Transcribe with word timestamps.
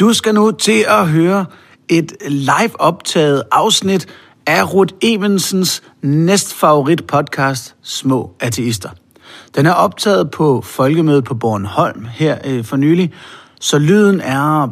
Du 0.00 0.12
skal 0.12 0.34
nu 0.34 0.50
til 0.50 0.84
at 0.88 1.08
høre 1.08 1.46
et 1.88 2.12
live 2.28 2.80
optaget 2.80 3.42
afsnit 3.52 4.06
af 4.46 4.74
Ruth 4.74 4.94
Evensens 5.00 5.82
næstfavorit 6.02 7.06
podcast, 7.06 7.74
Små 7.82 8.30
Ateister. 8.40 8.88
Den 9.54 9.66
er 9.66 9.72
optaget 9.72 10.30
på 10.30 10.60
Folkemødet 10.60 11.24
på 11.24 11.34
Bornholm 11.34 12.06
her 12.10 12.38
øh, 12.44 12.64
for 12.64 12.76
nylig, 12.76 13.12
så 13.60 13.78
lyden 13.78 14.20
er 14.20 14.68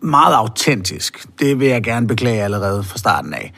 meget 0.00 0.34
autentisk. 0.34 1.26
Det 1.38 1.60
vil 1.60 1.68
jeg 1.68 1.82
gerne 1.82 2.06
beklage 2.06 2.42
allerede 2.42 2.82
fra 2.82 2.98
starten 2.98 3.34
af. 3.34 3.52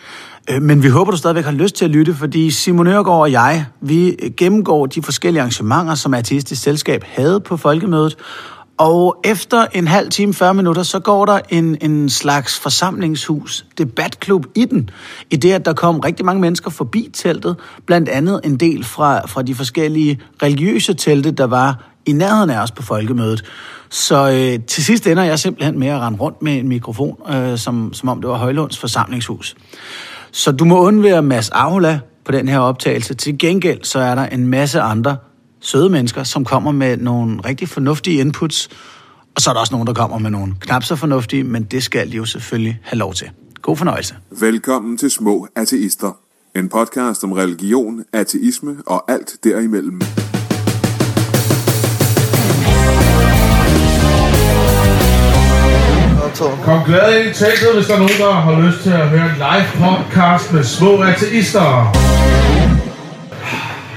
Øh, 0.50 0.62
men 0.62 0.82
vi 0.82 0.88
håber, 0.88 1.10
du 1.10 1.16
stadigvæk 1.16 1.44
har 1.44 1.52
lyst 1.52 1.74
til 1.74 1.84
at 1.84 1.90
lytte, 1.90 2.14
fordi 2.14 2.50
Simon 2.50 2.86
Ørgaard 2.86 3.20
og 3.20 3.32
jeg, 3.32 3.66
vi 3.80 4.16
gennemgår 4.36 4.86
de 4.86 5.02
forskellige 5.02 5.40
arrangementer, 5.40 5.94
som 5.94 6.14
Artistisk 6.14 6.62
Selskab 6.62 7.04
havde 7.06 7.40
på 7.40 7.56
Folkemødet, 7.56 8.16
og 8.80 9.16
efter 9.24 9.66
en 9.72 9.88
halv 9.88 10.10
time, 10.10 10.34
40 10.34 10.54
minutter, 10.54 10.82
så 10.82 10.98
går 10.98 11.24
der 11.24 11.40
en, 11.48 11.76
en 11.80 12.10
slags 12.10 12.58
forsamlingshus, 12.58 13.66
debatklub 13.78 14.46
i 14.54 14.64
den. 14.64 14.90
I 15.30 15.36
det, 15.36 15.52
at 15.52 15.64
der 15.64 15.72
kom 15.72 16.00
rigtig 16.00 16.26
mange 16.26 16.40
mennesker 16.40 16.70
forbi 16.70 17.10
teltet, 17.12 17.56
blandt 17.86 18.08
andet 18.08 18.40
en 18.44 18.56
del 18.56 18.84
fra, 18.84 19.26
fra 19.26 19.42
de 19.42 19.54
forskellige 19.54 20.20
religiøse 20.42 20.94
telte, 20.94 21.30
der 21.30 21.44
var 21.44 21.90
i 22.06 22.12
nærheden 22.12 22.50
af 22.50 22.62
os 22.62 22.70
på 22.70 22.82
folkemødet. 22.82 23.44
Så 23.90 24.30
øh, 24.30 24.64
til 24.66 24.84
sidst 24.84 25.06
ender 25.06 25.22
jeg 25.22 25.38
simpelthen 25.38 25.78
med 25.78 25.88
at 25.88 26.00
rende 26.00 26.18
rundt 26.18 26.42
med 26.42 26.58
en 26.58 26.68
mikrofon, 26.68 27.16
øh, 27.32 27.58
som, 27.58 27.92
som 27.92 28.08
om 28.08 28.20
det 28.20 28.30
var 28.30 28.36
Højlunds 28.36 28.78
forsamlingshus. 28.78 29.56
Så 30.32 30.52
du 30.52 30.64
må 30.64 30.78
undvære 30.78 31.22
Mads 31.22 31.50
Aula 31.50 32.00
på 32.24 32.32
den 32.32 32.48
her 32.48 32.58
optagelse. 32.58 33.14
Til 33.14 33.38
gengæld 33.38 33.84
så 33.84 33.98
er 33.98 34.14
der 34.14 34.26
en 34.26 34.46
masse 34.46 34.80
andre 34.80 35.16
søde 35.60 35.88
mennesker, 35.88 36.24
som 36.24 36.44
kommer 36.44 36.72
med 36.72 36.96
nogle 36.96 37.40
rigtig 37.44 37.68
fornuftige 37.68 38.20
inputs. 38.20 38.68
Og 39.34 39.42
så 39.42 39.50
er 39.50 39.54
der 39.54 39.60
også 39.60 39.74
nogen, 39.74 39.86
der 39.86 39.94
kommer 39.94 40.18
med 40.18 40.30
nogle 40.30 40.54
knap 40.60 40.84
så 40.84 40.96
fornuftige, 40.96 41.44
men 41.44 41.62
det 41.62 41.82
skal 41.82 42.10
de 42.12 42.16
jo 42.16 42.24
selvfølgelig 42.24 42.78
have 42.82 42.98
lov 42.98 43.14
til. 43.14 43.30
God 43.62 43.76
fornøjelse. 43.76 44.14
Velkommen 44.40 44.98
til 44.98 45.10
Små 45.10 45.48
Ateister. 45.56 46.16
En 46.56 46.68
podcast 46.68 47.24
om 47.24 47.32
religion, 47.32 48.04
ateisme 48.12 48.76
og 48.86 49.10
alt 49.12 49.36
derimellem. 49.44 50.00
Kom 56.64 56.84
glad 56.86 57.18
ind 57.18 57.30
i 57.30 57.34
teltet, 57.34 57.74
hvis 57.74 57.86
der 57.86 57.94
er 57.94 57.98
nogen, 57.98 58.18
der 58.18 58.32
har 58.32 58.66
lyst 58.66 58.82
til 58.82 58.90
at 58.90 59.08
høre 59.08 59.26
en 59.30 59.36
live 59.36 59.68
podcast 59.78 60.52
med 60.52 60.64
små 60.64 61.02
ateister. 61.02 62.29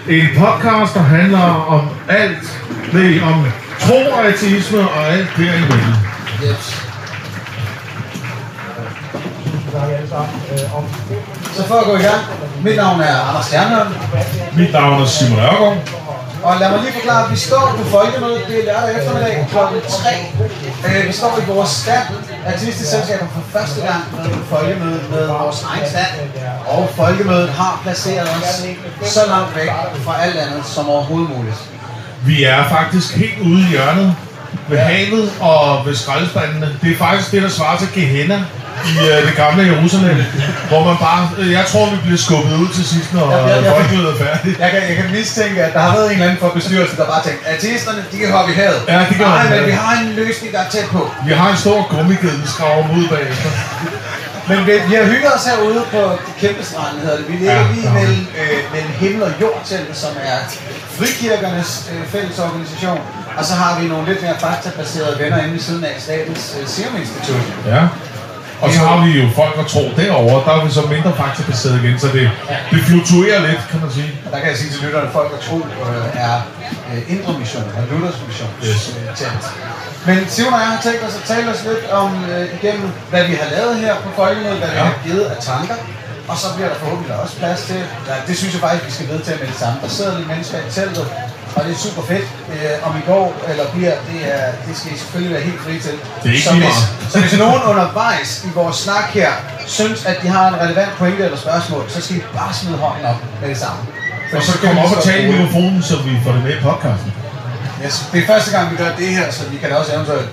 En 0.08 0.28
podcast, 0.38 0.94
der 0.94 1.02
handler 1.02 1.66
om 1.68 1.90
alt. 2.10 2.60
Nej, 2.94 3.22
om 3.24 3.46
tro 3.80 3.96
og 4.12 4.26
ateisme 4.26 4.80
og 4.80 5.08
alt 5.08 5.28
derimellem. 5.38 5.94
Så 11.56 11.68
for 11.68 11.76
at 11.76 11.86
gå 11.86 11.96
i 11.96 12.02
gang, 12.02 12.22
mit 12.64 12.76
navn 12.76 13.02
er 13.02 13.30
Anders 13.30 13.46
Stjernholm, 13.46 13.94
Mit 14.58 14.72
navn 14.72 15.02
er 15.02 15.06
Simon 15.06 15.40
Ørgaard 15.40 15.78
og 16.44 16.60
lad 16.60 16.70
mig 16.72 16.80
lige 16.84 16.94
forklare, 17.00 17.26
at 17.26 17.32
vi 17.32 17.38
står 17.48 17.66
på 17.78 17.84
folkemødet, 17.96 18.42
det 18.48 18.56
er 18.60 18.66
lørdag 18.70 18.92
eftermiddag 18.98 19.48
kl. 19.52 19.58
3. 19.90 20.14
Øh, 20.88 21.08
vi 21.08 21.14
står 21.14 21.40
i 21.42 21.46
vores 21.54 21.70
stand, 21.70 22.08
Artistisk 22.48 22.90
Selskaber 22.90 23.28
for 23.36 23.44
første 23.56 23.82
gang 23.88 24.02
med 24.18 24.30
på 24.38 24.44
folkemødet 24.56 25.10
med 25.10 25.28
vores 25.28 25.60
egen 25.72 25.86
stand, 25.90 26.12
og 26.68 26.90
folkemødet 26.96 27.50
har 27.50 27.80
placeret 27.84 28.30
os 28.40 28.50
så 29.16 29.20
langt 29.28 29.56
væk 29.56 29.70
fra 30.06 30.24
alt 30.24 30.36
andet 30.36 30.66
som 30.66 30.90
overhovedet 30.90 31.30
muligt. 31.38 31.56
Vi 32.26 32.44
er 32.44 32.70
faktisk 32.70 33.16
helt 33.16 33.40
ude 33.40 33.60
i 33.62 33.70
hjørnet 33.70 34.16
ved 34.70 34.78
havet 34.78 35.32
og 35.42 35.86
ved 35.86 35.96
skraldespandene. 35.96 36.80
Det 36.82 36.92
er 36.92 36.98
faktisk 36.98 37.32
det, 37.32 37.42
der 37.42 37.50
svarer 37.50 37.78
til 37.78 37.88
Gehenna 37.94 38.46
i 38.92 38.94
øh, 39.12 39.18
det 39.28 39.36
gamle 39.44 39.62
Jerusalem, 39.72 40.18
hvor 40.70 40.82
man 40.90 40.98
bare, 41.08 41.22
øh, 41.40 41.52
jeg 41.58 41.66
tror, 41.72 41.84
vi 41.94 41.98
bliver 42.06 42.22
skubbet 42.28 42.54
ud 42.64 42.70
til 42.78 42.86
sidst, 42.94 43.10
når 43.18 43.26
Ja, 43.32 43.38
ja, 43.48 43.56
ja. 43.62 43.72
folkemødet 43.74 44.10
er 44.14 44.18
færdigt. 44.26 44.56
Jeg 44.64 44.70
kan, 44.74 44.82
jeg 44.90 44.96
kan 45.02 45.08
mistænke, 45.20 45.58
at 45.68 45.74
der 45.76 45.82
har 45.88 45.94
været 45.98 46.08
en 46.08 46.12
eller 46.14 46.26
anden 46.26 46.40
fra 46.44 46.50
bestyrelsen, 46.60 46.98
der 47.02 47.06
bare 47.14 47.24
tænkte, 47.28 47.44
ateisterne, 47.56 48.02
de 48.12 48.18
kan 48.22 48.30
hoppe 48.38 48.50
i 48.54 48.56
havet. 48.62 48.82
Ja, 48.94 49.00
de 49.10 49.14
kan 49.18 49.26
hoppe 49.26 49.46
i 49.46 49.50
Nej, 49.50 49.58
men 49.60 49.66
vi 49.72 49.76
har 49.84 49.92
en 50.04 50.10
løsning, 50.22 50.50
der 50.56 50.60
er 50.66 50.70
tæt 50.76 50.88
på. 50.96 51.02
Vi 51.28 51.34
har 51.42 51.48
en 51.56 51.58
stor 51.66 51.80
gummiged, 51.94 52.34
vi 52.44 52.48
skraver 52.56 52.84
ud 52.98 53.06
bagefter. 53.14 53.50
Men 54.50 54.58
vi, 54.68 54.72
vi 54.90 54.94
har 55.00 55.06
hygget 55.14 55.32
os 55.38 55.46
herude 55.50 55.82
på 55.92 56.02
det 56.26 56.34
kæmpe 56.44 56.64
strand, 56.70 56.94
hedder 57.04 57.18
det. 57.18 57.26
Vi 57.32 57.36
ligger 57.42 57.56
Ja, 57.62 57.74
lige 57.74 57.90
mellem, 57.98 58.22
øh, 58.42 58.58
mellem 58.74 58.94
himmel 59.02 59.24
og 59.24 59.32
jord 59.42 59.62
teltet, 59.70 59.98
som 60.04 60.14
er 60.32 60.38
frikirkernes 60.98 61.72
øh, 61.92 62.02
fælles 62.14 62.40
organisation. 62.40 63.00
Og 63.38 63.46
så 63.46 63.54
har 63.54 63.72
vi 63.80 63.88
nogle 63.88 64.06
lidt 64.10 64.22
mere 64.22 64.36
faktabaserede 64.40 65.16
venner 65.20 65.40
inde 65.44 65.54
ved 65.54 65.60
siden 65.60 65.84
af 65.84 65.96
Statens 66.00 66.56
øh, 66.62 66.68
Serum 66.68 66.96
Institut. 67.02 67.44
Ja. 67.68 67.82
Og 68.64 68.70
så 68.76 68.80
har 68.90 68.98
vi 69.06 69.12
jo 69.22 69.26
folk 69.42 69.56
og 69.64 69.68
tro 69.74 69.84
derovre, 70.02 70.38
der 70.46 70.52
er 70.58 70.62
vi 70.66 70.72
så 70.80 70.84
mindre 70.96 71.12
faktabaseret 71.22 71.76
igen, 71.84 71.96
så 72.04 72.08
det, 72.18 72.26
det 72.72 72.80
fluktuerer 72.88 73.40
lidt, 73.48 73.62
kan 73.72 73.80
man 73.84 73.92
sige. 73.98 74.10
Der 74.32 74.40
kan 74.42 74.48
jeg 74.52 74.58
sige 74.62 74.70
til 74.74 74.80
lytterne, 74.86 75.08
at 75.08 75.14
folk 75.20 75.30
og 75.38 75.42
tro 75.48 75.58
øh, 75.88 76.26
er 76.28 76.36
øh, 76.92 77.14
indre 77.14 77.32
mission, 77.40 77.64
og 77.78 77.84
Luthers 77.92 78.20
mission. 78.28 78.50
Yes. 78.68 78.82
Øh, 78.98 79.18
telt. 79.20 79.46
Men 80.08 80.18
Simon 80.34 80.54
og 80.54 80.60
jeg 80.66 80.70
har 80.76 80.82
tænkt 80.88 81.02
os 81.08 81.16
at 81.22 81.26
tale 81.34 81.48
os 81.54 81.62
lidt 81.70 81.84
om 82.02 82.10
øh, 82.32 82.44
igennem, 82.58 82.88
hvad 83.12 83.24
vi 83.30 83.34
har 83.42 83.48
lavet 83.56 83.74
her 83.84 83.94
på 84.06 84.10
Folkemødet, 84.22 84.58
hvad 84.62 84.70
vi 84.76 84.80
Ja. 84.82 84.84
har 84.92 84.98
givet 85.08 85.26
af 85.34 85.38
tanker. 85.52 85.78
Og 86.32 86.36
så 86.42 86.48
bliver 86.56 86.70
der 86.72 86.78
forhåbentlig 86.84 87.16
også 87.24 87.36
plads 87.42 87.62
til, 87.70 87.80
ja, 88.10 88.16
det 88.28 88.36
synes 88.40 88.52
jeg 88.56 88.62
faktisk, 88.68 88.86
vi 88.90 88.92
skal 88.98 89.08
vedtage 89.14 89.38
med 89.42 89.48
det 89.52 89.58
samme. 89.64 89.78
Der 89.84 89.90
sidder 89.98 90.12
lige 90.18 90.28
mennesker 90.34 90.58
i 90.68 90.70
teltet, 90.78 91.06
og 91.56 91.60
det 91.66 91.72
er 91.76 91.80
super 91.88 92.04
fedt. 92.12 92.28
Øh, 92.54 92.88
om 92.88 92.92
I 93.02 93.04
går 93.12 93.28
eller 93.50 93.66
bliver, 93.74 93.96
det, 94.10 94.20
er, 94.36 94.46
det 94.68 94.74
skal 94.78 94.92
I 94.96 94.98
selvfølgelig 94.98 95.34
være 95.36 95.46
helt 95.50 95.62
fri 95.66 95.74
til. 95.86 95.96
Det 96.24 96.30
er 96.30 96.34
ikke 96.38 96.48
så, 96.50 96.54
hvis, 96.54 96.80
så 97.12 97.20
hvis 97.20 97.40
nogen 97.46 97.62
undervejs 97.72 98.32
i 98.48 98.50
vores 98.60 98.76
snak 98.86 99.08
her, 99.20 99.32
synes, 99.68 100.06
at 100.06 100.18
de 100.24 100.28
har 100.28 100.48
en 100.52 100.58
relevant 100.64 100.94
pointe 100.98 101.24
eller 101.28 101.38
spørgsmål, 101.38 101.84
så 101.90 102.02
skal 102.02 102.16
I 102.16 102.22
bare 102.40 102.54
smide 102.54 102.78
hånden 102.78 103.06
op 103.06 103.20
med 103.42 103.50
det 103.50 103.58
samme. 103.58 103.82
Og 104.36 104.44
så 104.44 104.58
kom 104.58 104.78
op 104.78 104.92
og 104.98 105.04
tale 105.04 105.24
i 105.28 105.32
mikrofonen, 105.32 105.82
så 105.90 105.96
vi 106.08 106.12
får 106.24 106.32
det 106.32 106.44
med 106.44 106.54
i 106.58 106.62
podcasten. 106.62 107.14
Yes, 107.86 107.96
det 108.12 108.24
er 108.24 108.28
første 108.28 108.52
gang, 108.58 108.72
vi 108.72 108.76
gør 108.84 108.92
det 108.98 109.08
her, 109.08 109.32
så 109.32 109.42
vi 109.52 109.58
kan 109.58 109.72
også 109.72 109.92
eventuelt 109.96 110.30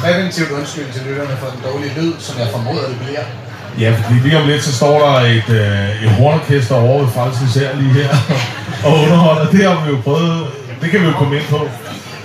præventivt 0.00 0.50
undskylde 0.50 0.92
til 0.92 1.02
lytterne 1.08 1.36
for 1.40 1.48
den 1.54 1.60
dårlige 1.68 1.92
lyd, 1.98 2.12
som 2.18 2.34
jeg 2.40 2.48
formoder, 2.52 2.88
det 2.88 2.98
bliver. 3.04 3.24
Ja, 3.78 3.90
fordi 3.96 4.14
lige 4.14 4.38
om 4.38 4.46
lidt, 4.48 4.64
så 4.64 4.72
står 4.72 4.98
der 5.06 5.20
et, 5.20 5.48
øh, 5.48 6.04
et 6.04 6.10
hornorkester 6.10 6.74
over 6.74 6.98
ved 7.02 7.08
Frels 7.14 7.38
Især 7.48 7.76
lige 7.76 7.92
her 7.92 8.16
og 8.86 8.92
underholder. 9.02 9.46
Det 9.54 9.62
har 9.68 9.76
vi 9.84 9.90
jo 9.94 9.98
prøvet, 10.06 10.46
det 10.82 10.90
kan 10.90 11.00
vi 11.02 11.06
jo 11.06 11.12
komme 11.20 11.36
ind 11.36 11.46
på. 11.50 11.60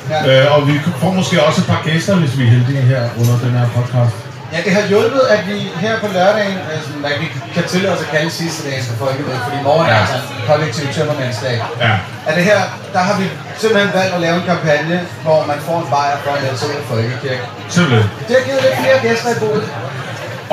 Ja. 0.10 0.20
Øh, 0.46 0.56
og 0.56 0.68
vi 0.68 0.74
får 1.02 1.12
måske 1.20 1.36
også 1.48 1.62
et 1.62 1.68
par 1.74 1.82
gæster, 1.90 2.16
hvis 2.16 2.34
vi 2.38 2.44
er 2.48 2.52
heldige 2.56 2.82
her 2.82 3.02
under 3.22 3.36
den 3.46 3.52
her 3.60 3.68
podcast. 3.78 4.16
Ja, 4.54 4.60
det 4.66 4.72
har 4.78 4.84
hjulpet, 4.94 5.24
at 5.36 5.42
vi 5.50 5.58
her 5.86 5.94
på 6.04 6.08
lørdagen, 6.18 6.58
altså, 6.74 6.90
hvad 7.04 7.16
vi 7.22 7.28
kan 7.56 7.64
tillade 7.74 7.94
os 7.96 8.02
at 8.06 8.10
kalde 8.16 8.30
sidste 8.42 8.60
dagen 8.70 8.84
for 8.90 8.96
folkemødet, 9.06 9.42
fordi 9.46 9.58
i 9.64 9.64
morgen 9.70 9.88
er 9.90 9.94
Ja. 9.94 10.00
altså 10.02 10.18
en 10.38 10.44
kollektiv 10.50 10.86
tømmermandsdag. 10.96 11.56
Ja. 11.86 11.94
Er 12.30 12.34
det 12.38 12.44
her, 12.50 12.60
der 12.96 13.02
har 13.08 13.16
vi 13.22 13.26
simpelthen 13.62 13.92
valgt 14.00 14.14
at 14.18 14.22
lave 14.26 14.36
en 14.42 14.46
kampagne, 14.54 14.98
hvor 15.26 15.40
man 15.52 15.58
får 15.68 15.78
en 15.84 15.88
bajer 15.96 16.18
for 16.24 16.32
at 16.32 16.42
ud 16.68 16.74
af 16.82 16.86
folkekirke. 16.92 17.44
Simpelthen. 17.76 18.10
Det 18.28 18.34
har 18.38 18.44
givet 18.48 18.62
lidt 18.66 18.78
flere 18.84 18.98
gæster 19.08 19.30
i 19.36 19.40
bordet. 19.44 19.68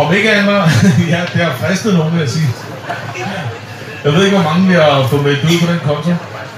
Om 0.03 0.07
ikke 0.17 0.31
andet, 0.39 0.59
ja, 1.15 1.21
det 1.33 1.41
har 1.47 1.53
fristet 1.63 1.95
nogen, 1.99 2.13
vil 2.13 2.21
jeg 2.21 2.31
sige. 2.37 2.49
Jeg 4.05 4.13
ved 4.13 4.25
ikke, 4.25 4.37
hvor 4.39 4.49
mange 4.51 4.69
vi 4.69 4.75
har 4.75 5.07
fået 5.11 5.23
meldt 5.29 5.45
ud 5.51 5.57
på 5.65 5.67
den 5.73 5.81
konto. 5.89 6.11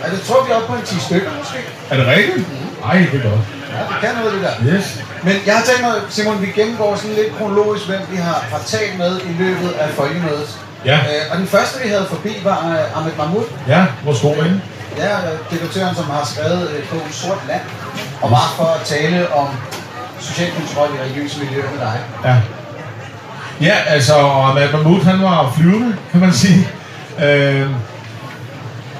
Ja, 0.02 0.06
det 0.14 0.20
tror 0.26 0.44
vi 0.44 0.50
er 0.52 0.56
oppe 0.56 0.68
på 0.72 0.74
en 0.80 0.84
10 0.84 0.98
stykker 1.08 1.30
måske. 1.40 1.58
Er 1.90 1.96
det 2.00 2.06
rigtigt? 2.14 2.46
Ej, 2.88 2.96
det 3.12 3.18
er 3.20 3.24
godt. 3.30 3.44
Ja, 3.74 3.80
det 3.90 3.96
kan 4.02 4.10
noget 4.18 4.32
det 4.34 4.42
der. 4.46 4.54
Yes. 4.72 4.86
Men 5.26 5.34
jeg 5.46 5.54
har 5.58 5.64
tænkt 5.68 5.82
mig, 5.88 5.94
Simon, 6.14 6.42
vi 6.44 6.48
gennemgår 6.58 6.96
sådan 6.96 7.16
lidt 7.20 7.30
kronologisk, 7.38 7.84
hvem 7.90 8.02
vi 8.12 8.16
har, 8.16 8.38
har 8.52 8.60
talt 8.74 8.94
med 9.02 9.12
i 9.30 9.32
løbet 9.42 9.70
af 9.82 9.88
folkemødet. 10.00 10.48
Ja. 10.90 10.98
Øh, 11.10 11.22
og 11.30 11.38
den 11.38 11.46
første, 11.54 11.74
vi 11.84 11.88
havde 11.94 12.06
forbi, 12.14 12.32
var 12.44 12.58
uh, 12.70 12.98
Ahmed 12.98 13.14
Mahmoud. 13.18 13.46
Ja, 13.68 13.82
vores 14.04 14.20
gode 14.20 14.36
ven. 14.42 14.62
Ja, 15.02 15.12
øh, 15.26 15.38
debattøren, 15.50 15.94
som 15.96 16.04
har 16.04 16.24
skrevet 16.32 16.62
øh, 16.74 16.88
bogen 16.90 17.12
Sort 17.12 17.42
Land. 17.48 17.64
Og 18.22 18.30
var 18.30 18.46
for 18.58 18.68
at 18.76 18.82
tale 18.94 19.18
om 19.40 19.48
social 20.20 20.50
kontrol 20.58 20.88
i 20.94 20.98
religiøse 21.02 21.40
miljøer 21.40 21.70
med 21.74 21.80
dig. 21.86 21.96
Ja. 22.24 22.36
Ja, 23.60 23.76
altså, 23.86 24.14
og 24.14 24.48
Ahmad 24.48 24.72
Mahmoud, 24.72 25.00
han 25.00 25.22
var 25.22 25.52
flyvende, 25.56 25.96
kan 26.12 26.20
man 26.20 26.32
sige. 26.32 26.68
Øh, 27.24 27.70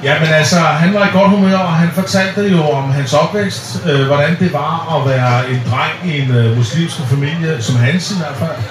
jamen 0.02 0.28
altså, 0.28 0.56
han 0.56 0.94
var 0.94 1.04
i 1.06 1.10
godt 1.12 1.30
humør, 1.30 1.58
og 1.58 1.72
han 1.72 1.88
fortalte 1.94 2.40
jo 2.40 2.68
om 2.70 2.90
hans 2.90 3.12
opvækst, 3.12 3.82
øh, 3.86 4.06
hvordan 4.06 4.36
det 4.40 4.52
var 4.52 4.96
at 4.96 5.10
være 5.10 5.50
en 5.50 5.62
dreng 5.70 6.14
i 6.14 6.20
en 6.20 6.30
øh, 6.30 6.56
muslimsk 6.56 6.96
familie, 7.00 7.62
som 7.62 7.76
hans 7.76 8.10
i 8.10 8.14
hvert 8.18 8.36
fald. 8.36 8.62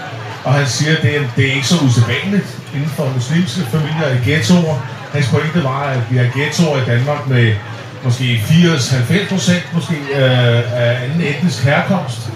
Og 0.44 0.54
han 0.54 0.68
siger, 0.68 0.98
at 0.98 1.02
det 1.02 1.16
er, 1.16 1.22
det 1.36 1.48
er 1.48 1.54
ikke 1.54 1.68
så 1.68 1.76
usædvanligt 1.86 2.58
inden 2.76 2.90
for 2.90 3.12
muslimske 3.16 3.62
familier 3.72 4.10
i 4.14 4.30
ghettoer. 4.30 4.76
Hans 5.14 5.28
pointe 5.28 5.64
var, 5.64 5.84
at 5.84 6.00
vi 6.10 6.18
har 6.18 6.28
ghettoer 6.36 6.78
i 6.78 6.86
Danmark 6.86 7.28
med 7.28 7.54
måske 8.04 8.42
80-90 8.48 9.30
procent 9.30 9.64
måske, 9.74 9.96
øh, 10.16 10.82
af 10.82 11.00
anden 11.04 11.22
etnisk 11.22 11.64
herkomst, 11.64 12.30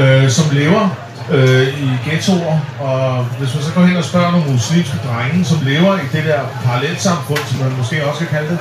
øh, 0.00 0.30
som 0.30 0.44
lever 0.52 0.96
øh, 1.32 1.68
i 1.86 1.88
ghettoer, 2.04 2.58
og 2.80 3.24
hvis 3.24 3.54
man 3.54 3.62
så 3.64 3.72
går 3.74 3.82
hen 3.82 3.96
og 3.96 4.04
spørger 4.04 4.30
nogle 4.30 4.52
muslimske 4.52 4.98
drenge, 5.06 5.44
som 5.44 5.58
lever 5.62 5.94
i 5.94 6.06
det 6.12 6.24
der 6.24 6.40
parallelsamfund, 6.64 7.38
som 7.48 7.58
man 7.58 7.72
måske 7.78 8.06
også 8.06 8.18
kan 8.18 8.28
kalde 8.28 8.48
det, 8.48 8.58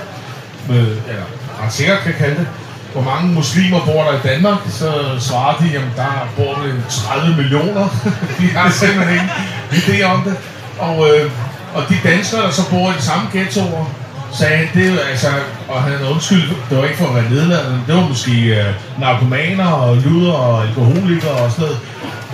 med, 0.69 0.85
eller 1.09 1.25
ret 1.61 1.73
sikkert 1.73 1.99
kan 1.99 2.13
kalde 2.13 2.35
det, 2.35 2.47
hvor 2.93 3.01
mange 3.01 3.33
muslimer 3.33 3.79
bor 3.85 4.03
der 4.03 4.13
i 4.13 4.27
Danmark, 4.33 4.57
så 4.69 4.91
svarer 5.19 5.57
de, 5.57 5.67
jamen 5.73 5.91
der 5.95 6.27
bor 6.37 6.53
der 6.53 6.89
30 6.89 7.35
millioner. 7.35 7.87
de 8.39 8.47
har 8.57 8.69
simpelthen 8.69 9.19
ingen 9.19 9.29
idé 9.71 10.03
om 10.03 10.23
det. 10.23 10.35
Og, 10.79 11.09
øh, 11.09 11.31
og 11.73 11.83
de 11.89 11.97
danskere, 12.03 12.41
der 12.41 12.51
så 12.51 12.69
bor 12.69 12.89
i 12.89 12.93
de 12.97 13.01
samme 13.01 13.29
ghettoer, 13.33 13.85
sagde 14.33 14.69
det 14.73 14.87
er 14.87 15.05
altså, 15.11 15.27
og 15.67 15.83
han 15.83 16.07
undskyld, 16.13 16.49
det 16.69 16.77
var 16.77 16.83
ikke 16.83 16.97
for 16.97 17.07
at 17.07 17.15
være 17.15 17.29
nedladende, 17.29 17.81
det 17.87 17.95
var 17.95 18.07
måske 18.07 18.31
øh, 18.31 18.73
narkomaner 18.99 19.67
og 19.67 19.97
luder 19.97 20.33
og 20.33 20.63
alkoholikere 20.63 21.31
og 21.31 21.51
sådan 21.51 21.65
noget. 21.65 21.79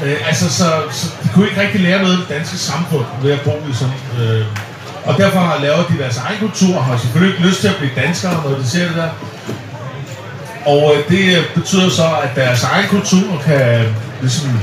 Øh, 0.04 0.28
altså, 0.28 0.50
så, 0.54 0.66
så 0.92 1.08
de 1.24 1.30
kunne 1.34 1.48
ikke 1.50 1.62
rigtig 1.62 1.82
lære 1.82 2.02
noget 2.02 2.14
af 2.14 2.20
det 2.20 2.30
danske 2.30 2.58
samfund 2.58 3.06
ved 3.22 3.32
at 3.32 3.42
bo 3.42 3.52
i 3.72 3.74
sådan. 3.74 3.94
Øh, 4.22 4.46
og 5.06 5.18
derfor 5.18 5.40
har 5.40 5.60
lavet 5.62 5.86
de 5.90 5.98
deres 5.98 6.18
egen 6.18 6.40
kultur, 6.40 6.78
og 6.78 6.86
har 6.86 6.98
selvfølgelig 6.98 7.36
ikke 7.36 7.48
lyst 7.48 7.62
til 7.62 7.68
at 7.68 7.76
blive 7.76 7.92
danskere, 7.96 8.34
når 8.44 8.58
de 8.58 8.68
ser 8.68 8.88
det 8.88 8.96
der. 8.96 9.10
Og 10.66 10.96
øh, 10.96 11.10
det 11.10 11.38
øh, 11.38 11.44
betyder 11.56 11.90
så, 11.90 12.08
at 12.24 12.36
deres 12.36 12.64
egen 12.64 12.88
kultur 12.88 13.42
kan 13.46 13.96
ligesom 14.22 14.60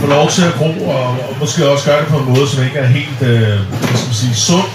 få 0.00 0.06
lov 0.06 0.28
til 0.30 0.42
at 0.42 0.54
gro, 0.54 0.88
og, 0.88 1.08
og 1.08 1.36
måske 1.40 1.70
også 1.70 1.84
gøre 1.84 2.00
det 2.00 2.08
på 2.08 2.18
en 2.18 2.34
måde, 2.34 2.48
som 2.48 2.64
ikke 2.64 2.78
er 2.78 2.86
helt, 2.86 3.22
øh, 3.22 3.58
hvad 3.68 3.96
skal 3.98 4.06
man 4.06 4.14
sige, 4.14 4.34
sund 4.34 4.68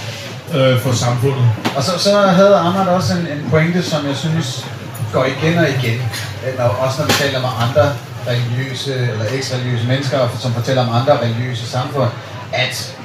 øh, 0.55 0.79
for 0.79 0.91
samfundet. 0.91 1.49
Og 1.75 1.83
så, 1.83 1.99
så 1.99 2.21
havde 2.21 2.55
Ahmad 2.55 2.87
også 2.87 3.13
en, 3.13 3.27
en 3.27 3.47
pointe, 3.49 3.83
som 3.83 4.07
jeg 4.07 4.15
synes 4.15 4.65
går 5.13 5.25
igen 5.25 5.57
og 5.57 5.69
igen. 5.69 6.01
Når, 6.57 6.65
også 6.65 7.01
når 7.01 7.07
vi 7.07 7.13
taler 7.13 7.39
med 7.41 7.49
andre 7.65 7.85
religiøse 8.27 8.93
eller 8.95 9.25
eks-religiøse 9.37 9.87
mennesker, 9.87 10.19
som 10.39 10.53
fortæller 10.53 10.81
om 10.87 10.91
andre 11.01 11.13
religiøse 11.21 11.65
samfund, 11.67 12.09
at 12.53 12.95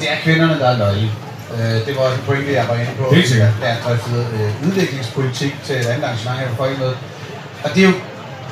det 0.00 0.12
er 0.12 0.16
kvinderne, 0.22 0.58
der 0.58 0.68
er 0.68 0.78
løgne. 0.78 1.10
Øh, 1.56 1.86
det 1.86 1.96
var 1.96 2.02
også 2.02 2.16
en 2.16 2.26
pointe, 2.26 2.52
jeg 2.52 2.64
var 2.68 2.74
inde 2.74 2.94
på. 2.98 3.14
Helt 3.14 3.28
sikkert. 3.28 3.48
Jeg 3.62 3.76
drøftede 3.84 4.26
øh, 4.34 4.68
udviklingspolitik 4.68 5.52
til 5.66 5.74
et 5.76 5.86
andet 5.86 6.04
arrangement 6.04 6.38
her 6.40 6.48
på 6.48 6.56
Folkemødet. 6.56 6.96
Og 7.64 7.70
det 7.74 7.84
er 7.84 7.88
jo 7.88 7.94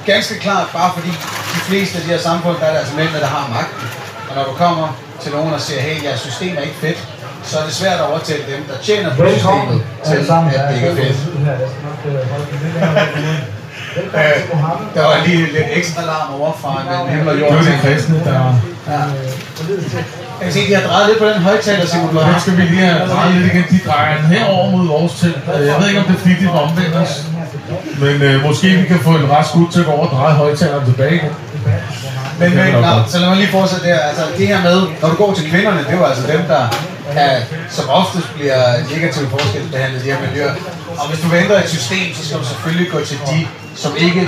ganske 0.07 0.35
klart, 0.39 0.67
bare 0.73 0.91
fordi 0.97 1.13
de 1.57 1.61
fleste 1.69 1.99
af 1.99 2.03
de 2.05 2.09
her 2.09 2.19
samfund, 2.19 2.57
der 2.61 2.67
er 2.67 2.73
det 2.73 2.79
altså 2.79 2.97
mændene, 2.97 3.21
der 3.21 3.27
har 3.27 3.49
magten. 3.55 3.89
Og 4.29 4.37
når 4.37 4.45
du 4.45 4.53
kommer 4.53 4.87
til 5.23 5.33
nogen 5.33 5.55
og 5.55 5.61
siger, 5.61 5.81
hey, 5.81 6.05
jeres 6.05 6.21
system 6.21 6.57
er 6.57 6.61
ikke 6.61 6.75
fedt, 6.75 7.09
så 7.51 7.59
er 7.59 7.65
det 7.65 7.75
svært 7.75 7.99
at 8.03 8.07
overtale 8.11 8.43
dem, 8.53 8.61
der 8.71 8.77
tjener 8.83 9.11
på 9.17 9.23
systemet, 9.29 9.79
til 10.07 10.15
at 10.15 10.69
det 10.69 10.75
ikke 10.77 10.89
er 10.89 10.95
fedt. 10.95 11.19
Øh, 14.15 14.37
der 14.95 15.03
var 15.11 15.27
lige 15.27 15.43
lidt 15.57 15.69
ekstra 15.73 16.03
larm 16.11 16.41
over 16.41 16.53
fra 16.63 16.73
en 16.83 17.09
himmel 17.11 17.29
og 17.29 17.41
jord. 17.41 17.51
Det 17.53 17.59
var 17.59 17.73
de 17.73 17.79
kristne, 17.83 18.21
der... 18.25 18.33
Ja. 18.89 19.01
Jeg 20.41 20.45
kan 20.47 20.53
se, 20.53 20.69
de 20.69 20.75
har 20.75 20.89
drejet 20.89 21.07
lidt 21.09 21.19
på 21.19 21.27
den 21.27 21.43
højtaler, 21.43 21.87
Simon. 21.87 22.15
Du 22.15 22.21
Den 22.21 22.41
skal 22.41 22.57
vi 22.57 22.63
lige 22.63 22.87
have 22.87 23.09
drejet 23.09 23.35
lidt 23.35 23.47
igen. 23.53 23.65
De 23.71 23.79
drejer 23.89 24.17
den 24.17 24.27
herover 24.27 24.71
mod 24.71 24.87
vores 24.87 25.13
telt. 25.21 25.39
Øh, 25.55 25.67
Jeg 25.67 25.77
ved 25.81 25.89
ikke, 25.89 26.01
om 26.01 26.07
det 26.07 26.15
er 26.15 26.19
fordi, 26.19 26.35
de 26.41 26.47
var 26.47 26.59
omvendt 26.69 26.97
os. 26.97 27.25
Men 27.99 28.23
øh, 28.23 28.45
måske 28.47 28.69
vi 28.69 28.87
kan 28.87 29.01
få 29.01 29.11
en 29.11 29.31
rask 29.31 29.57
ud 29.57 29.69
til 29.73 29.81
at 29.81 29.87
gå 29.87 29.93
over 29.93 30.07
og 30.09 30.17
dreje 30.17 30.35
højtaleren 30.35 30.85
tilbage 30.87 31.15
igen. 31.15 31.33
Men, 32.39 32.51
Det 32.51 32.57
men 32.57 32.83
nå, 32.83 32.93
så 33.09 33.19
lad 33.19 33.29
mig 33.29 33.37
lige 33.37 33.49
fortsætte 33.49 33.87
der. 33.89 33.99
Altså, 33.99 34.23
det 34.39 34.47
her 34.47 34.63
med, 34.63 34.79
når 35.03 35.09
du 35.09 35.17
går 35.17 35.35
til 35.35 35.51
kvinderne, 35.51 35.79
det 35.89 35.93
jo 35.93 36.05
altså 36.05 36.23
dem, 36.33 36.43
der 36.49 36.63
kan, 37.17 37.31
som 37.77 37.85
oftest 38.01 38.29
bliver 38.37 38.63
negativt 38.95 39.31
forskelsbehandlet 39.31 40.01
i 40.01 40.05
de 40.05 40.13
her 40.13 40.21
miljøer. 40.27 40.55
Og 41.01 41.05
hvis 41.09 41.21
du 41.25 41.29
vender 41.29 41.57
et 41.63 41.69
system, 41.77 42.07
så 42.17 42.23
skal 42.27 42.39
du 42.39 42.47
selvfølgelig 42.53 42.89
gå 42.95 42.99
til 43.11 43.19
de, 43.31 43.39
som 43.83 43.93
ikke 44.07 44.23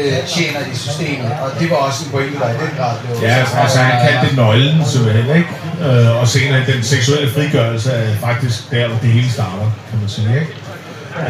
øh, 0.00 0.18
tjener 0.34 0.60
i 0.72 0.76
systemet. 0.76 1.30
Og 1.42 1.48
det 1.60 1.70
var 1.70 1.76
også 1.76 2.04
en 2.04 2.10
pointe, 2.10 2.38
der 2.38 2.48
i 2.48 2.58
den 2.64 2.72
grad 2.78 2.94
blev... 3.00 3.28
Ja, 3.28 3.34
altså, 3.34 3.56
altså 3.56 3.78
han 3.78 3.94
kaldte 4.06 4.26
det 4.26 4.36
nøglen 4.36 4.84
simpelthen, 4.92 5.36
ikke? 5.36 5.50
Øh, 5.86 6.20
og 6.20 6.28
senere 6.28 6.60
den 6.72 6.82
seksuelle 6.82 7.30
frigørelse 7.30 7.90
er 7.92 8.16
faktisk 8.20 8.70
der, 8.70 8.88
hvor 8.88 8.98
det 9.02 9.10
hele 9.10 9.30
starter, 9.30 9.68
kan 9.90 9.98
man 10.00 10.08
sige, 10.08 10.28
ikke? 10.40 10.52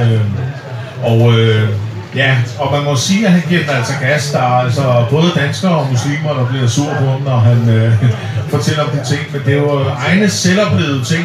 Øh, 0.01 0.21
og 1.05 1.33
øh, 1.39 1.69
ja, 2.17 2.37
og 2.59 2.73
man 2.73 2.85
må 2.85 2.97
sige, 2.97 3.27
at 3.27 3.33
han 3.33 3.43
giver 3.49 3.61
den 3.61 3.71
altså 3.71 3.93
gas. 4.01 4.31
Der 4.31 4.39
er 4.39 4.61
altså 4.65 5.05
både 5.11 5.33
danskere 5.37 5.73
og 5.73 5.87
muslimer, 5.91 6.35
der 6.35 6.47
bliver 6.47 6.69
sur 6.69 6.91
på 7.01 7.05
ham, 7.11 7.21
når 7.21 7.39
han 7.39 7.69
øh, 7.69 7.93
fortæller 8.51 8.83
om 8.85 8.91
de 8.91 9.01
ting. 9.09 9.21
Men 9.33 9.41
det 9.47 9.53
er 9.53 9.59
jo 9.59 9.85
egne 10.07 10.31
selvoplevede 10.31 11.05
ting. 11.05 11.25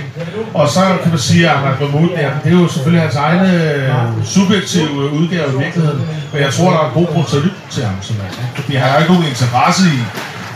Og 0.54 0.70
så 0.70 0.80
kan 1.02 1.12
man 1.12 1.20
sige, 1.20 1.50
at 1.50 1.56
Ahmad 1.56 1.74
Mahmoud, 1.80 2.10
ja, 2.10 2.30
det 2.44 2.54
er 2.54 2.60
jo 2.62 2.68
selvfølgelig 2.68 3.02
hans 3.02 3.16
egne 3.16 3.64
øh, 3.64 4.26
subjektive 4.26 5.12
udgave 5.12 5.54
i 5.54 5.58
virkeligheden. 5.64 6.02
Men 6.34 6.42
jeg 6.42 6.54
tror, 6.54 6.70
der 6.72 6.80
er 6.80 6.88
en 6.88 6.94
god 6.94 7.08
grund 7.14 7.26
til 7.26 7.38
at 7.38 7.44
lytte 7.44 7.58
til 7.72 7.84
ham. 7.86 7.96
Simpelthen. 8.02 8.46
Fordi 8.56 8.76
han 8.76 8.90
har 8.92 8.98
ikke 9.00 9.14
nogen 9.14 9.28
interesse 9.28 9.84
i 9.98 10.00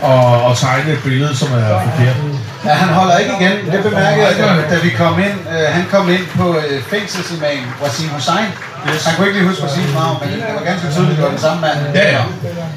at, 0.04 0.50
at 0.50 0.56
tegne 0.56 0.92
et 0.92 1.02
billede, 1.04 1.36
som 1.36 1.48
er 1.52 1.80
forkert. 1.86 2.16
Ja, 2.64 2.72
han 2.82 2.88
holder 2.88 3.16
ikke 3.18 3.32
igen. 3.40 3.56
Det 3.72 3.82
bemærkede 3.82 4.26
jeg, 4.26 4.34
da, 4.38 4.74
da 4.74 4.80
vi 4.82 4.90
kom 5.02 5.18
ind. 5.18 5.38
Øh, 5.54 5.66
han 5.76 5.84
kom 5.90 6.10
ind 6.10 6.26
på 6.36 6.46
øh, 6.56 6.82
fængselsimam 6.90 7.62
Wasim 7.82 8.08
Hussein. 8.08 8.50
Yes. 8.88 9.04
Han 9.06 9.14
kunne 9.16 9.26
ikke 9.28 9.38
lige 9.38 9.48
huske 9.48 9.62
Wasims 9.64 9.94
navn, 9.94 10.16
men 10.20 10.28
det 10.32 10.54
var 10.58 10.64
ganske 10.70 10.86
tydeligt, 10.94 11.16
det 11.16 11.24
var 11.24 11.30
den 11.30 11.38
samme 11.38 11.60
mand. 11.60 11.78
Ja, 11.94 12.10
ja. 12.16 12.22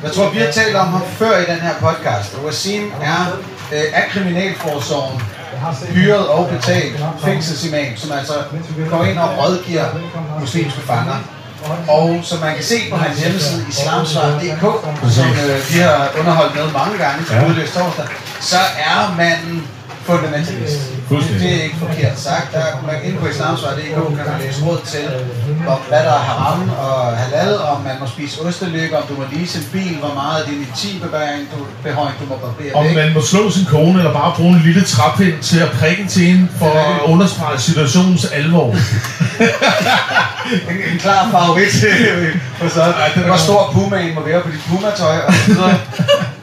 Jeg 0.04 0.12
tror, 0.16 0.30
vi 0.30 0.40
har 0.40 0.52
talt 0.52 0.76
om 0.76 0.88
ham 0.88 1.04
før 1.18 1.38
i 1.38 1.46
den 1.52 1.60
her 1.66 1.74
podcast. 1.80 2.30
Wasim 2.46 2.84
er 3.02 3.22
øh, 3.74 3.84
af 3.94 4.04
Kriminalforsorgen 4.12 5.22
hyret 5.92 6.28
og 6.28 6.50
betalt 6.50 6.96
fængselsimam, 7.26 7.92
som 7.96 8.12
altså 8.12 8.34
går 8.90 9.04
ind 9.04 9.18
og 9.18 9.30
rådgiver 9.40 9.86
muslimske 10.40 10.82
fanger. 10.82 11.16
Og 11.88 12.20
som 12.24 12.40
man 12.40 12.56
kan 12.56 12.64
se 12.64 12.76
på 12.92 12.98
hans 12.98 13.20
hjemmeside 13.20 13.66
islamsvar.dk, 13.70 14.62
som 15.16 15.26
øh, 15.30 15.74
vi 15.74 15.80
har 15.80 16.10
underholdt 16.20 16.56
med 16.56 16.64
mange 16.64 16.98
gange 16.98 17.26
til 17.26 17.36
Ja. 17.36 17.80
torsdag, 17.80 18.06
så 18.42 18.58
er 18.78 19.14
manden 19.18 19.68
fundamentalist. 20.06 20.80
Det 21.10 21.52
er 21.58 21.64
ikke 21.64 21.80
forkert 21.86 22.20
sagt. 22.20 22.48
Der 22.54 22.62
kan 22.74 22.86
man 22.92 22.96
inde 23.04 23.18
på 23.18 23.28
islamsvar.dk 23.28 23.96
kan 24.18 24.26
man 24.32 24.40
læse 24.46 24.66
råd 24.66 24.80
til, 24.94 25.06
om, 25.68 25.80
hvad 25.88 26.04
der 26.08 26.16
er 26.22 26.26
haram 26.30 26.70
og 26.70 27.18
halal, 27.18 27.58
om 27.60 27.82
man 27.82 27.96
må 28.00 28.08
spise 28.08 28.42
ostelykke, 28.42 28.98
om 28.98 29.04
du 29.10 29.14
må 29.14 29.24
lease 29.34 29.58
en 29.60 29.66
bil, 29.74 29.96
hvor 30.04 30.14
meget 30.14 30.46
din 30.48 30.60
intimbehøring 30.68 31.44
du, 31.54 31.58
behøring, 31.84 32.16
du 32.22 32.26
må 32.30 32.36
barbere 32.36 32.74
Om 32.74 32.86
man 32.86 33.14
må 33.14 33.22
slå 33.22 33.52
sin 33.52 33.66
kone, 33.66 33.98
eller 34.00 34.14
bare 34.14 34.34
bruge 34.36 34.54
en 34.58 34.62
lille 34.66 34.84
træpind 34.84 35.38
til 35.42 35.60
at 35.60 35.70
prikke 35.80 36.08
til 36.08 36.24
hende, 36.24 36.48
for 36.60 36.72
at 36.86 37.02
understrege 37.12 37.60
situationens 37.60 38.26
alvor. 38.26 38.76
En, 40.70 40.78
en 40.94 41.00
klar 41.00 41.30
favorit 41.32 41.72
for 42.58 42.70
så. 42.70 42.84
det 43.16 43.24
er 43.24 43.28
Hvor 43.28 43.38
stor 43.38 43.72
pumaen 43.74 44.16
må 44.16 44.22
være 44.22 44.42
på 44.42 44.50
dit 44.52 44.62
pumatøj 44.70 45.18
og 45.28 45.34
så 45.34 45.48
videre. 45.48 45.80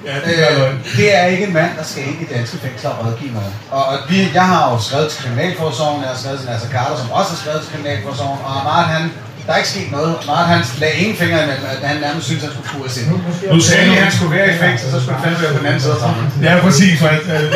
Ja, 0.08 0.14
det 0.26 0.34
er 0.46 0.52
Øh, 0.66 0.74
det 0.96 1.08
er 1.18 1.24
ikke 1.32 1.44
en 1.48 1.52
mand, 1.52 1.70
der 1.78 1.84
skal 1.90 2.02
ind 2.08 2.18
i 2.24 2.26
danske 2.34 2.56
fængsler 2.64 2.90
og 2.90 2.98
rådgive 3.06 3.32
noget. 3.38 3.52
Og, 3.76 3.82
og 3.90 3.96
vi, 4.10 4.18
jeg 4.38 4.46
har 4.52 4.62
jo 4.70 4.76
skrevet 4.86 5.08
til 5.10 5.18
Kriminalforsorgen, 5.22 5.98
jeg 6.02 6.10
har 6.12 6.18
skrevet 6.22 6.38
til 6.40 6.48
Nasser 6.50 6.70
Carter, 6.76 6.96
som 7.02 7.08
også 7.18 7.30
har 7.34 7.40
skrevet 7.42 7.60
til 7.62 7.70
Kriminalforsorgen, 7.72 8.38
og 8.46 8.50
Amart, 8.60 8.86
han, 8.94 9.04
der 9.44 9.50
er 9.52 9.58
ikke 9.62 9.72
sket 9.76 9.90
noget. 9.96 10.12
Amart, 10.22 10.46
han 10.54 10.60
lagde 10.82 10.96
ingen 11.02 11.16
fingre 11.22 11.38
imellem, 11.44 11.66
at 11.74 11.80
han 11.90 11.98
nærmest 12.06 12.24
synes, 12.28 12.40
at 12.42 12.46
han 12.48 12.52
skulle 12.54 12.70
kures 12.72 12.94
ind. 13.00 13.08
Nu 13.54 13.60
sagde 13.68 13.84
du, 13.88 13.92
han 14.06 14.12
skulle 14.16 14.32
være 14.38 14.48
i 14.54 14.58
fængsel, 14.64 14.86
så 14.94 14.98
skulle 15.00 15.16
han 15.16 15.22
fandme 15.24 15.40
være 15.44 15.52
på 15.56 15.60
den 15.62 15.68
anden 15.70 15.82
side 15.84 15.94
af 15.96 16.00
sammen. 16.04 16.22
Ja, 16.46 16.52
præcis. 16.66 16.94
for 17.00 17.08
Han, 17.14 17.22
øh, 17.36 17.52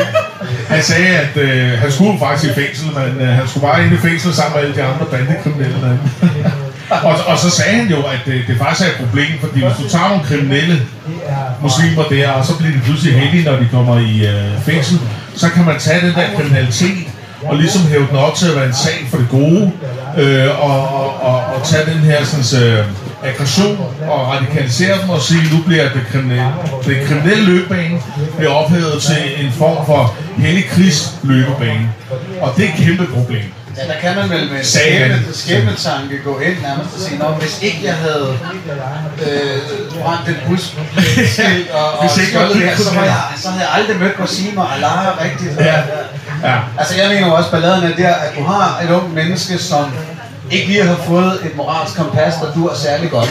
han 0.74 0.82
sagde, 0.90 1.10
at 1.24 1.34
øh, 1.46 1.78
han 1.82 1.90
skulle 1.96 2.14
faktisk 2.26 2.44
i 2.50 2.54
fængsel, 2.62 2.86
men 2.98 3.10
øh, 3.24 3.30
han 3.38 3.44
skulle 3.48 3.64
bare 3.68 3.78
ind 3.84 3.92
i 3.98 4.00
fængsel 4.08 4.30
sammen 4.38 4.52
med 4.54 4.60
alle 4.62 4.74
de 4.78 4.82
andre 4.90 5.04
bandekriminelle. 5.12 5.76
og, 7.08 7.14
og 7.30 7.36
så 7.44 7.48
sagde 7.58 7.74
han 7.80 7.88
jo, 7.94 8.00
at 8.14 8.20
det, 8.28 8.36
det 8.48 8.54
faktisk 8.62 8.82
er 8.86 8.90
et 8.94 8.98
problem, 9.04 9.32
fordi 9.44 9.58
hvis 9.64 9.76
du 9.82 9.86
tager 9.94 10.08
nogle 10.12 10.24
kriminelle 10.30 10.76
muslimer 11.62 12.04
der, 12.04 12.30
og 12.30 12.44
så 12.44 12.58
bliver 12.58 12.72
de 12.72 12.80
pludselig 12.84 13.20
heldige, 13.20 13.44
når 13.44 13.56
de 13.56 13.68
kommer 13.70 13.98
i 13.98 14.26
øh, 14.26 14.62
fængsel, 14.62 14.98
så 15.36 15.48
kan 15.50 15.64
man 15.64 15.78
tage 15.78 16.06
den 16.06 16.14
der 16.14 16.26
kriminalitet 16.36 17.06
og 17.42 17.56
ligesom 17.56 17.82
hæve 17.82 18.06
den 18.10 18.16
op 18.16 18.34
til 18.34 18.46
at 18.48 18.56
være 18.56 18.66
en 18.66 18.74
sag 18.74 19.06
for 19.10 19.16
det 19.16 19.28
gode, 19.30 19.72
øh, 20.18 20.64
og, 20.64 20.88
og, 20.88 21.22
og, 21.22 21.44
og 21.54 21.64
tage 21.64 21.86
den 21.86 21.98
her 21.98 22.24
sådan, 22.24 22.68
øh, 22.68 22.84
aggression 23.22 23.78
og 24.08 24.20
radikalisere 24.28 25.02
dem 25.02 25.10
og 25.10 25.20
sige, 25.20 25.40
nu 25.56 25.62
bliver 25.66 25.82
det 25.82 26.02
kriminelle, 26.12 26.52
det 26.84 26.96
kriminelle 27.06 27.44
løbebane 27.44 27.98
bliver 28.36 28.52
ophævet 28.52 29.02
til 29.02 29.44
en 29.46 29.52
form 29.52 29.86
for 29.86 30.16
hellig 30.38 30.64
krigsløbebane. 30.68 31.92
Og 32.40 32.52
det 32.56 32.64
er 32.64 32.68
et 32.68 32.84
kæmpe 32.84 33.06
problem. 33.06 33.44
Ja, 33.76 33.86
der 33.92 34.00
kan 34.00 34.16
man 34.16 34.30
vel 34.30 34.50
med 34.52 34.64
skæbne, 34.64 35.24
skæbnetanke 35.32 36.18
gå 36.24 36.38
ind 36.38 36.62
nærmest 36.62 36.94
og 36.94 37.00
sige, 37.00 37.18
Nå, 37.18 37.28
hvis 37.28 37.62
ikke 37.62 37.80
jeg 37.84 37.94
havde 37.94 38.38
øh, 39.26 40.02
brændt 40.02 40.26
den 40.26 40.36
bus 40.46 40.74
og, 41.72 41.92
og 41.92 42.06
Hvis 42.06 42.26
ikke 42.26 42.38
det 42.38 42.56
her, 42.56 42.76
så, 42.76 42.94
var 42.94 43.04
jeg, 43.04 43.22
så 43.36 43.48
havde 43.48 43.62
jeg 43.62 43.74
aldrig 43.74 43.96
mødt 43.96 44.20
Wasim 44.20 44.58
og 44.58 44.74
Allah 44.74 45.24
rigtigt. 45.24 45.60
Ja. 45.60 45.82
Ja. 46.42 46.58
Altså 46.78 46.96
jeg 46.96 47.08
mener 47.08 47.26
jo 47.26 47.34
også, 47.34 47.50
balladen 47.50 47.84
er 47.84 47.96
der, 47.96 48.14
at 48.14 48.36
du 48.38 48.42
har 48.44 48.80
et 48.84 48.90
ung 48.90 49.14
menneske, 49.14 49.58
som 49.58 49.92
ikke 50.50 50.66
lige 50.68 50.82
har 50.82 50.96
fået 50.96 51.34
et 51.46 51.56
moralsk 51.56 51.96
kompas, 51.96 52.34
der 52.42 52.52
dur 52.54 52.74
særlig 52.74 53.10
godt, 53.10 53.30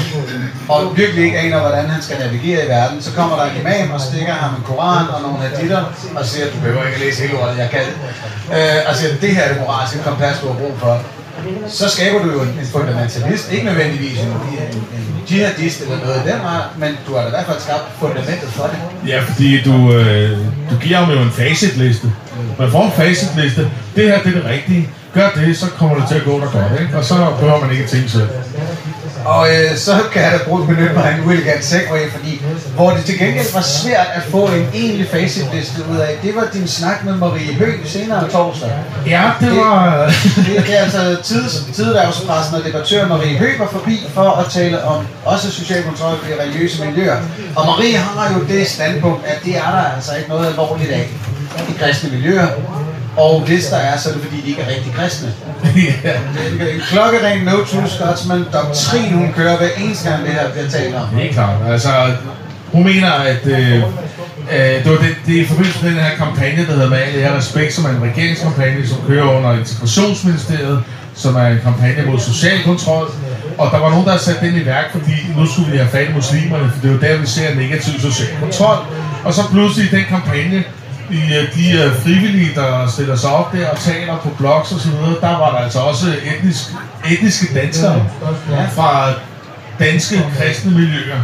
og 0.70 0.98
virkelig 0.98 1.24
ikke 1.26 1.38
aner, 1.40 1.60
hvordan 1.60 1.86
han 1.90 2.02
skal 2.02 2.20
navigere 2.20 2.66
i 2.66 2.70
verden, 2.70 3.02
så 3.02 3.12
kommer 3.12 3.36
der 3.36 3.46
en 3.46 3.58
imam 3.62 3.92
og 3.94 4.02
stikker 4.02 4.34
ham 4.34 4.56
en 4.56 4.64
koran 4.64 5.08
og 5.14 5.22
nogle 5.22 5.38
haditter, 5.38 5.84
og 6.16 6.26
siger, 6.26 6.46
du 6.46 6.58
behøver 6.64 6.86
ikke 6.88 7.00
læse 7.00 7.22
hele 7.22 7.40
ordet, 7.40 7.58
jeg 7.58 7.70
kan. 7.70 7.88
Øh, 8.58 8.90
og 8.90 8.96
siger, 8.96 9.16
det 9.22 9.30
her 9.36 9.44
er 9.44 9.54
det 9.54 9.62
moralske 9.62 10.00
kompas, 10.00 10.36
du 10.42 10.48
har 10.48 10.54
brug 10.54 10.74
for. 10.80 11.02
Så 11.68 11.90
skaber 11.90 12.20
du 12.24 12.32
jo 12.32 12.42
en, 12.42 12.48
en 12.48 12.68
fundamentalist, 12.72 13.52
ikke 13.52 13.66
nødvendigvis 13.66 14.20
en, 14.20 14.28
en, 14.28 14.34
en 14.96 15.24
jihadist 15.32 15.82
eller 15.82 15.98
noget 16.06 16.22
i 16.26 16.30
den 16.30 16.40
art, 16.46 16.70
men 16.78 16.98
du 17.08 17.16
har 17.16 17.22
da 17.22 17.28
i 17.28 17.30
hvert 17.30 17.46
fald 17.46 17.60
skabt 17.60 17.84
fundamentet 18.00 18.50
for 18.50 18.64
det. 18.64 19.10
Ja, 19.10 19.20
fordi 19.28 19.62
du, 19.62 19.94
øh, 19.94 20.38
du 20.72 20.76
giver 20.82 20.98
ham 20.98 21.12
jo 21.12 21.22
en 21.22 21.32
facitliste. 21.32 22.08
Man 22.60 22.72
får 22.72 22.86
en 22.86 22.92
facitliste. 22.92 23.72
Det 23.96 24.04
her, 24.10 24.22
det 24.24 24.36
er 24.36 24.42
det 24.42 24.46
rigtige. 24.46 24.90
Gør 25.16 25.30
det, 25.36 25.58
så 25.58 25.66
kommer 25.78 25.96
det 25.96 26.08
til 26.08 26.16
at 26.16 26.26
gå 26.26 26.40
der 26.40 26.52
godt, 26.52 26.82
ikke? 26.82 26.98
Og 26.98 27.06
så 27.06 27.16
behøver 27.40 27.62
man 27.62 27.72
ikke 27.72 27.88
tænke 27.88 28.10
selv. 28.10 28.30
Og 29.26 29.48
øh, 29.50 29.78
så 29.78 29.92
kan 30.14 30.22
jeg 30.22 30.32
da 30.32 30.40
bruge 30.48 30.68
benytte 30.68 30.94
mig 30.94 31.06
af 31.06 31.18
en 31.18 31.28
uelegant 31.28 31.66
segway, 31.66 32.10
fordi 32.12 32.42
hvor 32.76 32.90
det 32.92 33.06
til 33.06 33.20
gengæld 33.20 33.54
var 33.54 33.62
svært 33.62 34.08
at 34.14 34.24
få 34.24 34.46
en 34.46 34.68
egentlig 34.74 35.08
facitliste 35.10 35.82
ud 35.92 35.98
af, 35.98 36.18
det 36.24 36.36
var 36.36 36.48
din 36.54 36.68
snak 36.68 37.06
med 37.06 37.14
Marie 37.16 37.54
Høgh 37.54 37.86
senere 37.86 38.30
torsdag. 38.30 38.72
Ja, 39.08 39.32
det 39.40 39.52
var... 39.58 40.06
Det, 40.48 40.64
det 40.68 40.80
er 40.80 40.84
altså 40.84 41.18
tids, 41.24 41.66
tidværvspressen 41.74 42.56
og 42.56 42.64
debattør 42.64 43.08
Marie 43.08 43.38
Høgh 43.38 43.60
var 43.60 43.70
forbi 43.72 44.08
for 44.14 44.30
at 44.32 44.46
tale 44.52 44.84
om 44.84 45.08
også 45.26 45.52
social 45.52 45.84
kontrol 45.84 46.18
i 46.30 46.42
religiøse 46.42 46.86
miljøer. 46.86 47.18
Og 47.56 47.66
Marie 47.66 47.98
har 47.98 48.34
jo 48.34 48.46
det 48.48 48.68
standpunkt, 48.68 49.26
at 49.26 49.38
det 49.46 49.58
er 49.58 49.72
der 49.72 49.96
altså 49.96 50.16
ikke 50.18 50.30
noget 50.30 50.48
alvorligt 50.48 50.92
af 50.92 51.10
i 51.70 51.74
kristne 51.80 52.10
miljøer. 52.10 52.48
Og 53.18 53.42
hvis 53.42 53.66
der 53.66 53.78
er, 53.78 53.98
så 53.98 54.10
er 54.10 54.14
det 54.14 54.22
fordi, 54.24 54.42
de 54.42 54.50
ikke 54.50 54.62
er 54.62 54.70
rigtig 54.76 54.94
kristne. 54.94 55.34
er 56.10 56.68
en 56.74 56.82
klokkeren 56.90 57.46
no 57.46 57.52
true 57.52 57.90
Scotsman 57.90 58.46
doktrin, 58.54 59.14
hun 59.14 59.34
kører 59.34 59.58
hver 59.58 59.70
eneste 59.78 60.10
gang, 60.10 60.26
det 60.26 60.34
her 60.34 60.52
bliver 60.52 60.70
talt 60.70 60.96
om. 60.96 61.08
Det 61.16 61.30
er 61.30 61.34
klart. 61.34 61.58
Altså, 61.68 61.90
hun 62.72 62.84
mener, 62.84 63.12
at 63.12 63.46
øh, 63.46 63.78
øh, 63.78 64.84
det, 64.84 64.92
var 64.92 64.98
det, 64.98 65.16
det 65.26 65.38
er 65.38 65.42
i 65.42 65.46
forbindelse 65.46 65.84
med 65.84 65.92
den 65.92 66.00
her 66.00 66.16
kampagne, 66.16 66.66
der 66.66 66.72
hedder 66.72 66.90
Med 66.90 66.98
al 66.98 67.16
ære 67.16 67.32
og 67.32 67.38
respekt, 67.38 67.74
som 67.74 67.86
er 67.86 67.90
en 67.90 68.04
regeringskampagne, 68.04 68.88
som 68.88 68.98
kører 69.08 69.38
under 69.38 69.54
Integrationsministeriet, 69.60 70.84
som 71.16 71.36
er 71.36 71.48
en 71.48 71.60
kampagne 71.64 72.06
mod 72.12 72.20
social 72.20 72.64
kontrol. 72.64 73.12
Og 73.58 73.72
der 73.72 73.80
var 73.80 73.90
nogen, 73.90 74.06
der 74.06 74.12
havde 74.12 74.24
sat 74.24 74.42
den 74.42 74.56
i 74.56 74.66
værk, 74.66 74.92
fordi 74.92 75.16
nu 75.38 75.46
skulle 75.46 75.72
vi 75.72 75.78
have 75.78 75.90
fat 75.90 76.10
i 76.10 76.14
muslimerne, 76.14 76.72
for 76.74 76.82
det 76.82 76.90
er 76.90 76.94
jo 76.94 77.00
der, 77.00 77.18
vi 77.18 77.28
ser 77.28 77.56
negativ 77.56 78.00
social 78.00 78.30
kontrol. 78.40 78.78
Og 79.24 79.34
så 79.34 79.42
pludselig 79.52 79.92
den 79.92 80.04
kampagne, 80.10 80.64
i 81.10 81.22
øh, 81.38 81.56
de 81.56 81.72
øh, 81.72 82.02
frivillige, 82.04 82.52
der 82.56 82.88
stiller 82.88 83.16
sig 83.16 83.30
op 83.30 83.54
der 83.54 83.70
og 83.70 83.80
taler 83.80 84.18
på 84.18 84.30
blogs 84.40 84.72
og 84.72 84.80
så 84.80 84.90
videre, 84.90 85.16
der 85.22 85.38
var 85.44 85.52
der 85.52 85.58
altså 85.66 85.80
også 85.80 86.06
etnisk, 86.36 86.64
etniske 87.12 87.54
danskere 87.60 88.06
fra 88.76 89.10
danske 89.80 90.16
kristne 90.38 90.72
miljøer. 90.72 91.22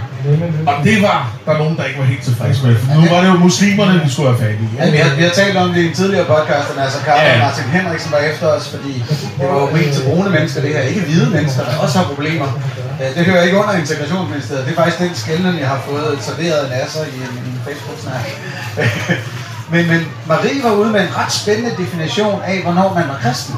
Og 0.67 0.73
det 0.83 1.01
var 1.01 1.19
der 1.45 1.57
nogen, 1.57 1.77
der 1.77 1.83
ikke 1.83 1.99
var 1.99 2.05
helt 2.05 2.23
tilfredse 2.23 2.65
med. 2.67 2.75
For 2.79 2.93
nu 3.01 3.01
var 3.13 3.19
det 3.21 3.27
jo 3.27 3.33
muslimerne, 3.47 4.01
vi 4.05 4.09
skulle 4.13 4.29
have 4.29 4.39
fat 4.45 4.55
i. 4.65 4.67
Ja, 4.79 4.89
vi, 4.91 4.97
har, 4.97 5.15
vi 5.15 5.23
har 5.23 5.29
talt 5.29 5.57
om 5.57 5.69
det 5.73 5.81
i 5.81 5.87
en 5.87 5.93
tidligere 5.93 6.25
podcast, 6.25 6.67
og 6.77 6.83
altså 6.83 6.99
Karl 7.05 7.19
Ja. 7.25 7.33
og 7.33 7.39
Martin 7.45 7.63
Henriksen 7.63 8.11
var 8.11 8.17
efter 8.31 8.47
os, 8.47 8.65
fordi 8.73 8.93
det 9.39 9.45
var 9.51 9.59
jo 9.63 9.69
ment 9.77 9.91
til 9.95 10.03
brune 10.09 10.29
mennesker, 10.29 10.61
det 10.61 10.69
her. 10.75 10.81
Ikke 10.81 11.01
hvide 11.01 11.29
mennesker, 11.29 11.61
der 11.63 11.77
også 11.77 11.97
har 11.99 12.05
problemer. 12.05 12.47
Øh, 13.01 13.09
Det 13.15 13.25
hører 13.25 13.43
ikke 13.43 13.57
under 13.57 13.73
integrationsministeriet. 13.83 14.65
Det 14.65 14.71
er 14.71 14.75
faktisk 14.81 14.99
den 14.99 15.15
skældning, 15.15 15.59
jeg 15.59 15.67
har 15.67 15.81
fået 15.89 16.17
serveret 16.21 16.59
af 16.65 16.69
Nasser 16.79 17.03
i 17.15 17.17
en, 17.27 17.33
en 17.47 17.61
Facebook-snak. 17.67 18.25
Men, 19.71 19.87
men 19.87 20.07
Marie 20.27 20.63
var 20.63 20.71
ude 20.71 20.91
med 20.91 21.01
en 21.01 21.17
ret 21.17 21.33
spændende 21.33 21.71
definition 21.77 22.41
af, 22.45 22.61
hvornår 22.63 22.93
man 22.93 23.03
var 23.07 23.19
kristen. 23.23 23.55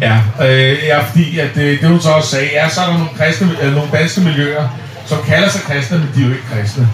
Ja, 0.00 0.16
øh, 0.40 0.84
ja 0.84 0.98
fordi 1.08 1.38
at 1.38 1.54
det, 1.54 1.80
det 1.80 1.88
hun 1.88 2.00
så 2.00 2.10
også 2.10 2.28
sagde, 2.28 2.54
er, 2.54 2.68
så 2.68 2.80
er 2.80 2.86
der 2.86 2.92
nogle, 2.92 3.08
kristne, 3.18 3.48
øh, 3.62 3.74
nogle 3.74 3.90
danske 3.92 4.20
miljøer, 4.20 4.68
som 5.06 5.18
kalder 5.26 5.48
sig 5.48 5.62
kristne, 5.62 5.98
men 5.98 6.08
de 6.14 6.20
er 6.20 6.26
jo 6.26 6.30
ikke 6.30 6.46
kristne. 6.52 6.88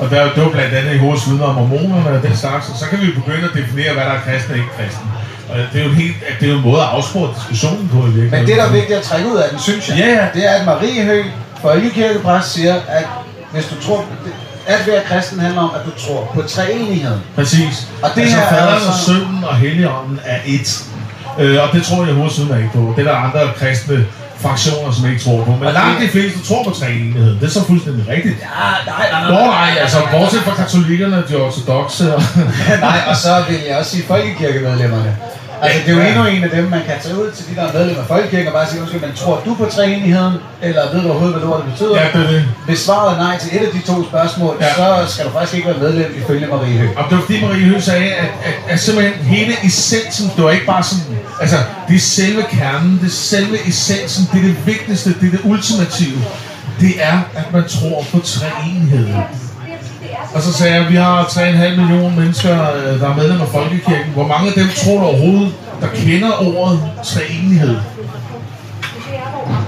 Og 0.00 0.10
der, 0.10 0.32
det 0.34 0.42
var 0.42 0.50
blandt 0.50 0.74
andet 0.74 0.94
i 0.94 0.98
hovedets 0.98 1.28
vidner 1.30 1.44
om 1.44 1.54
mormonerne 1.54 2.10
og 2.16 2.22
den 2.22 2.36
slags, 2.36 2.68
og 2.68 2.76
så 2.76 2.86
kan 2.86 3.00
vi 3.00 3.06
jo 3.06 3.12
begynde 3.20 3.44
at 3.48 3.54
definere, 3.54 3.92
hvad 3.92 4.04
der 4.04 4.10
er 4.10 4.20
kristne 4.20 4.54
og 4.54 4.58
ikke 4.58 4.70
kristne. 4.78 5.06
Og 5.50 5.58
det 5.72 5.80
er 5.80 5.84
jo 5.84 5.90
en, 5.90 5.96
helt, 5.96 6.16
det 6.40 6.46
er 6.46 6.52
jo 6.52 6.58
en 6.58 6.64
måde 6.64 6.82
at 6.82 6.88
afspore 6.88 7.28
diskussionen 7.38 7.88
på 7.88 7.98
i 7.98 8.00
virkeligheden. 8.00 8.30
Men 8.30 8.46
det, 8.48 8.56
der 8.56 8.64
er 8.64 8.72
vigtigt 8.72 8.98
at 8.98 9.04
trække 9.04 9.28
ud 9.32 9.36
af 9.36 9.48
den, 9.50 9.58
synes 9.58 9.88
jeg, 9.88 9.98
Ja, 9.98 10.08
ja. 10.08 10.26
det 10.34 10.42
er, 10.50 10.50
at 10.50 10.66
Marie 10.66 11.04
Høgh, 11.04 11.26
folkekirkepræst, 11.62 12.52
siger, 12.52 12.74
at 12.88 13.06
hvis 13.52 13.64
du 13.64 13.74
tror, 13.86 14.04
at 14.66 14.86
være 14.86 15.02
kristen 15.10 15.40
handler 15.40 15.60
om, 15.60 15.70
at 15.74 15.80
du 15.86 16.06
tror 16.06 16.30
på 16.34 16.42
treenigheden. 16.42 17.20
Præcis. 17.34 17.86
Og 18.02 18.10
det 18.14 18.20
altså, 18.20 18.36
her 18.36 18.44
er 18.44 18.48
faderen 18.48 18.68
og 18.68 18.74
altså- 18.74 19.04
sønnen 19.06 19.44
og 19.44 19.56
helligånden 19.56 20.20
er 20.24 20.38
ét. 20.38 20.84
Øh, 21.40 21.62
og 21.62 21.68
det 21.72 21.82
tror 21.82 22.04
jeg 22.04 22.14
hovedsiden 22.14 22.50
er 22.50 22.56
ikke 22.56 22.70
på. 22.74 22.94
Det 22.96 23.06
er 23.06 23.10
der 23.12 23.18
andre 23.18 23.40
kristne 23.58 24.06
fraktioner, 24.40 24.92
som 24.92 25.06
ikke 25.10 25.24
tror 25.24 25.44
på. 25.44 25.50
Men 25.50 25.66
Og 25.66 25.72
langt 25.72 26.00
det- 26.00 26.06
de 26.08 26.12
fleste 26.12 26.38
tror 26.48 26.64
på 26.64 26.70
treenigheden. 26.70 27.38
Det 27.40 27.46
er 27.46 27.50
så 27.50 27.64
fuldstændig 27.66 28.08
rigtigt. 28.08 28.36
Ja, 28.40 28.46
nej, 28.92 29.06
nej, 29.12 29.30
Nå 29.40 29.46
nej, 29.46 29.70
altså 29.80 29.96
bortset 30.12 30.40
fra 30.42 30.54
katolikkerne, 30.54 31.22
de 31.28 31.36
ortodoxe 31.36 32.14
og... 32.16 32.22
nej, 32.80 32.98
og 33.08 33.16
så 33.16 33.44
vil 33.48 33.58
jeg 33.68 33.76
også 33.76 33.90
sige 33.90 34.04
folkekirkemedlemmerne. 34.06 35.16
Altså, 35.62 35.78
det 35.86 35.92
er 35.92 35.96
jo 35.96 36.02
endnu 36.10 36.24
en 36.36 36.44
af 36.44 36.50
dem, 36.50 36.64
man 36.76 36.80
kan 36.88 36.94
tage 37.02 37.16
ud 37.22 37.30
til 37.36 37.44
de 37.50 37.54
der 37.60 37.72
medlemmer 37.72 38.02
af 38.02 38.08
folkekirken 38.08 38.46
og 38.46 38.52
bare 38.52 38.66
sige, 38.70 38.80
undskyld, 38.80 39.00
men 39.00 39.12
tror 39.14 39.42
du 39.46 39.54
på 39.54 39.64
treenigheden? 39.74 40.34
Eller 40.62 40.82
ved 40.92 41.00
du 41.02 41.08
overhovedet, 41.08 41.34
hvad 41.34 41.42
det 41.46 41.54
ordet 41.54 41.66
betyder? 41.72 41.94
Ja, 42.00 42.06
det 42.18 42.26
er 42.26 42.30
det. 42.30 42.44
Hvis 42.66 42.78
svaret 42.78 43.12
er 43.14 43.18
nej 43.26 43.38
til 43.38 43.48
et 43.56 43.66
af 43.66 43.72
de 43.72 43.80
to 43.90 43.96
spørgsmål, 44.10 44.56
Ja. 44.60 44.74
så 44.74 45.12
skal 45.12 45.24
du 45.26 45.30
faktisk 45.30 45.54
ikke 45.56 45.68
være 45.68 45.78
medlem 45.78 46.14
ifølge 46.24 46.46
Marie 46.46 46.78
Høgh. 46.78 46.90
Og 46.98 47.04
det 47.10 47.16
var 47.18 47.22
fordi 47.24 47.40
Marie 47.46 47.64
Høgh 47.70 47.82
sagde, 47.82 48.10
at, 48.14 48.30
at, 48.48 48.54
at 48.68 48.80
simpelthen 48.80 49.14
hele 49.24 49.54
essensen, 49.64 50.30
det 50.36 50.44
var 50.44 50.50
ikke 50.50 50.66
bare 50.66 50.82
sådan, 50.82 51.04
altså 51.40 51.56
det 51.88 51.96
er 51.96 52.00
selve 52.00 52.42
kernen, 52.50 52.98
det 53.02 53.06
er 53.06 53.10
selve 53.10 53.68
essensen, 53.68 54.28
det 54.32 54.38
er 54.38 54.44
det 54.44 54.66
vigtigste, 54.66 55.10
det 55.20 55.26
er 55.26 55.30
det 55.30 55.40
ultimative. 55.44 56.18
Det 56.80 56.92
er, 57.02 57.18
at 57.36 57.52
man 57.52 57.64
tror 57.68 58.04
på 58.12 58.18
treenigheden. 58.24 59.14
Og 60.34 60.42
så 60.42 60.52
sagde 60.52 60.74
jeg, 60.74 60.84
at 60.84 60.92
vi 60.92 60.96
har 60.96 61.24
3,5 61.24 61.80
millioner 61.80 62.16
mennesker, 62.16 62.74
øh, 62.76 63.00
der 63.00 63.08
er 63.10 63.16
medlem 63.16 63.40
af 63.40 63.48
Folkekirken. 63.48 64.12
Hvor 64.14 64.26
mange 64.26 64.48
af 64.48 64.54
dem 64.54 64.68
tror 64.68 64.98
du 65.00 65.04
overhovedet, 65.04 65.54
der 65.80 65.88
kender 65.94 66.56
ordet 66.56 66.80
treenighed? 67.04 67.76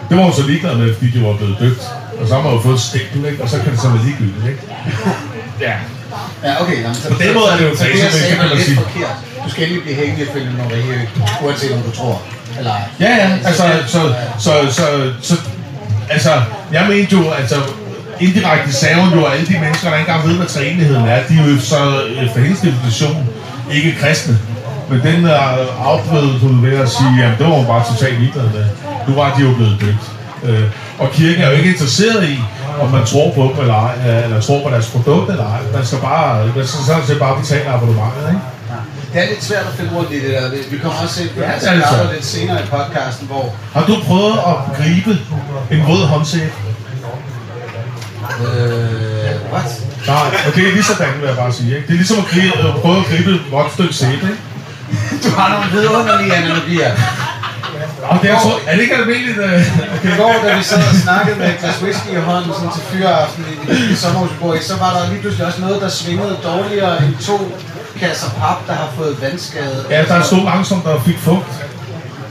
Det 0.08 0.16
var 0.16 0.22
hun 0.22 0.32
så 0.32 0.46
ligeglad 0.46 0.76
med, 0.76 0.94
fordi 0.94 1.10
de 1.10 1.24
var 1.26 1.36
blevet 1.36 1.56
døbt. 1.60 1.82
Og 2.20 2.28
så 2.28 2.34
har 2.34 2.42
man 2.42 2.52
jo 2.52 2.60
fået 2.60 2.74
et 2.74 2.80
stempel, 2.80 3.30
ikke? 3.30 3.42
Og 3.42 3.48
så 3.48 3.56
kan 3.62 3.72
det 3.72 3.80
så 3.80 3.88
være 3.88 4.04
ligegyldigt, 4.04 4.46
ikke? 4.48 4.62
Ja. 5.60 5.74
Ja, 6.44 6.62
okay. 6.62 6.82
Jamen, 6.82 6.94
så, 6.94 7.08
På 7.08 7.22
den 7.22 7.34
måde 7.34 7.46
er 7.52 7.56
det 7.56 7.64
jo 7.64 7.76
så, 7.76 7.78
så 7.78 7.84
det, 7.84 7.90
jeg 7.90 8.00
faktisk, 8.00 8.24
sagde, 8.24 8.36
kan 8.36 8.48
man 8.48 8.64
sige. 8.64 8.76
forkert. 8.76 9.16
Du 9.44 9.50
skal 9.50 9.62
ikke 9.68 9.80
blive 9.80 9.96
hængende 9.96 10.22
ifølge 10.22 10.50
Marie 10.58 11.08
uanset 11.44 11.72
om 11.72 11.82
du 11.82 11.90
tror 11.90 12.22
eller 12.58 12.70
ej. 12.70 12.82
Ja, 13.00 13.10
ja, 13.16 13.38
altså, 13.44 13.64
så, 13.86 14.14
så, 14.38 14.52
så, 14.70 14.82
så, 15.22 15.34
altså, 16.10 16.30
jeg 16.72 16.86
mente 16.88 17.16
jo, 17.16 17.30
altså, 17.30 17.56
indirekte 18.20 18.72
sagde 18.72 19.00
hun 19.00 19.18
jo, 19.18 19.24
at 19.24 19.32
alle 19.32 19.46
de 19.46 19.58
mennesker, 19.58 19.90
der 19.90 19.96
ikke 19.98 20.10
engang 20.10 20.28
ved, 20.28 20.36
hvad 20.36 20.46
træenigheden 20.46 21.04
er, 21.04 21.18
de 21.28 21.34
er 21.38 21.48
jo 21.50 21.60
så 21.60 22.00
efter 22.24 22.40
hendes 22.40 22.60
definition 22.60 23.28
ikke 23.72 23.96
kristne. 24.00 24.38
Men 24.90 25.00
den 25.02 25.24
er 25.24 25.40
afbredet 25.84 26.38
hun 26.40 26.62
ved 26.62 26.78
at 26.78 26.88
sige, 26.88 27.24
at 27.24 27.38
det 27.38 27.46
var 27.46 27.52
hun 27.52 27.66
bare 27.66 27.84
totalt 27.92 28.20
ligeglad 28.20 28.44
med. 28.44 28.66
Nu 29.08 29.14
var 29.14 29.34
de 29.34 29.42
jo 29.42 29.54
blevet 29.54 29.76
døbt. 29.80 30.06
Øh, 30.44 30.64
og 30.98 31.10
kirken 31.12 31.42
er 31.42 31.48
jo 31.50 31.56
ikke 31.56 31.70
interesseret 31.70 32.28
i, 32.28 32.38
om 32.80 32.90
man 32.90 33.04
tror 33.06 33.32
på 33.34 33.42
dem 33.42 33.60
eller 33.60 33.74
ej, 33.74 33.94
øh, 34.08 34.24
eller 34.24 34.40
tror 34.40 34.62
på 34.62 34.70
deres 34.70 34.86
produkt 34.86 35.30
eller 35.30 35.46
ej. 35.46 35.60
Man 35.74 35.84
skal 35.84 35.98
bare, 35.98 36.46
man 36.46 36.66
skal 36.66 36.80
sådan 36.86 37.06
set 37.06 37.18
bare 37.18 37.40
betale 37.40 37.68
abonnementet, 37.68 38.28
ikke? 38.28 38.40
Det 39.12 39.22
er 39.22 39.28
lidt 39.28 39.44
svært 39.44 39.66
at 39.70 39.74
finde 39.78 39.90
rundt 39.96 40.10
i 40.12 40.18
det 40.24 40.30
der. 40.30 40.50
Vi 40.70 40.78
kommer 40.78 40.98
også 41.02 41.14
til 41.16 41.30
Ja, 41.36 41.50
ja, 41.62 42.02
det 42.02 42.12
lidt 42.14 42.24
senere 42.24 42.58
i 42.64 42.66
podcasten, 42.76 43.26
hvor 43.26 43.54
Har 43.72 43.84
du 43.86 43.94
prøvet 44.06 44.38
at 44.50 44.56
gribe 44.78 45.12
en 45.70 45.82
rød 45.88 46.02
håndsæbe? 46.06 46.52
Øh, 48.46 49.52
what? 49.52 49.68
Nej, 50.06 50.26
og 50.46 50.50
det 50.54 50.62
er 50.68 50.72
lige 50.72 50.82
sådan, 50.82 51.12
vil 51.20 51.26
jeg 51.32 51.36
bare 51.36 51.52
sige. 51.52 51.70
Ikke? 51.76 51.86
Det 51.86 51.92
er 51.96 52.00
ligesom 52.02 52.18
at 52.18 52.26
gribe, 52.32 52.56
at 52.68 52.74
prøve 52.82 52.98
at 53.02 53.06
gribe 53.10 53.30
et 53.30 53.42
vådt 53.50 53.72
stykke 53.72 53.94
sæbe. 53.94 54.12
Ikke? 54.32 54.42
Du 55.24 55.30
har 55.38 55.46
nogle 55.52 55.66
vidunderlige 55.76 56.34
analogier. 56.34 56.90
Og 58.10 58.18
det 58.22 58.30
er, 58.30 58.38
så, 58.38 58.52
er 58.66 58.72
det 58.76 58.82
ikke 58.82 58.94
almindeligt? 58.94 59.38
Uh, 59.38 59.44
Okay, 59.96 60.14
i 60.14 60.16
går, 60.16 60.34
da 60.44 60.56
vi 60.56 60.62
sad 60.62 60.78
og 60.78 60.94
snakkede 61.06 61.36
med 61.38 61.48
et 61.48 61.58
glas 61.60 61.82
whisky 61.82 62.08
i 62.12 62.20
hånden 62.28 62.52
sådan 62.54 62.70
til 62.76 62.82
fyreaften 62.92 63.44
i, 63.52 63.72
i, 63.72 63.92
i 63.92 63.94
sommerhusborg, 63.94 64.56
så 64.62 64.74
var 64.76 64.90
der 64.96 65.10
lige 65.10 65.20
pludselig 65.20 65.46
også 65.46 65.60
noget, 65.60 65.80
der 65.82 65.88
svingede 65.88 66.36
dårligere 66.44 67.04
end 67.04 67.14
to 67.26 67.36
kasser 68.00 68.30
pap, 68.40 68.58
der 68.66 68.72
har 68.72 68.88
fået 68.96 69.16
vandskade. 69.22 69.84
ja, 69.90 70.04
der 70.04 70.14
er 70.14 70.22
stod 70.22 70.44
langsomt, 70.44 70.84
der 70.84 71.00
fik 71.06 71.18
fugt. 71.18 71.46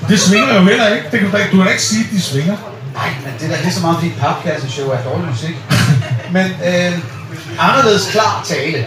Det 0.10 0.20
svinger 0.20 0.54
jo 0.56 0.62
heller 0.64 0.88
ikke. 0.88 1.06
Det 1.12 1.20
kan 1.20 1.30
du, 1.32 1.38
da 1.38 1.42
ikke- 1.42 1.52
du 1.52 1.58
kan 1.58 1.66
da 1.66 1.72
ikke 1.72 1.84
sige, 1.84 2.04
at 2.06 2.12
de 2.12 2.22
svinger. 2.22 2.56
Nej, 2.94 3.10
men 3.24 3.34
det 3.40 3.46
er 3.52 3.56
da 3.56 3.62
lige 3.62 3.74
så 3.74 3.82
meget, 3.82 3.98
fordi 3.98 4.14
papkasseshow 4.20 4.88
er 4.90 5.02
dårlig 5.10 5.28
musik. 5.30 5.56
Men 6.32 6.46
øh, 6.46 6.94
anderledes 7.60 8.08
klar 8.12 8.42
tale. 8.46 8.86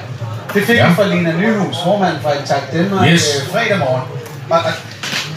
Det 0.54 0.64
fik 0.66 0.76
Ja. 0.76 0.88
vi 0.88 0.94
fra 0.94 1.04
Lena 1.06 1.32
Nyhus, 1.32 1.76
formand 1.84 2.16
fra 2.22 2.32
Intact 2.32 2.72
Danmark, 2.72 3.08
Yes. 3.12 3.24
øh, 3.42 3.52
fredag 3.52 3.78
morgen. 3.78 4.02
Og, 4.50 4.58
og, 4.58 4.72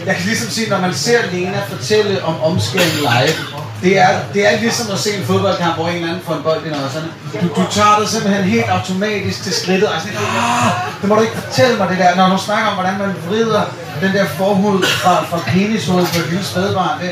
jeg 0.06 0.16
kan 0.16 0.24
ligesom 0.26 0.50
sige, 0.50 0.68
når 0.70 0.80
man 0.80 0.94
ser 0.94 1.18
Lena 1.32 1.58
fortælle 1.68 2.24
om 2.24 2.34
omskæring 2.42 2.92
live, 2.92 3.36
det 3.82 3.98
er, 3.98 4.08
det 4.34 4.52
er 4.54 4.60
ligesom 4.60 4.86
at 4.92 4.98
se 4.98 5.10
en 5.16 5.24
fodboldkamp, 5.24 5.74
hvor 5.74 5.88
en 5.88 5.94
eller 5.94 6.08
anden 6.08 6.22
får 6.26 6.34
en 6.34 6.42
bold 6.42 6.66
i 6.66 6.68
nosserne. 6.68 7.08
Du, 7.42 7.46
du 7.62 7.66
tager 7.70 7.96
det 8.00 8.08
simpelthen 8.08 8.44
helt 8.44 8.68
automatisk 8.68 9.42
til 9.42 9.54
skridtet, 9.54 9.88
og 9.88 10.00
sådan, 10.00 10.16
"Ah, 10.18 10.70
det 11.00 11.08
må 11.08 11.14
du 11.14 11.20
ikke 11.20 11.34
fortælle 11.44 11.76
mig 11.78 11.88
det 11.88 11.98
der, 11.98 12.14
når 12.16 12.28
du 12.36 12.38
snakker 12.42 12.66
om, 12.68 12.74
hvordan 12.74 12.98
man 12.98 13.14
vrider 13.28 13.62
den 14.00 14.12
der 14.12 14.24
forhud 14.26 14.82
fra, 15.02 15.24
fra 15.30 15.38
penishovedet 15.46 16.08
på 16.14 16.18
et 16.18 16.28
lille 16.30 16.44
spædbarn. 16.44 17.00
Det, 17.00 17.10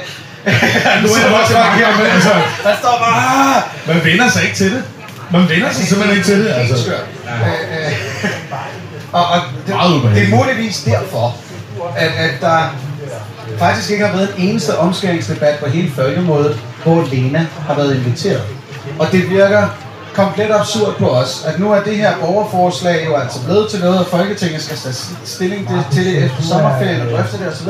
nu 1.02 1.08
er 1.08 1.28
det 1.28 1.34
også 1.40 1.54
bare 1.54 1.72
her 1.78 1.96
med, 1.98 2.06
altså, 2.06 2.30
der 2.62 2.74
står 2.80 2.94
bare, 3.04 3.16
"Ah!" 3.56 3.62
Man 3.86 4.04
vender 4.04 4.28
sig 4.30 4.42
ikke 4.42 4.56
til 4.56 4.70
det. 4.74 4.82
Man 5.30 5.48
vender 5.48 5.72
sig 5.72 5.86
simpelthen 5.86 6.16
ikke 6.16 6.28
til 6.28 6.44
det. 6.44 6.50
Altså. 6.50 6.92
Øh, 6.92 6.98
øh, 7.84 8.30
og, 9.12 9.26
og 9.26 9.40
det, 9.66 9.74
det 10.14 10.22
er 10.24 10.28
muligvis 10.36 10.82
derfor, 10.82 11.36
at, 11.96 12.10
at 12.18 12.30
der 12.40 12.76
faktisk 13.58 13.90
ikke 13.90 14.06
har 14.06 14.16
været 14.16 14.28
en 14.36 14.48
eneste 14.48 14.78
omskæringsdebat 14.78 15.58
på 15.58 15.68
hele 15.68 15.92
folkemådet, 15.96 16.58
hvor 16.84 17.08
Lena 17.12 17.46
har 17.66 17.74
været 17.74 17.96
inviteret. 17.96 18.42
Og 18.98 19.12
det 19.12 19.30
virker 19.30 19.68
komplet 20.22 20.50
absurd 20.60 20.94
på 21.02 21.08
os, 21.20 21.44
at 21.48 21.60
nu 21.60 21.66
er 21.76 21.82
det 21.88 21.96
her 21.96 22.12
borgerforslag 22.24 22.98
jo 23.08 23.12
altså 23.22 23.38
blevet 23.44 23.70
til 23.70 23.80
noget, 23.80 23.98
og 23.98 24.06
Folketinget 24.06 24.62
skal 24.62 24.76
tage 24.76 24.96
stilling 25.24 25.68
til, 25.68 25.78
til 25.94 26.02
det 26.06 26.24
efter 26.24 26.42
sommerferien 26.42 27.00
og 27.00 27.08
drøfte 27.12 27.36
det 27.38 27.48
osv. 27.52 27.68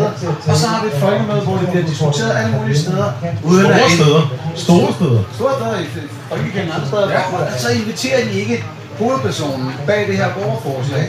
Og 0.51 0.57
så 0.63 0.67
har 0.73 0.79
vi 0.83 0.89
et 0.93 0.99
folkemøde, 1.07 1.41
hvor 1.41 1.57
det 1.63 1.69
bliver 1.73 1.87
diskuteret 1.87 2.33
alle 2.41 2.53
mulige 2.59 2.79
steder. 2.79 3.09
Uden 3.45 3.67
Store 3.67 3.85
at 3.85 3.91
steder. 3.91 4.23
Store 4.67 4.93
steder. 4.99 5.21
Store 5.39 5.53
steder 5.59 5.79
i 5.85 5.87
Folkekirken 6.31 6.71
og 6.71 6.77
andre 6.77 6.89
steder. 6.89 7.11
Ja. 7.11 7.21
Så 7.59 7.69
inviterer 7.81 8.21
de 8.29 8.33
ikke 8.43 8.65
hovedpersonen 8.99 9.73
bag 9.87 10.01
det 10.09 10.17
her 10.17 10.29
borgerforslag. 10.39 11.05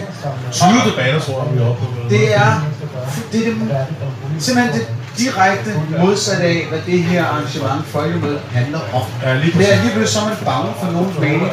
20 0.51 0.69
debatter, 0.89 1.19
tror 1.19 1.43
jeg, 1.43 1.53
vi 1.53 1.59
er 1.61 1.69
oppe 1.69 1.81
på. 1.81 1.87
Det 2.09 2.35
er, 2.35 2.51
det 3.31 3.39
er 3.39 3.45
det, 3.49 3.55
simpelthen 4.39 4.73
det 4.79 4.87
direkte 5.17 5.81
modsat 5.99 6.39
af, 6.39 6.65
hvad 6.69 6.79
det 6.85 7.03
her 7.03 7.25
arrangement 7.25 7.85
folkemøde 7.85 8.39
handler 8.51 8.79
om. 8.93 9.01
Ja, 9.23 9.33
det 9.33 9.73
er 9.73 9.95
lige 9.95 10.07
så 10.07 10.19
er 10.19 10.25
man 10.25 10.37
bange 10.45 10.73
for 10.79 10.91
nogens 10.91 11.19
mening. 11.19 11.51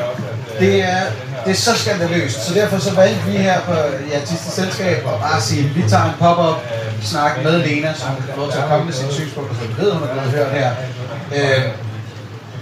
Det 0.61 0.83
er, 0.83 1.01
det 1.45 1.51
er 1.51 1.57
så 1.57 1.79
skandaløst. 1.79 2.47
Så 2.47 2.55
derfor 2.55 2.79
så 2.79 2.95
valgte 2.95 3.21
vi 3.27 3.37
her 3.37 3.61
på 3.61 3.73
i 4.11 4.13
Artistisk 4.13 4.55
Selskab 4.57 4.97
at 4.97 5.21
bare 5.21 5.41
sige, 5.41 5.63
vi 5.63 5.83
tager 5.89 6.05
en 6.05 6.17
pop-up 6.19 6.57
snak 7.03 7.43
med 7.45 7.59
Lena, 7.59 7.95
som 7.95 8.09
kan 8.17 8.25
få 8.35 8.41
lov 8.41 8.51
til 8.51 8.59
at 8.59 8.69
komme 8.69 8.85
med 8.85 8.93
sine 8.93 9.13
synspunkter, 9.13 9.55
vi 9.55 9.83
ved, 9.83 9.93
hun 9.93 10.03
er 10.03 10.13
blevet 10.13 10.31
hørt 10.31 10.51
her. 10.51 10.71
Øh, 11.37 11.63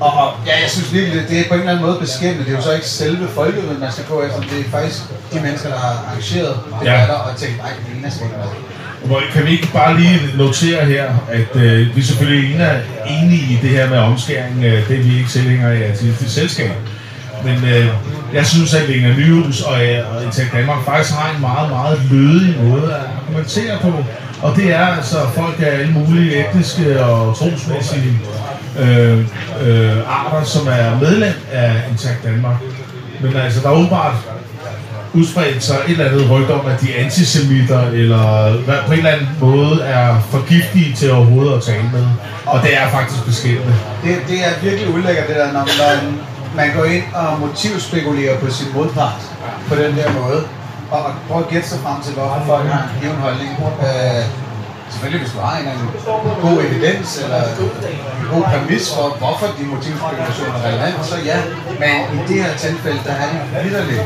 og, 0.00 0.32
ja, 0.46 0.60
jeg 0.62 0.70
synes 0.70 0.92
virkelig, 0.92 1.28
det 1.28 1.40
er 1.40 1.48
på 1.48 1.54
en 1.54 1.60
eller 1.60 1.72
anden 1.72 1.86
måde 1.86 1.98
beskæmmende. 2.00 2.44
Det 2.44 2.52
er 2.52 2.56
jo 2.56 2.62
så 2.62 2.72
ikke 2.72 2.88
selve 2.88 3.28
folkemødet, 3.28 3.80
man 3.80 3.92
skal 3.92 4.04
gå 4.04 4.22
efter. 4.22 4.40
Det 4.40 4.60
er 4.60 4.70
faktisk 4.70 5.02
de 5.32 5.40
mennesker, 5.40 5.68
der 5.68 5.78
har 5.78 6.04
arrangeret 6.08 6.58
debatter 6.80 7.14
og 7.14 7.36
tænkt, 7.36 7.56
nej, 7.58 7.70
Lena 7.94 8.10
skal 8.10 8.26
ikke 8.26 8.38
med. 8.38 8.73
Hvor- 9.04 9.22
Kan 9.32 9.46
vi 9.46 9.50
ikke 9.50 9.68
bare 9.72 10.00
lige 10.00 10.20
notere 10.36 10.84
her, 10.84 11.04
at 11.32 11.60
øh, 11.62 11.96
vi 11.96 12.02
selvfølgelig 12.02 12.56
er 12.60 12.76
enige 13.10 13.42
i 13.52 13.58
det 13.62 13.70
her 13.70 13.88
med 13.90 13.98
omskæring. 13.98 14.64
Øh, 14.64 14.88
det 14.88 14.98
er 14.98 15.02
vi 15.02 15.16
ikke 15.18 15.30
tilhængere 15.30 15.72
af 15.74 15.96
til 15.96 16.06
det 16.20 16.30
selskab. 16.30 16.70
Men 17.44 17.64
øh, 17.64 17.86
jeg 18.34 18.46
synes, 18.46 18.74
at 18.74 18.88
Lena 18.88 19.14
Nyhus 19.16 19.62
og, 19.62 19.86
øh, 19.86 20.16
og 20.16 20.24
Intak 20.24 20.52
Danmark 20.52 20.84
faktisk 20.84 21.14
har 21.14 21.34
en 21.34 21.40
meget, 21.40 21.70
meget 21.70 22.00
lødig 22.10 22.56
måde 22.62 22.94
at 22.94 23.00
argumentere 23.22 23.78
på. 23.82 24.04
Og 24.42 24.56
det 24.56 24.72
er 24.74 24.86
altså 24.86 25.16
folk 25.34 25.54
af 25.62 25.78
alle 25.78 25.92
mulige 25.92 26.48
etniske 26.48 27.04
og 27.04 27.36
trosmæssige 27.36 28.18
øh, 28.78 29.18
øh, 29.66 29.96
arter, 30.08 30.44
som 30.44 30.66
er 30.66 30.98
medlem 31.00 31.32
af 31.52 31.72
Intak 31.90 32.24
Danmark. 32.24 32.56
Men 33.20 33.36
altså, 33.36 33.60
der 33.60 33.68
er 33.68 33.72
åbenbart 33.72 34.14
udspredt 35.14 35.64
sig 35.64 35.76
et 35.86 35.90
eller 35.90 36.04
andet 36.08 36.30
rygte 36.30 36.52
om, 36.58 36.66
at 36.66 36.80
de 36.80 36.86
er 36.94 37.04
antisemitter, 37.04 37.82
eller 38.00 38.52
hvad, 38.64 38.78
på 38.86 38.92
en 38.92 38.98
eller 38.98 39.10
anden 39.10 39.28
måde 39.40 39.82
er 39.82 40.20
for 40.30 40.40
giftige 40.48 40.94
til 40.94 41.12
overhovedet 41.12 41.52
at 41.56 41.62
tale 41.62 41.86
med. 41.92 42.06
Og 42.46 42.62
det 42.62 42.72
er 42.80 42.88
faktisk 42.96 43.24
beskæmmende. 43.26 43.74
Det, 44.04 44.16
det 44.28 44.38
er 44.46 44.52
virkelig 44.62 44.94
ulækkert, 44.94 45.26
det 45.28 45.36
der, 45.36 45.52
når 45.52 45.64
man, 45.82 45.98
man 46.56 46.68
går 46.76 46.84
ind 46.84 47.04
og 47.14 47.40
motivspekulerer 47.40 48.38
på 48.38 48.50
sin 48.50 48.68
modpart 48.74 49.20
på 49.68 49.74
den 49.74 49.96
der 49.96 50.08
måde. 50.20 50.40
Og, 50.90 51.00
og 51.06 51.12
prøver 51.28 51.42
at 51.46 51.50
gætte 51.52 51.68
sig 51.68 51.78
frem 51.84 51.98
til, 52.04 52.12
hvorfor 52.14 52.42
folk 52.46 52.66
har 52.74 52.82
en 52.82 53.00
given 53.00 53.16
holdning. 53.26 53.50
Øh, 53.88 54.24
selvfølgelig, 54.92 55.20
hvis 55.24 55.32
du 55.36 55.40
har 55.46 55.54
en, 55.60 55.66
god 56.46 56.56
evidens 56.66 57.08
eller 57.24 57.40
en 58.22 58.26
god 58.32 58.42
præmis 58.50 58.84
for, 58.94 59.06
hvorfor 59.22 59.46
de 59.58 59.64
motivspekulationer 59.74 60.58
er 60.58 60.62
relevant, 60.68 61.06
så 61.12 61.16
ja. 61.30 61.38
Men 61.82 61.94
i 62.18 62.20
det 62.28 62.36
her 62.42 62.52
tilfælde, 62.66 63.00
der 63.06 63.14
er 63.22 63.26
det 63.32 63.64
vidderligt 63.64 64.02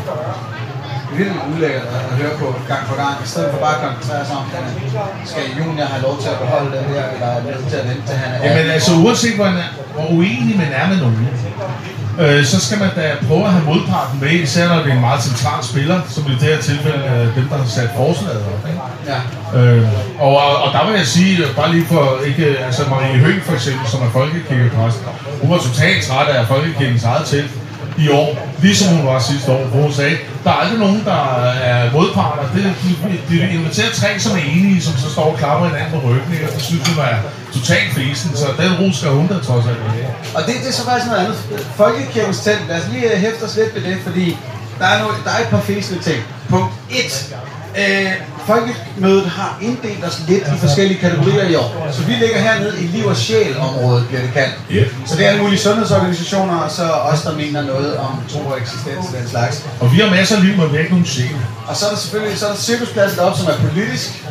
vildt 1.16 1.32
ulækkert 1.52 1.86
at 1.96 2.16
høre 2.20 2.34
på 2.40 2.46
gang 2.70 2.82
på 2.90 2.94
gang, 3.02 3.14
i 3.24 3.28
stedet 3.32 3.48
for 3.52 3.58
bare 3.64 3.74
at 3.76 3.82
koncentrere 3.84 4.24
sig 4.26 4.36
om, 4.40 4.44
skal 5.30 5.42
junior 5.58 5.86
have 5.94 6.02
lov 6.02 6.14
til 6.22 6.28
at 6.34 6.38
beholde 6.42 6.70
den 6.76 6.84
her, 6.92 7.04
eller 7.14 7.30
er 7.38 7.42
nødt 7.48 7.68
til 7.70 7.76
at 7.76 7.86
vente 7.88 8.04
til 8.08 8.16
han 8.22 8.30
er 8.34 8.38
Jamen 8.46 8.70
altså, 8.76 8.92
uanset 9.04 9.34
hvor, 9.38 9.46
er, 9.46 9.68
hvor 9.94 10.06
uenig 10.16 10.54
man 10.64 10.70
er 10.80 10.86
med 10.90 10.98
nogen, 11.04 11.28
øh, 12.22 12.44
så 12.44 12.56
skal 12.66 12.78
man 12.78 12.90
da 12.96 13.04
prøve 13.28 13.44
at 13.44 13.52
have 13.52 13.64
modparten 13.64 14.20
med, 14.20 14.32
især 14.46 14.68
når 14.68 14.78
det 14.82 14.90
er 14.90 14.94
en 15.00 15.00
meget 15.08 15.22
central 15.22 15.64
spiller, 15.64 15.98
som 16.14 16.22
i 16.32 16.34
det 16.40 16.48
her 16.52 16.60
tilfælde 16.68 16.98
er 17.04 17.34
dem, 17.38 17.46
der 17.50 17.56
har 17.56 17.66
sat 17.78 17.90
forslaget 17.96 18.42
op. 18.52 18.68
Ikke? 18.70 18.80
Ja. 19.10 19.18
Øh, 19.58 19.88
og, 20.18 20.36
og 20.64 20.68
der 20.72 20.86
vil 20.86 20.94
jeg 20.96 21.06
sige, 21.06 21.44
øh, 21.44 21.56
bare 21.56 21.72
lige 21.72 21.86
for 21.86 22.04
ikke, 22.26 22.46
altså 22.66 22.82
Marie 22.90 23.18
Høgh 23.24 23.42
for 23.42 23.54
eksempel, 23.58 23.88
som 23.88 24.00
er 24.06 24.10
folkekirkepræst, 24.10 24.98
hun 25.42 25.50
var 25.50 25.58
totalt 25.58 26.04
træt 26.04 26.28
af 26.28 26.46
folkekirkens 26.46 27.04
eget 27.04 27.26
telt 27.26 27.50
i 28.04 28.08
år, 28.08 28.30
ligesom 28.62 28.88
hun 28.96 29.06
var 29.06 29.18
sidste 29.18 29.52
år, 29.52 29.64
hvor 29.64 29.82
hun 29.82 29.92
sagde, 29.92 30.16
der 30.44 30.50
er 30.50 30.54
aldrig 30.54 30.78
nogen, 30.78 31.02
der 31.04 31.20
er 31.70 31.92
modparter. 31.92 32.42
Det, 32.54 32.62
de, 32.82 33.18
de 33.28 33.54
inviterer 33.56 33.92
tre, 34.00 34.10
som 34.18 34.32
er 34.36 34.42
enige, 34.56 34.82
som 34.82 34.94
så 35.02 35.10
står 35.10 35.26
og 35.32 35.38
klapper 35.38 35.66
hinanden 35.66 36.00
på 36.00 36.00
ryggen, 36.08 36.32
og 36.46 36.54
det 36.54 36.62
synes 36.62 36.88
hun 36.88 36.98
er 37.04 37.16
totalt 37.56 37.90
fesen, 37.94 38.36
så 38.36 38.46
den 38.62 38.72
ro 38.80 38.92
skal 38.92 39.10
hun 39.10 39.26
da 39.26 39.34
trods 39.48 39.66
alt 39.66 39.82
have. 39.94 40.06
Og 40.36 40.40
det, 40.46 40.54
det 40.62 40.68
er 40.68 40.72
så 40.80 40.84
faktisk 40.84 41.06
noget 41.06 41.20
andet. 41.24 41.36
Folkekirkens 41.76 42.40
telt, 42.40 42.68
lad 42.68 42.76
os 42.80 42.88
lige 42.92 43.12
øh, 43.12 43.18
hæfte 43.18 43.42
os 43.42 43.56
lidt 43.56 43.74
ved 43.74 43.82
det, 43.82 43.98
fordi 44.06 44.36
der 44.78 44.86
er, 44.86 44.98
noget, 45.02 45.16
der 45.24 45.30
er 45.30 45.40
et 45.44 45.50
par 45.54 45.60
fæsende 45.60 46.02
ting. 46.02 46.20
Punkt 46.48 46.72
1. 46.90 47.36
Øh, 47.78 48.12
Folkemødet 48.52 49.26
har 49.38 49.58
inddelt 49.62 50.04
os 50.04 50.22
lidt 50.28 50.44
i 50.54 50.58
forskellige 50.58 51.00
kategorier 51.00 51.48
i 51.48 51.54
år. 51.54 51.88
Så 51.92 52.02
vi 52.02 52.12
ligger 52.12 52.38
hernede 52.38 52.74
i 52.82 52.86
liv- 52.86 53.06
og 53.06 53.16
sjæl-området, 53.16 54.06
bliver 54.08 54.22
det 54.22 54.32
kaldt. 54.32 54.54
Ja. 54.70 54.84
Så 55.06 55.16
det 55.16 55.24
er 55.24 55.28
alle 55.28 55.42
mulige 55.42 55.58
sundhedsorganisationer, 55.58 56.56
og 56.56 56.70
så 56.70 56.82
os, 56.82 57.22
der 57.22 57.36
mener 57.36 57.62
noget 57.62 57.96
om 57.96 58.12
tro 58.32 58.40
og 58.46 58.58
eksistens 58.60 59.06
og 59.08 59.14
den 59.20 59.28
slags. 59.28 59.66
Og 59.80 59.92
vi 59.92 59.96
har 60.00 60.10
masser 60.10 60.36
af 60.36 60.42
liv, 60.44 60.56
men 60.56 60.66
vi 60.70 60.74
har 60.76 60.78
ikke 60.78 60.92
nogen 60.92 61.06
sjæl. 61.06 61.36
Og 61.66 61.76
så 61.76 61.86
er 61.86 61.90
der 61.90 61.98
selvfølgelig 61.98 62.38
så 62.38 62.46
er 62.46 62.50
der 62.50 62.58
cirkuspladsen 62.58 63.18
deroppe, 63.18 63.38
som 63.38 63.48
er 63.48 63.56
politisk. 63.68 64.24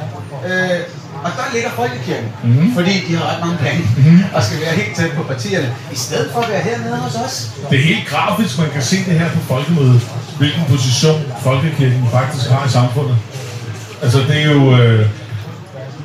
Øh, 0.45 0.79
og 1.25 1.31
der 1.39 1.47
ligger 1.53 1.69
Folkekirken, 1.81 2.29
mm-hmm. 2.43 2.73
fordi 2.73 2.93
de 3.07 3.15
har 3.15 3.25
ret 3.31 3.39
mange 3.45 3.57
penge 3.65 3.81
mm-hmm. 3.97 4.23
og 4.35 4.43
skal 4.43 4.61
være 4.61 4.73
helt 4.81 4.95
tæt 4.97 5.11
på 5.11 5.23
partierne, 5.23 5.69
i 5.91 5.95
stedet 5.95 6.29
for 6.33 6.39
at 6.41 6.49
være 6.49 6.61
hernede 6.61 6.97
hos 6.97 7.15
os. 7.15 7.35
Det 7.69 7.79
er 7.79 7.83
helt 7.83 8.07
grafisk, 8.07 8.59
man 8.59 8.69
kan 8.69 8.81
se 8.81 8.97
det 9.05 9.19
her 9.19 9.29
på 9.29 9.39
folkemødet, 9.39 10.01
hvilken 10.37 10.63
position 10.69 11.21
folkekirken 11.43 12.07
faktisk 12.11 12.49
har 12.49 12.65
i 12.65 12.69
samfundet. 12.69 13.17
Altså 14.03 14.19
det 14.27 14.41
er 14.41 14.51
jo... 14.51 14.77
Øh, 14.77 15.05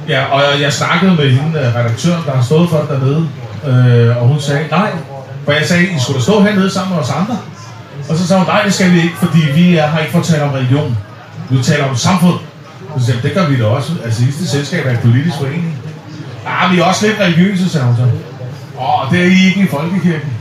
ja, 0.09 0.25
og 0.25 0.43
jeg, 0.43 0.61
jeg 0.61 0.73
snakkede 0.73 1.15
med 1.15 1.31
hende, 1.31 1.59
øh, 1.59 1.75
redaktøren, 1.75 2.23
der 2.27 2.33
har 2.37 2.43
stået 2.43 2.71
for 2.71 2.79
det 2.79 2.89
dernede, 2.89 3.29
øh, 3.67 4.23
og 4.23 4.29
hun 4.29 4.41
sagde, 4.41 4.69
nej, 4.71 4.91
for 5.45 5.53
jeg 5.53 5.67
sagde, 5.67 5.83
I 5.83 6.01
skulle 6.01 6.19
da 6.19 6.23
stå 6.23 6.43
hernede 6.43 6.71
sammen 6.71 6.95
med 6.95 7.03
os 7.03 7.11
andre. 7.11 7.39
Og 8.09 8.17
så 8.17 8.27
sagde 8.27 8.41
hun, 8.41 8.49
nej, 8.49 8.63
det 8.63 8.75
skal 8.75 8.93
vi 8.93 8.97
ikke, 8.97 9.17
fordi 9.17 9.41
vi 9.55 9.77
er 9.77 9.87
her 9.91 9.99
ikke 9.99 10.13
for 10.13 10.19
at 10.19 10.25
tale 10.25 10.43
om 10.43 10.51
religion. 10.51 10.99
Vi 11.51 11.63
taler 11.63 11.85
om 11.85 11.97
samfund. 11.97 12.39
Og 12.95 13.01
så 13.01 13.07
sagde 13.07 13.23
det 13.23 13.35
gør 13.35 13.49
vi 13.49 13.61
da 13.61 13.65
også. 13.65 13.93
Altså, 14.05 14.23
sidste 14.25 14.49
selskab 14.49 14.87
er 14.87 14.91
et 14.91 15.01
politisk 15.01 15.37
forening. 15.37 15.79
Ja, 16.45 16.73
vi 16.73 16.81
er 16.81 16.85
også 16.85 17.07
lidt 17.07 17.21
religiøse, 17.21 17.69
sagde 17.69 17.87
hun 17.87 17.97
så. 17.97 18.03
Åh, 18.81 19.13
det 19.13 19.21
er 19.21 19.27
I 19.27 19.47
ikke 19.47 19.61
i 19.61 19.67
folkekirken. 19.67 20.33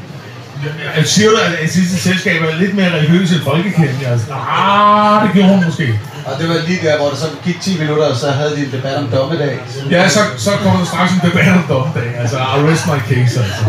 Jeg 0.98 1.06
siger 1.06 1.30
du, 1.30 1.36
at 1.64 1.70
sidste 1.70 1.98
selskab 1.98 2.42
er 2.42 2.56
lidt 2.56 2.76
mere 2.76 2.96
religiøs 2.96 3.32
end 3.32 3.42
folkekirken? 3.42 4.06
Altså, 4.06 4.28
ah, 4.34 5.24
det 5.24 5.34
gjorde 5.34 5.50
hun 5.50 5.66
måske. 5.66 6.00
Og 6.26 6.40
det 6.40 6.50
var 6.50 6.58
lige 6.68 6.80
der, 6.88 6.98
hvor 6.98 7.10
der 7.10 7.16
så 7.16 7.28
gik 7.46 7.62
10 7.62 7.80
minutter, 7.80 8.06
og 8.06 8.16
så 8.16 8.32
havde 8.32 8.56
de 8.56 8.66
en 8.66 8.72
debat 8.72 8.98
om 8.98 9.08
dommedag. 9.08 9.60
Ja, 9.90 10.10
så, 10.10 10.20
så 10.38 10.52
kommer 10.64 10.80
der 10.80 10.86
straks 10.86 11.12
en 11.12 11.22
debat 11.30 11.54
om 11.54 11.66
dommedag. 11.70 12.12
Altså, 12.20 12.38
I 12.38 12.72
rest 12.72 12.88
my 12.88 13.00
case, 13.10 13.40
altså. 13.44 13.64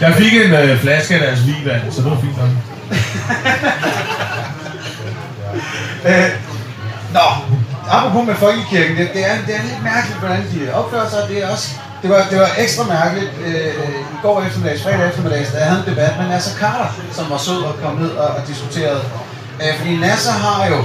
Jeg 0.00 0.14
fik 0.14 0.32
en 0.34 0.52
øh, 0.52 0.80
flaske 0.80 1.14
af 1.14 1.20
deres 1.20 1.46
vinvand, 1.46 1.92
så 1.92 2.02
det 2.02 2.10
var 2.10 2.20
fint 2.20 2.36
nok. 2.38 2.48
Øh, 6.04 6.30
nå, 7.12 7.26
apropos 7.90 8.26
med 8.26 8.34
Folkekirken, 8.34 8.96
det, 8.96 9.08
det, 9.14 9.22
er, 9.30 9.34
det 9.46 9.54
er 9.54 9.62
lidt 9.62 9.82
mærkeligt, 9.82 10.18
hvordan 10.18 10.42
de 10.52 10.72
opfører 10.72 11.08
sig. 11.10 11.22
Det 11.28 11.44
er 11.44 11.48
også 11.48 11.68
det 12.02 12.10
var, 12.10 12.26
det 12.30 12.38
var 12.38 12.50
ekstra 12.58 12.84
mærkeligt 12.84 13.30
øh, 13.46 13.74
i 14.14 14.16
går 14.22 14.42
eftermiddags, 14.42 14.82
fredag 14.82 15.08
eftermiddags, 15.08 15.50
da 15.52 15.58
jeg 15.58 15.66
havde 15.66 15.82
en 15.86 15.90
debat 15.90 16.12
med 16.18 16.28
Nasser 16.28 16.58
Carter, 16.58 16.88
som 17.12 17.30
var 17.30 17.38
sød 17.38 17.62
og 17.62 17.74
kom 17.82 17.94
ned 17.94 18.10
og, 18.10 18.28
og 18.28 18.42
diskuterede. 18.46 19.02
Øh, 19.62 19.78
fordi 19.78 19.96
Nasser 19.96 20.32
har 20.32 20.66
jo 20.66 20.78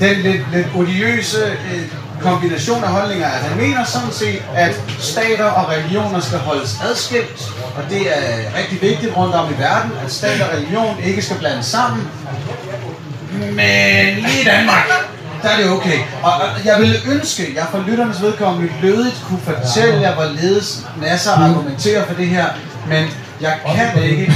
den 0.00 0.16
lidt, 0.16 0.42
lidt 0.52 0.66
odiøse 0.74 1.38
øh, 1.72 1.82
kombination 2.20 2.84
af 2.84 2.90
holdninger, 2.90 3.26
at 3.26 3.40
han 3.40 3.58
mener 3.58 3.84
sådan 3.84 4.12
set, 4.12 4.42
at 4.54 4.80
stater 4.98 5.44
og 5.44 5.70
religioner 5.70 6.20
skal 6.20 6.38
holdes 6.38 6.80
adskilt, 6.90 7.52
og 7.76 7.82
det 7.90 8.02
er 8.18 8.58
rigtig 8.58 8.82
vigtigt 8.82 9.16
rundt 9.16 9.34
om 9.34 9.52
i 9.54 9.58
verden, 9.58 9.90
at 10.04 10.12
stat 10.12 10.40
og 10.40 10.48
religion 10.56 10.96
ikke 11.04 11.22
skal 11.22 11.36
blandes 11.38 11.66
sammen. 11.66 12.08
Men 13.32 14.14
lige 14.16 14.40
i 14.40 14.44
Danmark, 14.44 14.86
der 15.42 15.48
er 15.48 15.56
det 15.56 15.70
okay. 15.70 15.98
Og, 16.22 16.32
og 16.32 16.64
jeg 16.64 16.76
ville 16.80 16.96
ønske, 17.06 17.42
at 17.42 17.54
jeg 17.54 17.66
for 17.70 17.84
lytternes 17.88 18.22
vedkommende 18.22 18.72
lødigt 18.82 19.24
kunne 19.28 19.40
fortælle 19.44 20.00
jer, 20.00 20.14
hvorledes 20.14 20.86
masser 21.00 21.32
argumenterer 21.32 22.06
for 22.06 22.14
det 22.14 22.26
her, 22.26 22.46
men 22.88 23.04
jeg 23.40 23.58
kan 23.74 24.02
ikke 24.02 24.32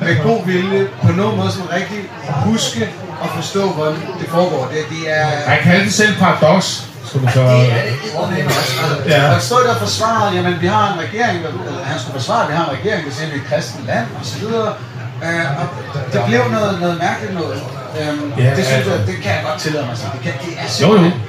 med 0.00 0.22
god 0.22 0.46
vilje 0.46 0.86
på 1.02 1.12
nogen 1.12 1.36
måde 1.36 1.52
som 1.52 1.62
rigtig 1.62 1.98
huske 2.28 2.90
og 3.22 3.28
forstå, 3.36 3.62
hvordan 3.76 3.94
det 4.20 4.28
foregår. 4.28 4.62
Det, 4.72 4.80
det 4.90 5.02
er... 5.18 5.26
Han 5.52 5.58
kaldte 5.62 5.84
det 5.84 5.94
selv 5.94 6.14
paradox, 6.18 6.60
skulle 7.06 7.24
man 7.24 7.34
så... 7.34 7.40
Det 7.40 7.48
er 7.50 7.82
det 7.88 7.94
eddermame 8.06 8.46
også. 8.46 8.72
Ja. 9.08 9.24
ja. 9.26 9.34
Og 9.34 9.40
stå 9.42 9.56
der 9.66 9.70
og 9.74 9.80
forsvare, 9.86 10.34
jamen 10.36 10.54
vi 10.60 10.66
har 10.66 10.84
en 10.92 10.98
regering, 11.06 11.36
eller 11.38 11.84
han 11.84 11.98
skulle 12.00 12.14
forsvare, 12.20 12.42
at 12.44 12.48
vi 12.50 12.54
har 12.54 12.64
en 12.64 12.72
regering, 12.78 13.06
der 13.06 13.12
siger, 13.16 13.26
at 13.26 13.32
vi 13.34 13.38
er 13.38 13.42
et 13.42 13.48
kristent 13.50 13.86
land, 13.86 14.06
og 14.20 14.24
så 14.30 14.38
videre. 14.38 14.72
Øh, 15.24 15.60
og 15.60 15.66
det 16.12 16.20
blev 16.28 16.42
noget, 16.56 16.80
noget 16.80 16.96
mærkeligt 17.06 17.34
noget. 17.40 17.60
Øhm, 18.00 18.32
Ja, 18.38 18.50
det 18.56 18.64
synes 18.64 18.68
altså- 18.72 18.90
jeg, 18.92 19.06
det 19.06 19.16
kan 19.22 19.30
jeg 19.36 19.42
godt 19.48 19.60
tillade 19.60 19.84
mig 19.84 19.92
at 19.92 19.98
sige. 19.98 20.10
Det, 20.14 20.20
kan, 20.26 20.32
det 20.44 20.52
er 20.62 20.86
Jo, 20.86 20.92
jo. 20.92 20.98
simpelthen... 20.98 21.22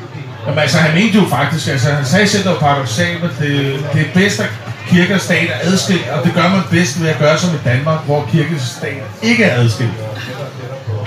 Jamen, 0.45 0.59
altså, 0.59 0.77
han 0.77 0.91
mente 0.99 1.15
jo 1.21 1.25
faktisk, 1.37 1.67
altså, 1.67 1.87
han 1.91 2.05
sagde 2.05 2.27
selv, 2.27 2.41
at 2.41 2.45
det 2.45 2.53
var 2.53 2.59
paradoxalt, 2.67 3.23
at 3.23 3.29
det, 3.39 3.85
det 3.93 4.01
er 4.01 4.11
bedst 4.13 4.39
at 4.39 4.49
kirke 4.89 5.13
og 5.15 5.21
stat 5.21 5.49
er 5.55 5.59
adskilt, 5.71 6.09
og 6.09 6.23
det 6.25 6.33
gør 6.33 6.47
man 6.49 6.61
bedst 6.71 7.01
ved 7.01 7.09
at 7.09 7.17
gøre 7.19 7.37
som 7.37 7.49
i 7.49 7.61
Danmark, 7.69 7.99
hvor 8.05 8.27
kirke 8.31 8.49
og 8.55 8.61
stat 8.61 9.03
ikke 9.21 9.43
er 9.43 9.61
adskilt. 9.61 9.91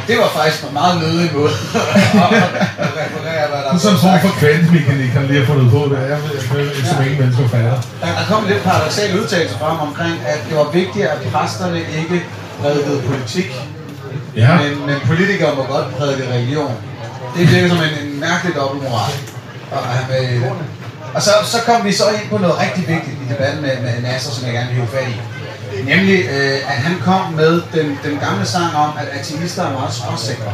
Det 0.08 0.16
var 0.22 0.28
faktisk 0.38 0.60
en 0.68 0.74
meget 0.80 0.96
nødig 1.02 1.30
måde 1.38 1.54
at 2.84 2.90
referere, 3.02 3.44
hvad 3.50 3.60
der 3.64 3.70
er 3.72 3.78
sådan 3.78 3.96
en 3.96 4.00
form 4.06 4.20
for 4.26 4.32
kvantemekanik, 4.42 5.10
han 5.18 5.24
lige 5.30 5.38
har 5.42 5.46
fundet 5.52 5.68
på 5.76 5.80
det. 5.90 5.98
Jeg 6.12 6.18
ved 6.22 6.30
ikke, 6.38 6.88
som 6.90 6.98
ingen 7.06 7.18
mennesker 7.20 7.48
fatter. 7.54 7.76
Der, 8.02 8.24
kom 8.30 8.38
en 8.44 8.48
lidt 8.52 8.62
paradoxal 8.68 9.20
udtalelse 9.20 9.54
frem 9.62 9.78
omkring, 9.88 10.16
at 10.32 10.38
det 10.48 10.54
var 10.60 10.68
vigtigt, 10.80 11.04
at 11.12 11.18
præsterne 11.32 11.78
ikke 12.00 12.16
prædikede 12.60 13.02
politik, 13.10 13.48
Ja. 14.36 14.58
men, 14.62 14.86
men 14.86 14.96
politikere 15.06 15.54
må 15.56 15.62
godt 15.74 15.86
prædike 15.96 16.24
religion. 16.34 16.72
Det 17.36 17.52
virker 17.52 17.68
som 17.68 17.78
en, 17.78 17.94
en 18.06 18.20
mærkelig 18.20 18.54
dobbeltmoral. 18.56 19.12
Og, 19.70 19.78
det. 20.08 20.42
og 21.14 21.22
så, 21.22 21.30
så 21.44 21.58
kom 21.66 21.84
vi 21.84 21.92
så 21.92 22.04
ind 22.08 22.30
på 22.30 22.38
noget 22.38 22.56
rigtig 22.64 22.88
vigtigt 22.88 23.16
i 23.22 23.32
debatten 23.32 23.62
med, 23.62 23.70
med 23.82 24.02
Nasser, 24.02 24.30
som 24.30 24.46
jeg 24.46 24.54
gerne 24.54 24.68
vil 24.68 24.76
hive 24.76 24.86
fat 24.86 25.08
i. 25.08 25.16
Nemlig, 25.84 26.24
øh, 26.24 26.58
at 26.68 26.74
han 26.74 26.98
kom 27.04 27.32
med 27.32 27.62
den, 27.74 27.98
den 28.04 28.18
gamle 28.18 28.46
sang 28.46 28.76
om, 28.76 28.90
at 28.98 29.20
ateister 29.20 29.62
er 29.62 29.72
meget 29.72 29.94
skråsikre. 29.94 30.52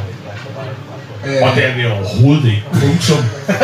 Øh, 1.26 1.37
Og 1.42 1.57
det 1.57 1.64
er 1.64 1.74
vi 1.74 1.87
overhovedet 1.87 2.44
ikke. 2.44 2.64
Punktum. 2.72 3.24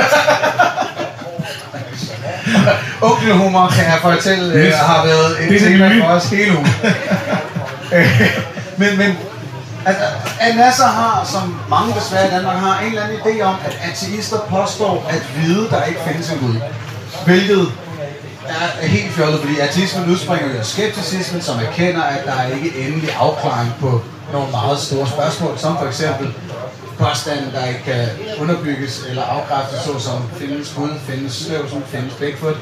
Onkelhumor, 3.02 3.68
kan 3.68 3.84
jeg 3.84 3.98
fortælle, 4.02 4.54
øh, 4.54 4.72
har 4.72 5.06
været 5.06 5.54
et 5.54 5.60
tema 5.60 6.00
for 6.00 6.06
os 6.14 6.30
hele 6.30 6.52
ugen. 6.52 6.68
Men, 8.76 8.98
men 8.98 9.18
at, 9.86 9.94
at 10.40 10.56
Nasser 10.56 10.86
har, 10.86 11.28
som 11.32 11.60
mange 11.70 11.94
desværre 11.94 12.26
i 12.26 12.30
Danmark 12.30 12.56
har, 12.56 12.80
en 12.80 12.86
eller 12.88 13.02
anden 13.02 13.18
idé 13.18 13.42
om, 13.42 13.54
at 13.64 13.78
ateister 13.90 14.36
påstår 14.50 15.06
at 15.10 15.22
vide, 15.36 15.68
der 15.70 15.84
ikke 15.84 16.00
findes 16.06 16.30
en 16.30 16.38
Gud. 16.38 16.54
Hvilket 17.24 17.68
er 18.48 18.87
helt 18.87 19.12
fjollet, 19.12 19.40
fordi 19.40 19.59
artismen 19.61 20.11
udspringer 20.11 20.52
jo 20.52 20.59
af 20.59 20.66
skepticismen, 20.66 21.42
som 21.42 21.59
erkender, 21.59 22.02
at 22.02 22.24
der 22.24 22.33
er 22.33 22.54
ikke 22.57 22.78
endelig 22.78 23.11
afklaring 23.20 23.72
på 23.80 24.00
nogle 24.33 24.50
meget 24.50 24.78
store 24.78 25.07
spørgsmål, 25.07 25.59
som 25.59 25.78
for 25.78 25.87
eksempel 25.87 26.35
påstanden, 26.98 27.52
der 27.52 27.66
ikke 27.66 27.83
kan 27.85 28.09
underbygges 28.40 29.02
eller 29.09 29.22
afkræftes, 29.22 29.80
såsom 29.80 30.22
findes 30.38 30.72
Gud, 30.76 30.90
findes 31.09 31.33
Sløvsen, 31.33 31.83
findes 31.87 32.14
Bigfoot. 32.14 32.57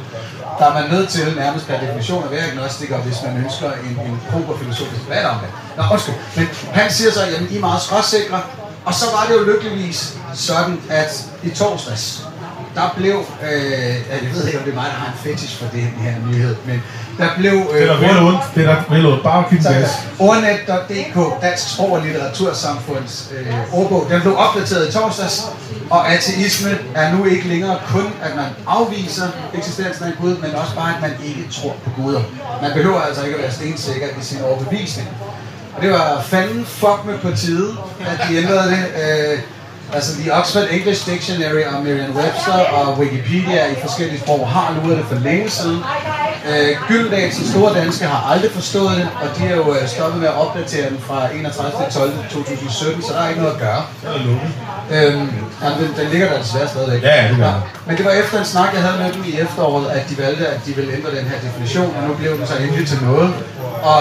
Der 0.59 0.66
er 0.66 0.75
man 0.81 0.90
nødt 0.90 1.09
til 1.09 1.35
nærmest 1.37 1.66
per 1.66 1.81
definition 1.81 2.25
at 2.25 2.31
være 2.31 2.51
agnostiker, 2.51 2.99
hvis 2.99 3.16
man 3.27 3.45
ønsker 3.45 3.73
en, 3.73 4.01
en 4.07 4.21
proper 4.31 4.59
filosofisk 4.59 5.03
debat 5.05 5.27
om 5.27 5.37
det. 5.38 5.49
Nå, 5.77 5.83
undskyld. 5.92 6.14
Men 6.37 6.49
han 6.73 6.92
siger 6.92 7.12
så, 7.12 7.23
at 7.23 7.51
I 7.51 7.57
er 7.57 7.61
meget 7.61 7.83
skråsikre, 7.83 8.40
og 8.85 8.95
så 8.95 9.05
var 9.12 9.27
det 9.29 9.35
jo 9.35 9.45
lykkeligvis 9.53 10.16
sådan, 10.35 10.81
at 10.90 11.25
i 11.42 11.51
torsdags, 11.51 12.25
der 12.74 12.94
blev, 12.96 13.16
øh, 13.42 13.94
jeg 14.11 14.18
ved 14.35 14.46
ikke 14.46 14.58
om 14.58 14.64
det 14.64 14.70
er 14.70 14.74
mig, 14.74 14.85
der 14.85 14.98
har 15.04 15.06
en 15.06 15.18
fetish 15.24 15.58
for 15.58 15.66
det 15.72 15.80
her 15.82 16.12
nyhed, 16.30 16.56
men 16.66 16.82
der 17.18 17.28
blev... 17.38 17.52
Øh, 17.52 17.80
Det 17.80 17.90
er 17.90 17.96
vel 17.96 18.18
ondt. 18.18 18.42
Det 18.54 18.64
er 18.64 18.76
vel 18.90 19.06
ondt. 19.06 19.22
Bare 19.22 19.44
giv 19.50 19.58
gas. 19.58 19.90
Ordnet.dk, 20.18 21.42
Dansk 21.42 21.74
Sprog 21.74 21.92
og 21.92 22.00
Litteratursamfunds 22.02 23.30
øh, 23.37 23.74
ordbog, 23.78 24.06
den 24.11 24.20
blev 24.20 24.37
opdateret 24.38 24.88
i 24.88 24.92
torsdags, 24.92 25.46
og 25.90 26.12
ateisme 26.12 26.70
er 26.94 27.12
nu 27.14 27.24
ikke 27.24 27.48
længere 27.48 27.78
kun, 27.87 28.06
at 28.22 28.37
man 28.37 28.46
afviser 28.66 29.28
eksistensen 29.54 30.04
af 30.04 30.08
en 30.08 30.14
Gud, 30.20 30.37
men 30.37 30.54
også 30.54 30.74
bare, 30.74 30.94
at 30.96 31.00
man 31.02 31.12
ikke 31.24 31.44
tror 31.52 31.76
på 31.85 31.90
guder. 32.02 32.20
Man 32.62 32.70
behøver 32.74 33.00
altså 33.00 33.22
ikke 33.24 33.37
at 33.37 33.42
være 33.42 33.52
stensikker 33.52 34.06
i 34.20 34.22
sin 34.24 34.38
overbevisning. 34.42 35.08
Og 35.76 35.82
det 35.82 35.90
var 35.92 36.20
fanden 36.26 36.64
fuck 36.66 37.00
med 37.06 37.18
på 37.18 37.37
tide, 37.37 37.70
at 38.06 38.28
de 38.28 38.37
ændrede 38.37 38.70
det. 38.70 38.85
Øh, 39.32 39.38
altså, 39.94 40.20
The 40.20 40.35
Oxford 40.38 40.66
English 40.70 41.11
Dictionary 41.11 41.64
og 41.72 41.83
Merriam-Webster 41.87 42.59
og 42.78 42.98
Wikipedia 42.98 43.72
i 43.72 43.74
forskellige 43.81 44.20
sprog 44.20 44.48
har 44.48 44.74
luret 44.76 44.98
det 44.98 45.07
for 45.07 45.18
længe 45.28 45.50
siden. 45.50 45.81
Øh, 46.50 46.76
Gyldendals 46.88 47.37
den 47.37 47.46
store 47.46 47.74
danske 47.74 48.05
har 48.05 48.33
aldrig 48.33 48.50
forstået 48.50 48.96
det, 48.96 49.09
og 49.22 49.38
de 49.38 49.42
er 49.46 49.57
jo 49.57 49.74
øh, 49.74 49.88
stoppet 49.88 50.20
med 50.20 50.28
at 50.28 50.35
opdatere 50.35 50.88
den 50.90 50.98
fra 50.98 51.28
31.12.2017, 51.28 53.07
så 53.07 53.12
der 53.12 53.20
er 53.20 53.28
ikke 53.28 53.40
noget 53.40 53.55
at 53.55 53.61
gøre. 53.61 53.83
Øhm, 54.94 55.28
jamen, 55.62 55.78
den, 55.81 55.88
den 55.98 56.07
ligger 56.12 56.28
der 56.33 56.38
desværre 56.38 56.68
stadigvæk. 56.68 57.02
Ja, 57.02 57.28
det 57.28 57.37
gør. 57.37 57.55
Men 57.87 57.96
det 57.96 58.05
var 58.05 58.11
efter 58.11 58.38
en 58.38 58.44
snak, 58.44 58.68
jeg 58.74 58.83
havde 58.83 58.98
med 59.02 59.12
dem 59.12 59.24
i 59.24 59.40
efteråret, 59.40 59.90
at 59.90 60.11
de 60.11 60.18
valgte, 60.18 60.46
at 60.46 60.61
de 60.66 60.72
ville 60.76 60.92
ændre 60.92 61.11
den 61.11 61.24
her 61.24 61.38
definition, 61.48 61.96
og 61.96 62.09
nu 62.09 62.14
blev 62.14 62.38
den 62.38 62.46
så 62.46 62.57
endelig 62.57 62.88
til 62.88 62.98
noget. 63.02 63.35
Og 63.83 64.00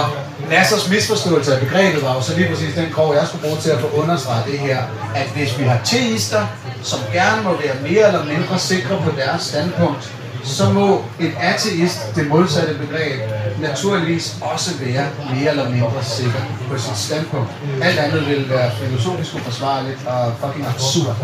Nassers 0.50 0.90
misforståelse 0.90 1.56
af 1.56 1.60
begrebet 1.60 2.04
var 2.04 2.16
jo 2.16 2.22
så 2.22 2.36
lige 2.36 2.50
præcis 2.50 2.76
den 2.76 2.92
krog, 2.94 3.16
jeg 3.16 3.28
skulle 3.28 3.44
bruge 3.48 3.58
til 3.62 3.70
at 3.70 3.80
få 3.80 3.88
understreget 3.88 4.46
det 4.52 4.60
her, 4.60 4.78
at 5.16 5.28
hvis 5.36 5.60
vi 5.60 5.64
har 5.64 5.80
teister, 5.86 6.46
som 6.84 7.00
gerne 7.14 7.44
må 7.44 7.52
være 7.52 7.76
mere 7.90 8.08
eller 8.08 8.26
mindre 8.26 8.60
sikre 8.60 9.02
på 9.06 9.12
deres 9.18 9.42
standpunkt, 9.42 10.12
så 10.44 10.70
må 10.70 11.04
en 11.20 11.34
ateist, 11.40 12.16
det 12.16 12.28
modsatte 12.28 12.74
begreb, 12.74 13.20
naturligvis 13.60 14.36
også 14.42 14.72
være 14.80 15.08
mere 15.36 15.50
eller 15.50 15.70
mindre 15.70 16.04
sikker 16.04 16.42
på 16.72 16.78
sit 16.78 16.98
standpunkt. 16.98 17.52
Alt 17.82 18.00
andet 18.00 18.28
vil 18.28 18.50
være 18.50 18.72
filosofisk 18.72 19.36
uforsvarligt 19.36 20.08
og 20.08 20.34
fucking 20.40 20.68
absurd. 20.68 21.16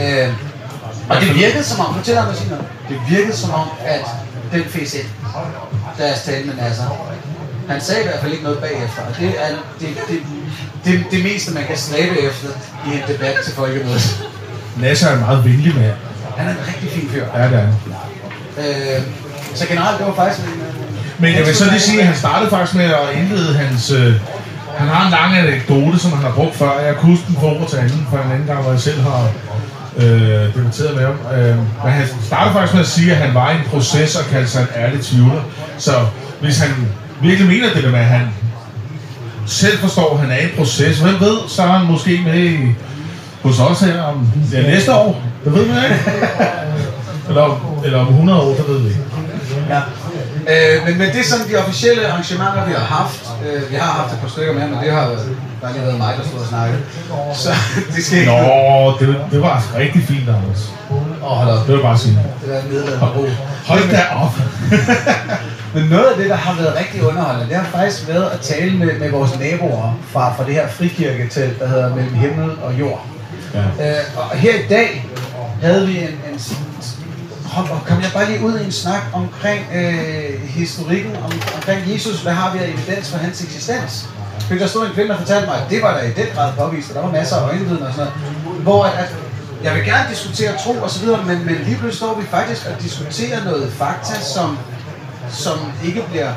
Øh, 0.00 0.28
og 1.08 1.20
det 1.20 1.34
virkede 1.34 1.64
som 1.64 1.80
om, 1.86 1.94
fortæl 1.94 2.14
mig 2.14 2.36
sige 2.36 2.50
det 2.88 3.00
virkede 3.08 3.36
som 3.36 3.50
om, 3.50 3.68
at 3.84 4.06
den 4.52 4.64
fik 4.64 4.94
ind, 4.94 5.08
da 5.98 6.06
jeg 6.06 6.16
talte 6.24 6.46
med 6.46 6.54
Nasser. 6.54 6.84
Han 7.68 7.80
sagde 7.80 8.00
i 8.00 8.06
hvert 8.06 8.20
fald 8.20 8.32
ikke 8.32 8.44
noget 8.44 8.58
bagefter, 8.58 9.02
og 9.08 9.12
det 9.20 9.28
er 9.28 9.48
det, 9.80 9.88
det, 10.08 10.20
det, 10.84 11.04
det 11.10 11.24
meste, 11.24 11.54
man 11.54 11.64
kan 11.64 11.76
stræbe 11.76 12.20
efter 12.20 12.48
i 12.86 12.90
en 12.96 13.02
debat 13.08 13.36
til 13.44 13.52
folkemødet. 13.54 14.28
Nasser 14.76 15.08
er 15.08 15.14
en 15.14 15.20
meget 15.20 15.44
venlig 15.44 15.74
mand. 15.74 15.92
Han 16.36 16.46
er 16.46 16.50
en 16.50 16.58
rigtig 16.68 16.90
fin 16.90 17.08
fyr. 17.08 17.24
Ja, 17.36 17.44
det 17.44 17.54
er 17.54 17.60
han. 17.60 17.74
Øh, 18.58 19.02
så 19.54 19.66
generelt, 19.66 19.98
det 19.98 20.06
var 20.06 20.14
faktisk 20.14 20.46
en... 20.46 20.62
Men 21.18 21.34
jeg 21.34 21.46
vil 21.46 21.54
så 21.54 21.64
lige 21.70 21.80
sige, 21.80 22.00
at 22.00 22.06
han 22.06 22.16
startede 22.16 22.50
faktisk 22.50 22.74
med 22.76 22.84
at 22.84 23.18
indlede 23.18 23.54
hans... 23.54 23.90
Øh, 23.90 24.14
han 24.76 24.88
har 24.88 25.04
en 25.04 25.10
lang 25.10 25.36
anekdote, 25.36 25.98
som 25.98 26.12
han 26.12 26.22
har 26.22 26.32
brugt 26.34 26.54
før. 26.54 26.80
Jeg 26.80 26.94
kan 26.94 27.02
huske 27.10 27.24
den 27.26 27.34
fra 27.34 27.46
ord 27.46 27.68
til 27.68 27.76
anden, 27.76 28.06
fra 28.10 28.24
en 28.24 28.32
anden 28.32 28.46
gang, 28.46 28.62
hvor 28.62 28.70
jeg 28.70 28.80
selv 28.80 29.00
har 29.00 29.28
øh, 29.96 30.54
debatteret 30.54 30.94
med 30.96 31.04
ham. 31.04 31.18
Øh, 31.38 31.56
men 31.56 31.92
han 31.92 32.06
startede 32.26 32.52
faktisk 32.52 32.74
med 32.74 32.82
at 32.82 32.88
sige, 32.88 33.12
at 33.12 33.16
han 33.16 33.34
var 33.34 33.50
i 33.50 33.54
en 33.54 33.64
proces 33.70 34.16
og 34.16 34.24
kaldte 34.30 34.50
sig 34.50 34.60
en 34.60 34.68
ærlig 34.76 35.00
tvivler. 35.04 35.42
Så 35.78 35.92
hvis 36.40 36.58
han 36.58 36.70
virkelig 37.22 37.48
mener 37.48 37.74
det 37.74 37.82
der 37.84 37.90
med, 37.90 37.98
at 37.98 38.04
han 38.04 38.26
selv 39.46 39.78
forstår, 39.78 40.14
at 40.14 40.20
han 40.20 40.30
er 40.30 40.36
i 40.36 40.44
en 40.44 40.50
proces, 40.58 40.98
hvem 40.98 41.20
ved, 41.20 41.38
så 41.48 41.62
er 41.62 41.66
han 41.66 41.86
måske 41.86 42.20
med 42.24 42.68
hos 43.42 43.60
os 43.60 43.80
her 43.80 44.02
om 44.02 44.28
ja, 44.52 44.62
næste 44.62 44.94
år. 44.94 45.22
Det 45.44 45.52
ved 45.54 45.66
man 45.66 45.76
ikke. 45.84 46.00
Eller, 47.28 47.42
om- 47.42 47.60
eller 47.84 47.98
om 47.98 48.06
100 48.08 48.40
år, 48.40 48.54
det 48.54 48.68
ved 48.68 48.78
vi 48.78 48.88
ikke. 48.88 49.00
Ja. 49.68 49.80
Øh, 50.52 50.86
men, 50.86 50.98
men 50.98 51.08
det 51.08 51.20
er 51.20 51.24
sådan 51.24 51.48
de 51.50 51.56
officielle 51.56 52.06
arrangementer, 52.08 52.66
vi 52.66 52.72
har 52.72 52.84
haft. 52.98 53.20
Øh, 53.46 53.70
vi 53.70 53.76
har 53.76 53.92
haft 53.92 54.12
et 54.12 54.18
par 54.20 54.28
stykker 54.28 54.52
mere, 54.52 54.68
men 54.68 54.78
det 54.84 54.92
har 54.92 55.06
bare 55.62 55.72
lige 55.72 55.82
været 55.82 55.98
mig, 55.98 56.14
der 56.18 56.24
stod 56.28 56.40
og 56.40 56.46
snakkede. 56.46 56.80
Så 57.34 57.50
det 57.96 58.04
skal 58.04 58.18
ikke... 58.18 58.30
Nå, 58.32 58.92
det, 59.00 59.16
det 59.32 59.42
var 59.42 59.48
altså 59.54 59.68
rigtig 59.78 60.02
fint, 60.08 60.28
Anders. 60.28 60.62
Åh, 61.22 61.28
hold 61.28 61.48
op. 61.58 61.66
Det 61.66 61.72
jeg 61.72 61.82
bare 61.82 61.98
sige. 61.98 62.18
Det 62.46 62.56
er 62.56 62.62
nedladende 62.72 63.06
ro. 63.16 63.24
Hold 63.66 63.90
da 63.90 64.02
op. 64.22 64.34
Men 65.74 65.84
noget 65.84 66.04
af 66.04 66.16
det, 66.16 66.30
der 66.30 66.36
har 66.36 66.62
været 66.62 66.76
rigtig 66.78 67.02
underholdende, 67.02 67.48
det 67.48 67.56
har 67.56 67.78
faktisk 67.78 68.08
været 68.08 68.30
at 68.30 68.40
tale 68.40 68.76
med, 68.78 68.98
med 68.98 69.10
vores 69.10 69.38
naboer 69.38 70.00
fra, 70.12 70.34
fra 70.36 70.46
det 70.46 70.54
her 70.54 70.68
frikirketelt, 70.68 71.60
der 71.60 71.68
hedder 71.68 71.94
Mellem 71.94 72.14
Himmel 72.14 72.50
og 72.62 72.80
Jord. 72.80 73.06
Ja. 73.54 73.60
Øh, 73.60 74.04
og 74.16 74.30
her 74.30 74.54
i 74.54 74.68
dag 74.68 75.06
havde 75.62 75.86
vi 75.86 75.98
en, 75.98 76.20
en 76.32 76.40
Hold 77.44 77.70
op, 77.70 77.86
kom 77.86 78.00
jeg 78.02 78.10
bare 78.14 78.30
lige 78.30 78.42
ud 78.44 78.58
i 78.58 78.64
en 78.64 78.72
snak 78.72 79.02
omkring 79.12 79.60
øh, 79.74 80.40
historikken 80.40 81.16
om, 81.16 81.32
omkring 81.56 81.92
Jesus. 81.92 82.22
Hvad 82.22 82.32
har 82.32 82.52
vi 82.52 82.58
af 82.58 82.68
evidens 82.68 83.10
for 83.10 83.18
hans 83.18 83.42
eksistens? 83.42 84.08
Fordi 84.40 84.60
der 84.60 84.66
stod 84.66 84.86
en 84.86 84.92
kvinde, 84.92 85.10
der 85.10 85.18
fortalte 85.18 85.46
mig, 85.46 85.56
at 85.56 85.70
det 85.70 85.82
var 85.82 85.96
der 85.96 86.02
i 86.02 86.12
den 86.12 86.26
grad 86.34 86.52
påvist, 86.58 86.88
og 86.90 86.94
der 86.94 87.02
var 87.02 87.10
masser 87.10 87.36
af 87.36 87.48
øjenviden 87.48 87.82
og 87.82 87.92
sådan 87.92 88.12
noget. 88.44 88.62
Hvor 88.62 88.84
at, 88.84 88.92
at 88.98 89.14
jeg 89.64 89.74
vil 89.74 89.84
gerne 89.84 90.10
diskutere 90.10 90.52
tro 90.64 90.72
og 90.72 90.90
så 90.90 91.00
videre, 91.04 91.24
men, 91.26 91.46
men 91.46 91.54
lige 91.54 91.76
pludselig 91.76 91.94
står 91.94 92.20
vi 92.20 92.26
faktisk 92.26 92.66
og 92.66 92.82
diskuterer 92.82 93.44
noget 93.44 93.72
fakta, 93.72 94.14
som, 94.34 94.58
som 95.34 95.58
ikke 95.84 96.02
bliver 96.10 96.32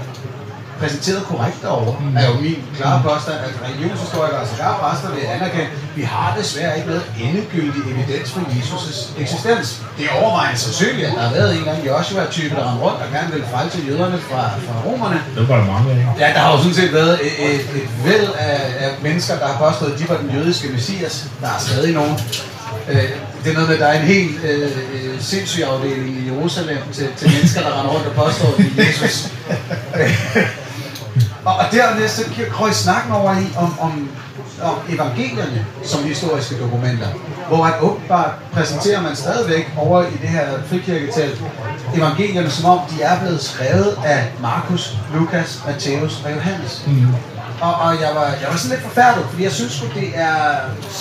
præsenteret 0.79 1.23
korrekt 1.31 1.61
derovre, 1.61 1.95
er 2.19 2.25
jo 2.29 2.35
min 2.41 2.59
klare 2.77 3.01
påstand, 3.03 3.37
at 3.47 3.53
religionshistorikere 3.65 4.39
og 4.39 4.47
sågar 4.47 4.73
præster 4.81 5.09
vil 5.15 5.23
anerkende, 5.35 5.63
at 5.63 5.95
vi 5.95 6.01
har 6.01 6.35
desværre 6.39 6.75
ikke 6.77 6.87
noget 6.87 7.03
endegyldig 7.25 7.81
evidens 7.93 8.31
for 8.31 8.39
Jesus' 8.39 9.21
eksistens. 9.21 9.81
Det 9.97 10.05
er 10.05 10.13
overvejende 10.21 10.59
sandsynligt, 10.59 11.07
at 11.07 11.13
der 11.15 11.21
har 11.21 11.33
været 11.33 11.51
en 11.51 11.57
eller 11.57 11.71
anden 11.71 11.87
Joshua-type, 11.87 12.55
der 12.55 12.63
rendte 12.69 12.83
rundt 12.85 12.99
og 13.03 13.07
gerne 13.13 13.31
ville 13.31 13.47
frelse 13.53 13.77
jøderne 13.89 14.17
fra, 14.29 14.41
fra 14.65 14.75
romerne. 14.85 15.21
Det 15.35 15.49
var 15.49 15.57
der 15.57 15.65
mange 15.65 15.91
af. 15.91 16.19
Ja, 16.19 16.27
der 16.33 16.39
har 16.39 16.51
jo 16.51 16.57
sådan 16.57 16.73
set 16.73 16.93
været 16.93 17.15
et, 17.27 17.55
et, 17.55 17.65
et 17.81 17.89
væld 18.05 18.29
af, 18.39 18.61
af 18.85 18.89
mennesker, 19.01 19.39
der 19.39 19.47
har 19.47 19.57
påstået, 19.69 19.91
at 19.93 19.99
de 19.99 20.09
var 20.09 20.17
den 20.17 20.29
jødiske 20.35 20.67
messias. 20.67 21.25
Der 21.41 21.47
er 21.47 21.59
stadig 21.59 21.93
nogen. 21.93 22.19
Øh, 22.89 23.09
det 23.43 23.49
er 23.49 23.53
noget 23.53 23.69
med, 23.69 23.75
at 23.75 23.81
der 23.81 23.87
er 23.87 23.99
en 23.99 24.07
helt 24.07 24.43
øh, 24.43 24.71
øh, 24.93 25.21
sindssyg 25.21 25.63
afdeling 25.63 26.17
i 26.17 26.33
Jerusalem 26.33 26.77
til, 26.93 27.07
til 27.17 27.29
mennesker, 27.33 27.61
der 27.61 27.79
render 27.79 27.93
rundt 27.93 28.07
og 28.07 28.13
påstår, 28.13 28.47
at 28.47 28.57
de 28.57 28.81
er 28.81 28.85
Jesus. 28.85 29.31
og, 31.47 31.55
og 31.55 31.65
dernæst 31.71 32.15
så 32.15 32.23
krøj 32.51 32.71
snakken 32.71 33.11
over 33.11 33.31
i 33.31 33.45
om, 33.57 33.79
om, 33.79 34.09
om 34.63 34.75
evangelierne 34.89 35.65
som 35.83 36.03
historiske 36.03 36.59
dokumenter, 36.59 37.07
hvor 37.47 37.65
at 37.65 37.81
åbenbart 37.81 38.31
præsenterer 38.53 39.01
man 39.01 39.15
stadigvæk 39.15 39.71
over 39.77 40.03
i 40.03 40.17
det 40.21 40.29
her 40.29 40.47
frikirketelt 40.69 41.41
evangelierne, 41.95 42.49
som 42.49 42.65
om 42.65 42.79
de 42.89 43.01
er 43.01 43.19
blevet 43.19 43.41
skrevet 43.41 43.97
af 44.05 44.31
Markus, 44.41 44.97
Lukas, 45.13 45.61
Matthæus 45.67 46.21
og 46.25 46.31
Johannes. 46.31 46.83
Mm. 46.87 47.07
Og, 47.61 47.73
og 47.85 47.91
jeg, 48.03 48.11
var, 48.19 48.27
jeg 48.41 48.47
var 48.51 48.57
sådan 48.57 48.73
lidt 48.75 48.85
forfærdet, 48.89 49.23
fordi 49.29 49.43
jeg 49.43 49.51
synes 49.51 49.83
at 49.85 49.91
det 49.99 50.09
er 50.15 50.39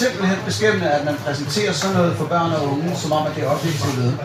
simpelthen 0.01 0.39
beskæmmende, 0.47 0.89
at 0.97 1.05
man 1.05 1.15
præsenterer 1.25 1.73
sådan 1.73 1.97
noget 1.97 2.17
for 2.19 2.25
børn 2.25 2.51
og 2.53 2.63
unge, 2.73 2.91
som 3.03 3.13
om 3.13 3.27
at 3.27 3.33
det 3.37 3.45
er 3.45 3.51
objektiv 3.57 3.91
viden. 3.97 4.19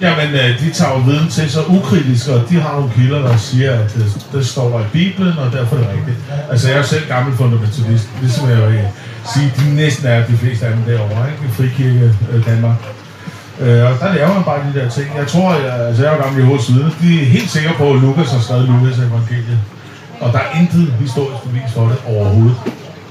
Jamen, 0.00 0.28
øh, 0.34 0.60
de 0.60 0.72
tager 0.78 0.92
jo 0.92 0.98
viden 0.98 1.28
til 1.28 1.50
sig 1.50 1.64
ukritisk, 1.68 2.28
og 2.28 2.40
de 2.50 2.60
har 2.60 2.72
nogle 2.72 2.90
kilder, 2.96 3.20
der 3.28 3.36
siger, 3.36 3.72
at 3.80 3.94
det, 3.94 4.26
det 4.32 4.46
står 4.46 4.78
der 4.78 4.80
i 4.84 4.88
Bibelen, 4.92 5.38
og 5.38 5.52
derfor 5.52 5.76
er 5.76 5.80
det 5.80 5.90
rigtigt. 5.96 6.18
Altså, 6.50 6.68
jeg 6.68 6.74
er 6.74 6.78
jo 6.78 6.86
selv 6.86 7.06
gammel 7.08 7.36
fundamentalist, 7.36 8.08
ligesom 8.20 8.50
jeg 8.50 8.58
jo 8.58 8.68
ikke 8.68 8.90
sige, 9.34 9.52
de 9.58 9.74
næsten 9.74 10.06
er 10.06 10.26
de 10.26 10.36
fleste 10.36 10.66
af 10.66 10.72
dem 10.72 10.82
derovre, 10.82 11.30
ikke? 11.30 11.42
I 11.48 11.50
Frikirke 11.56 12.14
øh, 12.32 12.46
Danmark. 12.46 12.76
Øh, 13.60 13.84
og 13.90 13.92
der 14.00 14.14
laver 14.14 14.34
man 14.34 14.44
bare 14.44 14.60
de 14.68 14.80
der 14.80 14.90
ting. 14.90 15.06
Jeg 15.16 15.26
tror, 15.26 15.54
jeg, 15.54 15.86
altså 15.88 16.02
jeg 16.02 16.12
er 16.12 16.16
jo 16.16 16.22
gammel 16.22 16.42
i 16.42 16.46
hovedet 16.46 16.64
side, 16.64 16.92
de 17.00 17.22
er 17.22 17.26
helt 17.26 17.50
sikre 17.50 17.74
på, 17.78 17.92
at 17.92 18.00
Lukas 18.00 18.30
har 18.30 18.40
skrevet 18.40 18.68
Lukas 18.68 18.98
evangeliet. 18.98 19.60
Og 20.20 20.32
der 20.32 20.38
er 20.38 20.50
intet 20.60 20.92
historisk 21.04 21.42
bevis 21.42 21.70
for 21.74 21.84
det 21.90 21.98
overhovedet. 22.06 22.56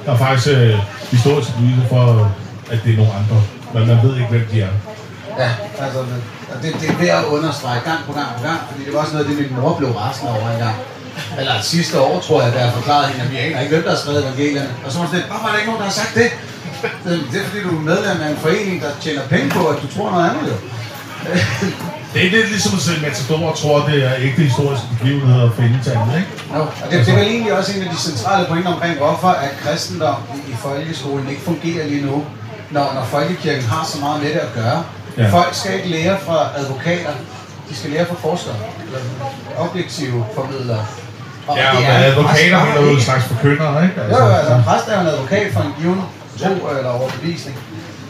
Der 0.05 0.11
er 0.13 0.17
faktisk 0.17 0.47
øh, 0.57 0.75
historisk 1.11 1.49
bevis 1.55 1.75
for, 1.89 2.31
at 2.71 2.79
det 2.83 2.93
er 2.93 2.97
nogle 2.97 3.13
andre. 3.19 3.37
Men 3.73 3.87
man 3.87 3.97
ved 4.03 4.13
ikke, 4.19 4.29
hvem 4.29 4.45
de 4.51 4.61
er. 4.61 4.73
Ja, 5.37 5.49
altså, 5.83 5.99
og 6.51 6.57
det, 6.61 6.69
det 6.81 6.89
er 6.89 6.97
ved 7.03 7.09
at 7.19 7.23
understrege 7.35 7.79
gang 7.89 7.99
på 8.07 8.13
gang 8.19 8.29
på 8.37 8.43
gang, 8.47 8.59
fordi 8.69 8.85
det 8.85 8.93
var 8.93 8.99
også 8.99 9.13
noget 9.13 9.25
af 9.25 9.29
det, 9.31 9.37
min 9.41 9.59
mor 9.61 9.73
blev 9.77 9.91
rasende 9.91 10.31
over 10.31 10.49
en 10.55 10.59
gang. 10.65 10.77
Eller 11.39 11.61
sidste 11.61 12.01
år, 12.01 12.19
tror 12.19 12.41
jeg, 12.43 12.53
da 12.53 12.59
jeg 12.65 12.73
forklarede 12.73 13.07
hende, 13.07 13.25
at 13.25 13.31
vi 13.31 13.37
aner 13.37 13.59
ikke, 13.61 13.73
hvem 13.73 13.83
der 13.83 13.89
har 13.89 13.97
skrevet 13.97 14.23
evangelierne. 14.23 14.69
Og 14.85 14.91
så 14.91 14.99
var 14.99 15.07
det 15.13 15.23
hvorfor 15.29 15.47
er 15.47 15.51
der 15.51 15.59
ikke 15.59 15.71
nogen, 15.71 15.81
der 15.83 15.89
har 15.91 15.97
sagt 16.01 16.15
det? 16.15 16.29
Det 17.31 17.39
er 17.41 17.45
fordi, 17.49 17.63
du 17.63 17.77
er 17.77 17.81
medlem 17.91 18.21
af 18.21 18.29
en 18.29 18.37
forening, 18.37 18.81
der 18.81 18.89
tjener 19.01 19.21
penge 19.35 19.49
på, 19.49 19.67
at 19.67 19.77
du 19.81 19.87
tror 19.95 20.11
noget 20.11 20.29
andet, 20.29 20.43
jo. 20.51 20.57
Det 22.15 22.25
er 22.25 22.31
lidt 22.31 22.49
ligesom 22.49 22.73
at 22.77 22.81
se 22.81 22.91
Matador 23.01 23.53
tror, 23.53 23.77
det 23.89 24.03
er 24.03 24.11
ægte 24.19 24.41
historiske 24.41 24.87
begivenheder 24.99 25.45
at 25.49 25.55
finde 25.59 25.79
til 25.83 25.91
andet, 25.91 26.15
ikke? 26.21 26.31
Jo, 26.55 26.61
og 26.61 26.87
det, 26.91 27.05
det 27.05 27.13
er 27.13 27.17
vel 27.19 27.27
egentlig 27.27 27.53
også 27.59 27.71
en 27.75 27.83
af 27.83 27.89
de 27.95 27.99
centrale 28.09 28.47
pointer 28.47 28.73
omkring, 28.73 28.97
hvorfor 28.97 29.27
at 29.27 29.51
kristendom 29.63 30.15
i, 30.35 30.51
i 30.51 30.55
folkeskolen 30.55 31.29
ikke 31.29 31.41
fungerer 31.41 31.87
lige 31.87 32.05
nu, 32.05 32.25
når, 32.71 32.91
når 32.95 33.05
folkekirken 33.15 33.63
har 33.63 33.85
så 33.85 33.99
meget 33.99 34.23
med 34.23 34.29
det 34.29 34.39
at 34.39 34.53
gøre. 34.55 34.83
Ja. 35.17 35.29
Folk 35.29 35.53
skal 35.55 35.73
ikke 35.77 35.89
lære 35.89 36.17
fra 36.25 36.39
advokater, 36.57 37.13
de 37.69 37.75
skal 37.75 37.89
lære 37.89 38.05
fra 38.05 38.15
forskere, 38.15 38.55
eller 38.85 38.99
objektive 39.57 40.25
formidlere. 40.35 40.85
Og 41.47 41.57
ja, 41.57 41.73
men 41.73 41.83
advokater 41.85 42.57
er 42.57 42.81
jo 42.81 42.89
en 42.89 43.01
slags 43.01 43.23
forkyndere, 43.25 43.83
ikke? 43.83 44.01
Altså, 44.01 44.23
jo, 44.23 44.29
altså 44.29 44.53
en 44.53 44.63
præst 44.63 44.87
er 44.87 44.95
jo 44.95 45.01
en 45.01 45.07
advokat 45.07 45.53
for 45.53 45.61
en 45.61 45.73
given 45.79 46.01
tro 46.39 46.69
eller 46.77 46.91
overbevisning. 46.91 47.57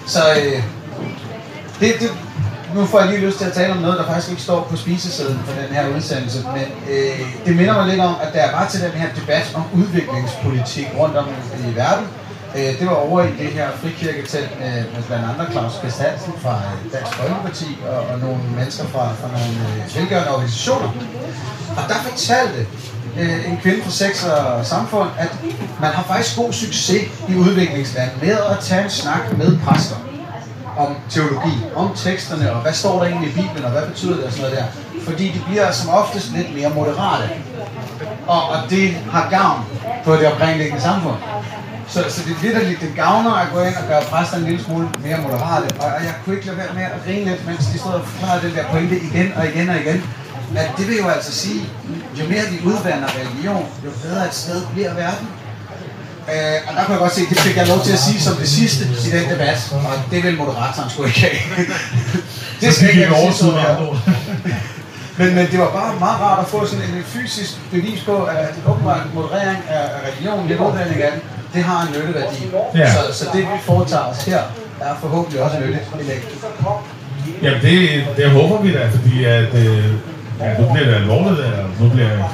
Så 0.07 0.19
øh, 0.37 0.63
det, 1.79 1.93
det, 1.99 2.11
nu 2.75 2.85
får 2.85 2.99
jeg 2.99 3.09
lige 3.09 3.25
lyst 3.25 3.37
til 3.37 3.45
at 3.45 3.53
tale 3.53 3.73
om 3.73 3.77
noget, 3.77 3.97
der 3.99 4.05
faktisk 4.05 4.29
ikke 4.29 4.41
står 4.41 4.61
på 4.69 4.75
spisesiden 4.75 5.39
for 5.45 5.53
den 5.61 5.69
her 5.75 5.95
udsendelse, 5.95 6.39
men 6.57 6.67
øh, 6.93 7.19
det 7.45 7.55
minder 7.55 7.73
mig 7.73 7.87
lidt 7.87 8.01
om, 8.01 8.15
at 8.23 8.33
der 8.33 8.51
var 8.51 8.67
til 8.67 8.81
den 8.81 8.91
her 8.91 9.09
debat 9.19 9.51
om 9.55 9.63
udviklingspolitik 9.79 10.87
rundt 10.99 11.17
om 11.17 11.25
i 11.69 11.75
verden. 11.75 12.07
Øh, 12.57 12.79
det 12.79 12.85
var 12.87 12.97
over 13.07 13.23
i 13.23 13.31
det 13.41 13.49
her 13.57 13.67
frikirketelt 13.81 14.59
med, 14.59 14.75
med 14.93 15.03
blandt 15.07 15.25
andre 15.31 15.51
Claus 15.51 15.73
Kvist 15.81 15.97
fra 16.43 16.55
øh, 16.65 16.93
Dansk 16.93 17.13
Folkeparti 17.13 17.69
og, 17.89 17.99
og 18.11 18.19
nogle 18.19 18.39
mennesker 18.57 18.85
fra, 18.93 19.05
fra 19.19 19.27
nogle 19.35 19.55
øh, 19.67 19.95
velgørende 19.95 20.31
organisationer. 20.31 20.89
Og 21.77 21.83
der 21.89 21.97
fortalte 22.09 22.59
øh, 23.19 23.51
en 23.51 23.57
kvinde 23.63 23.83
fra 23.83 23.91
Sex 23.91 24.25
og 24.25 24.65
Samfund, 24.65 25.09
at 25.17 25.31
man 25.81 25.91
har 25.91 26.03
faktisk 26.03 26.37
god 26.37 26.53
succes 26.53 27.03
i 27.29 27.35
udviklingslandet 27.35 28.21
med 28.21 28.37
at 28.51 28.57
tage 28.61 28.83
en 28.83 28.89
snak 28.89 29.37
med 29.37 29.59
præster 29.65 29.95
om 30.77 30.95
teologi, 31.09 31.55
om 31.75 31.91
teksterne, 31.95 32.51
og 32.53 32.61
hvad 32.61 32.73
står 32.73 32.99
der 32.99 33.05
egentlig 33.05 33.29
i 33.29 33.33
Bibelen, 33.33 33.65
og 33.65 33.71
hvad 33.71 33.85
betyder 33.87 34.15
det 34.15 34.25
og 34.25 34.31
sådan 34.31 34.43
noget 34.45 34.57
der. 34.57 34.65
Fordi 35.07 35.25
de 35.35 35.41
bliver 35.47 35.71
som 35.71 35.89
oftest 35.89 36.31
lidt 36.31 36.55
mere 36.55 36.69
moderate. 36.69 37.29
Og, 38.27 38.49
og 38.49 38.57
det 38.69 38.93
har 39.11 39.29
gavn 39.29 39.59
på 40.05 40.15
det 40.15 40.27
oprindelige 40.33 40.81
samfund. 40.81 41.15
Så, 41.87 42.03
så 42.09 42.21
det 42.41 42.55
er 42.55 42.63
lidt, 42.69 42.81
det 42.81 42.93
gavner 42.95 43.31
at 43.31 43.47
gå 43.53 43.59
ind 43.61 43.75
og 43.75 43.87
gøre 43.87 44.01
præster 44.01 44.37
en 44.37 44.43
lille 44.43 44.63
smule 44.63 44.87
mere 45.03 45.17
moderate. 45.21 45.67
Og, 45.79 45.85
og 45.85 46.03
jeg 46.03 46.13
kunne 46.25 46.35
ikke 46.35 46.47
lade 46.47 46.57
være 46.57 46.73
med 46.73 46.83
at 46.83 47.03
grine 47.05 47.25
lidt, 47.25 47.47
mens 47.47 47.65
de 47.65 47.79
stod 47.79 47.93
og 47.93 48.05
forklarede 48.07 48.47
den 48.47 48.55
der 48.55 48.65
pointe 48.71 48.95
igen 48.99 49.33
og 49.37 49.45
igen 49.47 49.69
og 49.69 49.75
igen. 49.75 50.03
At 50.55 50.71
det 50.77 50.87
vil 50.87 50.97
jo 50.97 51.07
altså 51.07 51.31
sige, 51.31 51.61
jo 52.19 52.23
mere 52.29 52.45
vi 52.51 52.57
udvander 52.69 53.07
religion, 53.19 53.65
jo 53.85 53.89
bedre 54.03 54.25
et 54.25 54.33
sted 54.33 54.61
bliver 54.73 54.93
verden. 54.93 55.27
Øh, 56.33 56.57
og 56.67 56.71
der 56.75 56.83
kunne 56.83 56.93
jeg 56.95 56.99
godt 56.99 57.13
se, 57.13 57.21
det 57.29 57.39
fik 57.39 57.55
jeg 57.57 57.67
lov 57.67 57.79
til 57.85 57.93
at 57.93 57.99
sige 57.99 58.21
som 58.21 58.35
det 58.35 58.49
sidste 58.49 58.83
i 59.07 59.09
den 59.17 59.25
debat, 59.33 59.59
og 59.71 59.93
det 60.11 60.23
vil 60.23 60.37
moderatoren 60.37 60.89
sgu 60.89 61.05
ikke 61.05 61.21
have. 61.21 61.37
det 62.61 62.73
skal 62.73 62.89
ikke 62.89 63.15
over 63.15 63.31
siden 63.31 63.53
men, 65.19 65.35
men 65.35 65.45
det 65.51 65.59
var 65.59 65.71
bare 65.71 65.99
meget 65.99 66.19
rart 66.21 66.39
at 66.45 66.47
få 66.47 66.67
sådan 66.67 66.85
en 66.85 67.03
fysisk 67.05 67.51
bevis 67.71 68.03
på, 68.03 68.23
at 68.23 68.53
åbenbart 68.67 69.01
moderering 69.13 69.59
af 69.69 69.83
religion, 70.07 70.47
lidt 70.47 70.59
udvandring 70.59 71.01
af 71.01 71.11
den, 71.11 71.21
det 71.53 71.63
har 71.63 71.87
en 71.87 71.93
nytteværdi. 71.93 72.51
Ja. 72.75 72.93
Så, 72.93 72.99
så 73.19 73.25
det 73.33 73.41
vi 73.41 73.57
foretager 73.61 74.03
os 74.03 74.23
her, 74.25 74.41
er 74.81 74.93
forhåbentlig 75.01 75.41
også 75.41 75.59
nyttigt 75.59 75.83
i 76.01 76.03
længden. 76.03 76.37
Jamen 77.43 77.61
det, 77.61 78.03
det 78.17 78.29
håber 78.29 78.61
vi 78.61 78.73
da, 78.73 78.87
fordi 78.87 79.23
at, 79.23 79.53
øh, 79.53 79.85
ja, 80.39 80.61
nu 80.61 80.73
bliver 80.73 80.87
det 80.87 80.95
alvorligt, 80.95 81.39
eller 81.39 81.65
nu 81.79 81.89
bliver 81.89 82.09
jeg 82.09 82.25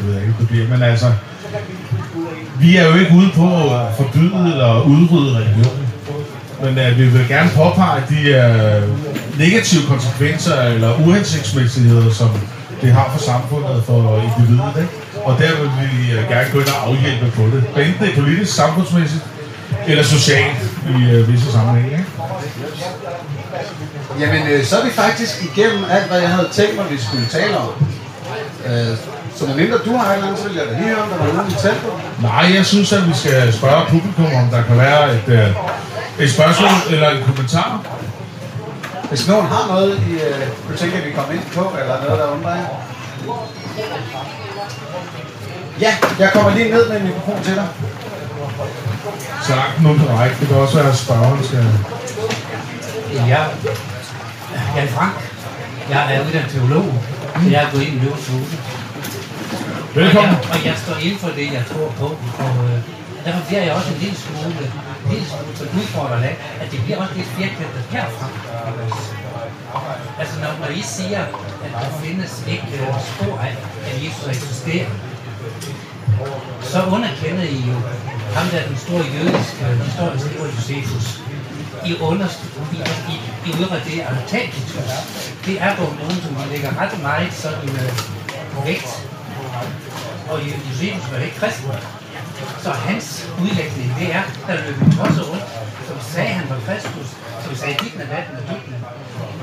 ved 0.00 0.20
ikke, 0.20 0.34
det 0.40 0.48
bliver, 0.48 0.68
men 0.68 0.82
altså, 0.82 1.06
vi 2.62 2.76
er 2.76 2.86
jo 2.88 2.94
ikke 2.94 3.12
ude 3.20 3.30
på 3.34 3.48
at 3.78 3.86
forbyde 3.96 4.52
eller 4.52 4.82
udrydde 4.82 5.36
religion. 5.38 5.78
Men 6.62 6.72
uh, 6.78 6.98
vi 6.98 7.04
vil 7.06 7.28
gerne 7.28 7.50
påpege 7.60 8.02
de 8.12 8.20
uh, 8.42 9.38
negative 9.38 9.82
konsekvenser 9.88 10.62
eller 10.62 10.90
uhensigtsmæssigheder, 11.06 12.10
som 12.10 12.30
det 12.82 12.92
har 12.92 13.10
for 13.12 13.22
samfundet 13.24 13.70
og 13.70 13.84
for 13.84 14.22
individet. 14.26 14.72
Ikke? 14.76 14.92
Og 15.24 15.38
der 15.38 15.50
vil 15.60 15.70
vi 15.80 16.18
uh, 16.18 16.28
gerne 16.30 16.48
gå 16.52 16.58
ind 16.58 16.68
og 16.68 16.88
afhjælpe 16.88 17.30
på 17.36 17.42
det. 17.42 17.64
Enten 17.86 18.00
det 18.00 18.08
er 18.10 18.22
politisk, 18.22 18.54
samfundsmæssigt 18.54 19.24
eller 19.86 20.04
socialt 20.04 20.62
i 20.88 21.16
uh, 21.16 21.32
visse 21.32 21.52
sammenhænge. 21.52 21.90
Ikke? 21.90 22.06
Jamen, 24.20 24.48
øh, 24.48 24.64
så 24.64 24.78
er 24.78 24.84
vi 24.84 24.90
faktisk 24.90 25.44
igennem 25.44 25.84
alt, 25.90 26.06
hvad 26.06 26.20
jeg 26.20 26.28
havde 26.28 26.48
tænkt 26.52 26.76
mig, 26.76 26.84
vi 26.90 26.98
skulle 26.98 27.26
tale 27.26 27.56
om. 27.56 27.68
Øh, 28.66 28.96
så 29.36 29.46
medmindre 29.46 29.78
du 29.78 29.96
har 29.96 30.06
et 30.10 30.14
eller 30.14 30.26
andet, 30.26 30.40
så 30.42 30.48
vil 30.48 30.56
jeg 30.56 30.66
da 30.66 30.72
lige 30.72 30.88
høre, 30.88 31.02
om 31.02 31.08
der 31.08 31.16
var 31.18 31.32
nogen 31.32 31.50
i 31.50 31.54
teltet. 31.54 31.92
Nej, 32.22 32.44
jeg 32.56 32.66
synes, 32.66 32.92
at 32.92 33.08
vi 33.08 33.14
skal 33.14 33.52
spørge 33.52 33.86
publikum, 33.90 34.24
om 34.24 34.46
der 34.54 34.62
kan 34.62 34.78
være 34.78 35.14
et, 35.14 35.28
øh, 35.28 36.24
et 36.24 36.30
spørgsmål 36.32 36.76
eller 36.94 37.08
en 37.10 37.22
kommentar. 37.24 37.80
Hvis 39.08 39.28
nogen 39.28 39.46
har 39.46 39.64
noget, 39.68 40.00
I 40.08 40.12
øh, 40.12 40.46
kunne 40.66 40.76
tænke, 40.76 40.96
at 40.96 41.04
vi 41.06 41.10
kommer 41.10 41.32
ind 41.32 41.42
på, 41.54 41.64
eller 41.80 42.02
noget, 42.04 42.18
der 42.18 42.26
undrer 42.34 42.54
jer. 42.54 42.66
Ja, 45.80 45.96
jeg 46.18 46.30
kommer 46.32 46.54
lige 46.54 46.70
ned 46.70 46.88
med 46.88 46.96
en 46.96 47.06
mikrofon 47.06 47.42
til 47.42 47.54
dig. 47.54 47.68
Så 49.42 49.54
langt 49.54 49.82
nu 49.82 49.94
på 49.98 50.14
række. 50.16 50.36
Det 50.40 50.48
kan 50.48 50.56
også 50.56 50.76
være, 50.78 50.88
at 50.88 50.96
spørgeren 50.96 51.44
skal... 51.44 51.66
Ja, 53.28 53.44
Jan 54.76 54.88
Frank. 54.88 55.12
Jeg 55.90 56.14
er 56.14 56.26
uddannet 56.26 56.50
teolog, 56.50 56.94
så 57.42 57.50
jeg 57.50 57.62
er 57.64 57.70
gået 57.72 57.82
ind 57.82 57.94
i 57.94 57.98
huse. 57.98 58.32
Velkommen. 59.94 60.34
Og 60.34 60.42
jeg, 60.42 60.52
og 60.54 60.66
jeg 60.66 60.76
står 60.84 60.96
inden 61.04 61.20
for 61.24 61.32
det, 61.38 61.46
jeg 61.58 61.64
tror 61.72 61.88
på. 62.02 62.08
Og 62.44 62.52
øh, 62.68 62.78
derfor 63.24 63.42
bliver 63.48 63.62
jeg 63.66 63.72
også 63.78 63.90
en 63.94 64.00
lille 64.04 64.18
smule, 64.24 64.64
en 65.04 65.08
lille 65.12 65.26
smule 65.30 65.68
udfordret 65.80 66.22
af, 66.30 66.34
at 66.62 66.66
det 66.72 66.78
bliver 66.84 66.98
også 67.02 67.14
lidt 67.14 67.30
firkantet 67.38 67.82
herfra. 67.94 68.26
Altså 70.20 70.34
når, 70.42 70.52
når 70.62 70.70
I 70.80 70.82
siger, 70.96 71.22
at 71.64 71.70
der 71.80 71.90
findes 72.04 72.32
ikke 72.54 72.72
øh, 72.80 72.94
spor 73.10 73.36
af, 73.48 73.54
at 73.88 73.94
Jesus 74.04 74.26
eksisterer, 74.36 74.90
så 76.72 76.78
underkender 76.94 77.44
I 77.56 77.58
jo 77.70 77.76
ham 78.36 78.46
der 78.52 78.62
den 78.68 78.76
store 78.76 79.04
jødiske 79.16 79.64
historiske 79.86 80.28
skriver 80.28 80.46
Josephus. 80.56 81.06
I, 81.86 81.92
under, 82.00 82.28
i, 82.76 82.78
i, 83.12 83.14
i 83.46 83.50
udraderer 83.62 84.14
Tacitus. 84.28 84.90
Det 85.46 85.60
er 85.60 85.76
dog 85.76 85.92
nogen, 86.00 86.18
som 86.24 86.32
lægger 86.52 86.70
ret 86.80 87.02
meget 87.02 87.32
sådan 87.32 87.68
øh, 87.68 88.66
vægt 88.66 89.11
og 90.30 90.36
Josephus 90.68 91.12
var 91.12 91.18
ikke 91.18 91.38
kristen. 91.40 91.70
Så 92.64 92.70
hans 92.70 93.06
udlægning, 93.42 93.94
det 93.98 94.08
er, 94.18 94.22
der 94.46 94.54
løb 94.64 94.76
en 94.82 94.92
tosser 94.96 95.24
rundt, 95.30 95.48
som 95.88 95.96
sagde, 96.12 96.28
han 96.28 96.46
var 96.50 96.58
Kristus, 96.66 97.08
som 97.44 97.52
sagde, 97.60 97.74
dit 97.84 97.94
er 97.94 98.08
vatten 98.14 98.34
og 98.40 98.44
dybden. 98.50 98.76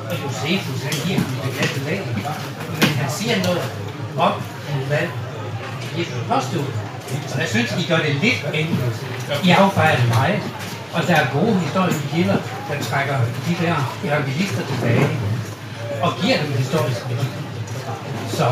Og 0.10 0.16
Josephus, 0.24 0.80
han 0.88 0.96
giver 1.06 1.20
ham 1.20 1.32
det 1.44 1.52
glatte 1.56 1.80
lag. 1.88 2.02
Men 2.80 2.90
han 3.02 3.10
siger 3.18 3.36
noget 3.44 3.64
om, 4.18 4.34
hvad 4.88 5.06
Jesus 5.98 6.22
påstod. 6.32 6.66
Så 7.28 7.38
jeg 7.40 7.50
synes, 7.50 7.70
I 7.82 7.84
gør 7.92 7.98
det 7.98 8.16
lidt 8.16 8.42
enkelt. 8.54 8.96
I 9.44 9.50
affejrer 9.50 9.98
det 10.02 10.08
meget. 10.08 10.42
Og 10.94 11.02
der 11.08 11.16
er 11.16 11.26
gode 11.34 11.60
historiske 11.60 12.08
kilder, 12.14 12.38
der 12.70 12.84
trækker 12.84 13.18
de 13.48 13.66
der 13.66 13.76
evangelister 14.04 14.64
tilbage 14.72 15.08
og 16.02 16.12
giver 16.22 16.38
dem 16.42 16.52
historiske 16.54 17.10
værdi. 17.10 17.49
Så 18.38 18.44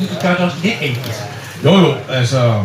I 0.00 0.08
gør 0.22 0.28
det 0.28 0.38
også 0.38 0.56
lidt 0.62 0.74
enkelt. 0.82 1.22
Jo 1.64 1.72
jo, 1.78 1.94
altså... 2.10 2.62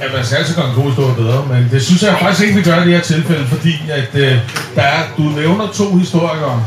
At 0.00 0.10
man 0.14 0.24
skal 0.24 0.36
altid 0.38 0.54
gøre 0.54 0.68
en 0.68 0.74
god 0.74 0.84
historie 0.90 1.14
bedre, 1.14 1.46
men 1.52 1.68
det 1.70 1.82
synes 1.82 2.02
jeg 2.02 2.16
faktisk 2.20 2.42
ikke, 2.42 2.54
vi 2.58 2.62
gør 2.62 2.82
i 2.82 2.84
det 2.84 2.94
her 2.94 3.00
tilfælde, 3.00 3.46
fordi 3.46 3.74
at, 3.90 4.08
øh, 4.14 4.38
der 4.74 4.82
er, 4.82 5.02
du 5.16 5.22
nævner 5.22 5.66
to 5.74 5.96
historikere, 5.96 6.62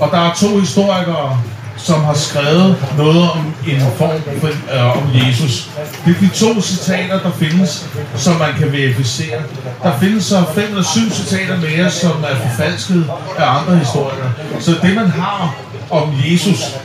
og 0.00 0.08
der 0.10 0.18
er 0.18 0.34
to 0.34 0.58
historikere, 0.58 1.40
som 1.76 2.04
har 2.04 2.14
skrevet 2.14 2.76
noget 2.96 3.30
om 3.30 3.54
en 3.68 3.80
form 3.80 4.40
for, 4.40 4.48
øh, 4.48 4.96
om 4.96 5.10
Jesus. 5.14 5.70
Det 6.06 6.16
er 6.16 6.20
de 6.20 6.28
to 6.34 6.62
citater, 6.62 7.20
der 7.20 7.30
findes, 7.30 7.86
som 8.16 8.36
man 8.36 8.54
kan 8.58 8.72
verificere. 8.72 9.38
Der 9.82 9.98
findes 9.98 10.24
så 10.24 10.44
fem 10.54 10.68
eller 10.68 10.82
syv 10.82 11.10
citater 11.10 11.60
mere, 11.60 11.90
som 11.90 12.24
er 12.30 12.48
forfalsket 12.48 13.10
af 13.38 13.58
andre 13.58 13.76
historikere. 13.78 14.32
Så 14.60 14.70
det, 14.82 14.94
man 14.94 15.10
har 15.10 15.54
om 15.90 16.14
Jesus, 16.24 16.76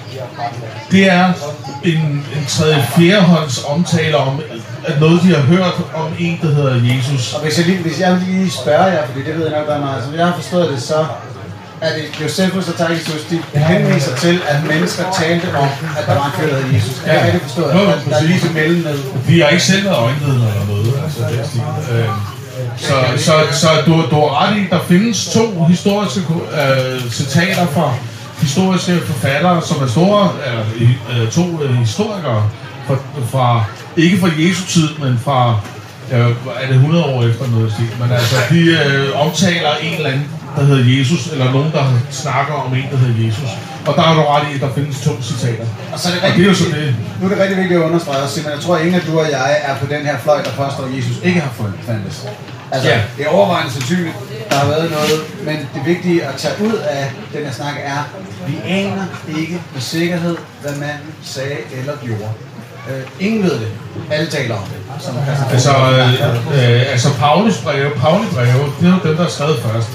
det 0.92 1.10
er 1.10 1.34
en, 1.84 2.26
en 2.38 2.46
tredje 2.48 2.86
fjerdehånds 2.96 3.64
omtale 3.64 4.18
om 4.18 4.42
at 4.86 5.00
noget, 5.00 5.22
de 5.22 5.28
har 5.28 5.42
hørt 5.42 5.74
om 5.96 6.14
en, 6.20 6.40
der 6.42 6.48
hedder 6.48 6.96
Jesus. 6.96 7.34
Og 7.34 7.42
hvis 7.42 7.58
jeg, 7.58 7.66
lige, 7.66 7.78
hvis 7.78 8.00
jeg 8.00 8.22
lige 8.28 8.52
spørger 8.52 8.88
jer, 8.88 9.06
fordi 9.06 9.20
det 9.26 9.36
ved 9.36 9.48
jeg 9.50 9.58
nok 9.58 9.68
bare 9.68 9.80
meget, 9.80 10.04
som 10.04 10.14
jeg 10.16 10.26
har 10.26 10.36
forstået 10.36 10.70
det, 10.72 10.82
så 10.82 11.06
er 11.82 11.94
det 11.94 12.22
Josephus 12.22 12.68
og 12.68 12.76
Tacitus, 12.78 13.22
de 13.30 13.60
henviser 13.60 14.16
til, 14.16 14.42
at 14.48 14.64
mennesker 14.64 15.04
talte 15.20 15.58
om, 15.58 15.68
at 15.98 16.06
der 16.08 16.16
var 16.16 16.26
en 16.26 16.32
fyr, 16.38 16.56
der 16.56 16.62
hed 16.62 16.74
Jesus. 16.74 17.02
Ja. 17.06 17.14
jeg 17.14 17.24
rigtig 17.26 17.42
forstå, 17.42 17.64
at 17.66 17.76
der, 17.76 18.10
der 18.10 18.16
er 18.16 18.24
lige 18.24 18.54
mellem 18.54 18.84
med. 18.84 18.98
De 19.28 19.42
har 19.42 19.50
ikke 19.50 19.64
selv 19.64 19.86
været 19.86 19.98
øjenvidner 19.98 20.48
eller 20.52 20.66
noget. 20.68 20.94
Altså, 21.04 21.20
den 21.30 21.46
stil. 21.46 21.62
Øh, 21.92 22.10
så, 22.78 22.94
så, 23.18 23.34
så 23.52 23.68
du, 23.86 23.92
du 24.12 24.16
har 24.16 24.48
ret 24.48 24.58
i, 24.58 24.68
der 24.70 24.80
findes 24.88 25.30
to 25.34 25.64
historiske 25.64 26.22
øh, 26.62 27.12
citater 27.12 27.66
fra 27.66 27.94
historiske 28.50 28.94
forfattere, 29.12 29.62
som 29.70 29.78
er 29.84 29.88
store, 29.88 30.24
eller 30.48 30.64
øh, 31.24 31.32
to 31.32 31.46
øh, 31.64 31.76
historikere 31.86 32.42
fra, 32.88 32.96
fra, 33.32 33.64
ikke 33.98 34.18
fra 34.22 34.30
Jesu 34.38 34.64
tid, 34.76 34.90
men 35.04 35.20
fra, 35.26 35.40
øh, 36.14 36.30
er 36.62 36.68
det 36.68 36.76
100 36.76 37.06
år 37.06 37.24
efter 37.30 37.46
noget 37.56 37.72
stil, 37.74 37.92
men 38.02 38.12
altså, 38.12 38.36
de 38.50 38.60
øh, 38.86 39.26
omtaler 39.26 39.72
en 39.82 39.94
eller 39.98 40.10
anden, 40.10 40.28
der 40.56 40.64
hedder 40.70 40.84
Jesus, 40.98 41.22
eller 41.34 41.52
nogen, 41.52 41.72
der 41.72 41.84
snakker 42.12 42.54
om 42.54 42.74
en, 42.74 42.86
der 42.92 42.98
hedder 42.98 43.26
Jesus. 43.26 43.50
Og 43.88 43.94
der 43.98 44.04
er 44.10 44.14
du 44.14 44.22
ret 44.34 44.46
i, 44.52 44.56
at 44.56 44.62
der 44.62 44.72
findes 44.78 44.98
to 45.06 45.12
citater. 45.30 45.66
Og 45.94 46.00
så 46.00 46.06
er 46.10 46.14
det 46.14 46.22
Og 46.22 46.28
rigtig 46.28 46.40
det 46.40 46.46
er 46.46 46.52
jo 46.54 46.56
så 46.64 46.68
det. 46.78 46.96
nu 47.20 47.24
er 47.26 47.30
det 47.34 47.40
rigtig 47.44 47.58
vigtigt 47.58 47.80
at 47.80 47.86
understrege 47.90 48.28
Simon. 48.34 48.52
Jeg 48.52 48.62
tror, 48.66 48.76
at 48.76 48.82
ingen 48.86 48.96
af 49.00 49.04
du 49.08 49.14
og 49.20 49.28
jeg 49.38 49.50
er 49.68 49.76
på 49.82 49.86
den 49.94 50.02
her 50.10 50.16
fløj, 50.26 50.40
der 50.48 50.52
påstår, 50.62 50.84
at 50.90 50.92
Jesus 50.98 51.16
ikke 51.28 51.40
har 51.48 51.52
fundet 51.60 51.80
fandtes. 51.88 52.18
Altså, 52.72 52.90
Ja. 52.90 52.98
det 53.18 53.26
er 53.26 53.30
overvejende 53.30 53.72
sandsynligt, 53.74 54.16
der 54.50 54.56
har 54.56 54.68
været 54.68 54.92
noget, 54.92 55.20
men 55.46 55.58
det 55.76 55.82
vigtige 55.86 56.26
at 56.26 56.36
tage 56.36 56.54
ud 56.64 56.74
af 56.74 57.12
den 57.34 57.46
her 57.46 57.52
snak 57.52 57.76
er, 57.84 58.02
vi 58.48 58.56
aner 58.66 59.06
ikke 59.38 59.62
med 59.74 59.82
sikkerhed, 59.82 60.38
hvad 60.62 60.72
manden 60.72 61.14
sagde 61.24 61.58
eller 61.72 61.94
gjorde. 62.04 62.32
Øh, 62.90 63.02
ingen 63.20 63.44
ved 63.44 63.52
det. 63.52 63.68
Alle 64.12 64.30
taler 64.30 64.56
om 64.56 64.64
det. 64.64 65.04
Som 65.04 65.16
Altså, 65.52 65.70
øh, 65.70 66.76
øh, 66.76 66.92
altså 66.92 67.10
Paulus 67.20 67.58
breve, 67.58 67.90
Pauli 67.90 68.28
breve, 68.34 68.64
det 68.80 68.88
er 68.88 68.94
jo 69.04 69.10
dem, 69.10 69.18
der 69.18 69.26
er 69.26 69.30
skrevet 69.30 69.60
først. 69.60 69.90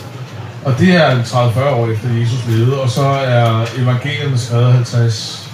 Og 0.65 0.79
det 0.79 0.97
er 0.97 1.23
30-40 1.23 1.69
år 1.69 1.87
efter 1.93 2.09
Jesus 2.21 2.39
levede, 2.49 2.81
og 2.81 2.91
så 2.91 3.07
er 3.07 3.67
evangelierne 3.77 4.39
skrevet 4.39 4.73
50, 4.73 5.49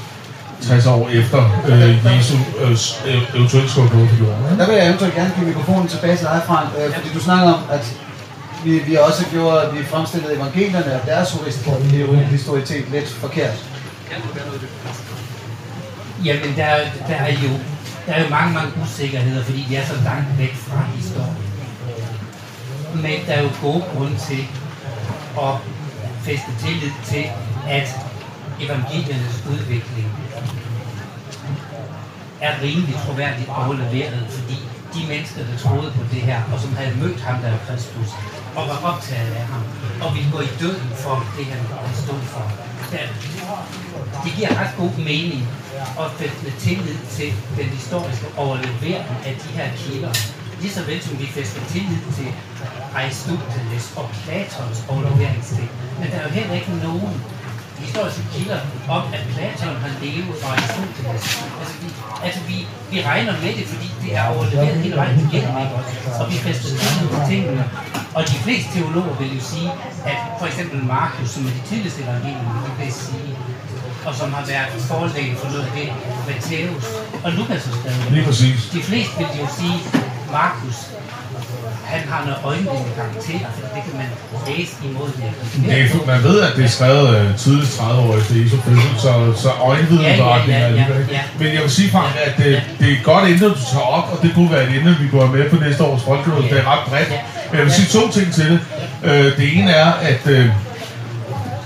60 0.62 0.86
år 0.86 1.08
efter 1.08 1.62
øh, 1.68 2.16
Jesu 2.18 2.36
øh, 3.06 3.36
eventuelt 3.36 3.70
skulle 3.70 3.88
på 3.88 3.96
jorden. 3.96 4.58
Der 4.58 4.66
vil 4.66 4.74
jeg 4.76 4.86
eventuelt 4.86 5.14
gerne 5.14 5.32
give 5.36 5.46
mikrofonen 5.46 5.88
tilbage 5.88 6.16
til 6.16 6.26
dig, 6.26 6.40
Frank, 6.46 6.68
øh, 6.78 6.94
fordi 6.94 7.08
du 7.14 7.20
snakker 7.20 7.52
om, 7.52 7.60
at 7.70 7.84
vi, 8.64 8.78
vi 8.78 8.94
også 8.96 9.26
gjorde, 9.30 9.72
vi 9.76 9.84
fremstillede 9.84 10.34
evangelierne 10.36 11.00
og 11.00 11.06
deres 11.06 11.28
histori- 11.28 12.24
historitet 12.30 12.84
lidt 12.92 13.08
forkert. 13.08 13.56
Jamen, 16.24 16.56
der, 16.56 16.64
er- 16.64 16.90
der 17.08 17.14
er 17.14 17.32
jo 17.32 17.50
der 18.06 18.12
er 18.12 18.22
jo 18.24 18.28
mange, 18.30 18.54
mange 18.54 18.70
usikkerheder, 18.82 19.44
fordi 19.44 19.66
vi 19.68 19.74
er 19.74 19.84
så 19.86 19.94
langt 20.04 20.38
væk 20.38 20.54
fra 20.54 20.84
historien. 20.96 21.36
Men 22.94 23.26
der 23.26 23.32
er 23.32 23.42
jo 23.42 23.48
gode 23.62 23.84
grunde 23.96 24.16
til 24.28 24.42
at 25.46 25.54
feste 26.22 26.50
tillid 26.66 26.90
til, 27.04 27.24
at 27.68 27.88
evangeliernes 28.60 29.44
udvikling 29.50 30.08
er 32.40 32.52
rimelig 32.62 32.94
troværdigt 33.06 33.48
overleveret, 33.48 34.26
fordi 34.30 34.58
de 34.94 35.00
mennesker, 35.08 35.40
der 35.50 35.58
troede 35.68 35.90
på 35.96 36.02
det 36.12 36.20
her, 36.22 36.40
og 36.52 36.60
som 36.60 36.76
havde 36.76 36.94
mødt 37.02 37.20
ham, 37.20 37.40
der 37.42 37.48
er 37.48 37.56
Kristus, 37.68 38.08
og 38.56 38.64
var 38.70 38.78
optaget 38.90 39.32
af 39.40 39.46
ham, 39.52 39.62
og 40.02 40.08
ville 40.14 40.30
gå 40.36 40.40
i 40.40 40.52
døden 40.60 40.90
for 41.04 41.16
det, 41.36 41.44
han 41.52 41.60
han 41.86 41.94
stod 42.04 42.22
for. 42.32 42.44
Der, 42.92 43.04
det 44.24 44.32
giver 44.36 44.52
ret 44.60 44.74
god 44.82 44.94
mening 45.10 45.42
at 46.02 46.08
fæste 46.18 46.50
tillid 46.64 46.98
til 47.16 47.30
den 47.58 47.68
historiske 47.78 48.26
overlevering 48.36 49.16
af 49.28 49.34
de 49.42 49.48
her 49.58 49.68
kilder. 49.76 50.12
Lige 50.60 50.72
så 50.72 50.82
vel 50.84 51.02
som 51.02 51.18
vi 51.18 51.26
fæster 51.26 51.60
tillid 51.72 52.00
til 52.16 52.28
Aristoteles 52.94 53.86
og 53.96 54.10
Platons 54.22 54.78
overleveringsstil. 54.88 55.68
Men 56.00 56.10
der 56.10 56.16
er 56.16 56.24
jo 56.28 56.32
heller 56.38 56.54
ikke 56.54 56.72
nogen 56.86 57.14
historiske 57.84 58.24
kilder 58.34 58.60
om, 58.96 59.02
at 59.16 59.22
Platon 59.32 59.76
har 59.84 59.92
levet 60.02 60.36
og 60.44 60.48
Aristoteles. 60.52 61.24
Altså, 61.60 61.76
vi, 61.82 61.88
altså 62.26 62.40
vi, 62.48 62.56
vi 62.90 62.98
regner 63.10 63.32
med 63.44 63.52
det, 63.58 63.66
fordi 63.72 63.88
det 64.02 64.10
er 64.18 64.24
overleveret 64.34 64.76
hele 64.84 64.96
vejen 64.96 65.18
igennem, 65.26 65.54
ikke 65.62 65.74
også? 65.78 65.92
Og 66.20 66.24
vi 66.30 66.36
fester 66.46 66.68
tillid 66.82 67.08
til 67.14 67.22
tingene. 67.30 67.64
Og 68.16 68.22
de 68.30 68.36
fleste 68.44 68.68
teologer 68.74 69.14
vil 69.20 69.30
jo 69.38 69.42
sige, 69.52 69.70
at 70.10 70.18
for 70.38 70.46
eksempel 70.50 70.78
Markus, 70.96 71.28
som 71.34 71.46
er 71.48 71.52
de 71.58 71.62
tidligste 71.70 72.02
evangelier, 72.02 72.62
de 72.66 72.84
vil 72.84 72.92
sige, 72.92 73.30
og 74.06 74.14
som 74.14 74.32
har 74.32 74.44
været 74.52 74.72
forlægget 74.90 75.38
for 75.38 75.48
noget 75.54 75.66
af 75.68 75.72
det, 75.78 75.88
Matthæus 76.26 76.84
og 77.24 77.30
Lukas 77.32 77.64
har 77.66 77.74
skrevet. 77.78 78.12
Lige 78.14 78.24
præcis. 78.24 78.58
De 78.72 78.82
fleste 78.82 79.18
vil 79.18 79.40
jo 79.44 79.48
sige, 79.58 79.78
Markus, 80.38 80.78
han 81.94 82.02
har 82.12 82.20
noget 82.26 82.38
øjenvidende 82.50 82.92
karakter, 83.00 83.48
for 83.56 83.66
det 83.74 83.82
kan 83.86 83.94
man 84.02 84.08
læse 84.48 84.72
imod 84.88 85.08
det. 85.16 85.24
Er, 85.92 86.06
man 86.12 86.20
ved, 86.28 86.36
at 86.46 86.52
det 86.56 86.64
er 86.64 86.72
skrevet 86.78 87.06
øh, 87.16 87.36
tidligst 87.44 87.78
30 87.78 88.02
år 88.06 88.16
efter 88.20 88.34
Jesu 88.42 88.56
fødsel, 88.66 88.92
så, 89.04 89.12
så 89.42 89.50
øjenvidenberetninger 89.70 90.58
Ja, 90.58 90.58
ja, 90.58 90.58
ja, 90.58 90.62
er 90.62 90.66
alligevel 90.66 91.00
ikke. 91.02 91.12
ja. 91.12 91.22
Men 91.40 91.48
jeg 91.54 91.62
vil 91.62 91.70
sige, 91.78 91.90
Frank, 91.94 92.12
at 92.26 92.32
det, 92.36 92.62
det 92.78 92.86
er 92.88 92.92
et 92.98 93.04
godt 93.04 93.24
emne, 93.30 93.46
du 93.48 93.54
tager 93.72 93.88
op, 93.98 94.06
og 94.12 94.18
det 94.22 94.30
kunne 94.34 94.50
være 94.56 94.64
et 94.68 94.76
emne, 94.76 94.96
vi 95.02 95.08
går 95.16 95.26
med 95.26 95.50
på 95.50 95.56
næste 95.56 95.82
års 95.84 96.02
folkeråd. 96.08 96.42
Det 96.42 96.58
er 96.62 96.66
ret 96.72 96.84
bredt. 96.88 97.08
Men 97.50 97.56
jeg 97.58 97.64
vil 97.66 97.74
sige 97.78 97.88
to 97.98 98.02
ting 98.16 98.28
til 98.38 98.46
det. 98.52 98.60
Øh, 99.04 99.36
det 99.38 99.46
ene 99.58 99.70
er, 99.84 99.90
at 100.10 100.22
øh, 100.26 100.46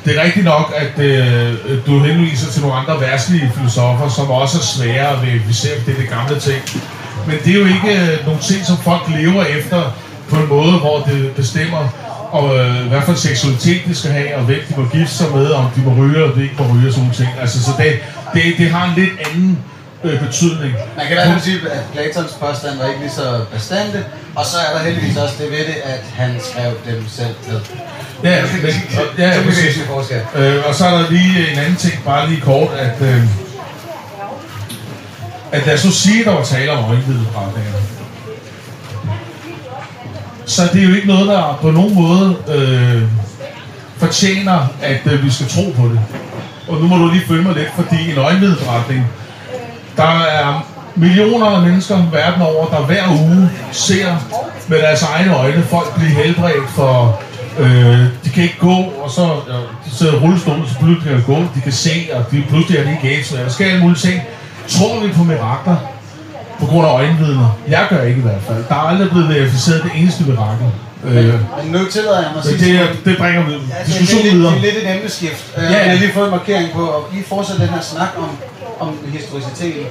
det 0.05 0.19
er 0.19 0.23
rigtigt 0.25 0.45
nok, 0.45 0.67
at 0.77 1.05
øh, 1.05 1.53
du 1.87 1.99
henviser 1.99 2.51
til 2.53 2.61
nogle 2.63 2.77
andre 2.77 3.01
værtslige 3.01 3.53
filosofer, 3.57 4.09
som 4.09 4.31
også 4.31 4.59
er 4.59 4.63
svære 4.63 5.09
at 5.09 5.23
verificere, 5.27 5.73
det 5.87 5.95
er 5.97 6.01
det 6.01 6.09
gamle 6.09 6.41
ting. 6.41 6.61
Men 7.27 7.37
det 7.45 7.51
er 7.55 7.59
jo 7.61 7.67
ikke 7.67 7.93
øh, 8.13 8.27
nogle 8.27 8.41
ting, 8.41 8.67
som 8.67 8.77
folk 8.77 9.03
lever 9.09 9.45
efter 9.45 9.83
på 10.35 10.41
en 10.43 10.49
måde, 10.49 10.73
hvor 10.79 10.99
det 11.01 11.33
bestemmer, 11.37 11.89
og 12.39 12.59
øh, 12.59 12.87
hvad 12.87 13.01
for 13.03 13.13
en 13.13 13.19
seksualitet 13.19 13.81
de 13.87 13.95
skal 13.95 14.11
have, 14.11 14.37
og 14.37 14.43
hvem 14.43 14.61
de 14.69 14.81
må 14.81 14.85
gifte 14.93 15.15
sig 15.15 15.27
med, 15.37 15.51
om 15.51 15.65
de 15.77 15.81
må 15.81 15.93
ryge, 16.01 16.25
og 16.25 16.35
de 16.37 16.43
ikke 16.43 16.55
må 16.59 16.65
ryge, 16.75 16.89
og 16.89 16.95
sådan 16.95 17.11
ting. 17.11 17.29
Altså, 17.41 17.63
så 17.63 17.71
det, 17.79 17.93
det, 18.35 18.43
det 18.59 18.71
har 18.71 18.85
en 18.89 18.95
lidt 19.01 19.11
anden 19.27 19.59
øh, 20.05 20.21
betydning. 20.27 20.73
Man 20.97 21.07
kan 21.07 21.13
i 21.13 21.15
hvert 21.15 21.29
fald 21.29 21.41
sige, 21.41 21.59
at 21.71 21.83
Platons 21.93 22.33
påstand 22.41 22.79
var 22.79 22.87
ikke 22.87 23.01
lige 23.01 23.11
så 23.11 23.41
bestandte, 23.55 24.05
og 24.35 24.45
så 24.47 24.57
er 24.67 24.71
der 24.77 24.85
heldigvis 24.85 25.17
også 25.17 25.35
det 25.39 25.51
ved 25.51 25.59
det, 25.59 25.79
at 25.85 26.05
han 26.15 26.31
skrev 26.51 26.71
dem 26.87 27.05
selv 27.09 27.35
ned. 27.49 27.61
Ja, 28.25 28.43
men, 28.63 28.75
og, 28.99 29.19
ja, 29.19 29.35
Så 29.35 29.45
præcis. 29.45 29.79
Øh, 30.37 30.63
og 30.69 30.75
så 30.75 30.87
er 30.87 30.91
der 30.99 31.11
lige 31.11 31.53
en 31.53 31.59
anden 31.59 31.77
ting, 31.77 31.95
bare 32.05 32.29
lige 32.29 32.41
kort, 32.41 32.69
at, 32.79 32.97
øh, 33.01 33.23
at 35.53 35.67
lad 35.67 35.75
os 35.75 35.85
nu 35.85 35.91
sige, 35.91 36.21
at 36.21 36.27
der 36.27 36.33
var 36.33 36.45
tale 36.45 36.71
om 36.71 36.85
øjenvideberetninger. 36.85 37.73
Så 40.47 40.63
det 40.73 40.83
er 40.83 40.89
jo 40.89 40.95
ikke 40.95 41.07
noget, 41.07 41.29
der 41.29 41.59
på 41.63 41.71
nogen 41.71 41.95
måde 41.95 42.37
øh, 42.49 43.03
fortjener, 43.97 44.59
at 44.83 45.01
øh, 45.13 45.25
vi 45.25 45.31
skal 45.31 45.49
tro 45.49 45.73
på 45.77 45.83
det. 45.89 46.01
Og 46.69 46.81
nu 46.81 46.89
må 46.89 46.97
du 46.97 47.09
lige 47.09 47.27
følge 47.29 47.43
mig 47.43 47.55
lidt, 47.55 47.69
fordi 47.75 48.11
en 48.11 48.19
øjenvideberetning, 48.19 49.07
der 49.97 50.21
er 50.21 50.67
millioner 50.95 51.47
af 51.47 51.63
mennesker 51.63 52.11
verden 52.13 52.43
over, 52.43 52.67
der 52.67 52.81
hver 52.81 53.09
uge 53.11 53.51
ser 53.73 54.17
med 54.69 54.79
deres 54.79 55.03
egne 55.03 55.37
øjne 55.37 55.63
folk 55.63 55.95
blive 55.95 56.11
helbredt 56.11 56.71
for... 56.71 57.21
Øh, 57.59 58.05
de 58.25 58.31
kan 58.35 58.43
ikke 58.43 58.59
gå, 58.59 58.75
og 58.75 59.11
så 59.11 59.23
ja, 59.23 59.55
de 59.55 59.97
sidder 59.97 60.13
i 60.13 60.17
rullestol, 60.17 60.69
så 60.69 60.79
pludselig 60.79 61.03
kan 61.09 61.17
de 61.17 61.23
gå. 61.23 61.37
De 61.55 61.61
kan 61.63 61.73
se, 61.73 62.09
og 62.15 62.25
de, 62.31 62.45
pludselig 62.49 62.79
er 62.79 62.85
de 62.85 62.91
ikke 62.91 63.17
ægte. 63.19 63.37
Der 63.37 63.49
skal 63.49 63.67
alle 63.67 63.81
mulige 63.81 63.99
ting. 63.99 64.23
Tror 64.69 65.01
vi 65.01 65.13
på 65.13 65.25
mirakler 65.25 65.77
på 66.61 66.67
grund 66.67 66.87
af 66.87 66.93
øjenvidner? 66.93 67.59
Jeg 67.69 67.87
gør 67.91 68.03
ikke 68.03 68.19
i 68.19 68.23
hvert 68.23 68.43
fald. 68.49 68.65
Der 68.69 68.75
er 68.75 68.79
aldrig 68.91 69.11
blevet 69.11 69.29
verificeret 69.29 69.83
det 69.83 69.91
eneste 69.95 70.25
mirakel. 70.25 70.67
Øh, 71.05 71.15
Men 71.25 71.73
nu 71.73 71.79
tillader 71.95 72.21
jeg 72.23 72.31
mig 72.35 72.39
at 72.39 72.45
sige, 72.45 72.59
det, 72.65 72.81
er- 72.81 72.95
det 73.05 73.17
bringer 73.19 73.43
vi 73.47 73.53
Ja, 73.53 73.59
er, 73.81 73.85
diskussionen 73.87 74.27
er 74.27 74.31
lidt, 74.31 74.39
videre. 74.39 74.53
det 74.55 74.59
er 74.59 74.63
lidt 74.73 74.77
et 74.85 74.97
emneskift. 74.97 75.55
Ja, 75.57 75.63
ja, 75.63 75.71
ja. 75.73 75.79
Jeg 75.79 75.91
har 75.91 75.99
lige 75.99 76.13
fået 76.13 76.25
en 76.25 76.31
markering 76.31 76.73
på, 76.73 76.83
og 76.97 77.03
I 77.19 77.23
fortsætter 77.29 77.63
den 77.65 77.75
her 77.75 77.81
snak 77.81 78.09
om, 78.19 78.29
om 78.81 78.91
historiciteten. 79.13 79.87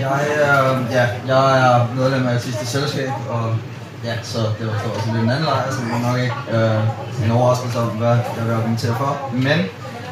Jeg, 0.00 0.20
øh, 0.36 0.92
ja, 0.96 1.04
jeg 1.34 1.44
er 1.68 1.86
medlem 1.96 2.26
af 2.26 2.40
sidste 2.40 2.66
selskab, 2.66 3.08
og 3.30 3.42
ja, 4.04 4.12
så 4.22 4.38
det 4.38 4.66
var 4.66 4.72
så 4.72 4.88
også 4.96 5.08
lidt 5.12 5.24
en 5.24 5.30
anden 5.30 5.44
lejr, 5.44 5.70
så 5.70 5.76
det 5.84 5.92
var 5.92 6.02
nok 6.10 6.18
ikke 6.20 6.34
øh, 6.52 7.24
en 7.26 7.30
overraskelse 7.30 7.78
om, 7.78 7.86
hvad 7.88 8.08
jeg 8.08 8.42
vil 8.46 8.52
argumentere 8.54 8.94
for. 8.98 9.18
Men 9.32 9.58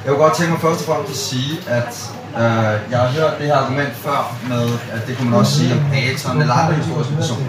jeg 0.04 0.10
vil 0.12 0.16
godt 0.24 0.34
tænke 0.36 0.50
mig 0.52 0.60
først 0.60 0.80
og 0.80 0.86
fremmest 0.86 1.12
at 1.12 1.18
sige, 1.18 1.52
at 1.78 2.10
øh, 2.40 2.74
jeg 2.90 2.98
har 2.98 3.08
hørt 3.18 3.34
det 3.38 3.46
her 3.46 3.56
argument 3.56 3.94
før 3.96 4.36
med, 4.48 4.64
at 4.94 5.06
det 5.06 5.16
kunne 5.16 5.30
man 5.30 5.38
også 5.38 5.58
sige 5.58 5.72
om 5.72 5.80
Platon 5.90 6.40
eller 6.40 6.54
andre 6.54 6.74
historiske 6.74 7.14
personer. 7.14 7.46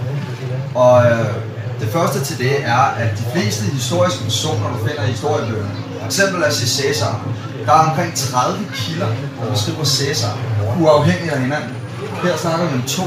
Og 0.76 1.06
øh, 1.12 1.34
det 1.82 1.90
første 1.92 2.20
til 2.24 2.38
det 2.38 2.66
er, 2.66 2.84
at 3.04 3.10
de 3.18 3.24
fleste 3.34 3.64
historiske 3.64 4.24
personer, 4.24 4.68
du 4.74 4.88
finder 4.88 5.04
i 5.04 5.12
historiebøgerne, 5.16 5.72
f.eks. 6.04 6.06
eksempel 6.06 6.42
lad 6.42 6.50
os 6.50 6.56
sige 6.56 6.84
Caesar, 6.84 7.26
Der 7.66 7.72
er 7.72 7.90
omkring 7.90 8.16
30 8.16 8.60
kilder, 8.76 9.08
der 9.42 9.52
beskriver 9.52 9.84
Cæsar, 9.84 10.38
uafhængigt 10.80 11.34
af 11.34 11.40
hinanden. 11.40 11.76
Her 12.24 12.38
snakker 12.38 12.66
vi 12.68 12.74
om 12.74 12.82
to. 12.82 13.04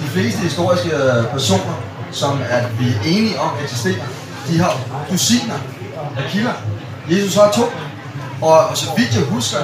De 0.00 0.04
fleste 0.14 0.40
historiske 0.40 0.90
øh, 0.96 1.24
personer, 1.32 1.76
som 2.12 2.38
at 2.50 2.80
vi 2.80 2.88
er 2.88 3.00
enige 3.06 3.40
om 3.40 3.50
eksisterer, 3.64 4.04
de 4.48 4.58
har 4.58 4.74
dusiner 5.10 5.58
af 6.18 6.24
kilder. 6.32 6.52
Jesus 7.10 7.34
har 7.34 7.50
to. 7.50 7.62
Og 8.42 8.76
så 8.76 8.86
vidt 8.96 9.14
jeg 9.14 9.24
husker, 9.24 9.58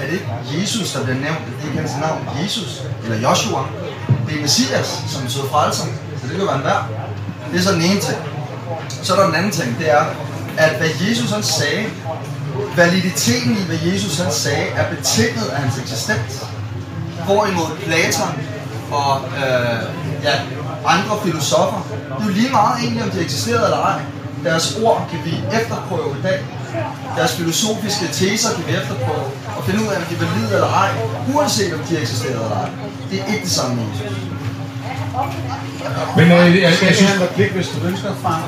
er 0.00 0.06
det 0.06 0.12
ikke 0.12 0.60
Jesus, 0.60 0.92
der 0.92 1.04
bliver 1.04 1.20
nævnt. 1.20 1.38
Det 1.46 1.54
er 1.62 1.66
ikke 1.66 1.78
hans 1.78 1.96
navn. 2.00 2.28
Jesus, 2.44 2.82
eller 3.04 3.28
Joshua. 3.28 3.62
Det 4.26 4.36
er 4.36 4.42
Messias, 4.42 5.02
som 5.08 5.22
betyder 5.22 5.44
frelser. 5.44 5.84
Så 6.20 6.28
det 6.28 6.36
kan 6.36 6.46
være 6.46 6.56
en 6.56 6.64
værd. 6.64 6.84
Det 7.52 7.58
er 7.58 7.62
så 7.62 7.72
den 7.72 7.82
ene 7.82 8.00
ting. 8.00 8.18
Så 9.02 9.12
er 9.12 9.18
der 9.18 9.26
den 9.26 9.34
anden 9.34 9.52
ting, 9.52 9.78
det 9.78 9.90
er, 9.90 10.04
at 10.56 10.76
hvad 10.78 10.88
Jesus 11.00 11.30
han 11.30 11.42
sagde, 11.42 11.86
validiteten 12.76 13.52
i, 13.52 13.62
hvad 13.66 13.78
Jesus 13.92 14.18
han 14.18 14.32
sagde, 14.32 14.66
er 14.66 14.94
betinget 14.94 15.46
af 15.48 15.60
hans 15.62 15.78
eksistens. 15.78 16.44
Hvorimod 17.24 17.70
Platon 17.84 18.32
og 18.92 19.20
øh, 19.36 19.82
ja, 20.22 20.34
andre 20.86 21.18
filosofer, 21.24 21.80
det 21.90 22.22
er 22.22 22.24
jo 22.24 22.30
lige 22.30 22.50
meget 22.50 22.80
egentlig, 22.80 23.02
om 23.02 23.10
de 23.10 23.20
eksisterede 23.20 23.64
eller 23.64 23.78
ej. 23.78 24.00
Deres 24.44 24.76
ord 24.82 25.08
kan 25.10 25.20
vi 25.24 25.44
efterprøve 25.60 26.16
i 26.18 26.22
dag. 26.22 26.40
Deres 27.16 27.32
filosofiske 27.32 28.06
teser 28.12 28.50
kan 28.56 28.64
vi 28.68 28.72
efterprøve 28.80 29.26
og 29.56 29.64
finde 29.66 29.80
ud 29.82 29.88
af, 29.92 29.96
om 29.96 30.04
de 30.08 30.14
er 30.14 30.18
valide 30.18 30.54
eller 30.54 30.72
ej, 30.84 30.90
uanset 31.34 31.74
om 31.74 31.80
de 31.88 31.98
eksisterede 32.02 32.44
eller 32.44 32.60
ej. 32.62 32.68
Det 33.10 33.20
er 33.20 33.24
ikke 33.32 33.44
det 33.44 33.50
samme 33.50 33.74
med 33.76 33.84
Jesus. 33.92 34.18
Men 36.16 36.24
øh, 36.24 36.30
jeg, 36.30 36.46
jeg, 36.54 36.62
jeg 36.62 36.88
jeg 36.88 36.96
synes, 36.96 37.14
en 37.14 37.22
replik, 37.22 37.50
hvis 37.50 37.68
du 37.68 37.86
ønsker, 37.86 38.10
Frank? 38.22 38.42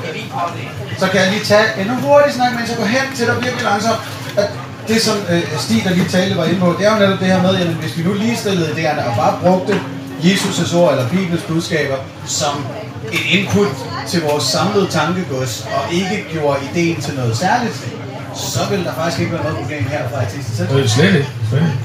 Så 0.99 1.07
kan 1.07 1.21
jeg 1.21 1.29
lige 1.31 1.43
tage 1.43 1.67
en 1.81 1.89
hurtig 1.89 2.33
snak, 2.33 2.51
men 2.57 2.67
så 2.67 2.75
gå 2.75 2.85
hen 2.85 3.05
til 3.15 3.25
dig 3.27 3.35
virkelig 3.43 3.63
langsomt. 3.63 3.99
At 4.37 4.49
det, 4.87 5.01
som 5.01 5.17
øh, 5.29 5.59
Stig, 5.59 5.83
der 5.83 5.89
lige 5.89 6.09
talte, 6.09 6.37
var 6.37 6.45
inde 6.45 6.59
på, 6.59 6.75
det 6.79 6.87
er 6.87 6.93
jo 6.93 6.99
netop 6.99 7.19
det 7.19 7.27
her 7.27 7.41
med, 7.41 7.55
at 7.55 7.67
hvis 7.67 7.97
vi 7.97 8.03
nu 8.03 8.13
lige 8.13 8.37
stillede 8.37 8.69
idéerne 8.75 9.09
og 9.09 9.15
bare 9.15 9.33
brugte 9.41 9.81
Jesus' 10.23 10.75
ord 10.77 10.91
eller 10.91 11.09
Bibelens 11.09 11.43
budskaber 11.43 11.95
som 12.25 12.65
et 13.11 13.25
input 13.29 13.67
til 14.07 14.21
vores 14.21 14.43
samlede 14.43 14.87
tankegods, 14.87 15.67
og 15.75 15.93
ikke 15.93 16.25
gjorde 16.31 16.59
ideen 16.73 17.01
til 17.01 17.13
noget 17.15 17.37
særligt, 17.37 17.87
så 18.35 18.59
vil 18.69 18.85
der 18.85 18.93
faktisk 18.93 19.19
ikke 19.19 19.33
være 19.33 19.43
noget 19.43 19.57
problem 19.57 19.83
her 19.85 20.09
fra 20.09 20.17
artisten 20.21 20.55
selv. 20.55 20.71
øh, 20.71 20.87
slet 20.87 21.15
ikke. 21.15 21.29
Slet 21.49 21.61
ikke. 21.61 21.77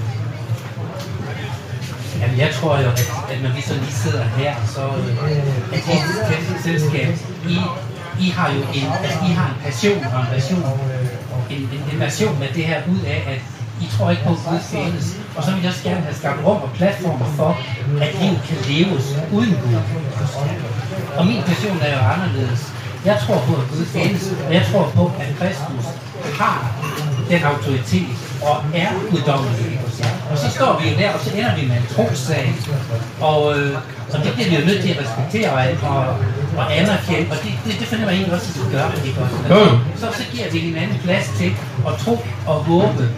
Jamen, 2.21 2.39
jeg 2.39 2.51
tror 2.55 2.79
jo, 2.79 2.89
at, 2.91 3.13
at 3.33 3.43
når 3.43 3.51
vi 3.57 3.61
så 3.61 3.75
lige 3.75 3.93
sidder 3.93 4.25
her, 4.25 4.55
så 4.75 4.81
øh, 4.81 5.75
at 5.75 5.81
det 5.89 6.63
selskab, 6.65 7.09
I, 7.49 7.59
I 8.21 8.31
har 8.31 8.49
jo 8.53 8.61
en, 8.75 8.87
altså, 9.05 9.19
I 9.29 9.33
har 9.33 9.47
en 9.49 9.59
passion 9.65 10.05
og 10.15 10.21
en 10.21 10.27
version, 10.33 10.65
en, 11.51 11.57
en, 11.57 11.83
en 11.93 12.01
version 12.01 12.39
med 12.39 12.49
det 12.55 12.65
her 12.65 12.81
ud 12.93 13.01
af, 13.07 13.21
at 13.33 13.41
I 13.85 13.87
tror 13.97 14.11
ikke 14.11 14.25
på, 14.25 14.31
at 14.33 14.39
Gud 14.49 14.61
findes. 14.61 15.17
Og 15.37 15.45
så 15.45 15.51
vil 15.51 15.61
jeg 15.63 15.71
også 15.71 15.83
gerne 15.83 16.01
have 16.01 16.15
skabt 16.15 16.39
rum 16.47 16.63
og 16.63 16.71
platformer 16.75 17.27
for, 17.37 17.59
at 18.01 18.11
livet 18.21 18.41
kan 18.49 18.57
leves 18.73 19.05
uden 19.33 19.55
Gud. 19.63 19.75
Og 21.17 21.27
min 21.27 21.43
passion 21.43 21.79
er 21.83 21.93
jo 21.97 22.03
anderledes. 22.15 22.73
Jeg 23.05 23.17
tror 23.27 23.39
på, 23.49 23.53
at 23.63 23.69
Gud 23.73 23.85
findes, 23.87 24.33
og 24.47 24.55
jeg 24.55 24.65
tror 24.73 24.93
på, 24.95 25.13
at 25.21 25.29
Kristus 25.39 25.85
har 26.39 26.59
den 27.31 27.43
autoritet 27.43 28.17
og 28.43 28.57
er 28.75 28.89
guddommelig. 29.11 29.81
Og 30.31 30.39
så 30.39 30.51
står 30.51 30.81
vi 30.81 30.89
jo 30.91 30.95
der, 30.99 31.11
og 31.13 31.21
så 31.21 31.31
ender 31.37 31.55
vi 31.57 31.63
med 31.71 31.77
en 31.77 31.87
trosag. 31.95 32.55
Og, 33.21 33.59
øh, 33.59 33.77
og 34.13 34.19
det 34.25 34.33
bliver 34.35 34.49
vi 34.49 34.55
jo 34.57 34.65
nødt 34.67 34.83
til 34.83 34.91
at 34.95 34.99
respektere 35.05 35.49
og, 35.53 35.91
og, 35.97 36.07
og 36.59 36.77
anerkende, 36.77 37.31
og 37.31 37.37
det, 37.45 37.53
det, 37.65 37.73
det 37.81 37.87
finder 37.91 38.05
jeg 38.05 38.15
egentlig 38.15 38.35
også, 38.35 38.49
at 38.55 38.67
vi 38.67 38.77
gør, 38.77 38.87
ikke 39.05 39.21
jo. 39.21 39.79
Så, 40.01 40.07
så 40.19 40.25
giver 40.33 40.51
vi 40.53 40.59
hinanden 40.59 40.99
plads 41.05 41.27
til 41.39 41.51
at 41.89 41.95
tro 42.05 42.15
og 42.47 42.55
håbe 42.55 43.09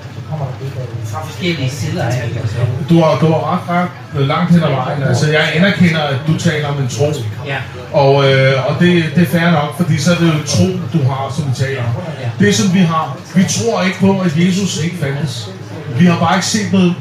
fra 1.11 1.25
forskellige 1.25 1.71
sider 1.71 2.05
af 2.05 2.29
det. 2.29 2.41
Altså. 2.41 2.57
Du 2.89 3.01
har, 3.03 3.18
du 3.18 3.27
har 3.27 3.43
ret, 3.53 3.91
ret 4.14 4.27
langt 4.27 4.51
hen 4.53 4.62
ad 4.62 4.71
vejen. 4.71 5.03
Altså, 5.03 5.31
jeg 5.31 5.45
anerkender, 5.55 6.03
at 6.03 6.16
du 6.27 6.39
taler 6.39 6.68
om 6.68 6.79
en 6.79 6.89
tro. 6.89 7.12
Ja. 7.47 7.59
Og, 7.93 8.32
øh, 8.32 8.66
og 8.68 8.80
det, 8.80 9.05
det 9.14 9.22
er 9.22 9.26
fair 9.26 9.51
nok, 9.51 9.76
fordi 9.76 9.99
så 9.99 10.12
er 10.12 10.16
det 10.16 10.26
jo 10.26 10.47
tro, 10.47 10.66
du 10.93 11.09
har, 11.09 11.32
som 11.36 11.45
vi 11.51 11.55
taler 11.55 11.82
om. 11.82 11.91
Det, 12.38 12.55
som 12.55 12.74
vi 12.74 12.78
har, 12.78 13.16
vi 13.34 13.45
tror 13.45 13.82
ikke 13.82 13.99
på, 13.99 14.20
at 14.20 14.32
Jesus 14.36 14.84
ikke 14.84 14.97
fandtes. 14.97 15.51
Vi 15.99 16.05
har 16.07 16.18
bare 16.18 16.34
ikke 16.36 16.47
set 16.47 16.72
noget 16.72 16.95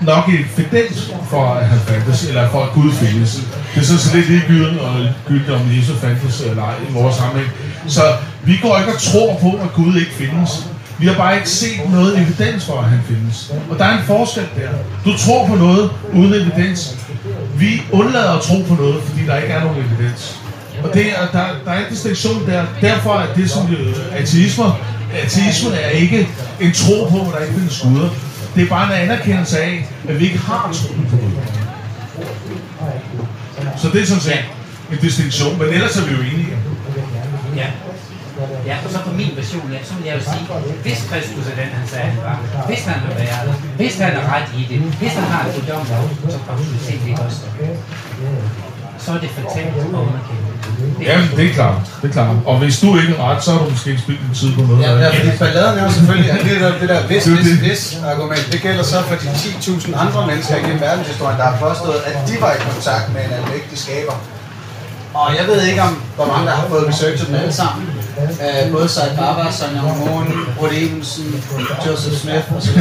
nok 0.00 0.24
evidens 0.28 1.12
for, 1.30 1.54
at 1.54 1.66
han 1.66 1.78
fandtes, 1.78 2.28
eller 2.28 2.50
for, 2.50 2.62
at 2.62 2.72
Gud 2.72 2.92
findes. 2.92 3.40
Det 3.74 3.80
er 3.80 3.84
så, 3.84 3.98
så 3.98 4.16
lidt 4.16 4.28
ligegyldigt, 4.30 4.80
og 4.80 4.94
gyldigt, 5.28 5.50
om 5.50 5.60
Jesus 5.76 5.98
fandtes 5.98 6.40
eller 6.40 6.62
ej 6.62 6.74
i 6.88 6.92
vores 6.92 7.16
sammenhæng. 7.16 7.50
Så 7.86 8.02
vi 8.44 8.58
går 8.62 8.78
ikke 8.78 8.92
og 8.92 9.00
tror 9.00 9.38
på, 9.40 9.50
at 9.62 9.72
Gud 9.74 9.96
ikke 9.96 10.12
findes. 10.12 10.66
Vi 10.98 11.06
har 11.06 11.14
bare 11.14 11.36
ikke 11.36 11.48
set 11.48 11.80
noget 11.90 12.18
evidens 12.18 12.64
for, 12.64 12.78
at 12.78 12.84
han 12.84 13.00
findes. 13.08 13.52
Og 13.70 13.78
der 13.78 13.84
er 13.84 13.98
en 13.98 14.04
forskel 14.04 14.44
der. 14.56 14.68
Du 15.04 15.18
tror 15.18 15.46
på 15.46 15.54
noget 15.54 15.90
uden 16.12 16.34
evidens. 16.34 16.96
Vi 17.58 17.82
undlader 17.92 18.32
at 18.32 18.42
tro 18.42 18.62
på 18.68 18.74
noget, 18.74 19.02
fordi 19.02 19.26
der 19.26 19.36
ikke 19.36 19.54
er 19.54 19.64
nogen 19.64 19.76
evidens. 19.84 20.40
Og 20.84 20.94
det 20.94 21.06
er, 21.10 21.26
der, 21.32 21.46
der 21.64 21.70
er 21.70 21.78
en 21.78 21.90
distinktion 21.90 22.46
der. 22.46 22.64
Derfor 22.80 23.14
er 23.14 23.34
det 23.34 23.50
som 23.50 23.72
øh, 23.72 23.96
ateisme, 24.12 24.64
ateisme 25.22 25.74
er 25.74 25.90
ikke 25.90 26.28
en 26.60 26.72
tro 26.72 27.08
på, 27.10 27.20
at 27.20 27.34
der 27.34 27.40
ikke 27.40 27.54
findes 27.54 27.80
guder. 27.80 28.10
Det 28.54 28.62
er 28.62 28.68
bare 28.68 28.86
en 28.86 29.10
anerkendelse 29.10 29.58
af, 29.62 29.88
at 30.08 30.20
vi 30.20 30.24
ikke 30.24 30.38
har 30.38 30.72
troen 30.72 31.06
på 31.10 31.16
Gud. 31.16 31.30
Så 33.76 33.88
det 33.92 34.02
er 34.02 34.06
sådan 34.06 34.22
set 34.22 34.44
en 34.92 34.98
distinktion, 35.02 35.58
men 35.58 35.68
ellers 35.68 35.96
er 35.96 36.04
vi 36.04 36.12
jo 36.14 36.20
enige. 36.20 36.46
Ja. 37.56 37.66
Ja, 38.70 38.76
og 38.84 38.90
så 38.94 38.98
på 39.08 39.12
min 39.20 39.32
version 39.40 39.68
af, 39.76 39.80
så 39.88 39.92
vil 39.94 40.04
jeg 40.08 40.14
jo 40.18 40.22
sige, 40.32 40.44
hvis 40.84 41.00
Kristus 41.10 41.44
er 41.52 41.56
den, 41.60 41.70
han 41.78 41.86
sagde, 41.92 42.08
han 42.14 42.22
var, 42.28 42.36
hvis 42.68 42.82
han 42.90 42.98
har 43.06 43.14
været, 43.22 43.54
hvis 43.80 43.94
han 43.98 44.12
er 44.20 44.24
ret 44.34 44.48
i 44.60 44.62
det, 44.70 44.78
hvis 45.00 45.14
han 45.20 45.26
har 45.32 45.40
en 45.46 45.50
guddom, 45.54 45.86
så 45.86 45.94
autoritet 46.52 47.00
ikke 47.08 47.22
også, 47.26 47.40
så 49.04 49.08
er 49.16 49.20
det 49.24 49.30
fatalt 49.38 49.74
at 49.80 49.84
underkende. 49.84 50.52
Det 50.98 51.06
Ja, 51.06 51.16
det 51.36 51.44
er 51.50 51.54
klart. 51.54 51.78
Det 52.02 52.08
er 52.08 52.12
klart. 52.12 52.36
Og 52.46 52.58
hvis 52.58 52.80
du 52.80 52.88
ikke 53.00 53.14
er 53.14 53.22
ret, 53.28 53.44
så 53.44 53.50
har 53.52 53.58
du 53.64 53.70
måske 53.70 53.90
ikke 53.90 54.02
spildt 54.02 54.20
din 54.26 54.34
tid 54.40 54.50
på 54.56 54.60
noget. 54.60 54.82
Ja, 54.82 54.90
ja, 55.04 55.08
fordi 55.18 55.38
balladen 55.38 55.78
er 55.78 55.84
jo 55.84 55.92
selvfølgelig, 55.98 56.30
at 56.30 56.40
det 56.44 56.60
der, 56.60 56.78
det 56.80 56.88
der 56.88 57.00
hvis, 57.06 57.22
Det 57.24 57.32
hvis, 57.36 57.58
hvis 57.66 57.82
argument, 58.12 58.44
det 58.52 58.60
gælder 58.66 58.84
så 58.92 59.02
for 59.08 59.14
de 59.22 59.26
10.000 59.26 60.00
andre 60.04 60.26
mennesker 60.26 60.56
igennem 60.56 60.80
verdenshistorien, 60.80 61.38
der 61.38 61.46
har 61.52 61.58
påstået, 61.68 62.00
at 62.08 62.16
de 62.28 62.34
var 62.40 62.52
i 62.52 62.58
kontakt 62.70 63.12
med 63.14 63.20
en 63.26 63.32
almægtig 63.38 63.78
skaber. 63.78 64.16
Og 65.14 65.28
jeg 65.38 65.44
ved 65.46 65.62
ikke 65.70 65.82
om, 65.82 66.02
hvor 66.16 66.26
mange 66.26 66.46
der 66.46 66.54
har 66.60 66.68
fået 66.68 66.88
researchet 66.88 67.28
dem 67.28 67.34
alle 67.34 67.52
sammen 67.52 67.82
øh, 68.20 68.72
både 68.72 68.88
Said 68.88 69.16
Baba, 69.16 69.50
Sonja 69.50 69.80
Ramon, 69.80 70.26
Rudi 70.60 70.84
Ebensen, 70.84 71.44
Joseph 71.86 72.16
Smith 72.16 72.56
osv. 72.56 72.78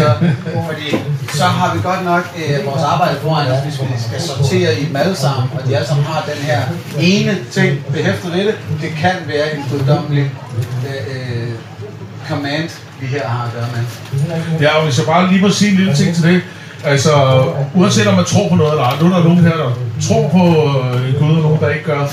Fordi 0.67 0.87
så 1.33 1.43
har 1.43 1.75
vi 1.75 1.81
godt 1.81 2.05
nok 2.05 2.23
øh, 2.37 2.65
vores 2.65 2.83
arbejde 2.83 3.15
foran 3.21 3.51
os, 3.51 3.59
hvis 3.63 3.81
vi 3.81 3.85
skal 4.07 4.21
sortere 4.21 4.79
i 4.79 4.85
dem 4.85 4.95
alle 4.95 5.15
sammen, 5.15 5.49
og 5.55 5.67
de 5.67 5.75
alle 5.75 5.87
sammen 5.87 6.05
har 6.05 6.21
den 6.33 6.43
her 6.43 6.61
ene 6.99 7.37
ting 7.51 7.85
behæftet 7.93 8.33
ved 8.33 8.45
det. 8.45 8.55
Det 8.81 8.89
kan 8.97 9.15
være 9.27 9.55
en 9.55 9.63
guddommelig 9.71 10.31
øh, 10.87 11.15
øh, 11.15 11.49
command, 12.29 12.69
vi 12.99 13.05
her 13.05 13.27
har 13.27 13.45
at 13.45 13.53
gøre 13.53 13.67
med. 13.75 14.59
Ja, 14.61 14.75
og 14.77 14.83
hvis 14.83 14.97
jeg 14.97 15.05
bare 15.05 15.27
lige 15.31 15.41
må 15.41 15.49
sige 15.49 15.71
en 15.71 15.77
lille 15.77 15.95
ting 15.95 16.15
til 16.15 16.23
det. 16.23 16.41
Altså, 16.83 17.11
uanset 17.75 18.07
om 18.07 18.13
man 18.15 18.25
tror 18.25 18.49
på 18.49 18.55
noget 18.55 18.71
eller 18.71 18.83
ej, 18.83 18.93
nu 19.01 19.05
er 19.05 19.09
der 19.09 19.23
nogen 19.23 19.37
her, 19.37 19.55
der 19.57 19.71
tror 20.07 20.27
på 20.29 20.45
øh, 20.47 21.19
Gud, 21.19 21.35
og 21.35 21.41
nogen, 21.41 21.59
der 21.59 21.69
ikke 21.69 21.83
gør. 21.85 22.07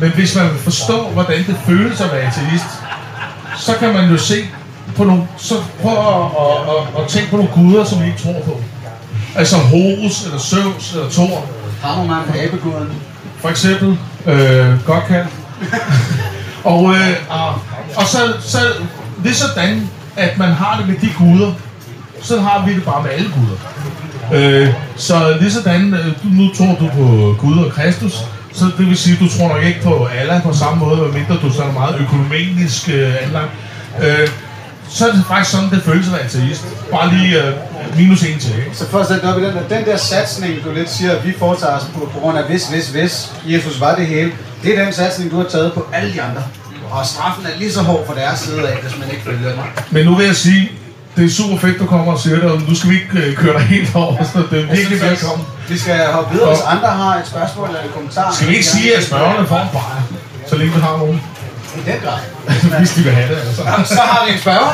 Men 0.00 0.10
hvis 0.10 0.36
man 0.36 0.44
vil 0.44 0.58
forstå, 0.58 1.08
hvordan 1.08 1.46
det 1.46 1.56
føles 1.66 2.00
at 2.00 2.12
være 2.12 2.20
ateist, 2.20 2.64
så 3.58 3.74
kan 3.80 3.94
man 3.94 4.10
jo 4.10 4.16
se 4.16 4.34
på 4.96 5.04
nogle, 5.04 5.28
så 5.36 5.54
prøv 5.82 5.92
at, 5.92 6.24
at, 6.24 6.74
at, 6.74 7.02
at 7.02 7.08
tænke 7.08 7.30
på 7.30 7.36
nogle 7.36 7.52
guder, 7.54 7.84
som 7.84 8.02
I 8.02 8.06
ikke 8.06 8.22
tror 8.22 8.40
på. 8.44 8.60
Altså 9.34 9.56
Horus, 9.56 10.24
eller 10.24 10.38
Zeus, 10.38 10.92
eller 10.92 11.10
Thor. 11.10 11.46
Hammermann, 11.82 12.34
abeguden. 12.34 12.92
For 13.38 13.48
eksempel, 13.48 13.98
øh, 14.26 14.86
godt 14.86 15.04
kan. 15.04 15.24
og, 16.72 16.94
øh, 16.94 17.16
og, 17.28 17.54
og 17.96 18.06
så, 18.06 18.18
så, 18.40 18.58
det 19.22 19.30
er 19.30 19.34
sådan, 19.34 19.90
at 20.16 20.38
man 20.38 20.52
har 20.52 20.76
det 20.78 20.88
med 20.88 20.96
de 20.96 21.08
guder, 21.18 21.52
så 22.22 22.40
har 22.40 22.66
vi 22.66 22.74
det 22.74 22.84
bare 22.84 23.02
med 23.02 23.10
alle 23.10 23.30
guder. 23.34 23.56
Øh, 24.32 24.74
så 24.96 25.36
lige 25.40 25.52
sådan, 25.52 25.94
øh, 25.94 26.36
nu 26.38 26.48
tror 26.54 26.76
du 26.80 26.88
på 26.94 27.36
Gud 27.38 27.64
og 27.64 27.72
Kristus, 27.72 28.24
så 28.52 28.64
det 28.78 28.86
vil 28.86 28.96
sige, 28.96 29.16
du 29.20 29.28
tror 29.28 29.48
nok 29.48 29.64
ikke 29.64 29.80
på 29.82 30.08
Allah 30.18 30.42
på 30.42 30.52
samme 30.52 30.78
måde, 30.84 31.00
medmindre 31.00 31.36
du 31.42 31.52
så 31.52 31.62
er 31.62 31.72
meget 31.72 32.00
økonomisk 32.00 32.88
øh, 32.88 33.22
anlagt. 33.22 33.50
Øh, 34.02 34.28
så 34.88 35.08
er 35.08 35.12
det 35.12 35.24
faktisk 35.28 35.50
sådan, 35.50 35.70
det 35.70 35.82
føles 35.82 36.06
at 36.06 36.12
være 36.12 36.22
ateist. 36.22 36.64
Bare 36.90 37.14
lige 37.14 37.42
øh, 37.44 37.54
minus 37.96 38.22
en 38.22 38.38
til. 38.38 38.54
ikke? 38.58 38.76
Så 38.76 38.86
for 38.86 38.98
at 38.98 39.06
sætte 39.06 39.24
op 39.24 39.40
i 39.40 39.44
den 39.74 39.84
der 39.84 39.96
satsning, 39.96 40.64
du 40.64 40.72
lidt 40.72 40.90
siger, 40.90 41.12
at 41.12 41.26
vi 41.26 41.32
foretager 41.38 41.76
os 41.76 41.84
på, 41.94 42.00
på 42.14 42.18
grund 42.20 42.38
af 42.38 42.44
hvis, 42.44 42.68
hvis, 42.68 42.88
hvis 42.88 43.32
Jesus 43.46 43.80
var 43.80 43.94
det 43.94 44.06
hele, 44.06 44.32
det 44.62 44.78
er 44.78 44.84
den 44.84 44.92
satsning, 44.92 45.30
du 45.30 45.36
har 45.36 45.48
taget 45.48 45.72
på 45.72 45.86
alle 45.92 46.12
de 46.12 46.22
andre. 46.22 46.42
Og 46.90 47.06
straffen 47.06 47.46
er 47.46 47.58
lige 47.58 47.72
så 47.72 47.82
hård 47.82 48.06
fra 48.06 48.14
deres 48.14 48.38
side 48.38 48.68
af, 48.68 48.76
hvis 48.82 48.98
man 48.98 49.10
ikke 49.10 49.22
følger 49.24 49.50
den. 49.50 49.60
Men 49.90 50.06
nu 50.06 50.14
vil 50.14 50.26
jeg 50.26 50.36
sige, 50.36 50.72
det 51.16 51.24
er 51.24 51.30
super 51.30 51.58
fedt, 51.58 51.78
du 51.78 51.86
kommer 51.86 52.12
og 52.12 52.18
siger 52.18 52.36
det, 52.36 52.44
og 52.44 52.60
nu 52.68 52.74
skal 52.74 52.90
vi 52.90 52.94
ikke 52.94 53.26
øh, 53.26 53.34
køre 53.34 53.52
dig 53.58 53.62
helt 53.62 53.94
over, 53.94 54.24
så 54.24 54.42
det 54.50 54.60
er 54.60 54.66
virkelig 54.66 55.00
velkommen. 55.00 55.46
Vi 55.70 55.78
skal 55.78 55.98
hoppe 56.16 56.30
videre, 56.34 56.48
hvis 56.48 56.64
andre 56.74 56.88
har 56.88 57.12
et 57.20 57.26
spørgsmål 57.26 57.68
eller 57.68 57.82
en 57.82 57.92
kommentar. 57.98 58.32
Skal 58.34 58.48
vi 58.48 58.54
ikke 58.54 58.66
sige, 58.66 58.96
at 58.96 59.02
spørgerne 59.04 59.46
får 59.48 59.60
en 59.66 59.68
bajer, 59.72 60.02
så 60.46 60.56
længe 60.56 60.74
vi 60.74 60.80
har 60.80 60.96
nogen, 60.96 61.22
I 61.76 61.80
den 61.90 62.00
grad. 62.04 62.20
hvis 62.78 62.90
de 62.94 63.00
vil 63.02 63.12
have 63.12 63.28
det? 63.34 63.40
Altså. 63.40 63.62
Så 63.94 64.00
har 64.00 64.26
vi 64.26 64.32
en 64.32 64.38
spørger. 64.38 64.72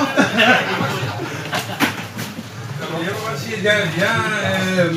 siger, 3.45 3.59
jeg, 3.69 3.79
jeg, 4.05 4.17
øh, 4.85 4.95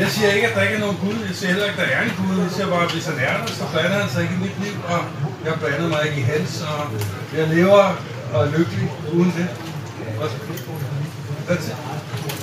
jeg 0.00 0.08
siger 0.14 0.28
ikke, 0.36 0.48
at 0.48 0.54
der 0.56 0.62
ikke 0.62 0.74
er 0.74 0.80
nogen 0.80 0.96
Gud. 1.04 1.18
Jeg 1.28 1.36
siger 1.38 1.50
heller 1.52 1.66
ikke, 1.70 1.82
at 1.82 1.88
der 1.88 1.94
er 1.96 2.02
en 2.02 2.14
Gud. 2.20 2.36
Jeg 2.42 2.50
siger 2.54 2.68
bare, 2.74 2.84
at 2.84 2.92
hvis 2.92 3.06
han 3.06 3.18
er 3.28 3.32
der, 3.38 3.46
så 3.46 3.64
blander 3.72 3.98
han 4.02 4.10
sig 4.10 4.22
ikke 4.22 4.34
i 4.34 4.42
mit 4.46 4.56
liv. 4.64 4.74
Og 4.92 5.00
jeg 5.46 5.54
blander 5.60 5.88
mig 5.88 6.00
ikke 6.06 6.18
i 6.20 6.24
hans. 6.32 6.64
Og 6.72 6.82
jeg 7.38 7.48
lever 7.56 7.84
og 8.32 8.38
er 8.44 8.50
lykkelig 8.58 8.90
uden 9.12 9.32
det. 9.38 9.48
Og 10.20 10.26
that's 11.48 11.68
it. 11.70 11.93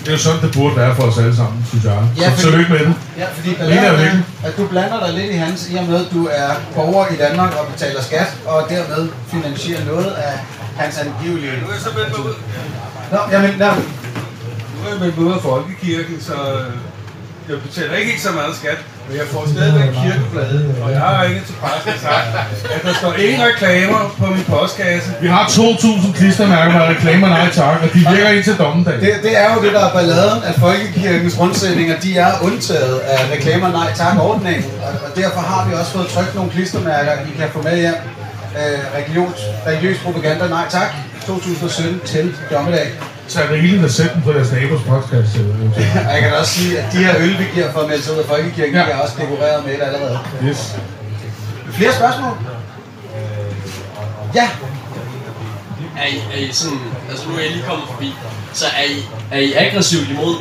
Det 0.01 0.07
er 0.07 0.11
jo 0.11 0.17
sådan, 0.17 0.41
det 0.41 0.51
burde 0.57 0.75
være 0.75 0.95
for 0.95 1.03
os 1.03 1.17
alle 1.17 1.35
sammen, 1.35 1.65
synes 1.69 1.83
jeg. 1.85 1.97
Ja, 2.17 2.35
Så 2.35 2.41
tillykke 2.41 2.71
med 2.71 2.79
det. 2.79 2.93
Ja, 3.17 3.25
fordi 3.35 3.55
balladen 3.55 3.99
er, 4.43 4.47
at 4.47 4.57
du 4.57 4.67
blander 4.67 4.99
dig 5.05 5.13
lidt 5.13 5.31
i 5.31 5.37
hans, 5.45 5.69
i 5.71 5.75
og 5.75 5.83
med, 5.85 6.05
at 6.05 6.11
du 6.13 6.27
er 6.31 6.49
borger 6.75 7.07
i 7.07 7.15
Danmark 7.15 7.51
og 7.59 7.67
betaler 7.73 8.01
skat, 8.01 8.29
og 8.45 8.65
dermed 8.69 9.09
finansierer 9.27 9.85
noget 9.85 10.11
af 10.27 10.33
hans 10.77 10.97
angivelige... 10.97 11.51
Nu 11.61 11.67
er 11.67 11.73
jeg 11.73 11.81
så 11.81 11.89
meldt 11.97 12.09
mig 12.17 12.25
ud. 12.27 12.33
Nå, 13.11 13.17
jamen, 13.31 13.53
nå, 13.59 13.65
Nu 14.75 14.79
er 14.85 14.89
jeg 14.91 14.99
meldt 14.99 15.17
mig 15.17 15.27
ud 15.27 15.33
af 15.33 15.41
Folkekirken, 15.41 16.21
så 16.21 16.33
øh, 16.33 16.71
jeg 17.49 17.57
betaler 17.61 17.93
ikke 17.95 18.11
helt 18.11 18.23
så 18.23 18.31
meget 18.31 18.55
skat. 18.55 18.77
Men 19.07 19.17
jeg 19.19 19.27
får 19.33 19.43
stadigvæk 19.53 19.89
kirkeblade, 20.03 20.75
og 20.83 20.91
jeg 20.91 20.99
har 20.99 21.23
ringet 21.23 21.43
til 21.49 21.55
pressen 21.61 21.89
og 21.95 21.99
sagt, 22.07 22.27
at 22.75 22.81
der 22.87 22.93
står 23.01 23.13
ingen 23.25 23.41
reklamer 23.49 24.01
på 24.19 24.25
min 24.35 24.45
postkasse. 24.53 25.09
Vi 25.21 25.27
har 25.27 25.43
2.000 25.45 26.17
klistermærker 26.19 26.73
med 26.77 26.85
reklamer, 26.93 27.27
nej 27.29 27.49
tak, 27.61 27.77
og 27.83 27.89
de 27.93 27.99
virker 28.13 28.29
indtil 28.37 28.57
dommedag. 28.57 28.93
det, 29.05 29.11
det 29.23 29.33
er 29.43 29.47
jo 29.53 29.57
det, 29.65 29.71
der 29.77 29.83
er 29.87 29.93
balladen, 29.97 30.39
at 30.49 30.55
Folkekirkens 30.65 31.39
rundsætninger, 31.39 31.95
de 32.05 32.17
er 32.17 32.31
undtaget 32.47 32.99
af 32.99 33.19
reklamer 33.35 33.69
nej 33.71 33.89
tak 33.95 34.15
ordningen, 34.29 34.65
og, 34.85 34.91
og 35.05 35.09
derfor 35.21 35.41
har 35.51 35.61
vi 35.67 35.71
også 35.79 35.91
fået 35.91 36.07
trykt 36.07 36.35
nogle 36.35 36.51
klistermærker, 36.51 37.11
I 37.11 37.31
kan 37.39 37.49
få 37.53 37.61
med 37.61 37.77
hjem. 37.83 37.99
Øh, 38.59 38.79
religions, 38.97 39.39
religiøs 39.67 39.97
propaganda 40.05 40.47
nej 40.47 40.65
tak, 40.69 40.89
2017 41.27 41.99
til 42.05 42.35
dommedag. 42.51 42.87
Så 43.31 43.41
er 43.41 43.47
det 43.47 43.55
rigeligt 43.55 43.85
at 43.85 43.91
sætte 43.91 44.13
den 44.13 44.21
på 44.23 44.31
deres 44.33 44.51
nabos 44.51 44.81
podcast. 44.81 45.37
Og 46.07 46.13
jeg 46.13 46.21
kan 46.21 46.33
også 46.39 46.51
sige, 46.53 46.79
at 46.79 46.93
de 46.93 46.97
her 46.97 47.15
øl, 47.19 47.39
vi 47.39 47.45
giver 47.53 47.71
for 47.71 47.79
at 47.79 47.89
melde 47.89 48.03
sig 48.03 48.13
ud 48.13 48.19
af 48.19 48.25
Folkekirken, 48.25 48.75
Ja. 48.75 48.81
de 48.85 48.91
er 48.91 48.97
også 48.97 49.15
dekoreret 49.21 49.65
med 49.65 49.73
det 49.73 49.81
allerede. 49.81 50.19
Yes. 50.43 50.75
Flere 51.71 51.93
spørgsmål? 51.93 52.33
Ja, 54.35 54.49
Er 55.97 56.05
I, 56.07 56.17
er 56.33 56.37
I 56.37 56.51
sådan, 56.51 56.79
altså 57.09 57.27
nu 57.29 57.35
er 57.35 57.41
jeg 57.41 57.51
lige 57.51 57.63
kommet 57.67 57.87
forbi, 57.91 58.13
så 58.53 58.65
er 58.65 58.83
I, 58.83 59.05
er 59.31 59.39
I 59.39 59.53
aggressivt 59.53 60.09
imod, 60.09 60.35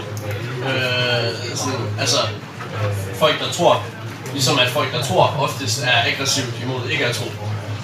øh, 0.69 1.57
sådan, 1.57 1.81
altså 2.01 2.17
folk 3.15 3.41
der 3.41 3.53
tror, 3.53 3.83
ligesom 4.33 4.59
at 4.59 4.69
folk 4.69 4.93
der 4.93 5.03
tror 5.03 5.37
oftest 5.39 5.85
er 5.85 6.11
aggressivt 6.13 6.55
imod 6.65 6.89
ikke 6.91 7.07
at 7.07 7.15
tro. 7.17 7.25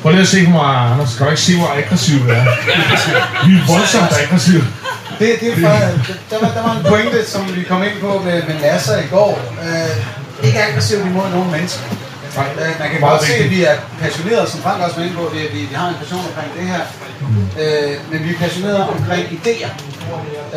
Prøv 0.07 0.12
lige 0.12 0.28
at 0.30 0.34
se 0.36 0.44
på 0.44 0.50
mig, 0.50 0.74
Anders. 0.90 1.14
Kan 1.16 1.22
du 1.26 1.30
ikke 1.30 1.46
se, 1.48 1.54
hvor 1.61 1.70
aggressiv 1.78 2.16
vi 2.26 2.30
er? 2.30 2.44
Vi 3.46 3.52
er 3.61 3.64
voldsomt 3.72 4.12
aggressive. 4.22 4.64
det, 5.18 5.28
det 5.40 5.48
er 5.52 5.57
for, 5.64 5.74
der, 6.30 6.38
var, 6.42 6.50
der 6.57 6.62
var 6.66 6.72
en 6.78 6.84
pointe, 6.92 7.18
som 7.32 7.42
vi 7.57 7.62
kom 7.70 7.80
ind 7.88 7.96
på 8.00 8.11
med, 8.26 8.38
med 8.48 8.57
Nasser 8.64 8.98
i 9.07 9.09
går. 9.11 9.32
Øh, 9.66 10.46
ikke 10.46 10.59
aggressivt 10.66 11.07
imod 11.11 11.28
nogen 11.36 11.50
mennesker. 11.50 11.84
Øh, 12.62 12.72
man 12.82 12.88
kan 12.90 13.00
godt 13.00 13.22
se, 13.22 13.34
at 13.34 13.50
vi 13.50 13.64
er 13.64 13.76
passionerede, 14.02 14.50
som 14.50 14.61
Frank 14.61 14.82
også 14.84 14.96
var 14.96 15.04
inde 15.04 15.16
på. 15.16 15.24
Vi, 15.34 15.40
vi, 15.54 15.61
vi 15.70 15.74
har 15.74 15.88
en 15.88 15.98
passion 16.02 16.22
omkring 16.30 16.50
det 16.59 16.66
her. 16.72 16.82
Øh, 17.62 17.92
men 18.11 18.18
vi 18.24 18.30
er 18.34 18.38
passionerede 18.38 18.88
omkring 18.88 19.24
idéer. 19.38 19.70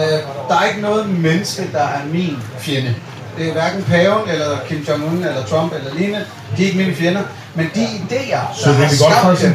Øh, 0.01 0.19
der 0.49 0.55
er 0.59 0.65
ikke 0.69 0.81
noget 0.81 1.09
menneske, 1.09 1.61
der 1.73 1.85
er 1.97 2.01
min 2.11 2.37
fjende. 2.59 2.95
Det 3.37 3.47
er 3.47 3.53
hverken 3.53 3.83
paven, 3.83 4.29
eller 4.33 4.49
Kim 4.67 4.85
Jong-un, 4.87 5.27
eller 5.29 5.43
Trump, 5.49 5.73
eller 5.77 5.93
lignende. 5.93 6.25
De 6.57 6.61
er 6.63 6.67
ikke 6.67 6.77
mine 6.77 6.95
fjender. 6.95 7.21
Men 7.59 7.69
de 7.75 7.83
idéer, 7.83 8.43
Så 8.55 8.69
der 8.69 8.75
det 8.77 8.85
har 8.85 8.95
skabt 8.95 9.41
dem, 9.41 9.53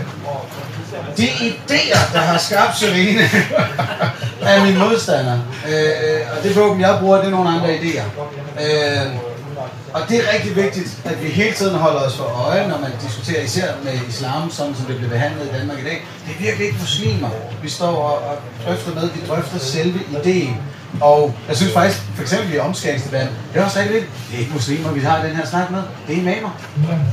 de 1.16 1.26
idéer, 1.50 2.12
der 2.12 2.18
har 2.18 2.38
skabt 2.38 2.78
Serene, 2.78 3.20
er 4.50 4.64
min 4.64 4.78
modstander. 4.78 5.38
Øh, 5.68 6.20
og 6.36 6.42
det 6.42 6.56
våben, 6.56 6.80
jeg 6.80 6.96
bruger, 7.00 7.16
det 7.16 7.26
er 7.26 7.30
nogle 7.30 7.50
andre 7.50 7.74
idéer. 7.78 8.06
Øh, 8.64 9.06
og 9.92 10.00
det 10.08 10.16
er 10.18 10.32
rigtig 10.34 10.56
vigtigt, 10.56 10.88
at 11.04 11.22
vi 11.22 11.28
hele 11.28 11.54
tiden 11.54 11.74
holder 11.74 12.00
os 12.00 12.16
for 12.16 12.24
øje, 12.24 12.68
når 12.68 12.78
man 12.78 12.90
diskuterer 13.02 13.42
især 13.42 13.68
med 13.84 13.92
islam, 14.08 14.50
sådan 14.50 14.74
som 14.74 14.84
det 14.84 14.96
bliver 14.96 15.10
behandlet 15.10 15.46
i 15.46 15.58
Danmark 15.58 15.78
i 15.78 15.84
dag. 15.84 16.06
Det 16.26 16.34
er 16.34 16.42
virkelig 16.44 16.66
ikke 16.66 16.78
muslimer, 16.80 17.30
vi 17.62 17.70
står 17.70 17.96
og, 17.96 18.18
og 18.28 18.36
drøfter 18.66 18.94
med. 18.94 19.10
Vi 19.10 19.20
drøfter 19.28 19.58
selve 19.58 20.00
ideen. 20.20 20.56
Og 21.00 21.34
jeg 21.48 21.56
synes 21.56 21.72
faktisk, 21.72 21.98
for 22.14 22.22
eksempel 22.22 22.54
i 22.54 22.58
omskæringsdebatten, 22.58 23.30
det 23.52 23.60
er 23.60 23.64
også 23.64 23.78
rigtig 23.78 23.94
vigtigt. 23.94 24.12
Det 24.28 24.36
er 24.36 24.40
ikke 24.40 24.52
muslimer, 24.52 24.90
vi 24.92 25.00
har 25.00 25.22
den 25.22 25.36
her 25.36 25.46
snak 25.46 25.70
med. 25.70 25.82
Det 26.06 26.16
er 26.16 26.20
imamer 26.20 26.50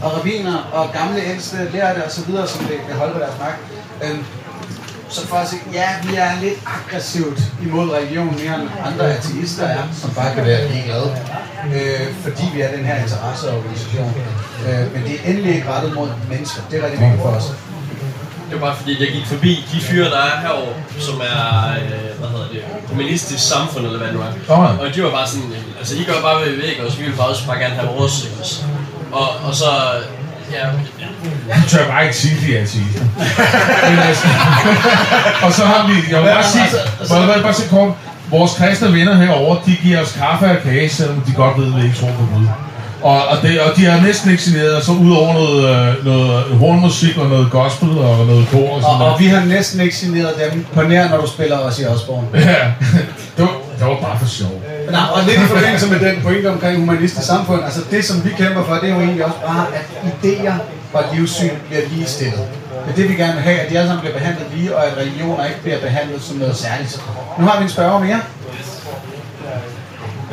og 0.03 0.17
rabbiner 0.17 0.69
og 0.73 0.93
gamle 0.93 1.21
ældste 1.32 1.57
lærte 1.73 2.05
og 2.05 2.11
så 2.11 2.21
videre, 2.25 2.47
som 2.47 2.69
vil, 2.69 2.77
vil 2.88 2.95
holde 2.95 3.13
på 3.13 3.19
deres 3.19 3.39
magt. 3.39 3.59
Øhm, 4.03 4.25
så 5.09 5.27
for 5.27 5.36
at 5.36 5.49
sige, 5.49 5.61
ja, 5.73 5.89
vi 6.03 6.15
er 6.15 6.32
lidt 6.41 6.59
aggressivt 6.65 7.39
imod 7.63 7.89
religion 7.89 8.25
mere 8.25 8.61
end 8.61 8.69
andre 8.86 9.17
ateister 9.17 9.65
er, 9.65 9.84
som 10.01 10.09
bare 10.13 10.36
kan 10.36 10.45
være 10.45 10.67
ligeglade. 10.71 11.17
Øh, 11.75 12.13
fordi 12.23 12.43
vi 12.53 12.61
er 12.61 12.75
den 12.75 12.86
her 12.86 12.95
interesseorganisation. 12.95 14.13
Øh, 14.67 14.93
men 14.93 15.03
det 15.03 15.13
er 15.13 15.29
endelig 15.29 15.55
ikke 15.55 15.69
rettet 15.69 15.95
mod 15.95 16.09
mennesker. 16.29 16.61
Det 16.71 16.79
er 16.79 16.84
rigtig 16.86 16.99
vigtigt 16.99 17.21
for 17.21 17.29
os. 17.29 17.51
Det 18.51 18.61
var 18.61 18.67
bare 18.67 18.75
fordi, 18.81 18.91
jeg 19.03 19.11
gik 19.15 19.25
forbi 19.25 19.65
de 19.73 19.81
fyre, 19.81 20.09
der 20.09 20.17
er 20.17 20.39
herovre, 20.41 20.73
som 20.99 21.15
er, 21.33 21.45
øh, 21.83 22.19
hvad 22.19 22.29
hedder 22.29 22.47
det, 22.53 22.61
kommunistisk 22.89 23.47
samfund, 23.53 23.85
eller 23.85 23.97
hvad 23.97 24.07
det 24.07 24.15
nu 24.15 24.21
er. 24.21 24.55
Og 24.79 24.95
de 24.95 25.03
var 25.03 25.09
bare 25.11 25.27
sådan, 25.27 25.53
altså 25.79 25.95
I 25.95 26.03
gør 26.03 26.21
bare, 26.21 26.37
hvad 26.39 26.47
I 26.47 26.55
vil, 26.55 26.85
og 26.85 26.91
så 26.91 26.97
vi 26.97 27.03
vil 27.03 27.15
bare 27.15 27.27
også 27.27 27.45
bare 27.47 27.59
gerne 27.59 27.75
have 27.75 27.87
vores, 27.97 28.23
ikke 28.25 28.35
også? 28.41 28.63
Og, 29.11 29.27
og 29.47 29.55
så, 29.55 29.69
ja. 30.51 30.65
Jeg 31.47 31.63
tør 31.67 31.87
bare 31.87 32.03
ikke 32.03 32.15
sige, 32.15 32.33
at 32.35 32.41
de 32.47 32.57
er 32.57 32.61
ateister. 32.61 33.05
Men 33.89 33.99
altså, 33.99 34.27
og 35.45 35.53
så 35.53 35.63
har 35.65 35.87
vi, 35.87 35.93
jeg 36.13 36.19
vil 36.23 36.29
bare 36.29 36.43
sige, 36.43 36.65
må 37.09 37.15
jeg 37.19 37.27
bare- 37.27 37.41
bare 37.41 37.53
sige 37.53 37.69
kort, 37.69 37.93
vores 38.29 38.51
kristne 38.53 38.93
venner 38.93 39.15
herovre, 39.15 39.59
de 39.65 39.75
giver 39.83 40.01
os 40.01 40.11
kaffe 40.11 40.45
og 40.45 40.57
kage, 40.63 40.89
selvom 40.89 41.21
de 41.21 41.31
godt 41.33 41.57
ved, 41.57 41.65
at 41.73 41.75
vi 41.81 41.83
ikke 41.87 41.97
tror 41.99 42.07
på 42.19 42.25
Gud. 42.35 42.45
Og, 43.03 43.27
og, 43.27 43.37
det, 43.41 43.59
og 43.61 43.77
de 43.77 43.85
har 43.85 44.01
næsten 44.07 44.31
ikke 44.31 44.43
signeret 44.43 44.83
så 44.85 44.91
ud 44.91 45.11
over 45.11 45.33
noget, 45.33 45.59
øh, 45.69 46.05
noget 46.05 46.43
hornmusik 46.43 47.17
og 47.17 47.27
noget 47.29 47.51
gospel 47.51 47.89
og 47.89 48.25
noget 48.25 48.47
kor 48.51 48.69
og 48.75 48.81
sådan 48.81 48.85
Og, 48.85 48.91
og 48.93 48.99
noget. 48.99 49.19
vi 49.19 49.27
har 49.27 49.45
næsten 49.45 49.81
ikke 49.81 49.95
signeret 49.95 50.33
dem 50.53 50.65
på 50.73 50.81
nær, 50.81 51.09
når 51.09 51.17
du 51.17 51.27
spiller 51.27 51.57
os 51.57 51.79
i 51.79 51.85
Osborne. 51.85 52.27
Ja, 52.51 52.65
det 53.37 53.41
var, 53.47 53.55
det 53.79 53.87
var 53.87 53.97
bare 54.01 54.19
for 54.19 54.27
sjov. 54.27 54.61
Nej, 54.91 55.01
og 55.13 55.19
lidt 55.27 55.37
i 55.37 55.47
forbindelse 55.55 55.87
med 55.87 55.99
den 55.99 56.21
pointe 56.23 56.47
omkring 56.47 56.79
humanistisk 56.79 57.27
samfund, 57.27 57.63
altså 57.63 57.81
det, 57.91 58.05
som 58.05 58.25
vi 58.25 58.29
kæmper 58.37 58.63
for, 58.63 58.73
det 58.73 58.89
er 58.89 58.93
jo 58.95 59.01
egentlig 59.01 59.25
også 59.25 59.37
bare, 59.45 59.65
at 59.73 59.85
idéer 60.11 60.53
og 60.93 61.03
livssyn 61.13 61.49
bliver 61.67 61.81
ligestillet. 61.91 62.43
Det 62.85 62.91
er 62.91 62.95
det, 62.95 63.09
vi 63.09 63.15
gerne 63.15 63.33
vil 63.33 63.41
have, 63.41 63.59
at 63.59 63.69
de 63.69 63.77
alle 63.77 63.87
sammen 63.89 64.01
bliver 64.01 64.17
behandlet 64.17 64.45
lige, 64.55 64.75
og 64.75 64.85
at 64.87 64.97
religioner 64.97 65.45
ikke 65.45 65.61
bliver 65.61 65.79
behandlet 65.79 66.21
som 66.21 66.35
noget 66.37 66.55
særligt. 66.57 67.01
Nu 67.39 67.45
har 67.45 67.57
vi 67.59 67.63
en 67.63 67.69
spørger 67.69 67.99
mere. 67.99 68.19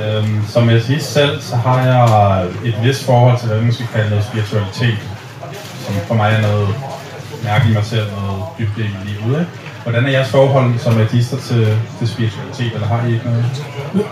Øhm, 0.04 0.44
som 0.48 0.70
jeg 0.70 0.82
siger 0.82 1.00
selv, 1.00 1.40
så 1.40 1.56
har 1.56 1.80
jeg 1.82 2.46
et 2.64 2.74
vist 2.82 3.04
forhold 3.04 3.38
til, 3.38 3.48
hvad 3.48 3.60
man 3.60 3.72
skal 3.72 3.86
kalde 3.94 4.10
noget 4.10 4.24
spiritualitet, 4.24 4.98
som 5.86 5.94
for 6.06 6.14
mig 6.14 6.32
er 6.32 6.42
noget 6.42 6.68
mærke 7.44 7.70
i 7.70 7.72
mig 7.72 7.84
selv, 7.84 8.06
noget 8.20 8.42
dybde 8.58 8.82
i 8.82 9.08
livet. 9.08 9.40
Ikke? 9.40 9.50
Hvordan 9.82 10.04
er 10.04 10.10
jeres 10.10 10.28
forhold 10.28 10.78
som 10.78 11.00
artister 11.00 11.36
til, 11.36 11.78
til 11.98 12.08
spiritualitet, 12.08 12.72
eller 12.74 12.86
har 12.86 13.06
I 13.06 13.12
ikke 13.12 13.24
noget? 13.24 13.44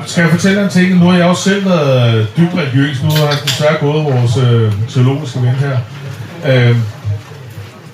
Skal 0.06 0.22
jeg 0.22 0.30
fortælle 0.30 0.62
en 0.62 0.68
ting? 0.68 0.98
Nu 0.98 1.06
har 1.06 1.18
jeg 1.18 1.26
også 1.26 1.42
selv 1.42 1.64
været 1.64 2.28
dybt 2.36 2.54
religiøs. 2.54 3.02
Nu 3.02 3.10
har 3.10 3.26
jeg 3.26 3.38
desværre 3.44 3.76
gået 3.80 4.04
vores 4.04 4.36
øh, 4.36 4.72
teologiske 4.88 5.42
ven 5.42 5.54
her. 5.64 5.78
Øh, 6.46 6.76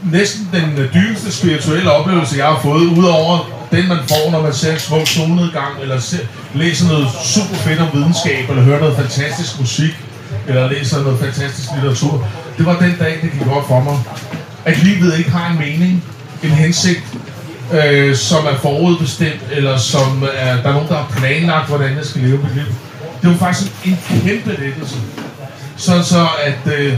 næsten 0.03 0.49
den 0.53 0.89
dybeste 0.95 1.33
spirituelle 1.33 1.93
oplevelse, 1.93 2.39
jeg 2.39 2.47
har 2.47 2.61
fået, 2.63 2.83
udover 2.83 3.52
den, 3.73 3.89
man 3.89 3.99
får, 4.09 4.31
når 4.31 4.43
man 4.43 4.55
ser 4.55 4.73
en 4.73 4.79
smuk 4.79 5.07
solnedgang, 5.07 5.73
eller 5.83 6.01
ser, 6.01 6.19
læser 6.55 6.87
noget 6.89 7.09
super 7.25 7.55
fedt 7.55 7.81
om 7.81 7.89
videnskab, 7.93 8.51
eller 8.51 8.63
hører 8.63 8.81
noget 8.81 8.97
fantastisk 8.97 9.61
musik, 9.61 9.95
eller 10.49 10.71
læser 10.71 11.03
noget 11.03 11.21
fantastisk 11.21 11.69
litteratur, 11.75 12.29
det 12.59 12.67
var 12.67 12.79
den 12.79 12.97
dag, 12.99 13.19
det 13.23 13.33
gik 13.33 13.49
godt 13.49 13.67
for 13.67 13.81
mig, 13.81 13.99
at 14.65 14.79
livet 14.79 15.19
ikke 15.19 15.31
har 15.31 15.51
en 15.53 15.59
mening, 15.59 16.05
en 16.43 16.51
hensigt, 16.51 17.03
øh, 17.73 18.17
som 18.17 18.47
er 18.47 18.57
forudbestemt, 18.63 19.43
eller 19.51 19.77
som 19.77 20.25
er, 20.37 20.63
der 20.63 20.69
er 20.69 20.73
nogen, 20.73 20.89
der 20.89 20.97
har 20.97 21.13
planlagt, 21.17 21.69
hvordan 21.69 21.97
jeg 21.97 22.05
skal 22.05 22.23
leve 22.23 22.39
mit 22.39 22.55
liv. 22.55 22.75
Det 23.23 23.31
var 23.31 23.37
faktisk 23.37 23.73
en 23.85 23.99
kæmpe 24.09 24.51
lettelse. 24.51 24.97
Så, 25.77 26.03
så 26.03 26.27
at 26.45 26.79
øh, 26.79 26.95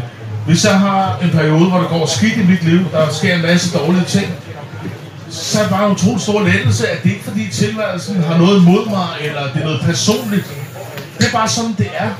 hvis 0.47 0.65
jeg 0.65 0.79
har 0.79 1.19
en 1.23 1.31
periode, 1.31 1.65
hvor 1.71 1.79
det 1.79 1.89
går 1.89 2.07
skidt 2.07 2.37
i 2.37 2.47
mit 2.47 2.65
liv, 2.65 2.81
der 2.93 3.13
sker 3.13 3.35
en 3.35 3.43
masse 3.43 3.79
dårlige 3.79 4.05
ting, 4.05 4.27
så 5.31 5.59
er 5.59 5.63
det 5.63 5.71
bare 5.71 5.87
en 5.87 5.93
utrolig 5.93 6.21
stor 6.21 6.43
lettelse, 6.43 6.89
at 6.89 7.03
det 7.03 7.11
ikke 7.11 7.25
fordi 7.25 7.49
tilværelsen 7.53 8.23
har 8.23 8.39
noget 8.39 8.63
mod 8.63 8.87
mig, 8.91 9.09
eller 9.21 9.43
det 9.53 9.61
er 9.61 9.65
noget 9.65 9.81
personligt. 9.81 10.45
Det 11.19 11.27
er 11.27 11.33
bare 11.33 11.49
sådan, 11.49 11.75
det 11.79 11.89
er. 11.97 12.11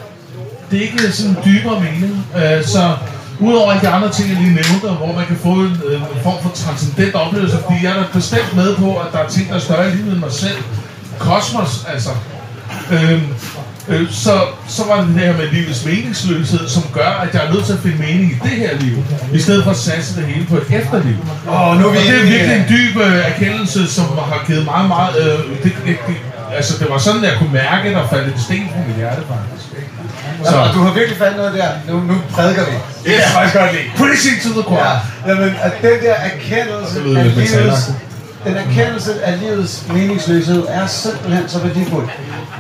Det 0.71 0.79
er 0.79 0.83
ikke 0.83 1.13
sådan 1.13 1.31
en 1.31 1.39
dybere 1.45 1.81
mening. 1.81 2.27
Øh, 2.37 2.65
så 2.65 2.97
udover 3.41 3.71
alle 3.73 3.83
de 3.83 3.89
andre 3.89 4.11
ting, 4.13 4.29
jeg 4.29 4.37
lige 4.37 4.55
nævnte, 4.55 4.89
hvor 4.99 5.13
man 5.13 5.27
kan 5.27 5.37
få 5.37 5.49
en, 5.49 5.81
øh, 5.87 6.01
en 6.01 6.23
form 6.23 6.43
for 6.43 6.51
transcendent 6.55 7.15
oplevelse, 7.15 7.57
fordi 7.57 7.85
jeg 7.85 7.91
er 7.93 7.97
da 7.97 8.07
bestemt 8.13 8.57
med 8.57 8.77
på, 8.77 8.97
at 8.99 9.07
der 9.13 9.19
er 9.19 9.29
ting, 9.29 9.49
der 9.49 9.55
er 9.55 9.59
større 9.59 9.89
i 9.89 9.95
livet 9.95 10.13
end 10.13 10.21
mig 10.21 10.33
selv. 10.33 10.59
Kosmos, 11.19 11.85
altså. 11.89 12.11
Øhm, 12.93 13.23
Øh, 13.89 14.11
så, 14.11 14.41
så 14.69 14.83
var 14.89 15.01
det 15.01 15.09
det 15.15 15.23
her 15.23 15.37
med 15.37 15.47
livets 15.49 15.85
meningsløshed, 15.85 16.69
som 16.69 16.83
gør, 16.93 17.11
at 17.25 17.35
jeg 17.35 17.47
er 17.47 17.53
nødt 17.53 17.65
til 17.65 17.73
at 17.73 17.79
finde 17.79 17.99
mening 17.99 18.31
i 18.33 18.39
det 18.49 18.57
her 18.63 18.77
liv, 18.79 18.97
i 19.33 19.41
stedet 19.41 19.65
for 19.65 19.71
at 19.71 19.77
satse 19.77 20.17
det 20.17 20.25
hele 20.27 20.47
på 20.47 20.57
et 20.57 20.67
efterliv. 20.71 21.17
Åh, 21.49 21.81
nu 21.81 21.87
er 21.89 21.93
vi 21.93 21.99
og 21.99 22.05
det 22.05 22.21
er 22.21 22.27
virkelig 22.35 22.57
en 22.57 22.67
dyb 22.69 22.97
øh, 22.97 23.19
erkendelse, 23.33 23.87
som 23.97 24.05
har 24.05 24.45
givet 24.47 24.65
meget, 24.65 24.89
meget... 24.89 25.15
Øh, 25.23 25.39
det, 25.63 25.73
det, 25.87 25.97
det, 26.07 26.17
altså, 26.57 26.79
det 26.79 26.87
var 26.91 26.99
sådan, 26.99 27.25
at 27.25 27.31
jeg 27.31 27.39
kunne 27.39 27.53
mærke, 27.53 27.89
at 27.89 27.95
der 27.95 28.09
faldt 28.09 28.35
en 28.35 28.41
sten 28.41 28.69
på 28.75 28.79
mit 28.89 28.97
hjerte, 28.97 29.23
faktisk. 29.29 29.65
Så. 30.45 30.57
Og 30.57 30.75
du 30.75 30.81
har 30.87 30.93
virkelig 30.93 31.19
fandt 31.19 31.37
noget 31.37 31.55
der. 31.55 31.69
Nu, 31.89 32.01
nu 32.01 32.15
prædiker 32.31 32.65
vi. 32.71 32.77
Det 33.05 33.13
jeg 33.13 33.31
faktisk 33.33 33.57
godt 33.57 33.73
lide. 33.73 33.85
Preaching 33.97 34.37
to 34.43 34.51
the 34.61 34.63
choir. 34.71 34.93
Ja, 35.27 35.31
jamen, 35.31 35.55
at 35.63 35.73
den 35.83 35.97
der 36.05 36.15
erkendelse 36.15 37.03
lyder 37.05 37.21
af 37.21 37.35
livets, 37.37 37.91
den 38.45 38.57
erkendelse 38.57 39.25
af 39.25 39.41
livets 39.41 39.85
meningsløshed 39.93 40.65
er 40.69 40.87
simpelthen 40.87 41.49
så 41.49 41.59
værdifuld. 41.59 42.09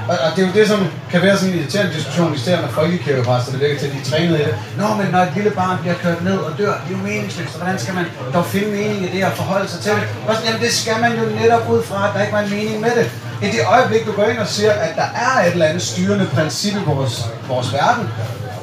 Og, 0.08 0.16
og 0.24 0.28
det 0.36 0.42
er 0.42 0.46
jo 0.48 0.52
det, 0.60 0.68
som 0.68 0.80
kan 1.12 1.22
være 1.22 1.36
sådan 1.38 1.52
en 1.52 1.58
irriterende 1.60 1.92
diskussion, 1.96 2.34
især 2.34 2.60
med 2.60 2.68
folkekirkepræster, 2.68 3.50
det 3.52 3.60
virker 3.60 3.78
til, 3.78 3.86
at 3.86 3.92
de 3.92 3.98
er 4.04 4.04
trænet 4.10 4.34
i 4.40 4.42
det. 4.48 4.54
Nå, 4.80 4.86
men 5.00 5.06
når 5.12 5.18
et 5.18 5.32
lille 5.36 5.50
barn 5.50 5.76
bliver 5.82 5.94
kørt 6.04 6.24
ned 6.24 6.36
og 6.46 6.52
dør, 6.58 6.72
det 6.82 6.88
er 6.94 6.98
jo 6.98 7.02
meningsløst, 7.10 7.54
og 7.54 7.60
hvordan 7.62 7.78
skal 7.82 7.94
man 7.94 8.06
dog 8.34 8.46
finde 8.46 8.68
mening 8.78 8.98
i 9.06 9.08
det 9.16 9.24
og 9.24 9.32
forholde 9.32 9.68
sig 9.68 9.80
til 9.80 9.92
det? 9.92 10.02
Og 10.28 10.34
sådan, 10.34 10.46
jamen, 10.48 10.62
det 10.66 10.72
skal 10.80 10.96
man 11.00 11.12
jo 11.20 11.24
netop 11.40 11.64
ud 11.74 11.82
fra, 11.82 11.98
at 12.08 12.10
der 12.14 12.20
ikke 12.20 12.32
var 12.32 12.40
en 12.46 12.50
mening 12.50 12.80
med 12.80 12.90
det. 12.98 13.06
I 13.42 13.46
det 13.46 13.60
øjeblik, 13.74 14.06
du 14.06 14.12
går 14.12 14.24
ind 14.24 14.38
og 14.38 14.48
siger, 14.56 14.72
at 14.72 14.92
der 14.96 15.08
er 15.26 15.32
et 15.46 15.52
eller 15.52 15.66
andet 15.66 15.82
styrende 15.82 16.26
princip 16.34 16.74
i 16.74 16.84
vores, 16.86 17.24
vores 17.48 17.72
verden, 17.72 18.04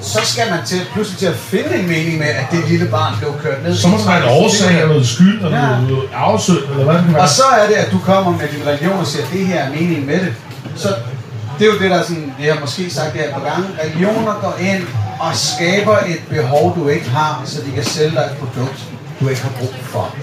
så 0.01 0.19
skal 0.23 0.43
man 0.49 0.59
til, 0.65 0.79
pludselig 0.93 1.19
til 1.19 1.25
at 1.25 1.35
finde 1.35 1.75
en 1.75 1.87
mening 1.87 2.17
med, 2.19 2.27
at 2.27 2.45
det 2.51 2.59
lille 2.69 2.85
barn 2.87 3.13
blev 3.19 3.31
kørt 3.43 3.63
ned. 3.63 3.75
Så 3.75 3.87
må 3.87 3.97
der 3.97 4.05
være 4.05 4.17
en 4.17 4.43
årsag, 4.43 4.69
eller 4.73 4.87
noget 4.87 5.07
skyld, 5.07 5.45
eller 5.45 5.57
Ja. 5.57 5.81
noget 5.89 6.09
afsøgt, 6.15 6.69
eller 6.71 6.83
hvad 6.83 6.93
det 6.95 7.03
kan 7.03 7.13
være. 7.13 7.23
Og 7.23 7.29
så 7.29 7.43
er 7.61 7.67
det, 7.67 7.73
at 7.75 7.91
du 7.91 7.99
kommer 7.99 8.31
med 8.31 8.47
din 8.55 8.67
religion 8.67 8.99
og 8.99 9.07
siger, 9.07 9.23
at 9.25 9.31
det 9.33 9.45
her 9.45 9.59
er 9.63 9.69
meningen 9.69 10.05
med 10.05 10.19
det. 10.19 10.33
Så 10.75 10.87
det 11.61 11.69
er 11.69 11.73
jo 11.73 11.79
det, 11.79 11.91
der 11.91 11.99
er 11.99 12.03
sådan, 12.03 12.33
vi 12.39 12.45
har 12.45 12.59
måske 12.59 12.89
sagt 12.89 13.13
det 13.13 13.21
her 13.21 13.33
på 13.33 13.41
gange. 13.49 13.67
Religioner 13.83 14.33
går 14.45 14.55
ind 14.71 14.83
og 15.19 15.31
skaber 15.35 15.97
et 15.97 16.21
behov, 16.29 16.75
du 16.77 16.87
ikke 16.89 17.09
har, 17.09 17.41
så 17.45 17.61
de 17.65 17.71
kan 17.71 17.83
sælge 17.83 18.11
dig 18.11 18.25
et 18.31 18.37
produkt, 18.41 18.79
du 19.19 19.27
ikke 19.29 19.41
har 19.41 19.53
brug 19.59 19.73
for. 19.93 20.15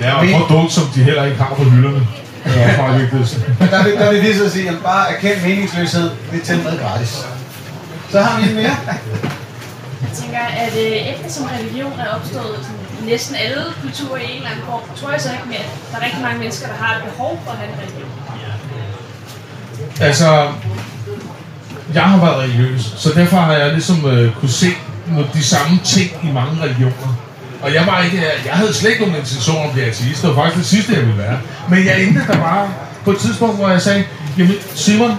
Ja, 0.00 0.18
og 0.18 0.26
et 0.26 0.34
produkt, 0.40 0.72
som 0.72 0.84
de 0.94 1.02
heller 1.02 1.24
ikke 1.24 1.36
har 1.36 1.54
på 1.54 1.64
hylderne. 1.64 2.06
Det 2.44 2.62
er 2.62 2.68
også 2.68 2.80
meget 2.82 3.00
vigtigt. 3.00 3.46
Der 3.74 3.84
vil, 3.84 3.92
der 3.92 4.12
vil 4.12 4.22
vi 4.22 4.32
så 4.32 4.50
sige, 4.50 4.68
at 4.68 4.78
bare 4.82 5.04
erkend 5.14 5.42
meningsløshed, 5.48 6.10
det 6.30 6.40
er 6.40 6.44
til 6.44 6.56
med 6.56 6.78
gratis. 6.82 7.12
Så 8.10 8.20
har 8.20 8.40
vi 8.40 8.48
en 8.50 8.54
mere. 8.56 8.76
Jeg 10.04 10.12
tænker, 10.20 10.44
at 10.64 10.74
øh, 10.86 10.96
eftersom 11.12 11.44
religion 11.58 11.92
er 12.04 12.08
opstået 12.16 12.58
sådan, 12.66 12.84
i 13.00 13.10
næsten 13.10 13.36
alle 13.36 13.62
kulturer 13.82 14.20
i 14.20 14.30
en 14.30 14.36
eller 14.36 14.50
anden 14.50 14.64
form, 14.70 14.82
tror 14.96 15.10
jeg 15.10 15.20
så 15.20 15.30
ikke 15.36 15.48
mere, 15.54 15.64
at 15.66 15.72
der 15.90 15.98
er 15.98 16.04
rigtig 16.06 16.22
mange 16.22 16.38
mennesker, 16.38 16.66
der 16.72 16.78
har 16.84 16.90
et 16.96 17.02
behov 17.10 17.32
for 17.44 17.50
at 17.52 17.58
have 17.58 17.70
en 17.72 17.78
religion. 17.82 18.19
Altså, 20.00 20.46
jeg 21.94 22.02
har 22.02 22.18
været 22.24 22.36
religiøs, 22.38 22.94
så 22.98 23.10
derfor 23.16 23.36
har 23.36 23.52
jeg 23.52 23.72
ligesom 23.72 24.06
øh, 24.06 24.32
kunne 24.34 24.48
se 24.50 24.66
nogle- 25.08 25.26
de 25.34 25.44
samme 25.44 25.78
ting 25.84 26.10
i 26.22 26.32
mange 26.32 26.62
religioner. 26.62 27.14
Og 27.62 27.74
jeg 27.74 27.86
var 27.86 28.02
ikke, 28.04 28.16
øh, 28.16 28.46
jeg 28.46 28.52
havde 28.54 28.74
slet 28.74 28.90
ikke 28.90 29.02
nogen 29.02 29.16
intention 29.18 29.56
om 29.58 29.66
at 29.66 29.72
blive 29.72 29.86
ateist. 29.86 30.22
Det 30.22 30.28
var 30.30 30.36
faktisk 30.42 30.58
det 30.58 30.66
sidste, 30.66 30.92
jeg 30.92 31.02
ville 31.02 31.18
være. 31.18 31.38
Men 31.70 31.86
jeg 31.86 32.02
endte 32.02 32.20
der 32.28 32.38
bare 32.38 32.68
på 33.04 33.10
et 33.10 33.18
tidspunkt, 33.18 33.56
hvor 33.56 33.68
jeg 33.68 33.82
sagde, 33.82 34.04
jamen 34.38 34.54
Simon, 34.74 35.10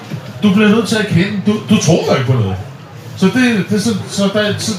du 0.44 0.54
bliver 0.54 0.70
nødt 0.70 0.88
til 0.88 0.96
at 0.96 1.08
kende, 1.08 1.42
du, 1.46 1.54
du 1.70 1.82
tror 1.82 2.06
jo 2.12 2.14
ikke 2.20 2.32
på 2.32 2.38
noget. 2.38 2.56
Så 3.18 3.26
det, 3.26 3.66
det 3.70 3.84
så, 3.84 3.96
så, 4.10 4.30
der, 4.34 4.54
så, 4.58 4.72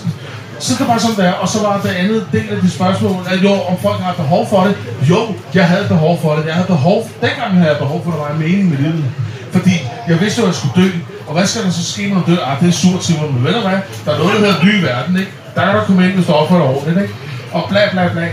så 0.58 0.74
det 0.78 0.86
bare 0.86 1.00
sådan, 1.00 1.16
der. 1.16 1.32
Og 1.32 1.48
så 1.48 1.62
var 1.62 1.80
det 1.82 1.88
andet 1.88 2.26
del 2.32 2.44
af 2.50 2.60
de 2.62 2.70
spørgsmål, 2.70 3.26
at 3.30 3.42
jo, 3.42 3.52
om 3.52 3.76
folk 3.82 4.00
har 4.00 4.12
behov 4.12 4.48
for 4.50 4.64
det. 4.64 4.74
Jo, 5.10 5.34
jeg 5.54 5.64
havde 5.68 5.84
behov 5.88 6.18
for 6.22 6.36
det. 6.36 6.46
Jeg 6.46 6.54
havde 6.54 6.66
behov, 6.66 7.10
dengang 7.20 7.52
havde 7.54 7.68
jeg 7.70 7.78
behov 7.78 8.04
for, 8.04 8.10
at 8.12 8.16
der 8.18 8.22
var 8.24 8.32
en 8.32 8.38
mening 8.38 8.70
med 8.70 8.78
livet. 8.78 9.04
Fordi 9.52 9.74
jeg 10.08 10.20
vidste 10.20 10.40
jo, 10.40 10.46
at 10.46 10.50
jeg 10.52 10.58
skulle 10.60 10.76
dø. 10.82 10.88
Og 11.26 11.32
hvad 11.34 11.46
skal 11.46 11.62
der 11.64 11.70
så 11.70 11.92
ske, 11.92 12.08
når 12.08 12.16
jeg 12.16 12.26
dør? 12.26 12.44
Ah, 12.44 12.60
det 12.60 12.68
er 12.68 12.72
surt, 12.72 13.04
Simon. 13.04 13.34
Men 13.34 13.44
ved 13.44 13.54
du 13.54 13.60
hvad? 13.60 13.78
Der 14.04 14.12
er 14.12 14.18
noget, 14.18 14.32
der 14.34 14.38
hedder 14.38 14.60
en 14.60 14.66
ny 14.66 14.74
verden, 14.82 15.16
ikke? 15.22 15.32
Der 15.54 15.64
kan 15.64 15.74
der 15.74 15.84
komme 15.84 16.04
ind, 16.06 16.12
hvis 16.12 16.26
du 16.26 16.32
opfører 16.32 16.60
dig 16.60 16.68
ordentligt, 16.68 17.02
ikke? 17.02 17.14
Og 17.52 17.62
bla 17.70 17.80
bla 17.92 18.08
bla. 18.08 18.28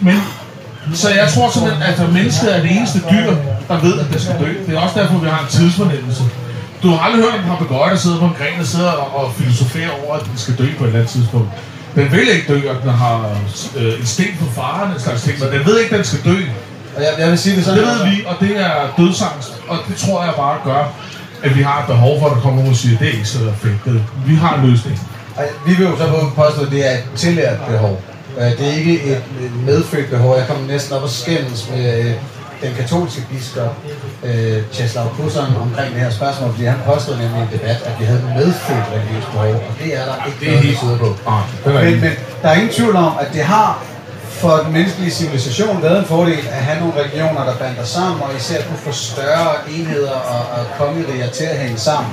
Men 0.00 0.16
så 0.94 1.08
jeg 1.20 1.28
tror 1.34 1.50
simpelthen, 1.50 1.82
at 1.82 2.12
mennesket 2.12 2.56
er 2.56 2.60
det 2.62 2.70
eneste 2.76 2.98
dyr, 3.10 3.30
der 3.68 3.80
ved, 3.86 3.94
at 4.00 4.06
det 4.12 4.20
skal 4.22 4.36
dø. 4.44 4.50
Det 4.66 4.76
er 4.76 4.80
også 4.80 5.00
derfor, 5.00 5.18
vi 5.18 5.28
har 5.28 5.40
en 5.46 5.50
tidsfornemmelse. 5.50 6.22
Du 6.82 6.88
har 6.90 6.98
aldrig 7.06 7.22
hørt 7.24 7.34
om 7.34 7.40
en 7.40 7.46
papegøje, 7.46 7.90
der 7.90 7.96
sidder 7.96 8.18
på 8.18 8.24
en 8.24 8.36
gren 8.38 8.60
og 8.60 8.66
sidder 8.66 8.90
og, 8.90 9.24
og 9.24 9.32
filosoferer 9.34 9.90
over, 10.04 10.16
at 10.16 10.24
den 10.26 10.38
skal 10.38 10.54
dø 10.58 10.66
på 10.78 10.84
et 10.84 10.88
eller 10.88 11.00
andet 11.00 11.12
tidspunkt. 11.12 11.48
Den 11.94 12.12
vil 12.12 12.28
ikke 12.28 12.52
dø, 12.52 12.58
og 12.70 12.76
den 12.82 12.90
har 12.90 13.16
øh, 13.76 14.00
en 14.00 14.06
sten 14.06 14.34
på 14.40 14.46
faren, 14.56 14.92
en 14.94 15.00
slags 15.00 15.22
ting, 15.22 15.38
men 15.40 15.48
den 15.52 15.66
ved 15.66 15.78
ikke, 15.78 15.90
at 15.92 15.96
den 15.96 16.04
skal 16.04 16.32
dø. 16.32 16.38
Og 16.96 17.02
jeg, 17.02 17.10
jeg 17.18 17.28
vil 17.30 17.38
sige 17.38 17.56
det 17.56 17.64
sådan. 17.64 17.78
Det 17.80 17.88
ved 17.88 18.04
vi, 18.10 18.24
og 18.26 18.34
det 18.40 18.60
er 18.60 18.72
dødsangst, 18.98 19.52
og 19.68 19.76
det 19.88 19.96
tror 19.96 20.24
jeg 20.24 20.32
bare 20.36 20.58
gør, 20.64 20.92
at 21.42 21.56
vi 21.56 21.62
har 21.62 21.80
et 21.80 21.86
behov 21.86 22.20
for, 22.20 22.26
at 22.26 22.32
der 22.36 22.40
kommer 22.40 22.56
nogen 22.58 22.70
og 22.70 22.76
siger, 22.76 22.98
det 22.98 23.08
er 23.08 23.12
ikke 23.12 23.28
så 23.28 23.38
fedt. 23.62 23.84
Det- 23.84 24.04
Vi 24.26 24.34
har 24.34 24.54
en 24.58 24.70
løsning. 24.70 25.00
Vi 25.66 25.74
vil 25.74 25.86
jo 25.86 25.96
så 25.98 26.06
påstå, 26.36 26.60
at 26.62 26.70
det 26.70 26.86
er 26.88 26.92
et 26.92 27.04
tillært 27.16 27.58
behov. 27.68 28.02
Øh, 28.38 28.44
Det 28.58 28.68
er 28.68 28.72
ikke 28.72 29.02
et 29.12 29.22
medfødt 29.66 30.10
behov. 30.10 30.36
Jeg 30.36 30.46
kommer 30.46 30.66
næsten 30.66 30.96
op 30.96 31.02
og 31.02 31.10
skændes 31.10 31.70
med 31.74 31.98
øh, 32.04 32.12
den 32.62 32.74
katolske 32.76 33.22
biskop, 33.30 33.76
øh, 34.24 34.58
Czeslaw 34.72 35.06
Kusson, 35.08 35.44
omkring 35.62 35.94
det 35.94 36.00
her 36.02 36.10
spørgsmål, 36.10 36.50
fordi 36.50 36.64
han 36.64 36.78
påstod 36.86 37.14
nemlig 37.16 37.38
i 37.38 37.42
en 37.42 37.48
debat, 37.52 37.76
at 37.84 37.92
vi 38.00 38.04
havde 38.04 38.18
et 38.18 38.36
medfødt 38.36 38.84
religiøst 38.94 39.26
behov, 39.32 39.46
og 39.54 39.72
det 39.84 39.96
er 39.98 40.04
der 40.04 40.14
ikke 40.26 40.38
Det 40.40 40.48
er 40.48 40.52
noget, 40.52 40.64
helt- 40.66 41.24
på. 41.24 41.30
Ah, 41.30 41.84
Men, 41.84 42.00
men 42.00 42.10
der 42.42 42.48
er 42.48 42.54
ingen 42.54 42.72
tvivl 42.72 42.96
om, 42.96 43.12
at 43.20 43.26
det 43.32 43.42
har 43.42 43.82
for 44.40 44.56
den 44.64 44.72
menneskelige 44.72 45.10
civilisation 45.10 45.82
været 45.82 45.98
en 45.98 46.04
fordel 46.04 46.38
at 46.56 46.62
have 46.68 46.80
nogle 46.80 46.94
regioner, 47.04 47.44
der 47.44 47.56
bander 47.56 47.84
sammen, 47.84 48.22
og 48.22 48.30
især 48.36 48.62
kunne 48.62 48.78
få 48.78 48.92
større 48.92 49.52
enheder 49.76 50.16
og, 50.34 50.42
og 50.56 50.62
kongeriger 50.78 51.30
til 51.30 51.44
at 51.44 51.58
hænge 51.58 51.78
sammen. 51.78 52.12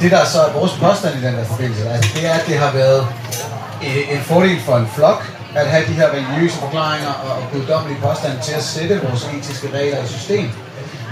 Det, 0.00 0.10
der 0.10 0.24
så 0.24 0.38
er 0.40 0.52
vores 0.52 0.72
påstand 0.72 1.14
i 1.20 1.26
den 1.26 1.34
her 1.34 1.44
forbindelse, 1.44 1.88
altså, 1.88 2.10
det 2.14 2.26
er, 2.26 2.32
at 2.32 2.46
det 2.46 2.58
har 2.58 2.72
været 2.72 3.06
øh, 3.86 4.14
en 4.14 4.20
fordel 4.20 4.60
for 4.66 4.76
en 4.76 4.88
flok 4.96 5.20
at 5.54 5.66
have 5.66 5.84
de 5.86 5.92
her 5.92 6.08
religiøse 6.16 6.56
forklaringer 6.56 7.12
og, 7.24 7.32
og 7.36 7.42
guddommelige 7.52 8.00
påstande 8.02 8.38
til 8.42 8.54
at 8.54 8.62
sætte 8.62 9.00
vores 9.08 9.28
etiske 9.36 9.68
regler 9.78 10.04
i 10.04 10.06
system. 10.06 10.50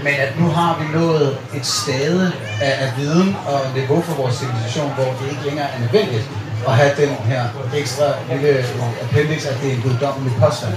Men 0.03 0.13
at 0.13 0.39
nu 0.39 0.47
har 0.49 0.71
vi 0.79 0.97
nået 0.99 1.37
et 1.57 1.65
stade 1.65 2.31
af, 2.61 2.73
af 2.85 2.89
viden 2.97 3.37
og 3.45 3.59
niveau 3.75 4.01
for 4.01 4.13
vores 4.21 4.35
civilisation, 4.35 4.93
hvor 4.97 5.09
det 5.19 5.25
ikke 5.31 5.43
længere 5.45 5.67
er 5.75 5.79
nødvendigt 5.79 6.25
at 6.67 6.73
have 6.73 6.91
den 6.97 7.09
her 7.09 7.43
ekstra 7.75 8.05
lille 8.31 8.65
appendix, 9.03 9.45
at 9.45 9.57
det 9.61 9.69
er 9.71 9.75
en 9.75 9.81
guddommelig 9.81 10.33
påstand. 10.39 10.73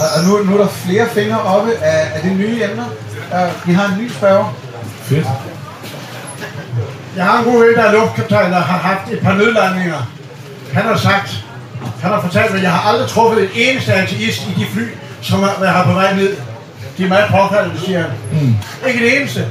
Og, 0.00 0.06
og 0.16 0.24
nu, 0.24 0.50
nu 0.50 0.58
er 0.58 0.62
der 0.62 0.68
flere 0.68 1.08
fingre 1.08 1.40
oppe 1.42 1.72
af, 1.74 2.10
af 2.14 2.20
de 2.22 2.34
nye 2.34 2.62
emner. 2.64 2.84
Uh, 3.32 3.68
vi 3.68 3.72
har 3.72 3.86
en 3.88 4.02
ny 4.02 4.10
spørger. 4.10 4.54
Fedt. 5.02 5.26
Jeg 7.16 7.24
har 7.24 7.38
en 7.38 7.44
god 7.44 7.64
ven, 7.64 7.74
der 7.74 7.82
er 7.82 7.92
luftkaptajn, 7.92 8.52
der 8.52 8.58
har 8.60 8.78
haft 8.78 9.12
et 9.12 9.20
par 9.20 9.34
nødlandninger. 9.34 10.12
Han 10.72 10.82
har 10.82 10.96
sagt, 10.96 11.44
han 12.02 12.10
har 12.10 12.20
fortalt 12.20 12.50
mig, 12.50 12.58
at 12.58 12.62
jeg 12.62 12.72
har 12.72 12.90
aldrig 12.90 13.08
truffet 13.08 13.42
en 13.42 13.50
eneste 13.54 13.92
ateist 13.92 14.42
i 14.46 14.60
de 14.60 14.66
fly, 14.72 14.88
som 15.22 15.42
har 15.42 15.56
været 15.60 15.86
på 15.86 15.92
vej 15.92 16.14
ned. 16.14 16.36
De 16.98 17.04
er 17.04 17.08
meget 17.08 17.30
påfaldende, 17.30 17.80
siger 17.80 18.02
han. 18.02 18.10
Mm. 18.32 18.54
Ikke 18.86 19.06
en 19.06 19.20
eneste. 19.20 19.46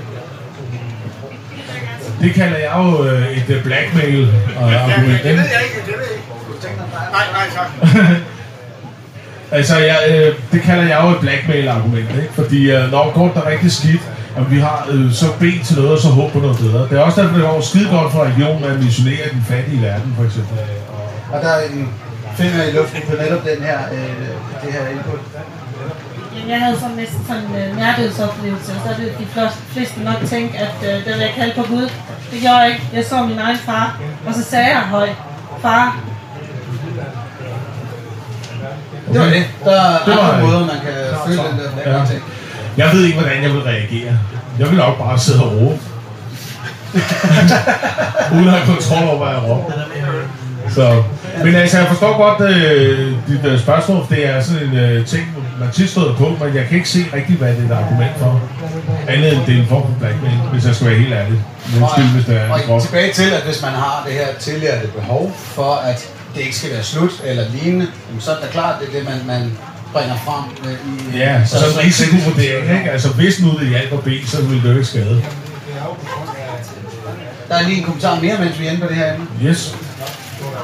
Det 2.24 2.34
kalder 2.34 2.58
jeg 2.58 2.74
jo 2.78 3.06
øh, 3.06 3.38
et 3.38 3.50
øh, 3.56 3.64
blackmail-argument. 3.64 5.24
det 5.24 5.34
ved 5.40 5.48
jeg 5.56 5.62
ikke, 5.68 5.80
det 5.88 5.96
ved 6.00 6.06
jeg 6.10 6.16
ikke. 6.16 6.84
Nej, 7.12 7.26
nej, 7.38 7.46
tak. 7.56 7.70
Altså, 9.58 9.78
jeg, 9.78 10.00
øh, 10.10 10.36
det 10.52 10.62
kalder 10.62 10.84
jeg 10.84 11.00
jo 11.04 11.10
et 11.16 11.20
blackmail-argument, 11.20 12.10
ikke? 12.22 12.34
Fordi 12.34 12.72
øh, 12.72 12.92
når 12.92 13.04
det 13.06 13.14
går 13.14 13.32
der 13.36 13.48
rigtig 13.48 13.72
skidt, 13.72 14.02
og 14.36 14.52
vi 14.52 14.60
har 14.60 14.88
øh, 14.92 15.12
så 15.12 15.26
bedt 15.40 15.66
til 15.68 15.76
noget, 15.76 15.92
og 15.92 16.00
så 16.00 16.08
håb 16.08 16.32
på 16.32 16.40
noget 16.40 16.58
bedre. 16.58 16.82
Det 16.90 16.96
er 16.98 17.02
også 17.02 17.22
derfor, 17.22 17.36
det 17.38 17.46
går 17.46 17.62
skide 17.62 17.90
godt 17.90 18.12
for 18.12 18.24
regionen 18.24 18.64
at 18.64 18.84
missionere 18.84 19.26
den 19.34 19.44
fattige 19.50 19.82
verden, 19.82 20.14
for 20.18 20.24
eksempel. 20.24 20.58
Og 21.34 21.42
der 21.42 21.50
er 21.50 21.62
en 21.70 21.90
finger 22.38 22.64
i 22.64 22.72
luften 22.78 23.02
på 23.10 23.14
netop 23.24 23.44
den 23.52 23.60
her, 23.68 23.80
øh, 23.96 24.28
det 24.64 24.74
her 24.76 24.84
input. 24.94 25.20
Jeg 26.48 26.60
havde 26.62 26.80
sådan 26.80 26.96
næsten 26.96 27.26
sådan 27.28 27.44
en 27.44 27.56
øh, 27.56 27.78
nærdødsoplevelse, 27.78 28.72
og 28.72 28.80
så 28.86 29.02
vil 29.02 29.08
de 29.08 29.50
fleste, 29.74 30.04
nok 30.04 30.16
tænke, 30.26 30.58
at 30.58 30.76
øh, 30.82 31.06
det 31.06 31.14
vil 31.14 31.22
jeg 31.28 31.34
kalde 31.36 31.54
på 31.56 31.64
Gud. 31.64 31.90
Det 32.32 32.42
gjorde 32.42 32.58
jeg 32.58 32.70
ikke. 32.70 32.84
Jeg 32.94 33.06
så 33.06 33.26
min 33.26 33.40
egen 33.40 33.58
far, 33.58 34.00
og 34.28 34.34
så 34.34 34.44
sagde 34.44 34.68
jeg 34.68 34.82
højt, 34.82 35.16
far, 35.62 35.98
Det 39.14 39.20
var 39.22 39.26
det. 39.26 39.44
Der 39.66 39.72
er 39.72 40.06
Det 40.06 40.16
var 40.16 40.32
andre 40.32 40.46
måder, 40.46 40.60
man 40.60 40.80
kan 40.86 40.94
føle 41.28 41.38
den 41.38 41.60
der 41.86 42.00
ja. 42.00 42.06
ting. 42.06 42.24
Jeg 42.78 42.90
ved 42.94 43.06
ikke, 43.06 43.20
hvordan 43.20 43.44
jeg 43.44 43.52
vil 43.52 43.62
reagere. 43.62 44.18
Jeg 44.60 44.70
vil 44.70 44.78
nok 44.78 44.98
bare 44.98 45.20
sidde 45.20 45.44
og 45.44 45.52
råbe. 45.52 45.80
Uden 48.34 48.48
at 48.48 48.54
have 48.54 48.66
kontrol 48.66 49.08
over, 49.08 49.18
hvad 49.18 49.34
jeg 49.36 49.44
råber. 49.44 49.72
Så, 50.74 51.04
men 51.44 51.56
altså, 51.56 51.78
jeg 51.78 51.88
forstår 51.88 52.18
godt 52.18 52.50
øh, 52.52 53.16
dit 53.28 53.46
øh, 53.46 53.60
spørgsmål, 53.60 54.06
det 54.10 54.28
er 54.30 54.42
sådan 54.42 54.68
en 54.68 54.78
øh, 54.78 55.06
ting, 55.06 55.24
man 55.60 55.72
tit 55.72 55.90
støder 55.90 56.16
på, 56.16 56.28
men 56.40 56.56
jeg 56.56 56.66
kan 56.68 56.78
ikke 56.78 56.90
se 56.90 57.06
rigtigt, 57.14 57.40
hvad 57.40 57.50
det 57.50 57.60
er 57.60 57.66
et 57.66 57.84
argument 57.84 58.12
for. 58.20 58.42
Andet 59.08 59.34
end 59.34 59.42
det 59.46 59.56
er 59.56 59.62
en 59.62 59.68
form 59.68 59.82
for 59.82 59.96
blackmail, 60.00 60.38
hvis 60.52 60.66
jeg 60.66 60.76
skal 60.76 60.88
være 60.88 61.00
helt 61.00 61.14
ærlig. 61.14 61.40
Undskyld, 61.82 62.06
hvis 62.06 62.26
det 62.26 62.36
er 62.38 62.74
og 62.74 62.82
tilbage 62.82 63.14
til, 63.14 63.30
at 63.32 63.42
hvis 63.42 63.62
man 63.62 63.72
har 63.72 64.04
det 64.06 64.14
her 64.14 64.28
tillærte 64.40 64.88
behov 64.88 65.32
for, 65.36 65.74
at 65.76 66.10
det 66.36 66.42
ikke 66.42 66.56
skal 66.56 66.72
være 66.72 66.84
slut 66.84 67.12
eller 67.26 67.44
lignende, 67.54 67.88
så 68.20 68.32
er 68.32 68.36
det 68.42 68.50
klart, 68.50 68.76
det 68.80 68.88
er 68.88 69.00
det, 69.00 69.10
man, 69.10 69.20
man 69.28 69.52
bringer 69.94 70.16
frem 70.26 70.44
øh, 70.66 71.16
i... 71.16 71.18
Ja, 71.18 71.42
og 71.42 71.48
så 71.48 71.66
en 71.80 71.86
risikovurdering, 71.86 72.78
ikke? 72.78 72.92
Altså, 72.92 73.10
hvis 73.10 73.42
nu 73.42 73.50
det 73.60 73.68
hjalp 73.68 73.94
at 73.94 74.04
bede, 74.04 74.28
så 74.28 74.42
ville 74.42 74.64
det 74.64 74.70
jo 74.70 74.74
ikke 74.74 74.86
skade. 74.86 75.24
Der 77.50 77.56
er 77.56 77.64
lige 77.64 77.78
en 77.78 77.84
kommentar 77.84 78.20
mere, 78.20 78.38
mens 78.40 78.60
vi 78.60 78.68
er 78.68 78.72
inde 78.72 78.82
på 78.82 78.88
det 78.88 78.96
her 78.96 79.14
emne. 79.14 79.28
Yes. 79.46 79.76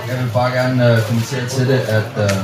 Jeg 0.10 0.18
vil 0.20 0.30
bare 0.34 0.52
gerne 0.52 0.94
uh, 0.94 1.04
kommentere 1.08 1.46
til 1.46 1.68
det, 1.68 1.80
at 1.80 2.12
uh, 2.18 2.38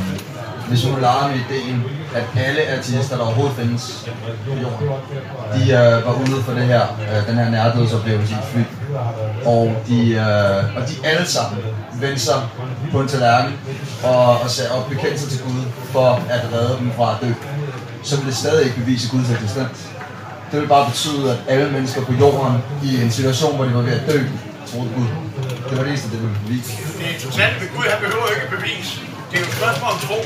hvis 0.68 0.86
nu 0.86 0.92
leger 1.00 1.28
med 1.28 1.36
ideen, 1.36 1.84
at 2.16 2.24
alle 2.46 2.62
artister, 2.78 3.16
der 3.18 3.24
overhovedet 3.24 3.56
findes 3.58 4.10
på 4.48 4.52
jorden, 4.62 4.88
de 5.54 5.62
uh, 5.62 6.06
var 6.06 6.14
ude 6.22 6.44
for 6.44 6.54
det 6.54 6.66
her, 6.66 6.82
uh, 7.00 7.28
den 7.28 7.36
her 7.36 7.50
nærdødsoplevelse 7.50 8.34
i 8.34 8.38
fly, 8.52 8.62
og 9.46 9.76
de, 9.88 10.00
uh, 10.16 10.78
og 10.78 10.90
de 10.90 10.94
alle 11.04 11.28
sammen 11.28 11.58
vendte 12.02 12.20
sig 12.20 12.42
på 12.92 13.02
en 13.02 13.08
tallerken 13.08 13.54
og, 14.04 14.40
og, 14.42 14.50
sag- 14.50 14.72
og 14.72 14.86
bekendte 14.90 15.20
sig 15.20 15.30
til 15.30 15.40
Gud 15.40 15.62
for 15.92 16.22
at 16.30 16.42
redde 16.54 16.78
dem 16.80 16.92
fra 16.98 17.12
at 17.12 17.28
dø, 17.28 17.34
så 18.04 18.18
vil 18.18 18.26
det 18.26 18.36
stadig 18.36 18.66
ikke 18.66 18.78
bevise 18.78 19.12
Guds 19.12 19.32
eksistens. 19.32 19.88
Det 20.52 20.62
vil 20.62 20.68
bare 20.68 20.90
betyde, 20.90 21.32
at 21.32 21.38
alle 21.48 21.72
mennesker 21.72 22.02
på 22.06 22.14
jorden 22.14 22.58
i 22.84 23.04
en 23.04 23.12
situation, 23.12 23.56
hvor 23.56 23.66
de 23.66 23.74
var 23.74 23.82
ved 23.82 23.94
at 23.94 24.08
dø, 24.08 24.20
troede 24.72 24.90
Gud. 24.96 25.25
Det 25.70 25.74
var 25.78 25.84
det 25.84 25.92
eneste, 25.94 26.08
det 26.14 26.20
ville 26.24 26.38
bevise. 26.46 26.72
Det 27.00 27.44
er 27.46 27.50
ved 27.62 27.70
Gud, 27.76 27.86
han 27.94 28.00
behøver 28.06 28.28
ikke 28.36 28.50
bevis. 28.58 28.88
Det 29.30 29.36
er 29.38 29.42
jo 29.44 29.48
et 29.52 29.56
spørgsmål 29.62 29.90
om 29.96 30.00
tro. 30.08 30.18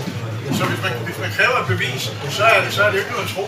Så 0.58 0.64
hvis 0.70 0.82
man, 0.86 0.94
hvis 1.08 1.18
man 1.24 1.30
kræver 1.38 1.56
et 1.64 1.68
bevis, 1.74 2.02
så 2.38 2.44
er 2.54 2.60
det, 2.64 2.70
så 2.78 2.80
er 2.84 2.88
det 2.90 2.96
jo 2.98 3.02
ikke 3.04 3.14
noget 3.18 3.30
tro. 3.36 3.46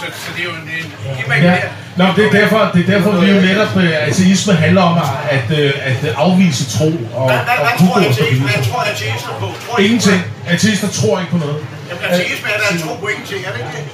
Så, 0.00 0.04
så 0.24 0.28
det 0.36 0.40
er 0.44 0.48
jo 0.50 0.54
en, 0.60 0.66
en 0.78 0.86
Ja. 1.06 1.24
imaginær. 1.26 1.68
Nå, 2.00 2.04
det 2.16 2.22
er 2.28 2.32
derfor, 2.40 2.60
det 2.74 2.80
er 2.84 2.90
derfor 2.94 3.10
vi 3.20 3.26
jo 3.34 3.40
netop, 3.48 3.72
øh, 3.76 4.08
ateisme 4.08 4.52
handler 4.64 4.82
om 4.82 4.94
at, 4.98 5.10
at, 5.38 5.46
øh, 5.60 5.72
at 5.90 5.98
afvise 6.16 6.64
tro 6.78 6.90
og, 7.18 7.26
Hvad, 7.30 7.40
hvad, 7.48 7.56
og 7.58 7.64
hvad, 7.66 7.74
tror 7.88 7.94
forbi. 8.18 8.38
hvad 8.38 8.64
tror 8.70 8.80
ateister 8.92 9.32
på? 9.40 9.46
Tror 9.66 9.78
Ingenting. 9.78 10.20
Ateister 10.46 10.88
tror 10.88 11.14
ikke 11.20 11.30
på 11.30 11.38
noget. 11.44 11.56
Jamen, 11.92 12.04
altså, 12.04 12.22
ateisme 12.22 12.48
er 12.54 12.58
da 12.62 12.66
en 12.74 12.80
tro 12.84 12.92
på 13.02 13.06
ingenting, 13.12 13.40
er 13.46 13.52
det 13.54 13.60
ikke 13.62 13.72
det? 13.76 13.84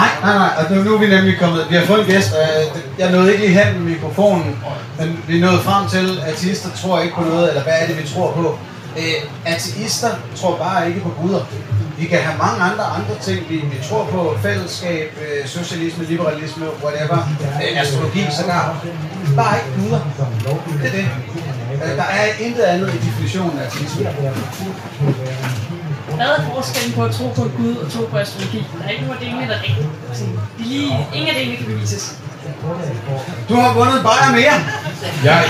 Nej, 0.00 0.12
nej, 0.24 0.34
nej. 0.42 0.52
Og 0.58 0.62
nu, 0.70 0.82
nu 0.86 0.90
er 0.94 0.98
vi 1.04 1.08
nemlig 1.16 1.34
kommet... 1.42 1.60
Vi 1.70 1.76
har 1.76 1.84
fået 1.84 2.00
en 2.00 2.06
gæst. 2.06 2.32
og 2.32 2.42
øh, 2.42 3.00
jeg 3.00 3.10
nåede 3.12 3.32
ikke 3.32 3.44
lige 3.46 3.56
hen 3.60 3.68
med 3.78 3.84
mikrofonen, 3.92 4.50
men 4.98 5.08
vi 5.28 5.40
nåede 5.40 5.60
frem 5.68 5.82
til, 5.94 6.06
at 6.26 6.32
ateister 6.32 6.70
tror 6.82 7.00
ikke 7.00 7.14
på 7.14 7.24
noget, 7.32 7.48
eller 7.48 7.62
hvad 7.62 7.72
er 7.80 7.86
det, 7.86 8.02
vi 8.02 8.08
tror 8.14 8.32
på? 8.32 8.58
Øh, 8.98 9.18
ateister 9.54 10.12
tror 10.36 10.56
bare 10.56 10.88
ikke 10.88 11.00
på 11.00 11.12
guder. 11.20 11.44
Vi 11.98 12.06
kan 12.06 12.18
have 12.18 12.38
mange 12.38 12.60
andre 12.70 12.84
andre 12.84 13.14
ting, 13.22 13.40
vi, 13.48 13.56
vi 13.56 13.78
tror 13.88 14.04
på. 14.04 14.36
Fællesskab, 14.42 15.08
øh, 15.22 15.48
socialisme, 15.48 16.04
liberalisme, 16.04 16.66
whatever. 16.84 17.18
Øh, 17.62 17.80
astrologi 17.80 18.24
sågar. 18.40 18.84
Bare 19.36 19.56
ikke 19.58 19.80
guder. 19.80 20.00
Det 20.82 20.86
er 20.86 20.90
det. 20.90 21.08
Øh, 21.84 21.96
der 21.96 22.02
er 22.02 22.24
intet 22.40 22.62
andet 22.62 22.94
i 22.94 22.96
definitionen 22.96 23.58
af 23.58 23.66
ateisme. 23.66 24.08
Hvad 26.16 26.26
er 26.26 26.42
forskellen 26.54 26.92
på 26.92 27.04
at 27.04 27.14
tro 27.14 27.26
på 27.36 27.42
Gud 27.56 27.76
og 27.76 27.92
tro 27.92 28.02
på 28.10 28.16
astrologi? 28.16 28.58
Der 28.78 28.84
er 28.86 28.90
ikke 28.90 29.02
nogen 29.02 29.18
af 29.18 29.24
delene, 29.26 29.48
der 29.48 29.56
er 29.56 29.62
rigtigt. 29.62 29.88
De 30.58 30.62
lige, 30.62 30.98
ingen 31.14 31.28
af 31.28 31.34
delene 31.40 31.56
kan 31.56 31.66
bevises. 31.66 32.16
Du 33.48 33.54
har 33.54 33.74
vundet 33.74 33.96
en 33.96 34.02
bajer 34.02 34.32
mere. 34.32 34.56
Jeg... 35.24 35.44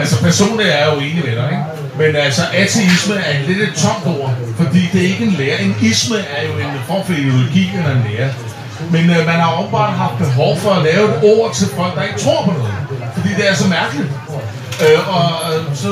altså 0.00 0.22
personligt 0.22 0.68
er 0.68 0.78
jeg 0.78 0.94
jo 0.94 1.00
enig 1.00 1.24
med 1.24 1.36
dig, 1.36 1.48
ikke? 1.50 1.64
Men 1.98 2.16
altså 2.16 2.42
ateisme 2.52 3.14
er 3.14 3.46
lidt 3.46 3.58
et 3.58 3.74
tomt 3.74 4.06
ord, 4.06 4.30
fordi 4.56 4.88
det 4.92 5.00
er 5.04 5.08
ikke 5.08 5.24
en 5.24 5.32
lære. 5.32 5.60
En 5.60 5.76
isme 5.80 6.16
er 6.16 6.46
jo 6.46 6.52
en 6.52 6.80
form 6.86 7.04
for 7.04 7.12
ideologi 7.12 7.70
eller 7.76 7.90
en 7.90 8.04
lære. 8.10 8.30
Men 8.90 9.10
øh, 9.10 9.26
man 9.26 9.34
har 9.40 9.58
åbenbart 9.60 9.92
haft 9.92 10.18
behov 10.18 10.58
for 10.58 10.70
at 10.70 10.82
lave 10.82 11.04
et 11.08 11.16
ord 11.22 11.54
til 11.54 11.66
folk, 11.76 11.94
der 11.94 12.02
ikke 12.02 12.20
tror 12.20 12.44
på 12.44 12.50
noget. 12.50 12.74
Fordi 13.14 13.28
det 13.28 13.50
er 13.50 13.54
så 13.54 13.68
mærkeligt. 13.68 14.08
Øh, 14.82 15.14
og 15.16 15.26
øh, 15.54 15.76
så 15.76 15.88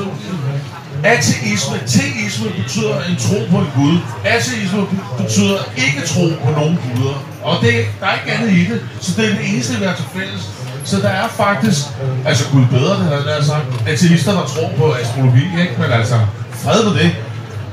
Ateisme, 1.04 1.76
teisme 1.86 2.50
betyder 2.62 2.96
en 3.10 3.16
tro 3.16 3.38
på 3.50 3.58
en 3.58 3.70
gud. 3.76 3.98
Ateisme 4.24 4.86
betyder 5.18 5.58
ikke 5.76 6.06
tro 6.06 6.24
på 6.44 6.50
nogen 6.60 6.78
guder. 6.84 7.16
Og 7.42 7.56
det, 7.60 7.74
der 8.00 8.06
er 8.06 8.14
ikke 8.20 8.32
andet 8.32 8.50
i 8.50 8.64
det, 8.64 8.80
så 9.00 9.10
det 9.16 9.24
er 9.30 9.36
det 9.36 9.48
eneste, 9.48 9.78
vi 9.78 9.84
har 9.84 9.94
til 9.94 10.04
fælles. 10.16 10.50
Så 10.84 10.96
der 10.96 11.08
er 11.08 11.28
faktisk, 11.28 11.80
altså 12.26 12.44
gud 12.52 12.66
bedre, 12.66 12.98
det 12.98 13.04
havde 13.04 13.34
jeg 13.36 13.44
sagt, 13.44 13.88
ateister, 13.88 14.32
der 14.32 14.44
tror 14.44 14.70
på 14.78 14.92
astrologi, 14.92 15.44
ikke? 15.60 15.74
Men 15.78 15.92
altså, 15.92 16.20
fred 16.52 16.84
med 16.84 16.94
det. 17.02 17.10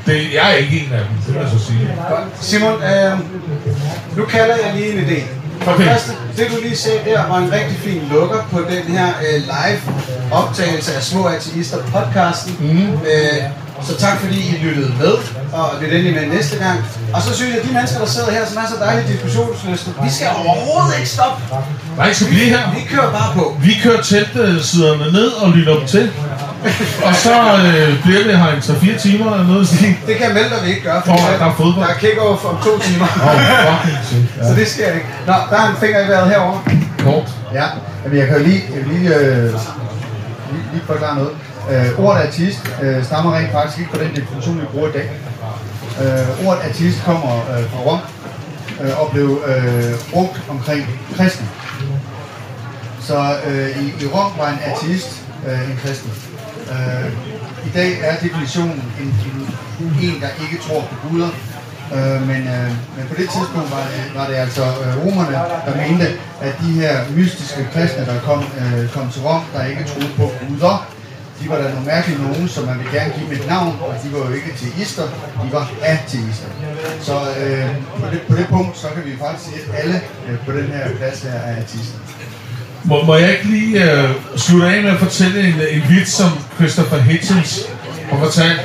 det 0.05 0.33
jeg 0.33 0.51
er 0.51 0.55
ikke 0.55 0.79
en 0.79 0.93
af 0.93 0.99
dem, 0.99 1.17
det 1.25 1.33
vil 1.33 1.41
jeg 1.41 1.49
så 1.59 1.65
sige. 1.65 1.89
Simon, 2.41 2.83
øh, 2.83 3.17
nu 4.17 4.25
kalder 4.25 4.55
jeg 4.65 4.75
lige 4.75 4.91
en 4.93 5.05
idé. 5.05 5.40
For 5.61 5.71
Okay. 5.71 5.83
det 5.83 5.91
første, 5.91 6.11
det 6.37 6.47
du 6.51 6.61
lige 6.61 6.77
sagde 6.77 6.99
der 7.05 7.27
var 7.27 7.37
en 7.37 7.51
rigtig 7.51 7.77
fin 7.77 8.01
lukker 8.11 8.47
på 8.51 8.59
den 8.59 8.83
her 8.97 9.07
øh, 9.07 9.41
live 9.53 9.81
optagelse 10.31 10.95
af 10.95 11.03
Små 11.03 11.23
Ateister 11.27 11.77
podcasten. 11.77 12.57
Mm. 12.59 12.93
Øh, 12.93 13.43
så 13.87 13.97
tak 13.97 14.19
fordi 14.19 14.39
I 14.39 14.59
lyttede 14.63 14.93
med, 14.99 15.13
og 15.53 15.65
lyt 15.81 15.93
endelig 15.93 16.13
med 16.13 16.27
næste 16.37 16.57
gang. 16.57 16.79
Og 17.13 17.21
så 17.21 17.35
synes 17.35 17.51
jeg, 17.51 17.59
at 17.61 17.67
de 17.67 17.73
mennesker, 17.73 17.99
der 17.99 18.05
sidder 18.05 18.31
her, 18.31 18.45
som 18.45 18.57
er 18.57 18.67
så 18.69 18.75
dejligt 18.85 19.07
diskussionsløste, 19.07 19.89
vi 20.03 20.09
skal 20.09 20.27
overhovedet 20.45 20.97
ikke 20.99 21.09
stoppe. 21.09 21.41
Nej, 21.97 22.13
skal 22.13 22.27
blive 22.27 22.45
her. 22.45 22.73
Vi 22.75 22.81
kører 22.89 23.11
bare 23.11 23.33
på. 23.33 23.57
Vi 23.63 23.73
kører 23.83 24.01
teltsiderne 24.01 25.11
ned 25.11 25.27
og 25.27 25.49
lytter 25.51 25.75
dem 25.77 25.87
til. 25.87 26.11
Og 27.07 27.15
så 27.15 27.33
øh, 27.67 28.03
bliver 28.03 28.23
vi 28.27 28.33
her 28.41 28.51
i 28.57 28.95
3-4 28.95 29.01
timer 29.01 29.31
eller 29.33 29.47
noget. 29.47 29.67
stil. 29.67 29.95
Det 30.07 30.15
kan 30.17 30.25
jeg 30.27 30.33
melde 30.33 30.49
dig, 30.49 30.57
at 30.59 30.65
vi 30.65 30.69
ikke 30.69 30.83
gør, 30.89 31.01
for 31.05 31.13
Åh, 31.13 31.39
der 31.39 31.45
er 31.45 31.53
fodbold. 31.53 31.85
der 31.87 31.93
er 31.93 31.99
kick-off 32.03 32.41
om 32.49 32.57
to 32.65 32.79
timer. 32.79 33.07
Åh, 33.27 33.39
fucking 33.67 34.29
ja. 34.37 34.47
Så 34.47 34.55
det 34.59 34.67
sker 34.67 34.87
ikke. 34.93 35.05
Nå, 35.27 35.33
der 35.49 35.57
er 35.61 35.67
en 35.69 35.77
finger 35.79 35.99
i 36.05 36.07
vejret 36.07 36.29
herovre. 36.29 36.61
Kort. 36.99 37.29
Ja, 37.53 37.65
Jamen, 38.03 38.17
jeg 38.17 38.27
kan 38.27 38.37
jo 38.37 38.43
lige, 38.43 38.63
jeg 38.75 38.83
lige, 38.93 39.15
øh, 39.15 39.43
lige, 40.51 40.63
lige 40.73 40.83
forklare 40.87 41.15
noget. 41.15 41.31
Øh, 41.71 42.05
ordet 42.05 42.21
ateist 42.21 42.59
øh, 42.81 43.03
stammer 43.05 43.37
rent 43.37 43.51
faktisk 43.51 43.79
ikke 43.79 43.91
fra 43.93 44.03
den 44.03 44.15
definition, 44.15 44.61
vi 44.61 44.65
bruger 44.73 44.89
i 44.89 44.91
dag. 44.91 45.09
Øh, 46.01 46.47
ordet 46.47 46.61
ateist 46.61 47.03
kommer 47.05 47.35
øh, 47.35 47.63
fra 47.71 47.79
Rom 47.79 47.99
øh, 48.81 49.01
og 49.01 49.09
blev 49.11 49.41
øh, 49.47 49.93
brugt 50.13 50.41
omkring 50.49 50.87
kristne. 51.17 51.47
Så 53.01 53.35
øh, 53.47 53.69
i, 53.83 53.85
i 54.03 54.07
Rom 54.13 54.31
var 54.37 54.49
en 54.49 54.59
ateist 54.65 55.21
øh, 55.47 55.69
en 55.71 55.79
kristen. 55.85 56.11
Øh, 56.71 57.07
I 57.67 57.69
dag 57.73 57.99
er 58.01 58.15
definitionen 58.25 58.83
en, 59.01 59.07
en, 59.27 59.37
en 60.01 60.21
der 60.21 60.29
ikke 60.43 60.57
tror 60.67 60.81
på 60.81 61.07
guder, 61.07 61.31
Øh, 61.97 62.27
men, 62.27 62.41
øh, 62.55 62.69
men 62.95 63.03
på 63.09 63.15
det 63.19 63.27
tidspunkt 63.35 63.69
var 63.75 63.85
det, 63.93 64.03
var 64.19 64.27
det 64.27 64.35
altså 64.45 64.63
øh, 64.83 65.05
romerne, 65.05 65.37
der 65.65 65.73
mente, 65.87 66.07
at 66.41 66.53
de 66.61 66.71
her 66.81 66.95
mystiske 67.17 67.67
kristne, 67.73 68.05
der 68.05 68.19
kom, 68.19 68.43
øh, 68.61 68.89
kom 68.89 69.11
til 69.11 69.21
Rom, 69.21 69.43
der 69.53 69.65
ikke 69.65 69.83
troede 69.83 70.11
på 70.17 70.31
guder, 70.47 70.87
de 71.39 71.49
var 71.49 71.57
der 71.57 71.69
nogle 71.69 71.85
mærkelige 71.85 72.21
nogen, 72.21 72.47
som 72.47 72.63
man 72.65 72.77
ville 72.79 72.93
gerne 72.97 73.13
give 73.17 73.25
dem 73.29 73.33
et 73.39 73.47
navn, 73.47 73.73
og 73.81 73.93
de 74.03 74.07
var 74.13 74.19
jo 74.27 74.33
ikke 74.33 74.51
teister, 74.61 75.03
de 75.43 75.47
var 75.51 75.71
ateister. 75.81 76.49
Så 77.01 77.15
øh, 77.41 77.69
på, 77.99 78.05
det, 78.11 78.21
på 78.29 78.35
det 78.35 78.47
punkt, 78.47 78.77
så 78.77 78.87
kan 78.95 79.03
vi 79.05 79.17
faktisk 79.23 79.43
sige, 79.49 79.59
at 79.63 79.83
alle 79.83 80.01
øh, 80.27 80.45
på 80.45 80.51
den 80.51 80.67
her 80.75 80.95
plads 80.97 81.21
her 81.23 81.31
er 81.31 81.55
ateister. 81.55 81.99
Må, 82.83 83.03
må 83.03 83.15
jeg 83.15 83.31
ikke 83.31 83.45
lige 83.45 83.91
øh, 83.91 84.09
slutte 84.37 84.67
af 84.67 84.83
med 84.83 84.91
at 84.91 84.99
fortælle 84.99 85.39
en, 85.39 85.55
en 85.71 85.83
vits, 85.89 86.11
som 86.11 86.29
Christopher 86.55 86.97
Hitchens 86.97 87.59
har 88.11 88.19
fortalt 88.19 88.61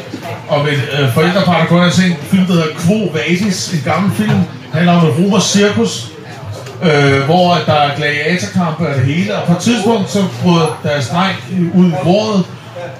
om 0.49 0.67
et 0.67 0.83
øh, 1.01 1.15
forældrepar, 1.15 1.59
der 1.59 1.67
kun 1.67 1.81
har 1.81 1.91
set 1.91 2.07
en 2.07 2.17
film, 2.31 2.47
der 2.47 2.53
hedder 2.53 2.69
Quo 2.79 3.11
Vadis, 3.15 3.73
en 3.73 3.83
gammel 3.85 4.13
film. 4.17 4.31
Han 4.31 4.45
handler 4.73 4.93
om 4.93 5.09
et 5.09 5.15
romersk 5.19 5.47
cirkus, 5.47 6.13
øh, 6.83 7.21
hvor 7.25 7.59
der 7.67 7.73
er 7.73 7.97
gladiatorkampe 7.97 8.89
og 8.89 8.95
det 8.95 9.05
hele. 9.05 9.37
Og 9.37 9.47
på 9.47 9.53
et 9.53 9.59
tidspunkt, 9.59 10.11
så 10.11 10.25
bryder 10.43 10.81
deres 10.83 11.09
dreng 11.09 11.37
ud 11.75 11.87
i 11.87 11.95
rådet, 12.07 12.45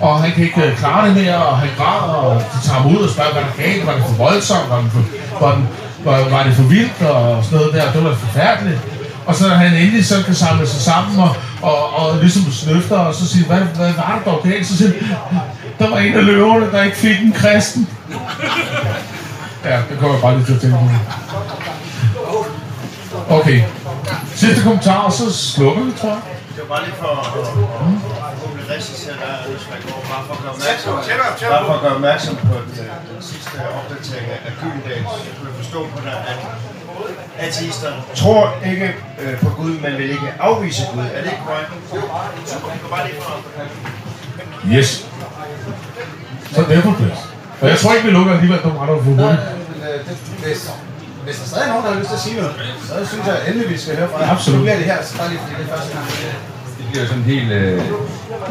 og 0.01 0.23
han 0.23 0.31
kan 0.33 0.45
ikke 0.45 0.63
øh, 0.63 0.77
klare 0.77 1.09
det 1.09 1.17
mere, 1.17 1.37
og 1.37 1.59
han 1.59 1.69
græder, 1.79 2.15
og 2.15 2.41
de 2.41 2.69
tager 2.69 2.81
ham 2.81 2.97
ud 2.97 3.03
og 3.03 3.11
spørger, 3.11 3.33
hvad 3.33 3.43
der 3.43 3.63
galt, 3.63 3.87
var 3.87 3.95
det 3.95 4.03
for 4.03 4.25
voldsomt, 4.25 4.71
var, 4.71 4.81
den 4.81 4.91
for, 4.91 5.03
var, 5.47 5.55
den, 5.55 5.69
var, 6.05 6.29
var 6.29 6.43
det 6.43 6.55
for 6.55 6.63
vildt, 6.63 7.03
og 7.03 7.45
sådan 7.45 7.59
noget 7.59 7.75
der, 7.75 7.93
det 7.93 8.05
var 8.05 8.15
forfærdeligt. 8.15 8.81
Og 9.27 9.35
så 9.35 9.49
han 9.49 9.75
endelig 9.75 10.07
så 10.07 10.23
kan 10.25 10.35
samle 10.35 10.67
sig 10.67 10.81
sammen 10.81 11.21
og, 11.21 11.37
og, 11.63 11.97
og 11.97 12.17
ligesom 12.21 12.53
snøfter, 12.53 12.97
og 12.99 13.15
så 13.15 13.29
siger, 13.29 13.47
hvad, 13.47 13.61
hvad 13.61 13.93
var 13.93 14.15
det 14.17 14.27
dog 14.27 14.43
galt? 14.45 14.67
Så 14.67 14.77
siger 14.77 14.93
der 15.79 15.91
var 15.91 15.99
en 15.99 16.15
af 16.15 16.25
løverne, 16.25 16.73
der 16.73 16.83
ikke 16.83 16.97
fik 16.97 17.21
en 17.23 17.33
kristen. 17.33 17.89
Ja, 19.65 19.77
det 19.91 19.99
kommer 19.99 20.15
jeg 20.15 20.23
bare 20.23 20.37
lige 20.37 20.47
til 20.47 20.55
at 20.55 20.61
tænke 20.61 20.77
på. 20.77 20.89
Okay. 23.35 23.63
Sidste 24.35 24.63
kommentar, 24.63 24.99
og 24.99 25.13
så 25.13 25.33
slukker 25.33 25.83
vi, 25.83 25.93
tror 26.01 26.09
jeg. 26.09 26.21
Det 26.57 26.65
var 26.69 26.77
bare 26.77 26.85
lige 26.85 26.97
for 27.03 27.07
at 27.07 27.27
er 29.27 29.37
Østrig 29.55 29.81
går 29.87 30.05
bare 30.13 30.23
for 30.27 30.35
at 30.35 30.41
gøre 30.43 30.53
opmærksom, 30.57 30.93
bare 31.51 31.65
for 31.67 31.75
at 31.79 31.81
gøre 31.81 31.95
opmærksom 31.95 32.37
på 32.37 32.55
den, 32.67 32.87
den 33.11 33.23
sidste 33.31 33.57
opdatering 33.79 34.29
af 34.47 34.53
Gyldendal. 34.61 35.03
Jeg 35.29 35.35
kunne 35.39 35.55
forstå 35.61 35.81
på 35.95 35.99
dig, 36.07 36.17
at 36.33 36.39
ateister 37.39 37.93
tror 38.15 38.55
ikke 38.67 38.95
øh, 39.23 39.41
på 39.41 39.49
Gud, 39.49 39.71
men 39.83 39.99
vil 39.99 40.11
ikke 40.11 40.29
afvise 40.41 40.83
Gud. 40.95 41.01
Er 41.01 41.23
det 41.23 41.31
ikke 41.33 41.45
korrekt? 41.47 41.71
Det 41.93 42.01
Yes. 44.75 45.07
Så 46.53 46.61
er 46.61 46.65
det 46.65 46.83
på 46.83 46.93
plads. 46.93 47.19
Og 47.61 47.69
jeg 47.69 47.79
tror 47.79 47.93
ikke, 47.95 48.07
vi 48.07 48.13
lukker 48.13 48.33
alligevel, 48.33 48.63
der 48.63 48.73
var 48.75 48.87
der 48.87 48.95
for 48.95 49.03
hurtigt. 49.03 49.21
Men, 49.21 49.89
øh, 49.89 50.09
det, 50.09 50.17
hvis, 50.45 50.71
hvis 51.25 51.37
der 51.39 51.47
stadig 51.47 51.65
er 51.65 51.69
nogen, 51.69 51.85
der 51.85 51.93
har 51.93 51.99
lyst 52.01 52.09
til 52.09 52.17
at 52.17 52.21
sige 52.27 52.37
noget, 52.41 52.55
så 52.89 53.07
synes 53.13 53.27
jeg 53.27 53.37
endelig, 53.49 53.71
vi 53.71 53.79
skal 53.79 53.97
høre 53.97 54.09
fra 54.09 54.19
jer. 54.21 54.31
Absolut. 54.31 54.59
Nu 54.59 54.65
bliver 54.65 54.77
det 54.77 54.85
her, 54.85 55.03
så 55.05 55.19
bare 55.19 55.29
lige 55.29 55.41
fordi 55.43 55.55
det 55.63 55.71
er 55.71 55.77
første 55.77 55.93
gang. 55.95 56.07
Det 56.87 56.93
bliver 56.93 57.07
sådan 57.07 57.23
et 57.23 57.25
helt 57.35 57.53
øh, 57.53 57.83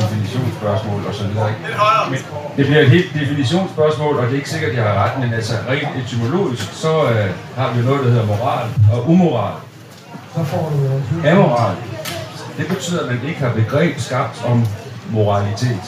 definitionsspørgsmål 0.02 1.02
og 1.08 1.16
så 1.16 1.28
videre. 1.28 1.50
Ikke? 1.50 1.62
Men 2.10 2.20
det 2.58 2.66
bliver 2.66 2.82
et 2.82 2.90
helt 2.90 3.14
definitionsspørgsmål, 3.14 4.16
og 4.18 4.24
det 4.24 4.32
er 4.32 4.36
ikke 4.36 4.50
sikkert, 4.50 4.72
at 4.72 4.78
jeg 4.78 4.84
har 4.84 5.04
ret, 5.04 5.20
men 5.20 5.34
altså 5.34 5.54
rent 5.70 5.88
etymologisk, 6.06 6.74
så 6.74 7.04
øh, 7.04 7.30
har 7.58 7.74
vi 7.74 7.82
noget, 7.86 8.04
der 8.06 8.10
hedder 8.12 8.26
moral 8.26 8.68
og 8.94 9.10
umoral. 9.10 9.54
Amoral, 11.26 11.76
det 12.58 12.68
betyder, 12.68 13.02
at 13.02 13.08
man 13.08 13.20
ikke 13.28 13.40
har 13.40 13.54
begreb 13.54 14.00
skabt 14.00 14.46
om 14.46 14.66
moralitet. 15.10 15.84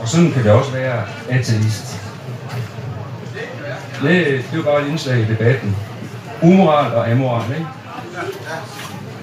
Og 0.00 0.08
sådan 0.08 0.32
kan 0.32 0.44
det 0.44 0.52
også 0.52 0.72
være 0.72 1.02
ateist. 1.28 2.00
Det, 4.02 4.26
det 4.26 4.44
er 4.52 4.56
jo 4.56 4.62
bare 4.62 4.82
et 4.82 4.88
indslag 4.88 5.18
i 5.18 5.24
debatten. 5.24 5.76
Umoral 6.42 6.94
og 6.94 7.10
amoral, 7.10 7.50
ikke? 7.50 7.66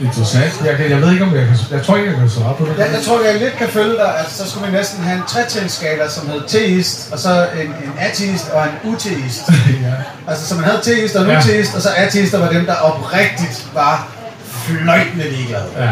Interessant. 0.01 0.53
Jeg, 0.65 0.77
kan, 0.77 0.89
jeg 0.89 1.01
ved 1.01 1.11
ikke, 1.11 1.23
om 1.23 1.35
jeg 1.35 1.45
kan... 1.45 1.57
Jeg 1.71 1.81
tror 1.85 1.95
ikke, 1.97 2.09
jeg 2.09 2.19
kan 2.19 2.29
svare 2.29 2.55
på 2.59 2.65
det. 2.65 2.77
Jeg, 2.77 2.87
jeg 2.93 3.01
tror, 3.05 3.21
jeg 3.21 3.39
lidt 3.39 3.57
kan 3.57 3.67
følge 3.69 3.95
dig. 3.95 4.19
Altså, 4.19 4.43
så 4.43 4.49
skulle 4.51 4.67
vi 4.67 4.77
næsten 4.77 5.03
have 5.03 5.17
en 5.17 5.23
tretrinsskala, 5.27 6.09
som 6.09 6.29
hed 6.29 6.41
teist, 6.47 7.09
og 7.11 7.19
så 7.19 7.47
en, 7.61 7.67
en 7.67 7.93
ateist 7.99 8.49
og 8.49 8.63
en 8.63 8.93
uteist. 8.93 9.41
ja. 9.87 9.93
Altså, 10.27 10.47
så 10.47 10.55
man 10.55 10.63
havde 10.63 10.81
teist 10.83 11.15
og 11.15 11.23
en 11.23 11.29
Ja. 11.31 11.39
uteist, 11.39 11.75
og 11.75 11.81
så 11.81 11.89
ateister 11.97 12.39
var 12.39 12.49
dem, 12.49 12.65
der 12.65 12.75
oprigtigt 12.75 13.67
var 13.73 14.07
fløjtende 14.65 15.29
ligeglade. 15.29 15.65
Ja. 15.77 15.91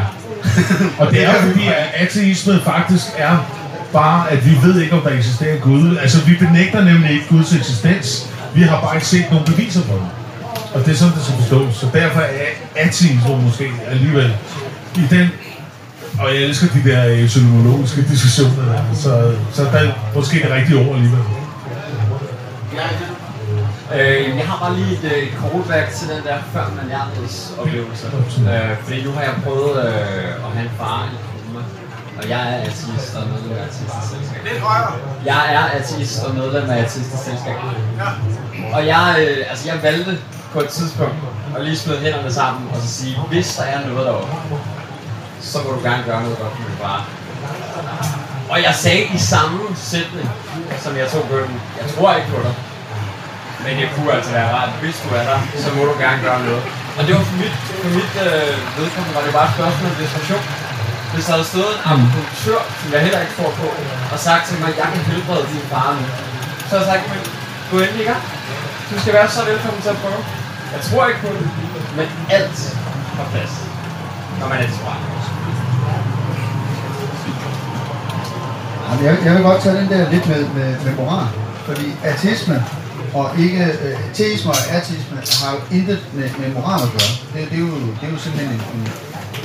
Og 0.99 1.11
det 1.11 1.23
er 1.25 1.33
fordi, 1.33 1.67
at 1.67 1.85
ateisme 1.93 2.61
faktisk 2.65 3.05
er 3.17 3.37
bare, 3.93 4.31
at 4.31 4.45
vi 4.45 4.57
ved 4.63 4.81
ikke, 4.81 4.93
om 4.95 5.01
der 5.01 5.09
eksisterer 5.17 5.59
Gud. 5.59 5.97
Altså, 5.97 6.21
vi 6.21 6.35
benægter 6.35 6.83
nemlig 6.83 7.11
ikke 7.11 7.25
Guds 7.29 7.53
eksistens. 7.53 8.25
Vi 8.53 8.61
har 8.61 8.81
bare 8.81 8.95
ikke 8.95 9.07
set 9.07 9.25
nogen 9.31 9.45
beviser 9.45 9.81
på 9.81 9.93
det. 9.93 10.07
Og 10.75 10.85
det 10.85 10.91
er 10.93 10.95
sådan, 10.95 11.13
det 11.13 11.23
skal 11.23 11.35
forstås. 11.41 11.75
Så 11.75 11.87
derfor 11.93 12.19
er 12.19 12.49
ateisme 12.75 13.41
måske 13.41 13.71
alligevel 13.87 14.37
i 14.95 15.05
den... 15.09 15.29
Og 16.19 16.27
jeg 16.33 16.41
elsker 16.41 16.67
de 16.67 16.89
der 16.89 17.07
øh, 17.07 17.27
psykologiske 17.27 18.01
diskussioner 18.11 18.65
der. 18.71 18.81
Så, 18.93 19.33
så 19.53 19.63
der 19.63 19.79
er 19.79 19.91
måske 20.15 20.35
det 20.43 20.51
rigtige 20.51 20.77
ord 20.77 20.95
alligevel. 20.95 21.23
Øh, 23.95 24.37
jeg 24.37 24.47
har 24.47 24.57
bare 24.63 24.75
lige 24.79 24.91
et, 24.97 25.03
øh, 25.03 25.23
et 25.23 25.33
callback 25.41 25.87
til 25.97 26.07
den 26.13 26.23
der 26.27 26.37
før 26.53 26.65
man 26.77 26.87
oplevelse. 27.59 28.07
Øh, 28.51 28.77
fordi 28.83 29.03
nu 29.03 29.11
har 29.11 29.21
jeg 29.21 29.33
prøvet 29.43 29.75
øh, 29.85 30.45
at 30.45 30.51
have 30.55 30.65
en 30.69 30.71
far 30.77 31.09
i 31.13 31.17
koma. 31.25 31.63
Og 32.19 32.29
jeg 32.29 32.41
er 32.53 32.57
ateist 32.61 33.15
og 33.15 33.23
medlem 33.31 33.57
af 33.57 33.63
Ateistisk 33.63 34.05
Selskab. 34.11 34.39
Lidt 34.43 34.59
højere. 34.59 34.93
Jeg 35.25 35.43
er 35.57 35.65
ateist 35.79 36.23
og 36.23 36.35
medlem 36.35 36.69
af 36.69 36.77
Ateistisk 36.77 37.23
Selskab. 37.27 37.55
Og 38.73 38.87
jeg, 38.87 39.15
øh, 39.19 39.37
altså 39.51 39.63
jeg 39.71 39.83
valgte 39.83 40.17
på 40.55 40.61
et 40.67 40.71
tidspunkt 40.79 41.19
og 41.55 41.59
lige 41.65 41.77
smide 41.83 41.99
hænderne 42.05 42.31
sammen 42.39 42.63
og 42.73 42.77
så 42.83 42.89
sige, 42.97 43.13
hvis 43.31 43.47
der 43.57 43.65
er 43.73 43.79
noget 43.87 44.05
deroppe, 44.07 44.35
så 45.51 45.57
må 45.63 45.69
du 45.75 45.79
gerne 45.89 46.03
gøre 46.09 46.21
noget 46.25 46.37
godt 46.41 46.53
for 46.55 46.63
min 46.67 46.77
far. 46.83 46.99
Og 48.53 48.57
jeg 48.65 48.73
sagde 48.83 49.03
i 49.17 49.19
samme 49.33 49.59
sætning, 49.91 50.27
som 50.83 50.91
jeg 51.01 51.07
tog 51.13 51.23
bønnen, 51.31 51.57
jeg 51.81 51.87
tror 51.93 52.09
ikke 52.17 52.29
på 52.35 52.39
dig. 52.45 52.55
Men 53.63 53.71
det 53.79 53.87
kunne 53.95 54.11
altså 54.17 54.31
være 54.37 54.49
rart, 54.55 54.71
hvis 54.81 54.97
du 55.03 55.07
er 55.19 55.23
der, 55.29 55.39
så 55.63 55.69
må 55.75 55.81
du 55.89 55.95
gerne 56.05 56.19
gøre 56.27 56.39
noget. 56.47 56.63
Og 56.97 57.01
det 57.05 57.11
var 57.15 57.23
for 57.29 57.37
mit, 57.43 57.55
for 57.81 57.89
mit 57.99 58.13
øh, 58.27 58.53
vedkommende, 58.77 59.13
var 59.17 59.23
det 59.25 59.33
bare 59.39 59.47
et 59.49 59.53
spørgsmål 59.57 59.89
om 59.93 59.97
desperation. 60.03 60.43
Hvis 61.13 61.25
der 61.27 61.33
havde 61.35 61.47
stået 61.53 61.73
en 61.77 61.83
akupunktør, 61.91 62.61
som 62.79 62.87
jeg 62.93 63.01
heller 63.05 63.21
ikke 63.23 63.35
tror 63.37 63.51
på, 63.61 63.67
og 64.13 64.17
sagt 64.27 64.43
til 64.47 64.55
mig, 64.61 64.69
at 64.73 64.77
jeg 64.81 64.87
kan 64.93 65.03
helbrede 65.11 65.45
din 65.53 65.65
far 65.73 65.89
nu, 65.97 66.05
så 66.67 66.71
havde 66.71 66.83
jeg 66.83 66.89
sagt, 66.91 67.03
gå 67.71 67.75
endelig 67.83 68.03
i 68.05 68.09
gang. 68.11 68.23
Du 68.89 68.95
skal 69.01 69.13
være 69.17 69.29
så 69.37 69.41
velkommen 69.51 69.81
til 69.85 69.93
at 69.95 69.99
prøve. 70.03 70.21
Jeg 70.73 70.81
tror 70.87 71.07
ikke 71.07 71.19
på 71.21 71.27
det, 71.27 71.49
men 71.97 72.07
alt 72.29 72.77
har 73.17 73.25
plads, 73.31 73.53
når 74.39 74.47
man 74.47 74.57
er 74.63 74.67
desperat. 74.67 75.01
Jamen, 78.89 79.05
Jeg, 79.05 79.25
jeg 79.25 79.33
vil 79.35 79.43
godt 79.43 79.61
tage 79.61 79.77
den 79.81 79.89
der 79.89 80.09
lidt 80.11 80.27
med, 80.27 80.41
med, 80.57 80.69
med 80.85 80.93
moral, 80.95 81.27
fordi 81.65 81.87
ateisme 82.03 82.65
og 83.13 83.25
ikke 83.39 83.63
øh, 83.85 83.95
teisme 84.13 84.51
og 84.51 84.57
ateisme 84.77 85.17
har 85.41 85.49
jo 85.55 85.59
intet 85.77 85.99
med, 86.13 86.29
med 86.39 86.47
moral 86.57 86.81
at 86.87 86.91
gøre. 86.95 87.13
Det, 87.33 87.41
det, 87.51 87.57
er, 87.59 87.63
jo, 87.67 87.71
det 87.99 88.03
er 88.07 88.11
jo 88.15 88.19
simpelthen 88.25 88.51
en, 88.55 88.61
en, 88.75 88.81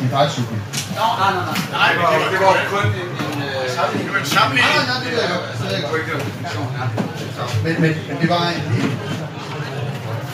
en 0.03 0.09
fejlslutning. 0.14 0.62
Nå, 0.99 1.07
nej, 1.23 1.31
nej, 1.37 1.45
nej. 1.51 1.59
Nej, 1.79 1.89
det 1.95 2.01
var, 2.03 2.12
det 2.33 2.41
var 2.47 2.53
kun 2.75 2.87
en... 3.03 3.11
en 3.25 3.37
øh, 3.49 3.64
sammenligning. 3.77 4.75
Nej, 4.77 4.85
nej, 4.91 4.99
det 5.05 5.09
ved 5.12 5.21
jeg 5.25 5.31
godt. 5.35 5.45
Det 5.53 5.64
ved 5.64 5.75
jeg 5.79 5.85
godt. 5.91 7.53
Men, 7.64 7.75
men, 7.83 7.91
men 8.09 8.16
det 8.23 8.29
var 8.35 8.43
en, 8.57 8.62
en 8.81 8.91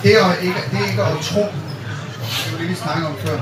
det, 0.06 0.14
er 0.22 0.32
ikke, 0.46 0.60
det 0.70 0.78
er 0.80 0.86
ikke 0.90 1.02
at 1.02 1.18
tro, 1.30 1.40
det 1.40 2.46
er 2.46 2.50
jo 2.52 2.58
det, 2.60 2.68
vi 2.68 2.74
snakker 2.74 3.06
om 3.10 3.14
før, 3.24 3.36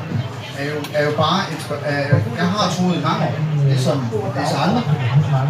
er 0.58 0.64
jo, 0.72 0.78
er 0.98 1.04
jo 1.08 1.12
bare 1.24 1.40
et 1.52 1.62
er, 1.84 2.16
Jeg 2.40 2.46
har 2.54 2.72
troet 2.76 2.96
i 3.00 3.02
mange 3.08 3.22
år, 3.28 3.34
ligesom 3.72 3.98
visse 4.38 4.56
andre. 4.64 4.82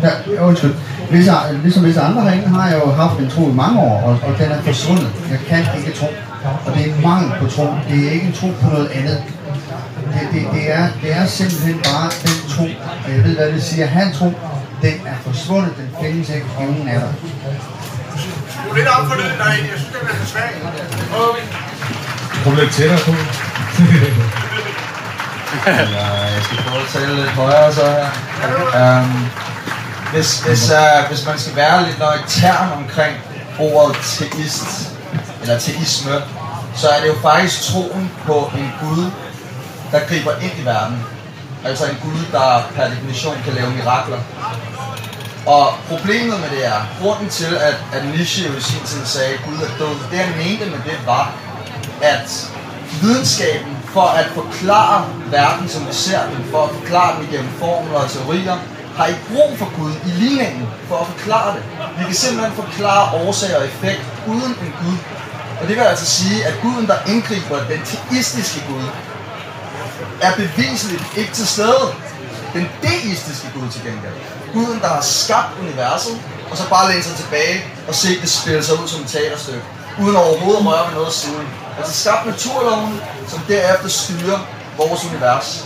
Der, 0.02 0.12
ja, 0.26 0.42
øh, 0.42 0.48
undskyld. 0.48 0.74
Visse, 1.10 1.32
øh, 1.50 1.62
ligesom 1.62 1.84
visse 1.84 2.00
andre 2.00 2.22
herinde 2.22 2.48
har 2.48 2.68
jeg 2.70 2.78
jo 2.84 2.92
haft 2.92 3.18
en 3.18 3.30
tro 3.30 3.50
i 3.50 3.54
mange 3.62 3.80
år, 3.80 3.96
og, 4.06 4.12
og 4.26 4.38
den 4.38 4.50
er 4.50 4.60
forsvundet. 4.62 5.10
Jeg 5.30 5.40
kan 5.48 5.64
ikke 5.78 5.92
tro. 5.98 6.06
Og 6.66 6.74
det 6.74 6.90
er 6.90 7.00
mangel 7.08 7.32
på 7.40 7.46
tro. 7.46 7.66
Det 7.88 8.06
er 8.06 8.10
ikke 8.10 8.26
en 8.26 8.32
tro 8.32 8.48
på 8.62 8.68
noget 8.74 8.88
andet. 8.88 9.22
Det, 10.14 10.28
det, 10.32 10.42
det, 10.52 10.72
er, 10.72 10.88
det 11.02 11.16
er 11.16 11.26
simpelthen 11.26 11.78
bare 11.90 12.10
den 12.24 12.36
tro, 12.54 12.64
og 13.04 13.10
jeg 13.14 13.24
ved, 13.24 13.36
hvad 13.36 13.52
det 13.52 13.62
siger. 13.62 13.86
Han 13.86 14.12
tro, 14.12 14.32
den 14.82 14.94
er 15.06 15.16
forsvundet, 15.22 15.72
den 15.76 15.88
findes 16.02 16.28
ikke, 16.28 16.46
ingen 16.60 16.88
er 16.88 17.00
der. 17.00 17.12
Du 18.64 18.70
er 18.70 18.74
lidt 18.74 18.88
op 18.88 19.06
for 19.08 19.14
det 19.14 19.24
derinde. 19.38 19.68
Jeg 19.70 19.78
synes, 19.78 19.92
det 19.92 20.00
er 20.02 20.06
for. 20.62 20.70
Det 20.98 21.06
prøver 21.10 21.32
vi. 21.36 21.40
Kom 22.44 22.54
lidt 22.56 22.72
tættere 22.72 22.98
på. 22.98 23.12
Ja, 25.66 25.72
jeg 26.34 26.42
skal 26.44 26.56
prøve 26.56 26.82
at 26.82 26.88
tale 26.92 27.16
lidt 27.16 27.30
højere 27.30 27.72
så 27.72 27.86
her. 27.86 29.02
Um, 29.02 29.28
hvis, 30.12 30.40
hvis, 30.40 30.70
uh, 30.70 31.08
hvis 31.08 31.26
man 31.26 31.38
skal 31.38 31.56
være 31.56 31.86
lidt 31.86 31.98
nøjtern 31.98 32.72
omkring 32.76 33.16
ordet 33.58 33.96
teist, 33.96 34.92
eller 35.42 35.58
teisme, 35.58 36.22
så 36.74 36.88
er 36.88 37.00
det 37.00 37.08
jo 37.08 37.14
faktisk 37.22 37.72
troen 37.72 38.10
på 38.26 38.50
en 38.58 38.72
Gud, 38.80 39.10
der 39.92 40.00
griber 40.08 40.32
ind 40.42 40.52
i 40.62 40.64
verden. 40.64 41.06
Altså 41.64 41.84
en 41.86 41.96
Gud, 42.02 42.18
der 42.32 42.62
per 42.76 42.88
definition 42.88 43.36
kan 43.44 43.52
lave 43.52 43.70
mirakler. 43.70 44.18
Og 45.46 45.66
problemet 45.88 46.40
med 46.40 46.50
det 46.56 46.66
er, 46.66 46.80
grunden 47.02 47.28
til, 47.28 47.52
at, 47.68 47.76
at 47.92 48.04
Nietzsche 48.04 48.48
jo 48.48 48.56
i 48.56 48.60
sin 48.60 48.84
tid 48.86 49.06
sagde, 49.06 49.34
at 49.34 49.40
Gud 49.48 49.56
er 49.56 49.72
død, 49.78 49.96
det 50.10 50.18
han 50.18 50.36
mente 50.44 50.64
med 50.64 50.80
det 50.84 50.98
var, 51.06 51.32
at 52.02 52.50
videnskaben 53.02 53.76
for 53.86 54.06
at 54.20 54.26
forklare 54.34 55.06
verden, 55.30 55.68
som 55.68 55.86
vi 55.88 55.92
ser 55.92 56.22
den, 56.30 56.44
for 56.50 56.64
at 56.64 56.70
forklare 56.70 57.16
den 57.16 57.28
igennem 57.28 57.50
formler 57.58 57.98
og 57.98 58.10
teorier, 58.10 58.56
har 58.96 59.06
ikke 59.06 59.20
brug 59.32 59.58
for 59.58 59.68
Gud 59.78 59.92
i 60.06 60.10
ligningen 60.22 60.68
for 60.88 60.96
at 60.96 61.06
forklare 61.06 61.54
det. 61.56 61.62
Vi 61.98 62.04
kan 62.04 62.14
simpelthen 62.14 62.54
forklare 62.54 63.26
årsag 63.26 63.56
og 63.56 63.64
effekt 63.64 64.04
uden 64.26 64.52
en 64.64 64.74
Gud. 64.82 64.98
Og 65.60 65.68
det 65.68 65.76
vil 65.76 65.82
altså 65.82 66.06
sige, 66.06 66.46
at 66.46 66.54
Guden, 66.62 66.86
der 66.86 66.98
indgriber 67.08 67.58
den 67.68 67.80
teistiske 67.90 68.64
Gud, 68.68 68.84
er 70.20 70.32
beviseligt 70.36 71.04
ikke 71.16 71.32
til 71.32 71.46
stede. 71.46 71.86
Den 72.52 72.68
deistiske 72.82 73.48
Gud 73.54 73.68
til 73.70 73.82
gengæld. 73.82 74.43
Guden, 74.54 74.80
der 74.80 74.88
har 74.88 75.00
skabt 75.00 75.52
universet, 75.60 76.14
og 76.50 76.56
så 76.56 76.68
bare 76.68 76.90
læne 76.90 77.02
sig 77.02 77.16
tilbage 77.16 77.64
og 77.88 77.94
se 77.94 78.20
det 78.20 78.30
spille 78.30 78.64
sig 78.64 78.74
ud 78.82 78.88
som 78.88 79.00
et 79.00 79.08
teaterstykke, 79.08 79.62
uden 80.02 80.16
overhovedet 80.16 80.60
at 80.60 80.66
røre 80.66 80.86
ved 80.86 80.94
noget 80.94 81.12
siden. 81.12 81.48
Altså 81.78 81.92
skabt 82.02 82.26
naturloven, 82.26 83.00
som 83.28 83.40
derefter 83.48 83.88
styrer 83.88 84.38
vores 84.76 85.04
univers, 85.04 85.64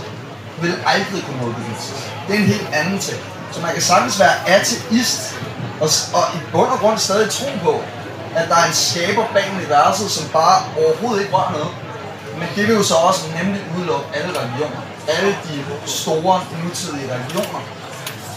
vil 0.62 0.74
aldrig 0.86 1.24
kunne 1.26 1.40
modbevises. 1.42 1.94
Det 2.26 2.34
er 2.34 2.38
en 2.38 2.44
helt 2.54 2.68
anden 2.72 2.98
ting. 2.98 3.18
Så 3.52 3.60
man 3.60 3.72
kan 3.72 3.82
sagtens 3.82 4.18
være 4.18 4.48
ateist, 4.48 5.34
og, 5.80 5.88
og 6.14 6.24
i 6.36 6.38
bund 6.52 6.70
og 6.70 6.78
grund 6.78 6.98
stadig 6.98 7.30
tro 7.30 7.46
på, 7.62 7.82
at 8.36 8.48
der 8.48 8.56
er 8.56 8.66
en 8.66 8.72
skaber 8.72 9.24
bag 9.34 9.44
universet, 9.56 10.10
som 10.10 10.28
bare 10.32 10.62
overhovedet 10.78 11.22
ikke 11.22 11.36
rører 11.36 11.52
noget. 11.52 11.72
Men 12.38 12.48
det 12.56 12.68
vil 12.68 12.76
jo 12.76 12.82
så 12.82 12.94
også 12.94 13.20
nemlig 13.42 13.60
udelukke 13.76 14.06
alle 14.14 14.30
religioner. 14.40 14.80
Alle 15.08 15.30
de 15.44 15.64
store 15.86 16.40
nutidige 16.64 17.08
religioner. 17.14 17.60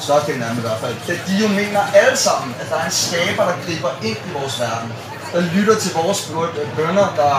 Størstedelen 0.02 0.44
af 0.44 0.50
dem 0.50 0.58
i 0.58 0.62
hvert 0.62 0.80
fald. 0.84 0.96
Da 1.08 1.14
de 1.28 1.34
jo 1.44 1.48
mener 1.48 1.82
alle 1.94 2.18
sammen, 2.18 2.56
at 2.62 2.70
der 2.70 2.76
er 2.76 2.86
en 2.86 2.92
skaber, 2.92 3.44
der 3.50 3.56
griber 3.66 3.90
ind 4.04 4.18
i 4.28 4.32
vores 4.40 4.60
verden. 4.60 4.94
Der 5.34 5.42
lytter 5.56 5.76
til 5.80 5.92
vores 5.94 6.32
bønder, 6.76 7.08
der, 7.16 7.34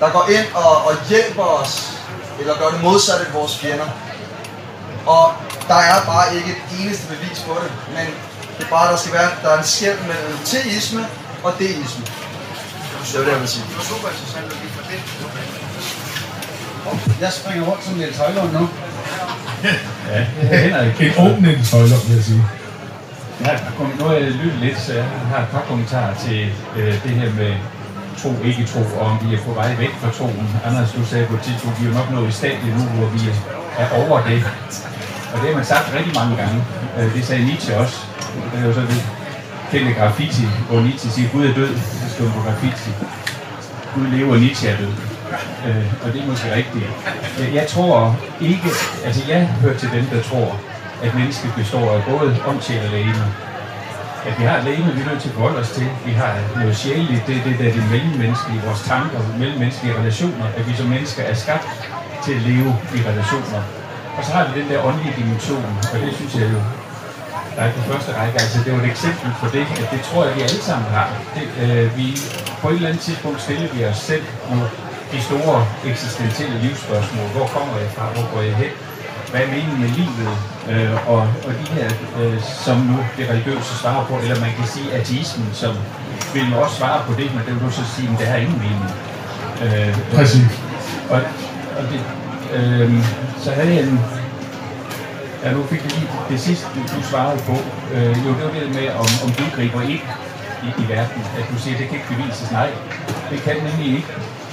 der 0.00 0.10
går 0.10 0.28
ind 0.36 0.46
og, 0.54 0.84
og 0.86 0.92
hjælper 1.08 1.42
os. 1.42 1.92
Eller 2.40 2.58
gør 2.58 2.68
det 2.68 2.82
modsatte 2.82 3.26
af 3.26 3.34
vores 3.34 3.58
fjender. 3.58 3.88
Og 5.06 5.32
der 5.68 5.74
er 5.74 6.04
bare 6.06 6.36
ikke 6.36 6.50
et 6.50 6.80
eneste 6.80 7.06
bevis 7.06 7.38
på 7.46 7.54
det. 7.62 7.72
Men 7.96 8.06
det 8.58 8.64
er 8.66 8.70
bare, 8.70 8.92
der 8.92 8.98
skal 8.98 9.12
være, 9.12 9.30
der 9.42 9.48
er 9.50 9.58
en 9.58 9.64
skæld 9.64 10.00
mellem 10.00 10.38
teisme 10.44 11.06
og 11.44 11.52
deisme. 11.58 12.04
Det 13.12 13.14
er 13.14 13.24
det, 13.24 13.32
jeg 13.32 13.40
vil 13.40 13.48
sige. 13.48 13.64
Det 13.68 13.76
var 13.76 13.82
super 13.82 14.08
interessant, 14.08 14.46
at 14.52 14.58
vi 14.62 14.68
får 14.74 14.82
det. 14.90 15.00
Jeg 17.20 17.32
springer 17.32 17.64
rundt 17.68 17.84
som 17.84 17.94
Niels 17.94 18.16
Højlund 18.18 18.52
nu. 18.52 18.68
Ja, 20.50 20.80
ikke. 20.84 21.06
En 21.06 21.24
ung 21.26 21.42
Niels 21.42 21.70
Højlund, 21.72 22.02
vil 22.08 22.14
jeg 22.16 22.24
sige. 22.24 22.44
Jeg 23.40 23.46
har, 23.48 23.54
et 23.54 23.60
par 23.66 23.72
kom- 23.78 23.94
nu 23.98 24.04
har 24.04 24.14
jeg 24.14 24.22
lyttet 24.42 24.58
lidt, 24.66 24.80
så 24.80 24.92
jeg 24.94 25.04
har 25.32 25.40
et 25.42 25.48
par 25.54 25.64
kommentarer 25.68 26.14
til 26.26 26.40
øh, 26.76 26.92
det 27.04 27.10
her 27.20 27.30
med 27.40 27.52
tro, 28.22 28.30
ikke 28.44 28.64
tro, 28.72 28.80
og 29.00 29.06
om 29.10 29.16
vi 29.24 29.34
er 29.34 29.38
på 29.46 29.52
vej 29.52 29.70
væk 29.78 29.92
fra 30.00 30.10
troen. 30.18 30.48
Anders, 30.66 30.90
du 30.96 31.04
sagde 31.04 31.26
på 31.26 31.34
et 31.34 31.40
tidspunkt, 31.40 31.82
vi 31.82 31.86
er 31.88 31.94
nok 31.94 32.10
nået 32.12 32.28
i 32.28 32.32
stadiet 32.32 32.72
nu, 32.78 32.82
hvor 32.96 33.06
vi 33.06 33.20
er 33.78 33.88
over 34.02 34.22
det. 34.28 34.44
Og 35.32 35.36
det 35.40 35.46
har 35.50 35.56
man 35.56 35.64
sagt 35.64 35.94
rigtig 35.98 36.14
mange 36.20 36.36
gange. 36.36 36.58
Øh, 36.98 37.14
det 37.14 37.24
sagde 37.24 37.44
Nietzsche 37.44 37.76
også. 37.76 37.96
Det 38.52 38.60
er 38.62 38.66
jo 38.66 38.74
så 38.74 38.80
det 38.80 39.02
kendte 39.70 39.92
graffiti, 40.00 40.44
hvor 40.70 40.80
Nietzsche 40.80 41.10
siger, 41.10 41.28
Gud 41.28 41.46
er 41.46 41.54
død, 41.54 41.72
så 41.76 42.06
skriver 42.14 42.32
på 42.32 42.40
graffiti. 42.46 42.90
Gud 43.94 44.06
lever, 44.06 44.32
og 44.32 44.40
Nietzsche 44.40 44.68
er 44.68 44.76
død. 44.76 44.92
Øh, 45.66 45.86
og 46.02 46.12
det 46.12 46.22
er 46.22 46.26
måske 46.26 46.54
rigtigt. 46.54 46.84
Jeg, 47.38 47.54
jeg 47.54 47.66
tror 47.66 48.16
ikke, 48.40 48.70
altså 49.06 49.22
jeg 49.28 49.40
hører 49.62 49.78
til 49.78 49.90
dem, 49.92 50.04
der 50.12 50.22
tror, 50.22 50.48
at 51.02 51.14
mennesket 51.14 51.50
består 51.56 51.86
af 51.96 52.02
både 52.10 52.36
åndssjæl 52.46 52.84
og 52.86 52.90
lægeme. 52.90 53.26
At 54.28 54.34
vi 54.38 54.44
har 54.44 54.56
et 54.58 54.64
lægeme, 54.64 54.92
vi 54.96 55.00
er 55.00 55.10
nødt 55.10 55.20
til 55.22 55.28
at 55.28 55.34
forholde 55.34 55.58
os 55.58 55.70
til. 55.70 55.86
Vi 56.06 56.12
har 56.12 56.32
noget 56.60 56.76
sjældent, 56.76 57.26
det 57.26 57.36
er 57.36 57.42
det, 57.44 57.58
der 57.58 57.68
er 57.68 57.72
det 57.72 57.90
mellemmenneskelige, 57.90 58.60
vores 58.66 58.82
tanker, 58.92 59.20
mellemmenneskelige 59.38 59.94
relationer, 60.00 60.46
at 60.56 60.68
vi 60.68 60.72
som 60.76 60.86
mennesker 60.86 61.22
er 61.22 61.34
skabt 61.34 61.68
til 62.24 62.32
at 62.38 62.42
leve 62.50 62.70
i 62.96 62.98
relationer. 63.10 63.62
Og 64.18 64.24
så 64.24 64.32
har 64.32 64.42
vi 64.48 64.60
den 64.60 64.68
der 64.70 64.78
åndelige 64.88 65.14
dimension, 65.20 65.64
og 65.92 65.98
det 66.02 66.14
synes 66.18 66.34
jeg 66.34 66.46
jo, 66.54 66.60
der 67.56 67.62
er 67.64 67.72
på 67.72 67.80
første 67.80 68.10
række, 68.18 68.36
altså 68.42 68.58
det 68.64 68.72
var 68.72 68.78
et 68.78 68.90
eksempel 68.90 69.30
på 69.40 69.46
det, 69.56 69.66
at 69.82 69.86
det 69.92 70.00
tror 70.08 70.24
jeg, 70.24 70.36
vi 70.36 70.40
alle 70.40 70.62
sammen 70.70 70.88
har. 70.98 71.08
Det, 71.34 71.46
øh, 71.64 71.96
vi, 71.98 72.06
på 72.62 72.68
et 72.68 72.74
eller 72.74 72.88
andet 72.88 73.02
tidspunkt 73.02 73.40
stiller 73.40 73.68
vi 73.74 73.84
os 73.84 73.96
selv 73.96 74.24
nogle 74.50 74.64
de 75.12 75.20
store 75.28 75.66
eksistentielle 75.86 76.58
livsspørgsmål. 76.58 77.26
Hvor 77.36 77.46
kommer 77.46 77.74
jeg 77.82 77.90
fra? 77.96 78.04
Hvor 78.14 78.26
går 78.34 78.42
jeg 78.42 78.56
hen? 78.56 78.72
Hvad 79.30 79.40
er 79.40 79.46
meningen 79.46 79.80
med 79.80 79.88
livet? 79.88 80.34
Øh, 80.70 81.08
og, 81.12 81.20
og 81.46 81.52
de 81.60 81.66
her, 81.76 81.88
øh, 82.20 82.42
som 82.64 82.76
nu 82.76 82.96
det 83.16 83.30
religiøse 83.30 83.74
svarer 83.82 84.04
på, 84.04 84.14
eller 84.22 84.40
man 84.40 84.52
kan 84.58 84.66
sige 84.66 84.92
ateismen, 84.92 85.50
som 85.52 85.72
vil 86.34 86.50
jo 86.52 86.60
også 86.62 86.76
svare 86.76 87.00
på 87.06 87.12
det, 87.20 87.34
men 87.34 87.42
det 87.46 87.54
vil 87.54 87.62
du 87.66 87.70
så 87.70 87.84
sige, 87.96 88.08
at 88.12 88.18
det 88.18 88.26
har 88.26 88.36
ingen 88.36 88.58
mening. 88.66 88.90
Øh, 89.64 89.98
Præcis. 90.14 90.46
Og, 91.10 91.20
og 91.78 91.82
det, 91.90 92.00
øh, 92.56 92.92
så 93.44 93.50
havde 93.52 93.74
jeg 93.74 93.82
en, 93.82 94.00
Ja, 95.44 95.52
nu 95.52 95.62
fik 95.62 95.84
jeg 95.84 95.92
lige 95.92 96.08
det 96.30 96.40
sidste, 96.40 96.66
du 96.96 97.02
svarede 97.10 97.40
på. 97.48 97.56
Øh, 97.94 98.16
jo, 98.26 98.30
det 98.36 98.44
var 98.44 98.52
det 98.60 98.74
med, 98.74 98.88
om, 99.02 99.08
om 99.24 99.30
du 99.38 99.44
griber 99.56 99.82
ind 99.82 100.04
i, 100.66 100.68
i 100.82 100.88
verden. 100.88 101.22
At 101.38 101.44
du 101.52 101.58
siger, 101.58 101.74
at 101.74 101.80
det 101.80 101.88
kan 101.88 101.96
ikke 101.98 102.08
bevises. 102.14 102.50
Nej, 102.52 102.70
det 103.30 103.38
kan 103.42 103.56
nemlig 103.68 103.96
ikke. 103.96 104.08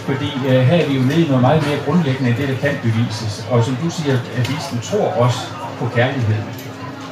Fordi 0.10 0.30
øh, 0.49 0.62
her 0.70 0.78
er 0.84 0.88
vi 0.89 0.95
jo 0.99 1.03
nede 1.10 1.22
i 1.26 1.28
noget 1.28 1.41
meget 1.41 1.62
mere 1.68 1.80
grundlæggende 1.86 2.30
end 2.30 2.38
det, 2.38 2.47
der 2.51 2.58
kan 2.66 2.74
bevises. 2.88 3.34
Og 3.51 3.64
som 3.64 3.76
du 3.84 3.89
siger, 3.89 4.16
at 4.38 4.43
visen 4.51 4.80
tror 4.89 5.08
også 5.24 5.41
på 5.80 5.86
kærlighed. 5.95 6.41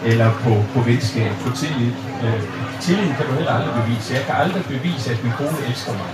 Eller 0.05 0.29
på, 0.43 0.53
på 0.73 0.79
venskab, 0.89 1.31
på 1.43 1.49
tillid. 1.61 1.93
Øh, 2.23 2.41
tilliden 2.81 3.13
kan 3.17 3.25
du 3.27 3.33
heller 3.39 3.53
aldrig 3.57 3.73
bevise. 3.83 4.13
Jeg 4.13 4.23
kan 4.27 4.35
aldrig 4.43 4.63
bevise, 4.73 5.11
at 5.13 5.23
min 5.23 5.33
kone 5.39 5.57
elsker 5.69 5.93
mig. 6.01 6.09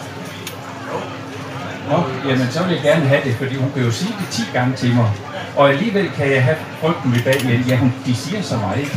Nå, 1.90 1.98
jamen 2.30 2.48
så 2.52 2.64
vil 2.64 2.74
jeg 2.76 2.84
gerne 2.84 3.06
have 3.06 3.24
det, 3.24 3.36
fordi 3.36 3.56
hun 3.56 3.72
kan 3.74 3.84
jo 3.84 3.92
sige 3.92 4.14
det 4.20 4.28
10 4.32 4.42
gange 4.54 4.76
til 4.76 4.96
mig. 4.96 5.12
Og 5.58 5.70
alligevel 5.70 6.10
kan 6.18 6.32
jeg 6.32 6.44
have 6.44 6.58
frygten 6.82 7.12
ved 7.14 7.22
bag, 7.24 7.66
ja, 7.68 7.78
hun, 7.78 7.94
de 8.06 8.16
siger 8.16 8.42
så 8.42 8.58
meget. 8.58 8.92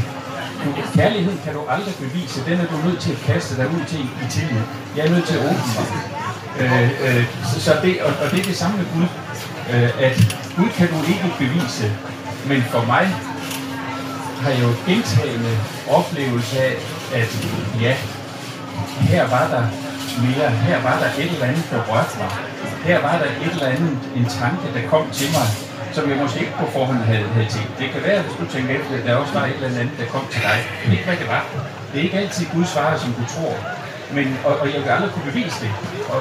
Du, 0.64 0.68
kærlighed 0.94 1.34
kan 1.44 1.52
du 1.54 1.60
aldrig 1.68 1.94
bevise, 1.94 2.44
den 2.48 2.60
er 2.60 2.66
du 2.66 2.76
nødt 2.86 3.00
til 3.00 3.12
at 3.12 3.18
kaste 3.26 3.56
dig 3.56 3.66
ud 3.66 3.84
til 3.88 4.00
i 4.00 4.26
tillid. 4.30 4.62
Jeg 4.96 5.06
er 5.06 5.10
nødt 5.10 5.26
til 5.26 5.34
at 5.34 5.40
åbne 5.40 5.72
mig. 5.76 6.21
Øh, 6.60 6.88
øh, 7.06 7.24
så, 7.52 7.60
så 7.60 7.72
det, 7.82 8.02
og, 8.02 8.12
og 8.22 8.30
det 8.30 8.38
er 8.40 8.44
det 8.44 8.56
samme 8.56 8.76
med 8.76 8.86
Gud, 8.94 9.08
øh, 9.72 10.04
at 10.06 10.16
Gud 10.56 10.68
kan 10.68 10.88
du 10.88 10.98
ikke 11.12 11.28
bevise, 11.38 11.92
men 12.46 12.62
for 12.62 12.84
mig 12.84 13.06
har 14.42 14.50
jeg 14.50 14.62
jo 14.62 14.72
gentagende 14.86 15.52
oplevelse 15.90 16.60
af, 16.60 16.74
at 17.14 17.30
ja, 17.80 17.94
her 19.00 19.24
var 19.36 19.46
der 19.54 19.64
mere, 20.26 20.50
her 20.50 20.82
var 20.82 20.96
der 21.02 21.08
et 21.22 21.32
eller 21.32 21.46
andet, 21.46 21.64
der 21.70 21.80
rørte 21.90 22.14
mig. 22.18 22.30
Her 22.84 22.98
var 23.00 23.16
der 23.22 23.28
et 23.44 23.52
eller 23.52 23.66
andet, 23.66 23.98
en 24.16 24.26
tanke, 24.40 24.66
der 24.74 24.88
kom 24.88 25.04
til 25.12 25.28
mig, 25.36 25.48
som 25.92 26.10
jeg 26.10 26.16
måske 26.22 26.40
ikke 26.40 26.56
på 26.60 26.66
forhånd 26.76 26.98
havde, 26.98 27.26
havde 27.34 27.48
tænkt. 27.54 27.78
Det 27.78 27.90
kan 27.92 28.02
være, 28.02 28.22
hvis 28.22 28.36
du 28.40 28.44
tænker 28.54 28.70
efter, 28.78 28.92
at 28.98 29.04
der 29.06 29.14
også 29.22 29.32
var 29.38 29.44
et 29.46 29.54
eller 29.54 29.68
andet, 29.68 29.98
der 30.00 30.06
kom 30.14 30.24
til 30.32 30.42
dig. 30.48 30.58
Det 30.80 30.88
er 30.88 30.92
ikke, 30.92 31.04
hvad 31.04 31.16
det 31.22 31.28
var. 31.28 31.44
Det 31.92 31.98
er 32.00 32.04
ikke 32.04 32.18
altid 32.18 32.46
Gud 32.54 32.64
svarer, 32.64 32.98
som 32.98 33.12
du 33.18 33.24
tror. 33.34 33.54
Men, 34.14 34.38
og, 34.44 34.52
og 34.60 34.66
jeg 34.66 34.80
vil 34.82 34.90
aldrig 34.90 35.10
kunne 35.14 35.28
bevise 35.32 35.56
det. 35.60 35.70
Og, 36.14 36.20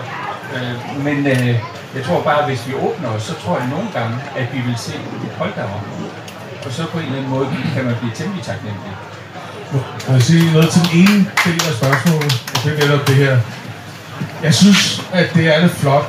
øh, 0.56 1.04
men 1.06 1.18
øh, 1.28 1.56
jeg 1.96 2.04
tror 2.06 2.22
bare, 2.22 2.40
at 2.40 2.46
hvis 2.50 2.68
vi 2.68 2.74
åbner 2.74 3.10
os, 3.10 3.24
så 3.24 3.34
tror 3.44 3.58
jeg 3.60 3.68
nogle 3.68 3.88
gange, 3.94 4.18
at 4.38 4.48
vi 4.54 4.60
vil 4.68 4.78
se, 4.78 4.94
hold 5.38 5.54
da 5.56 5.64
op. 5.64 5.86
Og 6.66 6.72
så 6.72 6.86
på 6.86 6.98
en 6.98 7.06
eller 7.06 7.18
anden 7.18 7.32
måde 7.32 7.48
kan 7.74 7.86
man 7.86 7.96
blive 8.02 8.14
temmelig 8.16 8.44
taknemmelig. 8.44 8.94
Kan 10.06 10.14
jeg 10.14 10.22
sige 10.22 10.54
noget 10.54 10.70
til 10.70 10.82
den 10.82 11.00
ene 11.00 11.20
del 11.46 11.62
af 11.70 11.74
spørgsmålet? 11.82 12.34
Og 12.56 12.64
det 12.64 12.72
er 12.74 12.88
netop 12.88 13.08
det 13.08 13.16
her. 13.16 13.38
Jeg 14.44 14.54
synes, 14.54 15.02
at 15.14 15.34
det 15.34 15.56
er 15.56 15.62
lidt 15.62 15.72
flot, 15.72 16.06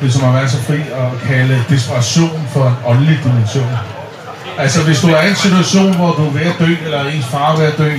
hvis 0.00 0.12
som 0.12 0.28
at 0.28 0.34
være 0.34 0.48
så 0.48 0.62
fri 0.62 0.80
at 0.80 1.28
kalde 1.28 1.64
desperation 1.68 2.48
for 2.52 2.66
en 2.68 2.74
åndelig 2.86 3.18
dimension. 3.24 3.72
Altså 4.58 4.82
hvis 4.84 5.00
du 5.00 5.08
er 5.08 5.22
i 5.22 5.28
en 5.28 5.36
situation, 5.36 5.96
hvor 5.96 6.12
du 6.12 6.26
er 6.26 6.30
ved 6.30 6.40
at 6.40 6.54
dø, 6.58 6.76
eller 6.84 7.04
ens 7.04 7.26
far 7.26 7.52
er 7.52 7.56
ved 7.56 7.66
at 7.66 7.78
dø, 7.78 7.92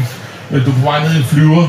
men 0.49 0.63
du 0.63 0.71
er 0.71 0.75
på 0.75 0.81
vej 0.81 1.03
ned 1.03 1.13
i 1.13 1.17
en 1.17 1.23
flyver, 1.23 1.67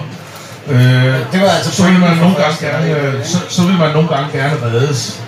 øh, 0.70 1.14
det 1.32 1.40
var 1.40 1.48
altså 1.48 1.70
så, 1.70 1.82
vil 1.82 2.00
man 2.00 2.16
nogle 2.16 2.36
gange 2.36 2.56
gerne, 2.66 2.86
øh, 2.96 3.24
så, 3.24 3.38
så 3.48 3.62
vil 3.62 3.76
man 3.78 3.92
nogle 3.92 4.08
gange 4.08 4.38
gerne 4.38 4.56
reddes. 4.64 5.22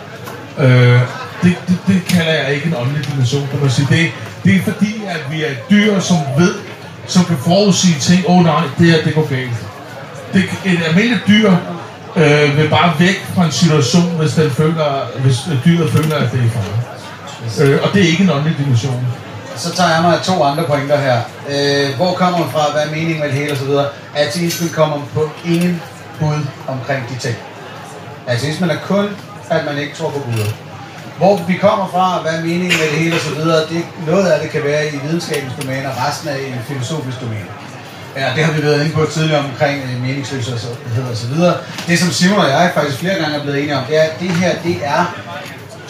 Øh, 0.58 1.00
det, 1.42 1.56
det, 1.68 1.78
det 1.86 2.04
kalder 2.08 2.32
jeg 2.32 2.54
ikke 2.54 2.66
en 2.66 2.74
åndelig 2.80 3.06
dimension, 3.10 3.48
kan 3.50 3.60
man 3.60 3.70
sige. 3.70 3.86
Det, 3.90 4.10
det 4.44 4.56
er 4.56 4.62
fordi, 4.62 5.02
at 5.08 5.22
vi 5.30 5.44
er 5.44 5.54
dyr, 5.70 6.00
som 6.00 6.16
ved, 6.38 6.54
som 7.06 7.24
kan 7.24 7.36
forudsige 7.36 8.00
ting. 8.00 8.24
Åh 8.28 8.36
oh, 8.36 8.44
nej, 8.44 8.64
det 8.78 8.86
her, 8.90 9.04
det 9.04 9.14
går 9.14 9.28
galt. 9.28 9.56
Det, 10.32 10.44
et 10.64 10.78
almindeligt 10.88 11.22
dyr 11.28 11.50
øh, 12.16 12.56
vil 12.56 12.68
bare 12.68 12.92
væk 12.98 13.26
fra 13.34 13.44
en 13.44 13.52
situation, 13.52 14.10
hvis, 14.18 14.32
den 14.32 14.50
føler, 14.50 15.18
hvis 15.18 15.36
dyret 15.64 15.90
føler, 15.90 16.16
at 16.16 16.32
det 16.32 16.40
er 16.40 16.44
i 16.44 16.48
fare. 16.48 17.66
Øh, 17.66 17.78
og 17.82 17.88
det 17.94 18.02
er 18.02 18.06
ikke 18.06 18.22
en 18.22 18.30
åndelig 18.30 18.58
dimension. 18.58 19.06
Så 19.56 19.74
tager 19.74 19.90
jeg 19.94 20.02
mig 20.02 20.20
to 20.24 20.42
andre 20.42 20.64
pointer 20.64 20.96
her. 20.96 21.20
Øh, 21.48 21.96
hvor 21.96 22.12
kommer 22.14 22.38
man 22.38 22.50
fra? 22.50 22.72
Hvad 22.72 22.82
er 22.82 22.90
meningen 22.90 23.20
med 23.20 23.28
det 23.28 23.36
hele 23.36 23.52
osv.? 23.52 23.70
Ateismen 24.16 24.70
kommer 24.70 24.98
på 25.14 25.30
ingen 25.44 25.82
bud 26.20 26.46
omkring 26.68 27.08
de 27.08 27.18
ting. 27.18 27.36
Ateismen 28.26 28.70
er 28.70 28.76
kun, 28.86 29.08
at 29.50 29.64
man 29.64 29.78
ikke 29.78 29.96
tror 29.96 30.10
på 30.10 30.18
Gud. 30.18 30.52
Hvor 31.18 31.36
vi 31.48 31.56
kommer 31.56 31.88
fra, 31.94 32.20
hvad 32.22 32.32
er 32.32 32.40
meningen 32.40 32.78
med 32.80 32.88
det 32.92 32.98
hele 32.98 33.14
og 33.14 33.20
så 33.20 33.34
videre, 33.34 33.60
det, 33.70 33.82
noget 34.06 34.26
af 34.26 34.40
det 34.40 34.50
kan 34.50 34.64
være 34.64 34.86
i 34.86 34.96
videnskabens 35.04 35.52
domæne, 35.62 35.88
og 35.88 35.94
resten 36.06 36.28
er 36.28 36.36
i 36.36 36.46
en 36.46 36.60
filosofisk 36.68 37.20
domæne. 37.20 37.50
Ja, 38.16 38.26
det 38.36 38.44
har 38.44 38.52
vi 38.52 38.62
været 38.62 38.80
inde 38.84 38.94
på 38.94 39.06
tidligere 39.12 39.44
omkring 39.44 39.82
øh, 39.82 40.02
meningsløshed 40.02 40.54
og 41.10 41.16
så 41.16 41.26
videre. 41.26 41.54
Det 41.86 41.98
som 41.98 42.10
Simon 42.10 42.38
og 42.38 42.50
jeg 42.50 42.70
faktisk 42.74 42.98
flere 42.98 43.14
gange 43.14 43.36
er 43.36 43.42
blevet 43.42 43.58
enige 43.58 43.76
om, 43.76 43.84
det 43.88 43.98
er, 43.98 44.02
at 44.02 44.20
det 44.20 44.30
her, 44.30 44.52
det 44.64 44.76
er 44.84 45.02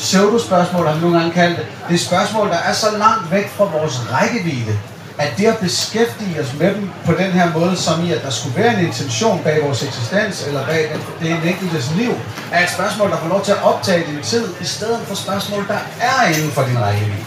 pseudospørgsmål, 0.03 0.87
har 0.87 0.95
vi 0.95 1.01
nogle 1.01 1.19
gange 1.19 1.33
kaldt 1.33 1.57
det. 1.59 1.67
Det 1.89 1.95
er 1.95 2.05
spørgsmål, 2.11 2.49
der 2.49 2.61
er 2.69 2.73
så 2.73 2.87
langt 3.05 3.31
væk 3.31 3.49
fra 3.57 3.65
vores 3.65 3.97
rækkevidde, 4.13 4.75
at 5.19 5.31
det 5.39 5.47
at 5.47 5.59
beskæftige 5.59 6.41
os 6.43 6.53
med 6.61 6.75
dem 6.75 6.91
på 7.07 7.13
den 7.13 7.31
her 7.39 7.53
måde, 7.59 7.77
som 7.77 8.05
i, 8.07 8.13
at 8.13 8.23
der 8.25 8.31
skulle 8.31 8.57
være 8.57 8.73
en 8.79 8.87
intention 8.87 9.41
bag 9.45 9.65
vores 9.65 9.83
eksistens, 9.83 10.47
eller 10.47 10.67
bag 10.67 10.91
den, 10.93 11.01
det 11.21 11.31
er 11.31 11.37
en 11.37 11.49
enkeltes 11.49 11.91
liv, 11.97 12.13
er 12.53 12.63
et 12.65 12.71
spørgsmål, 12.71 13.11
der 13.11 13.17
får 13.17 13.29
lov 13.29 13.45
til 13.45 13.53
at 13.53 13.63
optage 13.63 14.05
din 14.11 14.23
tid, 14.23 14.45
i 14.61 14.65
stedet 14.65 15.01
for 15.09 15.15
spørgsmål, 15.15 15.69
der 15.69 15.81
er 16.01 16.29
inden 16.29 16.51
for 16.51 16.63
din 16.63 16.79
rækkevidde. 16.81 17.25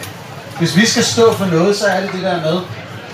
Hvis 0.59 0.76
vi 0.76 0.86
skal 0.86 1.03
stå 1.03 1.34
for 1.34 1.45
noget, 1.45 1.76
så 1.76 1.86
er 1.86 2.01
det 2.01 2.09
det 2.13 2.21
der 2.21 2.41
med, 2.41 2.59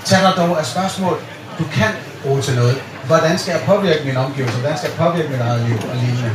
tag 0.05 0.21
dig 0.21 0.33
dog 0.37 0.59
af 0.59 0.65
spørgsmål, 0.65 1.17
du 1.59 1.63
kan 1.73 1.91
bruge 2.23 2.41
til 2.41 2.55
noget. 2.55 2.75
Hvordan 3.05 3.37
skal 3.39 3.51
jeg 3.51 3.61
påvirke 3.65 4.05
min 4.05 4.17
omgivelser? 4.17 4.57
Hvordan 4.59 4.77
skal 4.77 4.89
jeg 4.89 4.97
påvirke 5.07 5.29
mit 5.29 5.41
eget 5.41 5.61
liv 5.67 5.77
og 5.91 5.95
lignende? 5.95 6.31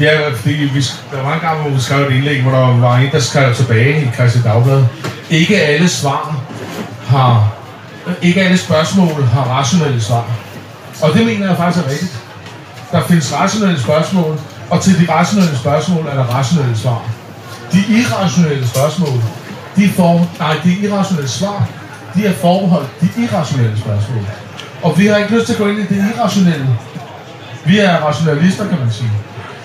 Ja, 0.00 0.30
fordi 0.34 0.54
vi, 0.54 0.84
der 1.12 1.22
var 1.22 1.34
en 1.34 1.40
gang, 1.40 1.60
hvor 1.60 1.70
vi 1.70 1.80
skrev 1.80 2.06
et 2.06 2.12
indlæg, 2.12 2.42
hvor 2.42 2.50
der 2.50 2.80
var 2.80 2.96
en, 2.96 3.10
der 3.12 3.20
skrev 3.20 3.54
tilbage 3.54 4.02
i 4.02 4.10
Christi 4.14 4.42
Dagblad. 4.42 4.84
Ikke 5.30 5.62
alle 5.62 5.88
svar 5.88 6.36
har, 7.06 7.52
ikke 8.22 8.42
alle 8.42 8.58
spørgsmål 8.58 9.22
har 9.22 9.42
rationelle 9.42 10.00
svar. 10.00 10.24
Og 11.02 11.14
det 11.14 11.26
mener 11.26 11.46
jeg 11.46 11.56
faktisk 11.56 11.86
er 11.86 11.90
rigtigt. 11.90 12.18
Der 12.92 13.02
findes 13.02 13.32
rationelle 13.32 13.80
spørgsmål, 13.80 14.40
og 14.70 14.80
til 14.80 15.00
de 15.00 15.12
rationelle 15.12 15.58
spørgsmål 15.58 16.06
er 16.06 16.14
der 16.14 16.24
rationelle 16.24 16.78
svar. 16.78 17.02
De 17.72 17.84
irrationelle 17.88 18.68
spørgsmål, 18.68 19.22
de 19.76 19.88
form, 19.88 20.20
nej, 20.38 20.56
de 20.64 20.72
irrationelle 20.72 21.30
svar, 21.30 21.68
de 22.14 22.26
er 22.26 22.32
forbeholdt 22.32 23.00
de 23.00 23.08
irrationelle 23.22 23.78
spørgsmål. 23.78 24.26
Og 24.82 24.98
vi 24.98 25.06
har 25.06 25.16
ikke 25.16 25.34
lyst 25.36 25.46
til 25.46 25.52
at 25.52 25.58
gå 25.58 25.68
ind 25.68 25.78
i 25.78 25.86
det 25.94 26.04
irrationelle. 26.16 26.68
Vi 27.64 27.78
er 27.78 27.96
rationalister, 27.96 28.68
kan 28.68 28.78
man 28.78 28.92
sige. 28.92 29.10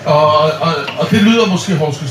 Og, 0.04 0.42
og, 0.42 0.74
og 0.98 1.10
det 1.10 1.22
lyder 1.22 1.46
måske 1.46 1.76
horske 1.76 2.04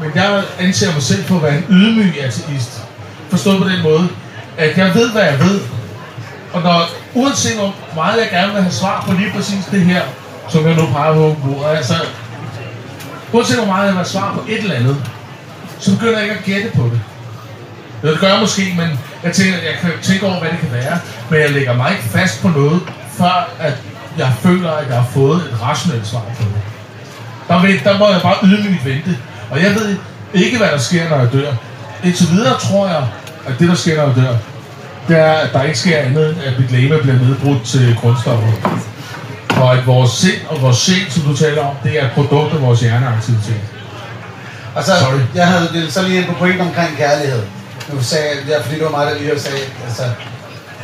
men 0.00 0.10
jeg 0.14 0.42
anser 0.58 0.92
mig 0.92 1.02
selv 1.02 1.24
for 1.24 1.36
at 1.36 1.42
være 1.42 1.56
en 1.56 1.64
ydmyg 1.70 2.14
ateist. 2.20 2.82
Forstået 3.30 3.62
på 3.62 3.68
den 3.68 3.82
måde, 3.82 4.08
at 4.58 4.78
jeg 4.78 4.94
ved, 4.94 5.10
hvad 5.10 5.22
jeg 5.22 5.40
ved. 5.40 5.60
Og 6.52 6.62
når, 6.62 6.88
uanset 7.14 7.56
hvor 7.56 7.74
meget 7.94 8.20
jeg 8.20 8.28
gerne 8.30 8.52
vil 8.52 8.62
have 8.62 8.72
svar 8.72 9.04
på 9.06 9.12
lige 9.12 9.30
præcis 9.30 9.64
det 9.70 9.80
her, 9.80 10.02
som 10.48 10.66
jeg 10.66 10.76
nu 10.76 10.86
peger 10.86 11.14
på, 11.14 11.36
bordet, 11.44 11.76
altså, 11.76 11.94
uanset 13.32 13.56
hvor 13.56 13.66
meget 13.66 13.86
jeg 13.86 13.92
vil 13.92 13.96
have 13.96 14.08
svar 14.08 14.34
på 14.34 14.40
et 14.48 14.58
eller 14.58 14.74
andet, 14.74 14.96
så 15.78 15.94
begynder 15.94 16.18
jeg 16.18 16.22
ikke 16.22 16.38
at 16.38 16.44
gætte 16.44 16.70
på 16.76 16.82
det. 16.82 17.00
Det 18.02 18.20
gør 18.20 18.28
jeg 18.28 18.40
måske, 18.40 18.74
men 18.76 18.98
jeg 19.22 19.32
tænker, 19.32 19.58
jeg 19.58 19.74
kan 19.80 19.90
tænke 20.02 20.26
over, 20.26 20.40
hvad 20.40 20.50
det 20.50 20.58
kan 20.58 20.72
være. 20.72 20.98
Men 21.30 21.40
jeg 21.40 21.50
lægger 21.50 21.74
mig 21.74 21.90
ikke 21.90 22.04
fast 22.04 22.42
på 22.42 22.48
noget, 22.48 22.80
før 23.18 23.48
at 23.58 23.74
jeg 24.18 24.32
føler, 24.40 24.70
at 24.70 24.88
jeg 24.88 24.96
har 24.96 25.08
fået 25.10 25.36
et 25.36 25.62
rationelt 25.62 26.06
svar 26.06 26.20
på 26.38 26.42
det. 26.42 26.75
Der, 27.48 27.62
vil, 27.62 27.84
der 27.84 27.98
må 27.98 28.10
jeg 28.10 28.20
bare 28.22 28.36
ydmygt 28.42 28.84
vente. 28.84 29.18
Og 29.50 29.62
jeg 29.62 29.74
ved 29.74 29.96
ikke, 30.34 30.58
hvad 30.58 30.68
der 30.68 30.78
sker, 30.78 31.08
når 31.08 31.18
jeg 31.18 31.32
dør. 31.32 31.52
Indtil 32.04 32.30
videre 32.30 32.58
tror 32.60 32.88
jeg, 32.88 33.06
at 33.46 33.54
det, 33.58 33.68
der 33.68 33.74
sker, 33.74 33.96
når 33.96 34.06
jeg 34.06 34.16
dør, 34.16 34.34
det 35.08 35.18
er, 35.18 35.32
at 35.32 35.52
der 35.52 35.62
ikke 35.62 35.78
sker 35.78 35.98
andet, 35.98 36.30
end 36.30 36.42
at 36.42 36.58
mit 36.58 36.70
læme 36.70 36.98
bliver 36.98 37.18
nedbrudt 37.18 37.64
til 37.64 37.96
grundstoffer. 38.00 38.52
Og 39.60 39.72
at 39.74 39.86
vores 39.86 40.10
sind 40.10 40.40
og 40.48 40.62
vores 40.62 40.76
sjæl, 40.76 41.06
som 41.10 41.22
du 41.22 41.36
taler 41.36 41.62
om, 41.62 41.74
det 41.84 42.00
er 42.00 42.04
et 42.04 42.12
produkt 42.14 42.54
af 42.54 42.62
vores 42.62 42.80
hjerneaktivitet. 42.80 43.60
Og 44.74 44.84
så, 44.84 44.92
jeg 45.34 45.46
havde 45.46 45.68
det 45.72 45.92
så 45.92 46.02
lige 46.02 46.18
ind 46.18 46.26
på 46.26 46.32
point 46.32 46.60
omkring 46.60 46.96
kærlighed. 46.96 47.42
Nu 47.92 48.02
sagde 48.02 48.24
jeg, 48.28 48.48
ja, 48.48 48.60
fordi 48.62 48.74
det 48.74 48.84
var 48.84 48.90
mig, 48.90 49.06
der 49.06 49.18
lige 49.18 49.40
sagde, 49.40 49.64
altså, 49.86 50.02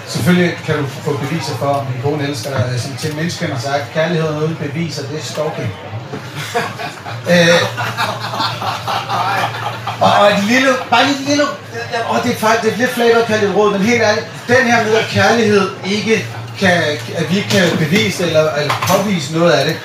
selvfølgelig 0.06 0.54
kan 0.66 0.76
du 0.76 0.86
få 0.86 1.16
beviser 1.16 1.54
for, 1.58 1.66
om 1.66 1.86
din 1.86 2.02
kone 2.02 2.28
elsker 2.28 2.50
dig. 2.50 2.80
Som 2.80 2.96
Tim 2.96 3.14
Minchin 3.16 3.50
har 3.50 3.58
sagt, 3.58 3.92
kærlighed 3.94 4.30
uden 4.42 4.56
beviser, 4.60 5.02
det 5.02 5.18
er 5.18 5.22
stalking 5.22 5.72
øh, 7.32 7.62
og, 10.00 10.12
og 10.20 10.26
et 10.32 10.44
lille, 10.44 10.68
bare 10.90 11.06
lidt 11.06 11.28
lille, 11.28 11.44
og 12.08 12.22
det 12.24 12.32
er 12.32 12.36
faktisk 12.36 12.62
det 12.62 12.72
er 12.72 12.76
lidt 12.76 12.90
flavor 12.90 13.20
at 13.20 13.26
kalde 13.26 13.42
det 13.42 13.50
et 13.50 13.56
råd, 13.56 13.72
men 13.72 13.82
helt 13.82 14.02
ærligt, 14.02 14.26
den 14.48 14.66
her 14.70 14.84
med, 14.84 14.94
at 14.94 15.06
kærlighed 15.10 15.70
ikke 15.84 16.26
kan, 16.58 16.82
at 17.16 17.30
vi 17.30 17.36
ikke 17.36 17.48
kan 17.48 17.78
bevise 17.78 18.26
eller, 18.26 18.52
eller 18.54 18.74
påvise 18.88 19.38
noget 19.38 19.52
af 19.52 19.64
det, 19.66 19.76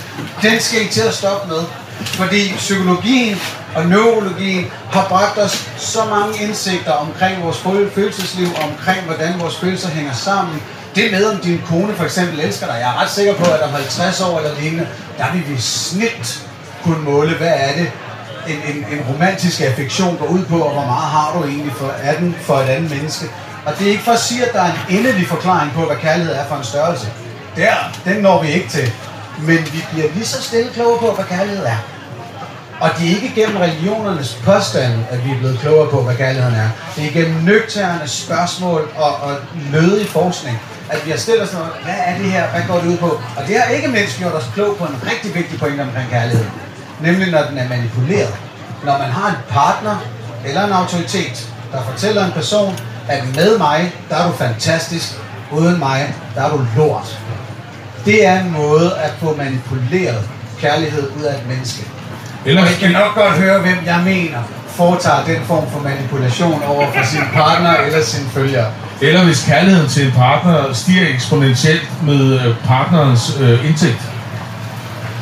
den 0.41 0.59
skal 0.59 0.81
I 0.85 0.87
til 0.87 1.01
at 1.01 1.13
stoppe 1.13 1.47
med. 1.47 1.63
Fordi 2.05 2.53
psykologien 2.57 3.41
og 3.75 3.85
neurologien 3.85 4.71
har 4.91 5.07
bragt 5.07 5.37
os 5.37 5.69
så 5.77 5.99
mange 6.05 6.43
indsigter 6.43 6.91
omkring 6.91 7.43
vores 7.43 7.57
følelsesliv, 7.95 8.47
omkring 8.47 9.01
hvordan 9.05 9.39
vores 9.39 9.57
følelser 9.57 9.89
hænger 9.89 10.13
sammen. 10.13 10.61
Det 10.97 11.11
med, 11.11 11.25
om 11.25 11.37
din 11.37 11.61
kone 11.69 11.93
for 11.95 12.03
eksempel 12.03 12.39
elsker 12.39 12.65
dig. 12.65 12.75
Jeg 12.79 12.89
er 12.89 13.01
ret 13.01 13.09
sikker 13.09 13.33
på, 13.33 13.51
at 13.51 13.61
om 13.61 13.69
50 13.69 14.21
år 14.21 14.37
eller 14.39 14.61
lignende, 14.61 14.87
der 15.17 15.25
vil 15.33 15.43
vi 15.49 15.61
snilt 15.61 16.47
kunne 16.83 17.03
måle, 17.03 17.35
hvad 17.35 17.53
er 17.55 17.73
det, 17.73 17.91
en, 18.47 18.75
en, 18.75 18.85
en 18.91 19.05
romantisk 19.09 19.61
affektion 19.61 20.17
går 20.17 20.25
ud 20.25 20.45
på, 20.45 20.59
og 20.59 20.73
hvor 20.73 20.85
meget 20.85 21.09
har 21.17 21.33
du 21.35 21.47
egentlig 21.47 21.73
for, 21.73 21.93
er 22.01 22.19
den 22.19 22.35
for 22.41 22.55
et 22.55 22.69
andet 22.69 22.89
menneske. 22.91 23.25
Og 23.65 23.73
det 23.79 23.87
er 23.87 23.91
ikke 23.91 24.03
for 24.03 24.11
at 24.11 24.19
sige, 24.19 24.45
at 24.45 24.53
der 24.53 24.61
er 24.61 24.71
en 24.71 24.97
endelig 24.97 25.27
forklaring 25.27 25.71
på, 25.73 25.85
hvad 25.85 25.95
kærlighed 25.95 26.33
er 26.33 26.45
for 26.45 26.55
en 26.55 26.63
størrelse. 26.63 27.07
Der, 27.55 27.73
den 28.05 28.17
når 28.21 28.43
vi 28.43 28.47
ikke 28.47 28.69
til. 28.69 28.93
Men 29.39 29.57
vi 29.57 29.85
bliver 29.91 30.07
lige 30.13 30.25
så 30.25 30.43
stille 30.43 30.71
klogere 30.73 30.99
på, 30.99 31.11
hvad 31.11 31.25
kærlighed 31.25 31.65
er. 31.65 31.96
Og 32.79 32.89
det 32.97 33.05
er 33.05 33.15
ikke 33.15 33.31
gennem 33.35 33.57
religionernes 33.57 34.37
påstande, 34.45 35.05
at 35.09 35.25
vi 35.25 35.31
er 35.31 35.37
blevet 35.37 35.59
klogere 35.59 35.89
på, 35.89 36.01
hvad 36.01 36.15
kærligheden 36.15 36.55
er. 36.55 36.69
Det 36.95 37.05
er 37.07 37.11
gennem 37.11 37.43
nøgterne 37.43 38.07
spørgsmål 38.07 38.89
og, 38.95 39.15
og 39.15 39.35
nødig 39.71 40.07
forskning, 40.07 40.59
at 40.89 41.05
vi 41.05 41.11
har 41.11 41.17
stillet 41.17 41.43
os 41.43 41.53
noget, 41.53 41.69
hvad 41.83 41.95
er 42.05 42.17
det 42.17 42.31
her, 42.31 42.47
hvad 42.49 42.61
går 42.67 42.79
det 42.79 42.87
ud 42.87 42.97
på? 42.97 43.21
Og 43.37 43.47
det 43.47 43.55
har 43.59 43.71
ikke 43.71 43.87
mindst 43.87 44.17
gjort 44.17 44.33
os 44.33 44.49
klog 44.53 44.77
på 44.77 44.83
en 44.83 44.97
rigtig 45.11 45.35
vigtig 45.35 45.59
pointe 45.59 45.81
omkring 45.81 46.09
kærlighed. 46.09 46.45
Nemlig 47.01 47.31
når 47.31 47.43
den 47.49 47.57
er 47.57 47.69
manipuleret. 47.69 48.35
Når 48.85 48.97
man 48.97 49.09
har 49.09 49.29
en 49.29 49.35
partner 49.49 49.97
eller 50.45 50.65
en 50.65 50.71
autoritet, 50.71 51.49
der 51.71 51.83
fortæller 51.83 52.25
en 52.25 52.31
person, 52.31 52.79
at 53.09 53.35
med 53.35 53.57
mig, 53.57 53.93
der 54.09 54.15
er 54.15 54.27
du 54.27 54.33
fantastisk, 54.37 55.19
uden 55.51 55.79
mig, 55.79 56.15
der 56.35 56.41
er 56.41 56.49
du 56.49 56.65
lort. 56.77 57.19
Det 58.05 58.25
er 58.25 58.39
en 58.39 58.51
måde 58.51 58.97
at 58.97 59.11
få 59.19 59.35
manipuleret 59.35 60.29
kærlighed 60.59 61.11
ud 61.19 61.23
af 61.23 61.37
et 61.37 61.47
menneske. 61.47 61.96
Eller- 62.47 62.61
og 62.61 62.67
I 62.71 62.73
kan 62.73 62.91
nok 62.91 63.15
godt 63.15 63.33
høre, 63.33 63.59
hvem 63.59 63.77
jeg 63.85 63.99
mener 64.05 64.37
foretager 64.75 65.23
den 65.25 65.39
form 65.47 65.65
for 65.73 65.79
manipulation 65.79 66.63
over 66.67 66.85
for 66.95 67.05
sin 67.05 67.21
partner 67.33 67.73
eller 67.85 68.03
sin 68.03 68.25
følger. 68.33 68.65
Eller 69.01 69.23
hvis 69.23 69.43
kærligheden 69.47 69.89
til 69.89 70.05
en 70.05 70.11
partner 70.11 70.73
stiger 70.73 71.07
eksponentielt 71.15 71.87
med 72.03 72.39
øh, 72.39 72.55
partnerens 72.67 73.37
øh, 73.39 73.67
indtægt. 73.69 74.01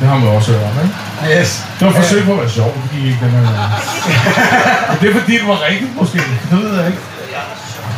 Det 0.00 0.08
har 0.08 0.18
man 0.18 0.28
også 0.28 0.52
hørt 0.52 0.62
om, 0.62 0.70
ikke? 0.84 1.40
Yes. 1.40 1.64
Det 1.78 1.86
var 1.86 1.92
et 1.92 1.96
forsøg 1.96 2.24
på 2.24 2.32
at 2.32 2.38
være 2.38 2.50
sjov, 2.50 2.74
det 2.82 2.90
gik 2.94 3.04
ikke 3.04 3.18
den 3.22 3.30
her 3.36 4.96
det 5.00 5.10
er 5.10 5.14
fordi, 5.20 5.32
det 5.38 5.48
var 5.48 5.58
rigtigt 5.70 5.96
måske. 6.00 6.18
Det 6.50 6.58
ved 6.62 6.76
jeg 6.78 6.86
ikke. 6.86 6.98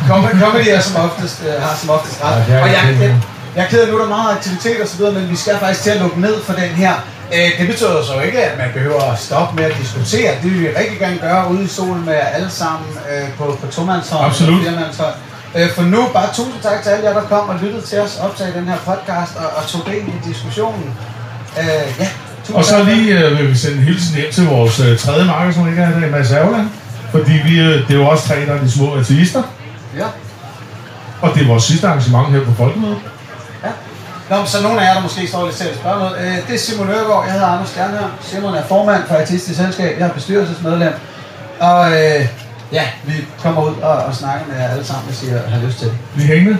Com- 0.09 0.39
Comedy 0.43 0.67
er 0.67 0.79
som 0.79 0.95
oftest, 1.05 1.43
øh, 1.47 1.61
har 1.63 1.75
som 1.81 1.89
oftest 1.89 2.19
ret. 2.23 2.43
Ja, 2.49 2.61
og 2.61 2.67
jeg, 2.67 2.95
jeg, 3.01 3.15
jeg 3.55 3.63
er 3.63 3.67
ked 3.67 3.79
af, 3.81 3.87
nu 3.87 3.95
er 3.97 4.01
der 4.01 4.09
meget 4.09 4.31
aktivitet 4.37 4.81
og 4.81 4.87
så 4.87 4.97
videre, 4.97 5.13
men 5.13 5.29
vi 5.29 5.35
skal 5.35 5.53
faktisk 5.59 5.83
til 5.83 5.89
at 5.89 6.01
lukke 6.01 6.21
ned 6.21 6.35
for 6.45 6.53
den 6.53 6.69
her. 6.69 6.93
Øh, 7.33 7.59
det 7.59 7.67
betyder 7.67 8.03
så 8.03 8.21
ikke, 8.21 8.43
at 8.43 8.57
man 8.57 8.69
behøver 8.73 9.01
at 9.11 9.19
stoppe 9.19 9.55
med 9.55 9.63
at 9.63 9.75
diskutere. 9.81 10.31
Det 10.43 10.51
vil 10.51 10.61
vi 10.61 10.67
rigtig 10.67 10.99
gerne 10.99 11.17
gøre 11.21 11.51
ude 11.51 11.63
i 11.63 11.67
solen 11.67 12.05
med 12.05 12.13
jer 12.13 12.25
alle 12.25 12.49
sammen 12.49 12.87
øh, 13.11 13.29
på, 13.37 13.57
på 13.61 13.67
tomandshånd. 13.71 14.25
Absolut. 14.25 14.61
firemandshånd. 14.63 15.13
Øh, 15.55 15.69
for 15.75 15.81
nu 15.83 16.07
bare 16.13 16.27
tusind 16.33 16.61
tak 16.63 16.83
til 16.83 16.89
alle 16.89 17.05
jer, 17.05 17.13
der 17.13 17.21
kom 17.21 17.49
og 17.49 17.55
lyttede 17.61 17.81
til 17.81 17.99
os 17.99 18.19
optage 18.21 18.53
den 18.59 18.67
her 18.67 18.77
podcast 18.77 19.35
og, 19.35 19.45
og 19.57 19.67
tog 19.67 19.81
del 19.85 20.03
i 20.07 20.29
diskussionen. 20.29 20.93
Øh, 21.59 21.65
ja, 21.99 22.07
Og 22.53 22.65
så 22.65 22.83
lige 22.83 23.19
øh, 23.19 23.37
vil 23.37 23.49
vi 23.49 23.55
sende 23.55 23.77
en 23.77 23.83
hilsen 23.83 24.15
hjem 24.15 24.31
til 24.31 24.45
vores 24.47 24.79
øh, 24.79 24.97
tredje 24.97 25.25
marked, 25.25 25.53
som 25.53 25.69
ikke 25.69 25.81
er 25.81 25.85
her 25.85 25.97
i 25.97 26.01
dag, 26.01 26.11
Mads 26.11 26.31
Erland. 26.31 26.67
Fordi 27.11 27.31
vi, 27.31 27.59
øh, 27.59 27.87
det 27.87 27.91
er 27.95 27.99
jo 27.99 28.07
også 28.07 28.27
tre, 28.27 28.35
der 28.45 28.53
er 28.53 28.59
de 28.61 28.71
små 28.71 28.95
ateister. 28.95 29.43
Ja. 29.97 30.05
Og 31.21 31.31
det 31.35 31.43
er 31.43 31.47
vores 31.47 31.63
sidste 31.63 31.87
arrangement 31.87 32.27
her 32.31 32.45
på 32.45 32.51
Folkemødet. 32.57 32.97
Nå, 34.29 34.45
så 34.45 34.61
nogle 34.63 34.81
af 34.81 34.85
jer, 34.85 34.93
der 34.93 35.01
måske 35.01 35.27
står 35.27 35.45
lidt 35.45 35.55
selv 35.55 35.69
at 35.69 35.77
spørge 35.77 35.99
noget. 35.99 36.17
Øh, 36.21 36.47
det 36.47 36.55
er 36.55 36.59
Simon 36.59 36.89
Ørgaard, 36.89 37.23
jeg 37.25 37.33
hedder 37.33 37.47
Anders 37.47 37.69
Stjernhør. 37.69 38.07
Simon 38.21 38.53
er 38.53 38.63
formand 38.63 39.03
for 39.07 39.15
Artistisk 39.15 39.59
Selskab, 39.59 39.99
jeg 39.99 40.07
er 40.07 40.13
bestyrelsesmedlem. 40.13 40.93
Og 41.59 41.91
øh, 41.91 42.27
ja, 42.71 42.83
vi 43.03 43.13
kommer 43.43 43.61
ud 43.61 43.75
og, 43.81 43.95
og 43.97 44.15
snakker 44.15 44.45
med 44.47 44.55
jer 44.55 44.69
alle 44.69 44.85
sammen, 44.85 45.05
hvis 45.05 45.23
I 45.23 45.27
har 45.29 45.61
lyst 45.65 45.77
til 45.77 45.87
det. 45.87 45.97
Vi 46.15 46.23
hænger. 46.23 46.55